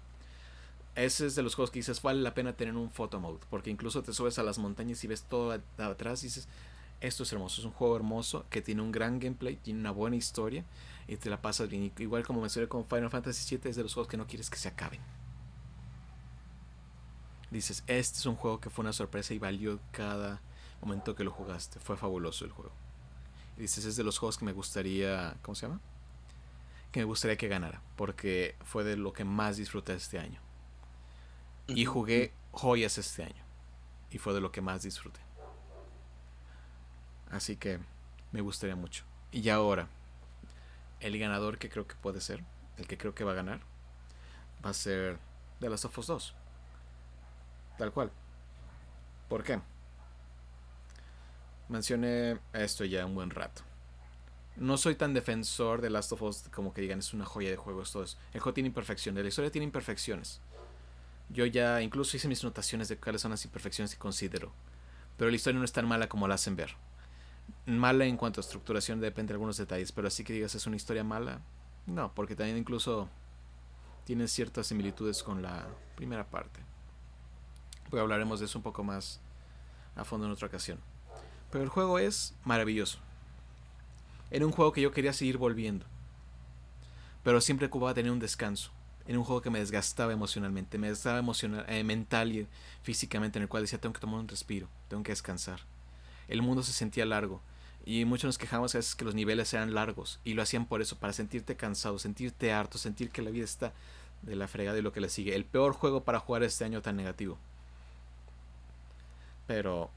Ese 0.95 1.25
es 1.25 1.35
de 1.35 1.43
los 1.43 1.55
juegos 1.55 1.71
que 1.71 1.79
dices 1.79 2.01
vale 2.01 2.21
la 2.21 2.33
pena 2.33 2.53
tener 2.53 2.75
un 2.75 2.91
photo 2.91 3.19
mode, 3.19 3.39
porque 3.49 3.69
incluso 3.69 4.03
te 4.03 4.13
subes 4.13 4.39
a 4.39 4.43
las 4.43 4.59
montañas 4.59 5.03
y 5.03 5.07
ves 5.07 5.23
todo 5.23 5.59
atrás 5.77 6.23
y 6.23 6.27
dices, 6.27 6.47
esto 7.01 7.23
es 7.23 7.33
hermoso, 7.33 7.61
es 7.61 7.65
un 7.65 7.73
juego 7.73 7.95
hermoso 7.95 8.45
que 8.49 8.61
tiene 8.61 8.81
un 8.81 8.91
gran 8.91 9.19
gameplay, 9.19 9.57
tiene 9.57 9.79
una 9.79 9.91
buena 9.91 10.15
historia 10.15 10.63
y 11.07 11.17
te 11.17 11.29
la 11.29 11.41
pasas 11.41 11.69
bien. 11.69 11.91
Igual 11.97 12.25
como 12.25 12.41
mencioné 12.41 12.67
con 12.67 12.85
Final 12.85 13.09
Fantasy 13.09 13.57
VII, 13.57 13.69
es 13.69 13.75
de 13.75 13.83
los 13.83 13.93
juegos 13.93 14.09
que 14.09 14.17
no 14.17 14.27
quieres 14.27 14.49
que 14.49 14.57
se 14.57 14.69
acaben 14.69 15.01
dices, 17.51 17.83
este 17.87 18.19
es 18.19 18.25
un 18.25 18.35
juego 18.35 18.59
que 18.59 18.69
fue 18.69 18.83
una 18.83 18.93
sorpresa 18.93 19.33
y 19.33 19.39
valió 19.39 19.79
cada 19.91 20.41
momento 20.81 21.15
que 21.15 21.23
lo 21.23 21.31
jugaste. 21.31 21.79
Fue 21.79 21.97
fabuloso 21.97 22.45
el 22.45 22.51
juego. 22.51 22.71
Y 23.57 23.61
dices, 23.61 23.85
es 23.85 23.95
de 23.95 24.03
los 24.03 24.17
juegos 24.17 24.37
que 24.37 24.45
me 24.45 24.53
gustaría, 24.53 25.35
¿cómo 25.41 25.55
se 25.55 25.67
llama? 25.67 25.79
Que 26.91 26.99
me 26.99 27.05
gustaría 27.05 27.37
que 27.37 27.47
ganara, 27.47 27.81
porque 27.95 28.55
fue 28.63 28.83
de 28.83 28.97
lo 28.97 29.13
que 29.13 29.23
más 29.23 29.57
disfruté 29.57 29.93
este 29.93 30.19
año. 30.19 30.39
Y 31.67 31.85
jugué 31.85 32.33
joyas 32.51 32.97
este 32.97 33.23
año. 33.23 33.43
Y 34.11 34.17
fue 34.17 34.33
de 34.33 34.41
lo 34.41 34.51
que 34.51 34.61
más 34.61 34.83
disfruté. 34.83 35.19
Así 37.31 37.55
que 37.55 37.79
me 38.31 38.41
gustaría 38.41 38.75
mucho. 38.75 39.03
Y 39.31 39.49
ahora, 39.49 39.87
el 40.99 41.17
ganador 41.17 41.57
que 41.57 41.69
creo 41.69 41.87
que 41.87 41.95
puede 41.95 42.21
ser, 42.21 42.43
el 42.77 42.87
que 42.87 42.97
creo 42.97 43.15
que 43.15 43.23
va 43.23 43.31
a 43.31 43.35
ganar, 43.35 43.61
va 44.63 44.69
a 44.69 44.73
ser 44.73 45.17
The 45.59 45.69
Last 45.69 45.85
of 45.85 45.97
Us 45.97 46.07
2. 46.07 46.35
Tal 47.77 47.91
cual. 47.91 48.11
¿Por 49.27 49.43
qué? 49.43 49.59
Mencioné 51.67 52.39
esto 52.53 52.85
ya 52.85 53.05
un 53.05 53.15
buen 53.15 53.31
rato. 53.31 53.63
No 54.55 54.77
soy 54.77 54.95
tan 54.95 55.13
defensor 55.13 55.81
de 55.81 55.89
Last 55.89 56.11
of 56.13 56.21
Us 56.21 56.43
como 56.53 56.73
que 56.73 56.81
digan 56.81 56.99
es 56.99 57.13
una 57.13 57.25
joya 57.25 57.49
de 57.49 57.57
juego. 57.57 57.81
Esto 57.81 58.03
es. 58.03 58.17
El 58.33 58.39
juego 58.39 58.53
tiene 58.53 58.67
imperfecciones. 58.67 59.23
La 59.23 59.27
historia 59.27 59.51
tiene 59.51 59.65
imperfecciones. 59.65 60.39
Yo 61.29 61.45
ya 61.45 61.81
incluso 61.81 62.15
hice 62.15 62.27
mis 62.27 62.43
notaciones 62.43 62.87
de 62.87 62.97
cuáles 62.97 63.21
son 63.21 63.31
las 63.31 63.43
imperfecciones 63.43 63.93
que 63.93 63.99
considero. 63.99 64.53
Pero 65.17 65.29
la 65.29 65.35
historia 65.35 65.59
no 65.59 65.65
es 65.65 65.73
tan 65.73 65.87
mala 65.87 66.07
como 66.07 66.27
la 66.27 66.35
hacen 66.35 66.55
ver. 66.55 66.75
Mala 67.65 68.05
en 68.05 68.15
cuanto 68.15 68.39
a 68.39 68.43
estructuración 68.43 69.01
depende 69.01 69.29
de 69.29 69.35
algunos 69.35 69.57
detalles. 69.57 69.91
Pero 69.91 70.07
así 70.07 70.23
que 70.23 70.33
digas 70.33 70.55
es 70.55 70.67
una 70.67 70.75
historia 70.77 71.03
mala. 71.03 71.41
No, 71.87 72.13
porque 72.13 72.35
también 72.35 72.57
incluso 72.57 73.09
tiene 74.05 74.27
ciertas 74.27 74.67
similitudes 74.67 75.23
con 75.23 75.41
la 75.41 75.67
primera 75.95 76.29
parte. 76.29 76.61
Pues 77.89 78.01
hablaremos 78.01 78.39
de 78.39 78.45
eso 78.45 78.59
un 78.59 78.63
poco 78.63 78.83
más 78.83 79.19
a 79.95 80.03
fondo 80.03 80.25
en 80.25 80.33
otra 80.33 80.47
ocasión. 80.47 80.79
Pero 81.51 81.63
el 81.63 81.69
juego 81.69 81.99
es 81.99 82.33
maravilloso. 82.43 82.99
Era 84.31 84.45
un 84.45 84.51
juego 84.51 84.71
que 84.71 84.81
yo 84.81 84.91
quería 84.91 85.13
seguir 85.13 85.37
volviendo. 85.37 85.85
Pero 87.23 87.41
siempre 87.41 87.67
ocupaba 87.67 87.93
tener 87.93 88.11
un 88.11 88.19
descanso. 88.19 88.71
Era 89.07 89.17
un 89.17 89.23
juego 89.23 89.41
que 89.41 89.49
me 89.49 89.59
desgastaba 89.59 90.13
emocionalmente. 90.13 90.77
Me 90.77 90.87
desgastaba 90.87 91.19
emocional, 91.19 91.65
eh, 91.67 91.83
mental 91.83 92.31
y 92.31 92.47
físicamente. 92.83 93.39
En 93.39 93.43
el 93.43 93.49
cual 93.49 93.63
decía, 93.63 93.79
tengo 93.79 93.93
que 93.93 93.99
tomar 93.99 94.19
un 94.19 94.27
respiro. 94.27 94.67
Tengo 94.89 95.03
que 95.03 95.11
descansar. 95.11 95.61
El 96.27 96.41
mundo 96.41 96.63
se 96.63 96.73
sentía 96.73 97.05
largo. 97.05 97.41
Y 97.85 98.03
muchos 98.05 98.25
nos 98.25 98.37
quejamos 98.37 98.73
a 98.73 98.79
veces 98.79 98.95
que 98.95 99.05
los 99.05 99.15
niveles 99.15 99.53
eran 99.53 99.73
largos. 99.73 100.19
Y 100.23 100.33
lo 100.33 100.41
hacían 100.41 100.65
por 100.65 100.81
eso. 100.81 100.97
Para 100.97 101.13
sentirte 101.13 101.55
cansado. 101.55 101.99
Sentirte 101.99 102.51
harto. 102.51 102.77
Sentir 102.77 103.11
que 103.11 103.21
la 103.21 103.29
vida 103.29 103.45
está 103.45 103.73
de 104.23 104.35
la 104.35 104.47
fregada 104.47 104.79
y 104.79 104.81
lo 104.81 104.91
que 104.91 105.01
le 105.01 105.09
sigue. 105.09 105.35
El 105.35 105.45
peor 105.45 105.73
juego 105.73 106.03
para 106.03 106.19
jugar 106.19 106.43
este 106.43 106.65
año 106.65 106.81
tan 106.81 106.95
negativo. 106.95 107.37
Pero 109.47 109.91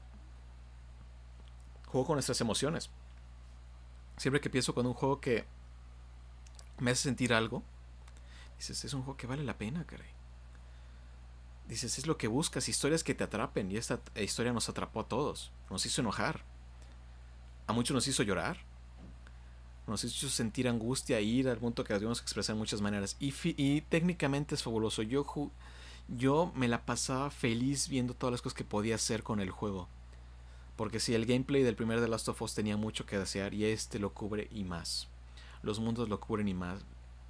juego 1.87 2.07
con 2.07 2.15
nuestras 2.15 2.39
emociones. 2.41 2.89
Siempre 4.17 4.41
que 4.41 4.49
pienso 4.49 4.73
con 4.73 4.85
un 4.85 4.93
juego 4.93 5.19
que 5.19 5.45
me 6.77 6.91
hace 6.91 7.03
sentir 7.03 7.33
algo, 7.33 7.63
dices, 8.57 8.83
es 8.85 8.93
un 8.93 9.01
juego 9.01 9.17
que 9.17 9.27
vale 9.27 9.43
la 9.43 9.57
pena, 9.57 9.85
caray. 9.85 10.09
Dices, 11.67 11.99
es 11.99 12.07
lo 12.07 12.17
que 12.17 12.27
buscas, 12.27 12.67
historias 12.67 13.03
que 13.03 13.13
te 13.13 13.23
atrapen. 13.23 13.71
Y 13.71 13.77
esta 13.77 13.99
historia 14.15 14.51
nos 14.51 14.69
atrapó 14.69 15.01
a 15.01 15.07
todos. 15.07 15.51
Nos 15.69 15.85
hizo 15.85 16.01
enojar. 16.01 16.43
A 17.67 17.73
muchos 17.73 17.93
nos 17.93 18.07
hizo 18.07 18.23
llorar. 18.23 18.57
Nos 19.85 20.03
hizo 20.03 20.29
sentir 20.29 20.67
angustia, 20.67 21.21
ir 21.21 21.47
al 21.47 21.57
punto 21.57 21.83
que 21.83 21.93
tuvimos 21.93 22.21
que 22.21 22.25
expresar 22.25 22.55
de 22.55 22.59
muchas 22.59 22.81
maneras. 22.81 23.17
Y, 23.19 23.33
y 23.43 23.81
técnicamente 23.81 24.55
es 24.55 24.63
fabuloso. 24.63 25.03
Yo 25.03 25.25
yo 26.17 26.51
me 26.55 26.67
la 26.67 26.85
pasaba 26.85 27.29
feliz 27.29 27.87
viendo 27.87 28.13
todas 28.13 28.31
las 28.31 28.41
cosas 28.41 28.57
que 28.57 28.63
podía 28.63 28.95
hacer 28.95 29.23
con 29.23 29.39
el 29.39 29.51
juego. 29.51 29.87
Porque 30.75 30.99
si 30.99 31.13
el 31.13 31.25
gameplay 31.25 31.61
del 31.63 31.75
primer 31.75 31.99
The 31.99 32.07
Last 32.07 32.29
of 32.29 32.41
Us 32.41 32.55
tenía 32.55 32.77
mucho 32.77 33.05
que 33.05 33.17
desear 33.17 33.53
y 33.53 33.65
este 33.65 33.99
lo 33.99 34.13
cubre 34.13 34.47
y 34.51 34.63
más. 34.63 35.07
Los 35.61 35.79
mundos 35.79 36.09
lo 36.09 36.19
cubren 36.19 36.47
y 36.47 36.53
más. 36.53 36.81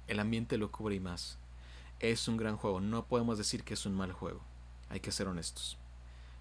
El 0.06 0.20
ambiente 0.20 0.56
lo 0.56 0.70
cubre 0.70 0.94
y 0.94 1.00
más. 1.00 1.36
Es 1.98 2.28
un 2.28 2.36
gran 2.36 2.56
juego. 2.56 2.80
No 2.80 3.04
podemos 3.04 3.38
decir 3.38 3.64
que 3.64 3.74
es 3.74 3.86
un 3.86 3.94
mal 3.94 4.12
juego. 4.12 4.40
Hay 4.88 5.00
que 5.00 5.12
ser 5.12 5.26
honestos. 5.26 5.76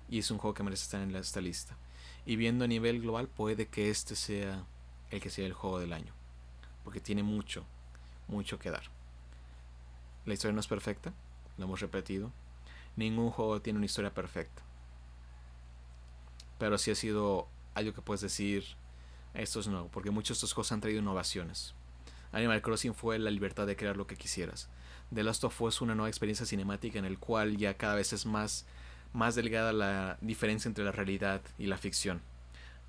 Y 0.08 0.20
es 0.20 0.32
un 0.32 0.38
juego 0.38 0.54
que 0.54 0.64
merece 0.64 0.84
estar 0.84 1.02
en 1.02 1.16
esta 1.16 1.42
lista. 1.42 1.76
Y 2.26 2.36
viendo 2.36 2.64
a 2.64 2.68
nivel 2.68 3.02
global, 3.02 3.28
puede 3.28 3.68
que 3.68 3.90
este 3.90 4.16
sea 4.16 4.64
el 5.10 5.20
que 5.20 5.30
sea 5.30 5.46
el 5.46 5.54
juego 5.54 5.80
del 5.80 5.94
año. 5.94 6.14
Porque 6.84 7.00
tiene 7.00 7.24
mucho, 7.24 7.66
mucho 8.28 8.60
que 8.60 8.72
dar. 8.72 8.84
La 10.26 10.34
historia 10.36 10.54
no 10.54 10.60
es 10.60 10.68
perfecta, 10.68 11.14
lo 11.60 11.66
hemos 11.66 11.80
repetido. 11.80 12.32
Ningún 12.96 13.30
juego 13.30 13.62
tiene 13.62 13.78
una 13.78 13.86
historia 13.86 14.14
perfecta. 14.14 14.64
Pero 16.58 16.78
sí 16.78 16.92
ha 16.92 16.96
sido 16.96 17.48
algo 17.76 17.94
que 17.94 18.02
puedes 18.02 18.22
decir, 18.22 18.66
esto 19.34 19.60
es 19.60 19.68
nuevo, 19.68 19.90
porque 19.92 20.12
muchos 20.12 20.30
de 20.30 20.34
estos 20.40 20.54
juegos 20.54 20.72
han 20.72 20.82
traído 20.82 21.00
innovaciones. 21.00 21.76
Animal 22.32 22.62
Crossing 22.62 22.94
fue 22.94 23.18
la 23.20 23.32
libertad 23.32 23.66
de 23.68 23.76
crear 23.76 23.98
lo 23.98 24.08
que 24.08 24.16
quisieras. 24.16 24.70
The 25.14 25.24
Last 25.24 25.44
of 25.44 25.62
Us 25.62 25.82
una 25.82 25.96
nueva 25.96 26.10
experiencia 26.10 26.46
cinemática 26.46 27.00
en 27.00 27.06
el 27.06 27.18
cual 27.18 27.58
ya 27.58 27.76
cada 27.76 27.96
vez 27.96 28.14
es 28.14 28.26
más, 28.26 28.66
más 29.14 29.36
delgada 29.36 29.74
la 29.74 30.18
diferencia 30.22 30.68
entre 30.68 30.84
la 30.84 30.92
realidad 30.92 31.42
y 31.58 31.68
la 31.68 31.78
ficción. 31.78 32.22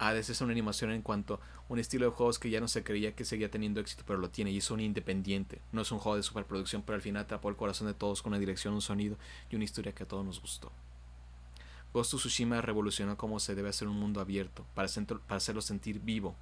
Hades 0.01 0.31
es 0.31 0.41
una 0.41 0.53
animación 0.53 0.93
en 0.93 1.03
cuanto 1.03 1.35
a 1.35 1.41
un 1.69 1.79
estilo 1.79 2.07
de 2.07 2.13
juegos 2.13 2.39
que 2.39 2.49
ya 2.49 2.59
no 2.59 2.69
se 2.69 2.83
creía 2.83 3.15
que 3.15 3.27
seguía 3.27 3.51
teniendo 3.51 3.81
éxito, 3.81 4.03
pero 4.07 4.19
lo 4.19 4.31
tiene 4.31 4.51
y 4.51 4.57
es 4.57 4.71
un 4.71 4.81
independiente. 4.81 5.61
No 5.73 5.83
es 5.83 5.93
un 5.93 5.99
juego 5.99 6.17
de 6.17 6.23
superproducción, 6.23 6.83
pero 6.83 6.97
al 6.97 7.03
final 7.03 7.23
atrapó 7.23 7.51
el 7.51 7.57
corazón 7.57 7.87
de 7.87 7.93
todos 7.93 8.23
con 8.23 8.33
una 8.33 8.41
dirección, 8.41 8.73
un 8.73 8.81
sonido 8.81 9.19
y 9.51 9.57
una 9.57 9.65
historia 9.65 9.95
que 9.95 10.05
a 10.05 10.09
todos 10.09 10.25
nos 10.25 10.41
gustó. 10.41 10.73
Ghost 11.93 12.15
of 12.15 12.21
Tsushima 12.21 12.63
revolucionó 12.63 13.19
cómo 13.19 13.39
se 13.41 13.55
debe 13.55 13.69
hacer 13.69 13.89
un 13.89 13.99
mundo 13.99 14.23
abierto, 14.23 14.65
para, 14.75 14.89
para 14.89 15.37
hacerlo 15.37 15.61
sentir 15.61 16.01
vivo 16.01 16.35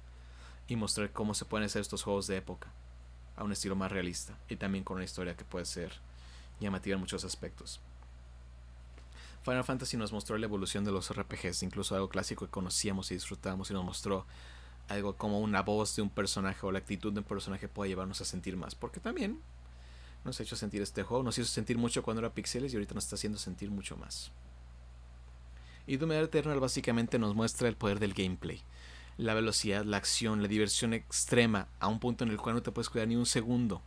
y 0.69 0.77
mostrar 0.77 1.11
cómo 1.11 1.33
se 1.33 1.43
pueden 1.43 1.65
hacer 1.65 1.81
estos 1.81 2.03
juegos 2.03 2.27
de 2.27 2.37
época, 2.37 2.71
a 3.35 3.43
un 3.43 3.51
estilo 3.51 3.75
más 3.75 3.91
realista 3.91 4.37
y 4.47 4.55
también 4.55 4.85
con 4.85 4.95
una 4.95 5.05
historia 5.05 5.35
que 5.35 5.43
puede 5.43 5.65
ser 5.65 5.91
llamativa 6.61 6.93
en 6.93 7.01
muchos 7.01 7.25
aspectos. 7.25 7.81
Final 9.49 9.63
Fantasy 9.63 9.97
nos 9.97 10.13
mostró 10.13 10.37
la 10.37 10.45
evolución 10.45 10.85
de 10.85 10.91
los 10.91 11.11
RPGs, 11.11 11.63
incluso 11.63 11.95
algo 11.95 12.07
clásico 12.07 12.45
que 12.45 12.51
conocíamos 12.51 13.09
y 13.09 13.15
disfrutábamos 13.15 13.71
y 13.71 13.73
nos 13.73 13.83
mostró 13.83 14.27
algo 14.87 15.15
como 15.15 15.39
una 15.39 15.63
voz 15.63 15.95
de 15.95 16.03
un 16.03 16.09
personaje 16.11 16.63
o 16.67 16.71
la 16.71 16.77
actitud 16.77 17.11
de 17.11 17.19
un 17.19 17.25
personaje 17.25 17.67
puede 17.67 17.89
llevarnos 17.89 18.21
a 18.21 18.25
sentir 18.25 18.55
más, 18.57 18.75
porque 18.75 18.99
también 18.99 19.39
nos 20.23 20.39
ha 20.39 20.43
hecho 20.43 20.55
sentir 20.55 20.83
este 20.83 21.01
juego, 21.01 21.23
nos 21.23 21.37
hizo 21.39 21.47
sentir 21.47 21.79
mucho 21.79 22.03
cuando 22.03 22.19
era 22.19 22.31
pixeles 22.31 22.71
y 22.71 22.75
ahorita 22.75 22.93
nos 22.93 23.05
está 23.05 23.15
haciendo 23.15 23.39
sentir 23.39 23.71
mucho 23.71 23.97
más. 23.97 24.31
Y 25.87 25.97
Doom 25.97 26.11
Eternal 26.11 26.59
básicamente 26.59 27.17
nos 27.17 27.33
muestra 27.33 27.67
el 27.67 27.75
poder 27.75 27.99
del 27.99 28.13
gameplay. 28.13 28.61
La 29.17 29.33
velocidad, 29.33 29.83
la 29.83 29.97
acción, 29.97 30.43
la 30.43 30.47
diversión 30.47 30.93
extrema 30.93 31.67
a 31.79 31.87
un 31.87 31.99
punto 31.99 32.23
en 32.23 32.29
el 32.29 32.37
cual 32.37 32.53
no 32.53 32.61
te 32.61 32.71
puedes 32.71 32.89
cuidar 32.89 33.07
ni 33.07 33.15
un 33.15 33.25
segundo. 33.25 33.81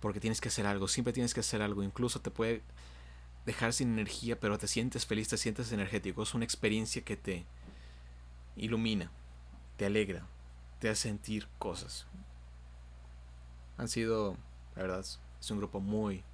Porque 0.00 0.20
tienes 0.20 0.42
que 0.42 0.48
hacer 0.48 0.66
algo, 0.66 0.86
siempre 0.86 1.14
tienes 1.14 1.32
que 1.32 1.40
hacer 1.40 1.62
algo. 1.62 1.82
Incluso 1.82 2.20
te 2.20 2.30
puede 2.30 2.62
dejar 3.46 3.72
sin 3.72 3.92
energía, 3.92 4.38
pero 4.38 4.58
te 4.58 4.68
sientes 4.68 5.06
feliz, 5.06 5.28
te 5.28 5.36
sientes 5.36 5.72
energético. 5.72 6.22
Es 6.22 6.34
una 6.34 6.44
experiencia 6.44 7.02
que 7.02 7.16
te 7.16 7.46
ilumina, 8.56 9.10
te 9.76 9.86
alegra, 9.86 10.26
te 10.80 10.88
hace 10.88 11.02
sentir 11.02 11.48
cosas. 11.58 12.06
Han 13.76 13.88
sido, 13.88 14.36
la 14.76 14.82
verdad, 14.82 15.00
es 15.00 15.50
un 15.50 15.58
grupo 15.58 15.80
muy, 15.80 16.24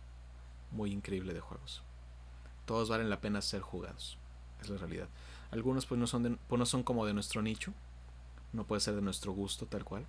muy 0.71 0.93
increíble 0.93 1.35
de 1.35 1.41
juegos. 1.41 1.83
Todos 2.65 2.89
valen 2.89 3.11
la 3.11 3.21
pena 3.21 3.43
ser 3.43 3.61
jugados 3.61 4.19
es 4.65 4.71
la 4.71 4.79
realidad. 4.79 5.09
Algunos 5.51 5.87
pues 5.87 5.99
no 5.99 6.07
son, 6.07 6.39
pues, 6.49 6.59
no 6.59 6.67
son 6.67 6.83
como 6.83 7.07
de 7.07 7.15
nuestro 7.15 7.43
nicho, 7.43 7.73
no 8.53 8.65
puede 8.65 8.81
ser 8.81 8.95
de 8.95 9.03
nuestro 9.03 9.33
gusto 9.33 9.67
tal 9.67 9.85
cual, 9.85 10.07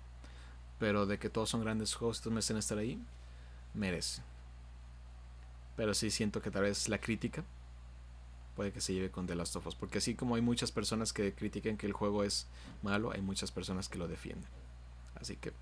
pero 0.78 1.06
de 1.06 1.18
que 1.18 1.30
todos 1.30 1.48
son 1.48 1.60
grandes 1.60 1.94
juegos 1.94 2.18
y 2.18 2.22
todos 2.22 2.32
merecen 2.32 2.56
estar 2.56 2.78
ahí, 2.78 3.00
merece. 3.74 4.22
Pero 5.76 5.94
sí 5.94 6.10
siento 6.10 6.40
que 6.40 6.50
tal 6.50 6.62
vez 6.62 6.88
la 6.88 6.98
crítica 6.98 7.44
puede 8.56 8.72
que 8.72 8.80
se 8.80 8.94
lleve 8.94 9.10
con 9.10 9.26
The 9.26 9.34
Last 9.34 9.54
of 9.56 9.66
Us, 9.66 9.74
porque 9.74 9.98
así 9.98 10.14
como 10.14 10.34
hay 10.34 10.40
muchas 10.40 10.72
personas 10.72 11.12
que 11.12 11.34
critican 11.34 11.76
que 11.76 11.86
el 11.86 11.92
juego 11.92 12.24
es 12.24 12.46
malo, 12.82 13.12
hay 13.12 13.20
muchas 13.20 13.52
personas 13.52 13.88
que 13.88 13.98
lo 13.98 14.08
defienden. 14.08 14.48
Así 15.20 15.36
que 15.36 15.52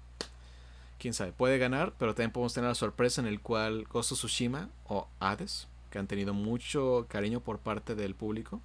quién 0.98 1.12
sabe, 1.12 1.32
puede 1.32 1.58
ganar, 1.58 1.92
pero 1.98 2.14
también 2.14 2.30
podemos 2.30 2.54
tener 2.54 2.68
la 2.68 2.74
sorpresa 2.74 3.20
en 3.20 3.26
el 3.26 3.40
cual 3.40 3.84
Ghost 3.84 4.12
of 4.12 4.18
Tsushima 4.18 4.70
o 4.86 5.08
Hades, 5.18 5.66
que 5.90 5.98
han 5.98 6.06
tenido 6.06 6.32
mucho 6.32 7.06
cariño 7.08 7.40
por 7.40 7.58
parte 7.58 7.96
del 7.96 8.14
público, 8.14 8.60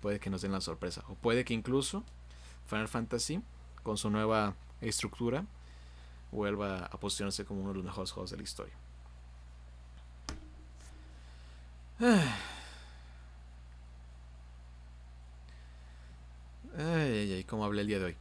puede 0.00 0.20
que 0.20 0.30
nos 0.30 0.42
den 0.42 0.52
la 0.52 0.60
sorpresa. 0.60 1.04
O 1.08 1.14
puede 1.14 1.44
que 1.44 1.54
incluso 1.54 2.02
Final 2.66 2.88
Fantasy, 2.88 3.42
con 3.82 3.98
su 3.98 4.10
nueva 4.10 4.54
estructura, 4.80 5.44
vuelva 6.32 6.86
a 6.86 6.98
posicionarse 6.98 7.44
como 7.44 7.60
uno 7.60 7.70
de 7.70 7.76
los 7.76 7.84
mejores 7.84 8.10
juegos 8.10 8.30
de 8.30 8.36
la 8.38 8.42
historia. 8.42 8.74
Ay, 11.98 12.28
ay, 16.78 17.32
ay, 17.32 17.44
cómo 17.44 17.64
hablé 17.64 17.80
el 17.82 17.86
día 17.86 17.98
de 17.98 18.04
hoy. 18.04 18.16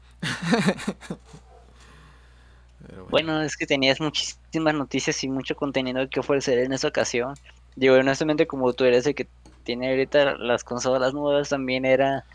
bueno. 3.09 3.41
es 3.41 3.57
que 3.57 3.65
tenías 3.65 3.99
muchísimas 3.99 4.73
noticias 4.73 5.21
y 5.23 5.29
mucho 5.29 5.55
contenido 5.55 6.07
que 6.09 6.21
ofrecer 6.21 6.59
en 6.59 6.71
esa 6.71 6.87
ocasión. 6.87 7.33
Digo, 7.75 7.95
honestamente, 7.95 8.47
como 8.47 8.71
tú 8.73 8.85
eres 8.85 9.05
el 9.07 9.15
que 9.15 9.27
tiene 9.63 9.89
ahorita 9.89 10.37
las 10.37 10.63
consolas 10.63 11.13
nuevas 11.13 11.49
también 11.49 11.85
era 11.85 12.25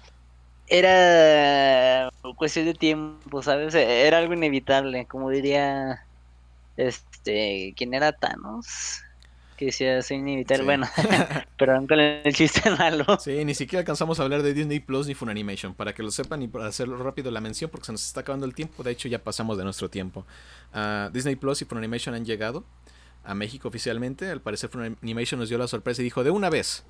era 0.67 2.11
cuestión 2.37 2.67
de 2.67 2.75
tiempo, 2.75 3.43
¿sabes? 3.43 3.75
Era 3.75 4.19
algo 4.19 4.35
inevitable, 4.35 5.07
como 5.07 5.31
diría 5.31 6.07
este, 6.77 7.75
¿quién 7.77 7.95
era 7.95 8.13
Thanos? 8.13 9.01
Que 9.61 9.67
decía, 9.67 9.99
es 9.99 10.11
inevitable, 10.11 10.65
bueno, 10.65 10.89
perdón 11.59 11.87
con 11.87 12.01
el 12.01 12.35
chiste 12.35 12.71
malo. 12.71 13.05
Sí, 13.21 13.45
ni 13.45 13.55
siquiera 13.55 13.81
alcanzamos 13.81 14.19
a 14.19 14.23
hablar 14.23 14.43
de 14.43 14.55
Disney 14.55 14.81
Plus 14.81 15.07
ni 15.07 15.13
Funimation, 15.13 15.75
para 15.75 15.93
que 15.93 16.03
lo 16.03 16.11
sepan 16.11 16.41
y 16.41 16.49
para 16.49 16.65
hacerlo 16.65 16.97
rápido 16.97 17.31
la 17.31 17.43
mención, 17.43 17.69
porque 17.71 17.85
se 17.85 17.93
nos 17.93 18.07
está 18.07 18.21
acabando 18.21 18.47
el 18.47 18.55
tiempo, 18.55 18.83
de 18.83 18.93
hecho 18.93 19.07
ya 19.07 19.23
pasamos 19.23 19.59
de 19.59 19.65
nuestro 19.65 19.91
tiempo. 19.91 20.25
Uh, 20.73 21.11
Disney 21.13 21.37
Plus 21.37 21.61
y 21.61 21.67
Funimation 21.67 22.15
han 22.15 22.25
llegado 22.25 22.65
a 23.23 23.35
México 23.35 23.69
oficialmente, 23.69 24.31
al 24.31 24.41
parecer 24.41 24.71
Funimation 24.71 25.39
nos 25.39 25.51
dio 25.51 25.59
la 25.59 25.69
sorpresa 25.69 26.01
y 26.01 26.05
dijo, 26.05 26.25
de 26.25 26.31
una 26.31 26.49
vez, 26.49 26.83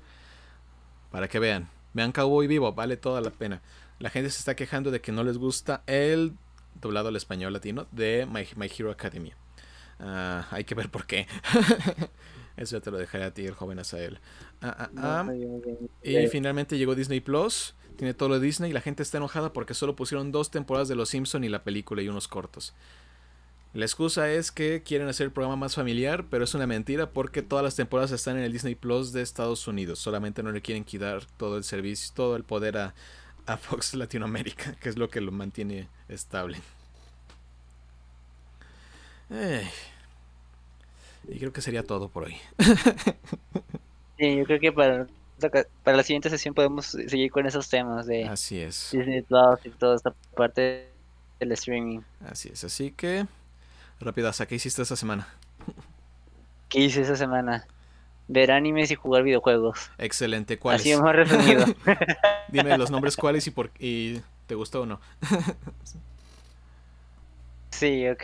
para 1.11 1.27
que 1.27 1.39
vean. 1.39 1.67
Vean 1.91 2.13
Cowboy 2.13 2.47
Vivo, 2.47 2.71
vale 2.71 2.95
toda 2.95 3.19
la 3.19 3.31
pena. 3.31 3.61
La 3.99 4.09
gente 4.09 4.29
se 4.29 4.39
está 4.39 4.55
quejando 4.55 4.91
de 4.91 5.01
que 5.01 5.11
no 5.11 5.25
les 5.25 5.37
gusta 5.37 5.83
el 5.87 6.35
doblado 6.79 7.09
al 7.09 7.17
español 7.17 7.51
latino 7.51 7.85
de 7.91 8.25
My, 8.31 8.71
Hero 8.77 8.91
Academia. 8.91 9.35
Ah, 9.99 10.47
hay 10.51 10.63
que 10.63 10.73
ver 10.73 10.89
por 10.89 11.05
qué. 11.05 11.27
Eso 12.57 12.77
ya 12.77 12.81
te 12.81 12.91
lo 12.91 12.97
dejaré 12.97 13.23
a 13.23 13.33
ti, 13.33 13.45
el 13.45 13.53
joven 13.53 13.79
Asael. 13.79 14.19
Ah, 14.61 14.89
ah, 14.97 15.27
y 16.03 16.27
finalmente 16.27 16.77
llegó 16.77 16.95
Disney 16.95 17.19
Plus. 17.19 17.75
Tiene 17.97 18.13
todo 18.13 18.29
lo 18.29 18.39
de 18.39 18.45
Disney 18.45 18.71
y 18.71 18.73
la 18.73 18.81
gente 18.81 19.03
está 19.03 19.17
enojada 19.17 19.53
porque 19.53 19.73
solo 19.73 19.95
pusieron 19.95 20.31
dos 20.31 20.49
temporadas 20.49 20.87
de 20.87 20.95
Los 20.95 21.09
Simpson 21.09 21.43
y 21.43 21.49
la 21.49 21.63
película 21.63 22.01
y 22.01 22.09
unos 22.09 22.27
cortos. 22.27 22.73
La 23.73 23.85
excusa 23.85 24.29
es 24.29 24.51
que 24.51 24.83
quieren 24.83 25.07
hacer 25.07 25.25
el 25.25 25.31
programa 25.31 25.55
más 25.55 25.75
familiar, 25.75 26.25
pero 26.29 26.43
es 26.43 26.53
una 26.53 26.67
mentira 26.67 27.11
porque 27.11 27.41
todas 27.41 27.63
las 27.63 27.75
temporadas 27.77 28.11
están 28.11 28.37
en 28.37 28.43
el 28.43 28.51
Disney 28.51 28.75
Plus 28.75 29.13
de 29.13 29.21
Estados 29.21 29.65
Unidos. 29.65 29.99
Solamente 29.99 30.43
no 30.43 30.51
le 30.51 30.61
quieren 30.61 30.83
quitar 30.83 31.25
todo 31.37 31.55
el 31.55 31.63
servicio, 31.63 32.11
todo 32.13 32.35
el 32.35 32.43
poder 32.43 32.77
a, 32.77 32.93
Fox 33.57 33.93
Latinoamérica, 33.95 34.73
que 34.75 34.89
es 34.89 34.97
lo 34.97 35.09
que 35.09 35.21
lo 35.21 35.31
mantiene 35.31 35.87
estable. 36.09 36.57
Y 41.27 41.39
creo 41.39 41.53
que 41.53 41.61
sería 41.61 41.83
todo 41.83 42.09
por 42.09 42.23
hoy. 42.25 42.37
sí, 44.17 44.37
yo 44.37 44.45
creo 44.45 44.59
que 44.59 44.71
para, 44.71 45.07
para 45.83 45.97
la 45.97 46.03
siguiente 46.03 46.29
sesión 46.29 46.53
podemos 46.53 46.85
seguir 46.85 47.31
con 47.31 47.45
esos 47.45 47.69
temas 47.69 48.05
de 48.05 48.25
Así 48.25 48.59
es. 48.59 48.89
Disney 48.91 49.21
Plus 49.21 49.59
y 49.65 49.69
toda 49.69 49.95
esta 49.95 50.13
parte 50.35 50.87
del 51.39 51.51
streaming. 51.53 52.01
Así 52.25 52.49
es, 52.51 52.63
así 52.63 52.91
que 52.91 53.25
Rápidas, 54.01 54.43
¿qué 54.47 54.55
hiciste 54.55 54.81
esta 54.81 54.95
semana? 54.95 55.27
¿Qué 56.69 56.79
hice 56.79 57.01
esa 57.01 57.15
semana? 57.15 57.67
Ver 58.27 58.51
animes 58.51 58.89
y 58.91 58.95
jugar 58.95 59.23
videojuegos. 59.23 59.91
Excelente, 59.97 60.57
¿cuáles? 60.57 60.81
Así 60.81 60.95
más 60.95 61.15
resumido. 61.15 61.65
Dime 62.47 62.77
los 62.77 62.89
nombres 62.89 63.15
cuáles 63.15 63.45
y 63.47 63.51
por 63.51 63.69
y 63.77 64.21
te 64.47 64.55
gustó 64.55 64.81
o 64.81 64.85
no. 64.85 64.99
sí, 67.71 68.07
ok. 68.07 68.23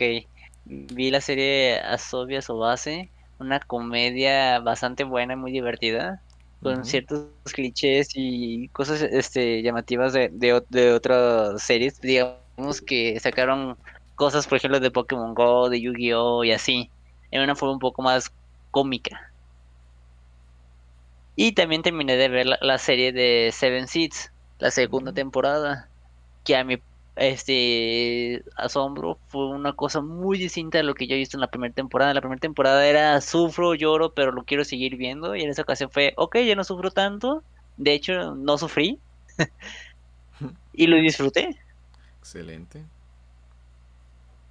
Vi 0.68 1.10
la 1.10 1.20
serie 1.20 1.80
Asobia 1.80 2.40
Base, 2.46 3.10
una 3.38 3.58
comedia 3.58 4.60
bastante 4.60 5.04
buena 5.04 5.32
y 5.32 5.36
muy 5.36 5.50
divertida, 5.50 6.22
con 6.62 6.84
ciertos 6.84 7.30
clichés 7.52 8.10
y 8.14 8.68
cosas 8.68 9.00
este 9.00 9.62
llamativas 9.62 10.12
de, 10.12 10.28
de, 10.30 10.62
de 10.68 10.92
otras 10.92 11.62
series. 11.62 12.00
Digamos 12.00 12.82
que 12.86 13.18
sacaron 13.20 13.78
cosas, 14.14 14.46
por 14.46 14.58
ejemplo, 14.58 14.80
de 14.80 14.90
Pokémon 14.90 15.32
Go, 15.32 15.70
de 15.70 15.80
Yu-Gi-Oh! 15.80 16.44
y 16.44 16.52
así, 16.52 16.90
en 17.30 17.42
una 17.42 17.54
forma 17.54 17.74
un 17.74 17.78
poco 17.78 18.02
más 18.02 18.30
cómica. 18.70 19.32
Y 21.36 21.52
también 21.52 21.82
terminé 21.82 22.16
de 22.16 22.28
ver 22.28 22.46
la, 22.60 22.78
serie 22.78 23.12
de 23.12 23.50
Seven 23.52 23.86
Seeds, 23.86 24.32
la 24.58 24.72
segunda 24.72 25.12
temporada, 25.12 25.88
que 26.44 26.56
a 26.56 26.64
mi 26.64 26.78
este 27.18 28.42
asombro 28.56 29.18
fue 29.28 29.48
una 29.48 29.72
cosa 29.72 30.00
muy 30.00 30.38
distinta 30.38 30.78
a 30.78 30.82
lo 30.82 30.94
que 30.94 31.06
yo 31.06 31.14
he 31.14 31.18
visto 31.18 31.36
en 31.36 31.40
la 31.40 31.50
primera 31.50 31.74
temporada. 31.74 32.14
La 32.14 32.20
primera 32.20 32.40
temporada 32.40 32.86
era 32.86 33.20
sufro, 33.20 33.74
lloro, 33.74 34.12
pero 34.14 34.32
lo 34.32 34.44
quiero 34.44 34.64
seguir 34.64 34.96
viendo 34.96 35.34
y 35.34 35.42
en 35.42 35.50
esa 35.50 35.62
ocasión 35.62 35.90
fue, 35.90 36.12
ok, 36.16 36.38
ya 36.38 36.54
no 36.54 36.64
sufro 36.64 36.90
tanto, 36.90 37.42
de 37.76 37.94
hecho 37.94 38.34
no 38.34 38.58
sufrí 38.58 38.98
y 40.72 40.86
lo 40.86 40.96
disfruté. 40.96 41.56
Excelente. 42.20 42.84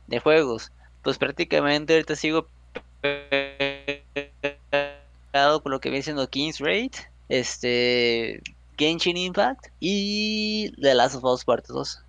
De 0.08 0.20
juegos, 0.20 0.72
pues 1.04 1.18
prácticamente 1.18 1.94
ahorita 1.94 2.16
sigo 2.16 2.48
con 5.62 5.72
lo 5.72 5.80
que 5.80 5.90
viene 5.90 6.04
siendo 6.04 6.30
King's 6.30 6.60
Raid, 6.60 6.92
este 7.30 8.42
Genshin 8.78 9.18
Impact 9.18 9.68
y 9.80 10.72
The 10.82 10.96
Last 10.96 11.16
of 11.16 11.24
Us 11.24 11.46
Part 11.46 11.68
2. 11.68 12.04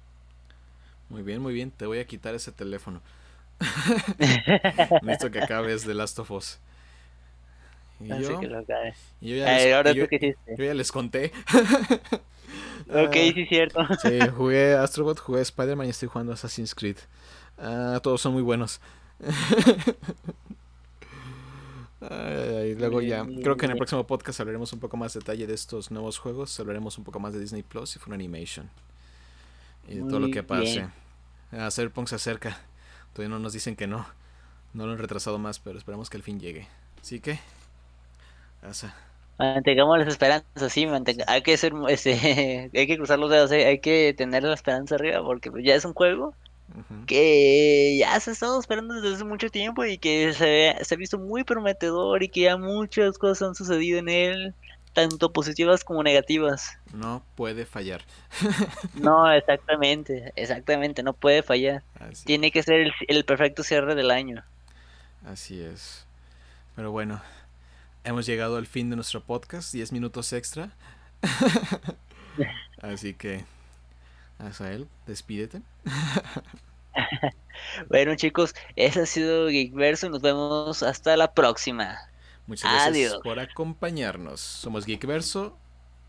Muy 1.08 1.22
bien, 1.22 1.40
muy 1.40 1.54
bien, 1.54 1.70
te 1.70 1.86
voy 1.86 1.98
a 1.98 2.06
quitar 2.06 2.34
ese 2.34 2.52
teléfono. 2.52 3.00
Necesito 5.02 5.30
que 5.30 5.40
acabes 5.40 5.84
The 5.84 5.94
Last 5.94 6.18
of 6.18 6.30
Us. 6.30 6.58
Y 8.00 8.08
yo, 8.08 8.18
yo, 8.20 8.40
ya 8.42 8.48
les, 8.84 8.96
yo, 9.20 10.64
ya 10.64 10.74
les 10.74 10.92
conté. 10.92 11.32
ok, 12.88 13.12
sí 13.12 13.32
sí, 13.32 13.46
cierto. 13.46 13.80
sí, 14.02 14.20
jugué 14.36 14.74
Astrobot, 14.74 15.18
jugué 15.18 15.40
Spider-Man 15.40 15.86
y 15.88 15.90
estoy 15.90 16.08
jugando 16.08 16.32
Assassin's 16.32 16.74
Creed. 16.74 16.98
Ah, 17.58 17.98
todos 18.02 18.20
son 18.20 18.34
muy 18.34 18.42
buenos. 18.42 18.80
Ay, 22.00 22.76
luego 22.76 23.00
ya, 23.00 23.24
creo 23.42 23.56
que 23.56 23.66
en 23.66 23.72
el 23.72 23.76
próximo 23.76 24.06
podcast 24.06 24.38
hablaremos 24.38 24.72
un 24.72 24.78
poco 24.78 24.96
más 24.96 25.14
detalle 25.14 25.48
de 25.48 25.54
estos 25.54 25.90
nuevos 25.90 26.18
juegos, 26.18 26.60
hablaremos 26.60 26.96
un 26.96 27.02
poco 27.02 27.18
más 27.18 27.32
de 27.32 27.40
Disney 27.40 27.64
Plus 27.64 27.96
y 27.96 27.98
Funimation 27.98 28.70
y 29.88 29.96
de 29.96 30.02
todo 30.02 30.20
lo 30.20 30.30
que 30.30 30.42
pase. 30.42 30.88
A 31.50 31.70
Cyberpunk 31.70 32.08
se 32.08 32.16
acerca, 32.16 32.58
todavía 33.14 33.34
no 33.34 33.40
nos 33.40 33.52
dicen 33.52 33.74
que 33.74 33.86
no, 33.86 34.06
no 34.74 34.86
lo 34.86 34.92
han 34.92 34.98
retrasado 34.98 35.38
más, 35.38 35.58
pero 35.58 35.78
esperamos 35.78 36.10
que 36.10 36.18
al 36.18 36.22
fin 36.22 36.38
llegue. 36.38 36.68
Así 37.00 37.20
que, 37.20 37.38
Mantengamos 39.38 39.98
las 39.98 40.08
esperanzas, 40.08 40.72
sí, 40.72 40.86
hay 41.26 41.42
que 41.42 41.56
ser, 41.56 41.72
este, 41.88 42.70
hay 42.74 42.86
que 42.86 42.96
cruzar 42.96 43.18
los 43.18 43.30
dedos, 43.30 43.50
hay 43.52 43.78
que 43.78 44.14
tener 44.16 44.42
la 44.42 44.54
esperanza 44.54 44.96
arriba 44.96 45.22
porque 45.22 45.50
ya 45.62 45.74
es 45.74 45.84
un 45.84 45.94
juego 45.94 46.34
que 47.06 47.96
ya 47.98 48.20
se 48.20 48.30
ha 48.30 48.32
estado 48.34 48.60
esperando 48.60 48.94
desde 48.94 49.14
hace 49.14 49.24
mucho 49.24 49.48
tiempo 49.48 49.86
y 49.86 49.96
que 49.96 50.34
se, 50.34 50.70
ha 50.70 50.96
visto 50.98 51.18
muy 51.18 51.42
prometedor 51.42 52.22
y 52.22 52.28
que 52.28 52.42
ya 52.42 52.56
muchas 52.58 53.16
cosas 53.16 53.48
han 53.48 53.54
sucedido 53.54 53.98
en 54.00 54.08
él, 54.10 54.54
tanto 54.98 55.32
positivas 55.32 55.84
como 55.84 56.02
negativas. 56.02 56.76
No 56.92 57.22
puede 57.36 57.66
fallar. 57.66 58.02
no, 58.94 59.30
exactamente, 59.32 60.32
exactamente, 60.34 61.04
no 61.04 61.12
puede 61.12 61.44
fallar. 61.44 61.84
Tiene 62.24 62.50
que 62.50 62.64
ser 62.64 62.92
el, 63.06 63.24
perfecto 63.24 63.62
cierre 63.62 63.94
del 63.94 64.10
año. 64.10 64.42
Así 65.24 65.62
es. 65.62 66.04
Pero 66.74 66.90
bueno, 66.90 67.22
hemos 68.02 68.26
llegado 68.26 68.56
al 68.56 68.66
fin 68.66 68.90
de 68.90 68.96
nuestro 68.96 69.22
podcast, 69.22 69.72
10 69.72 69.92
minutos 69.92 70.32
extra. 70.32 70.72
Así 72.82 73.14
que 73.14 73.44
Asael, 74.40 74.88
despídete. 75.06 75.62
bueno 77.88 78.16
chicos, 78.16 78.52
ese 78.74 79.02
ha 79.02 79.06
sido 79.06 79.48
Geekverso 79.48 80.10
nos 80.10 80.22
vemos 80.22 80.82
hasta 80.82 81.16
la 81.16 81.34
próxima. 81.34 81.98
Muchas 82.48 82.72
gracias 82.72 83.14
por 83.22 83.38
acompañarnos. 83.38 84.40
Somos 84.40 84.86
Geekverso. 84.86 85.56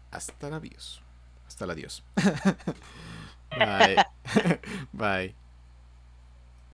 Hasta 0.09 0.49
la 0.49 0.55
adiós. 0.55 1.01
Hasta 1.45 1.65
la 1.65 1.73
adiós. 1.73 2.03
Bye. 3.57 4.05
Bye. 4.93 5.35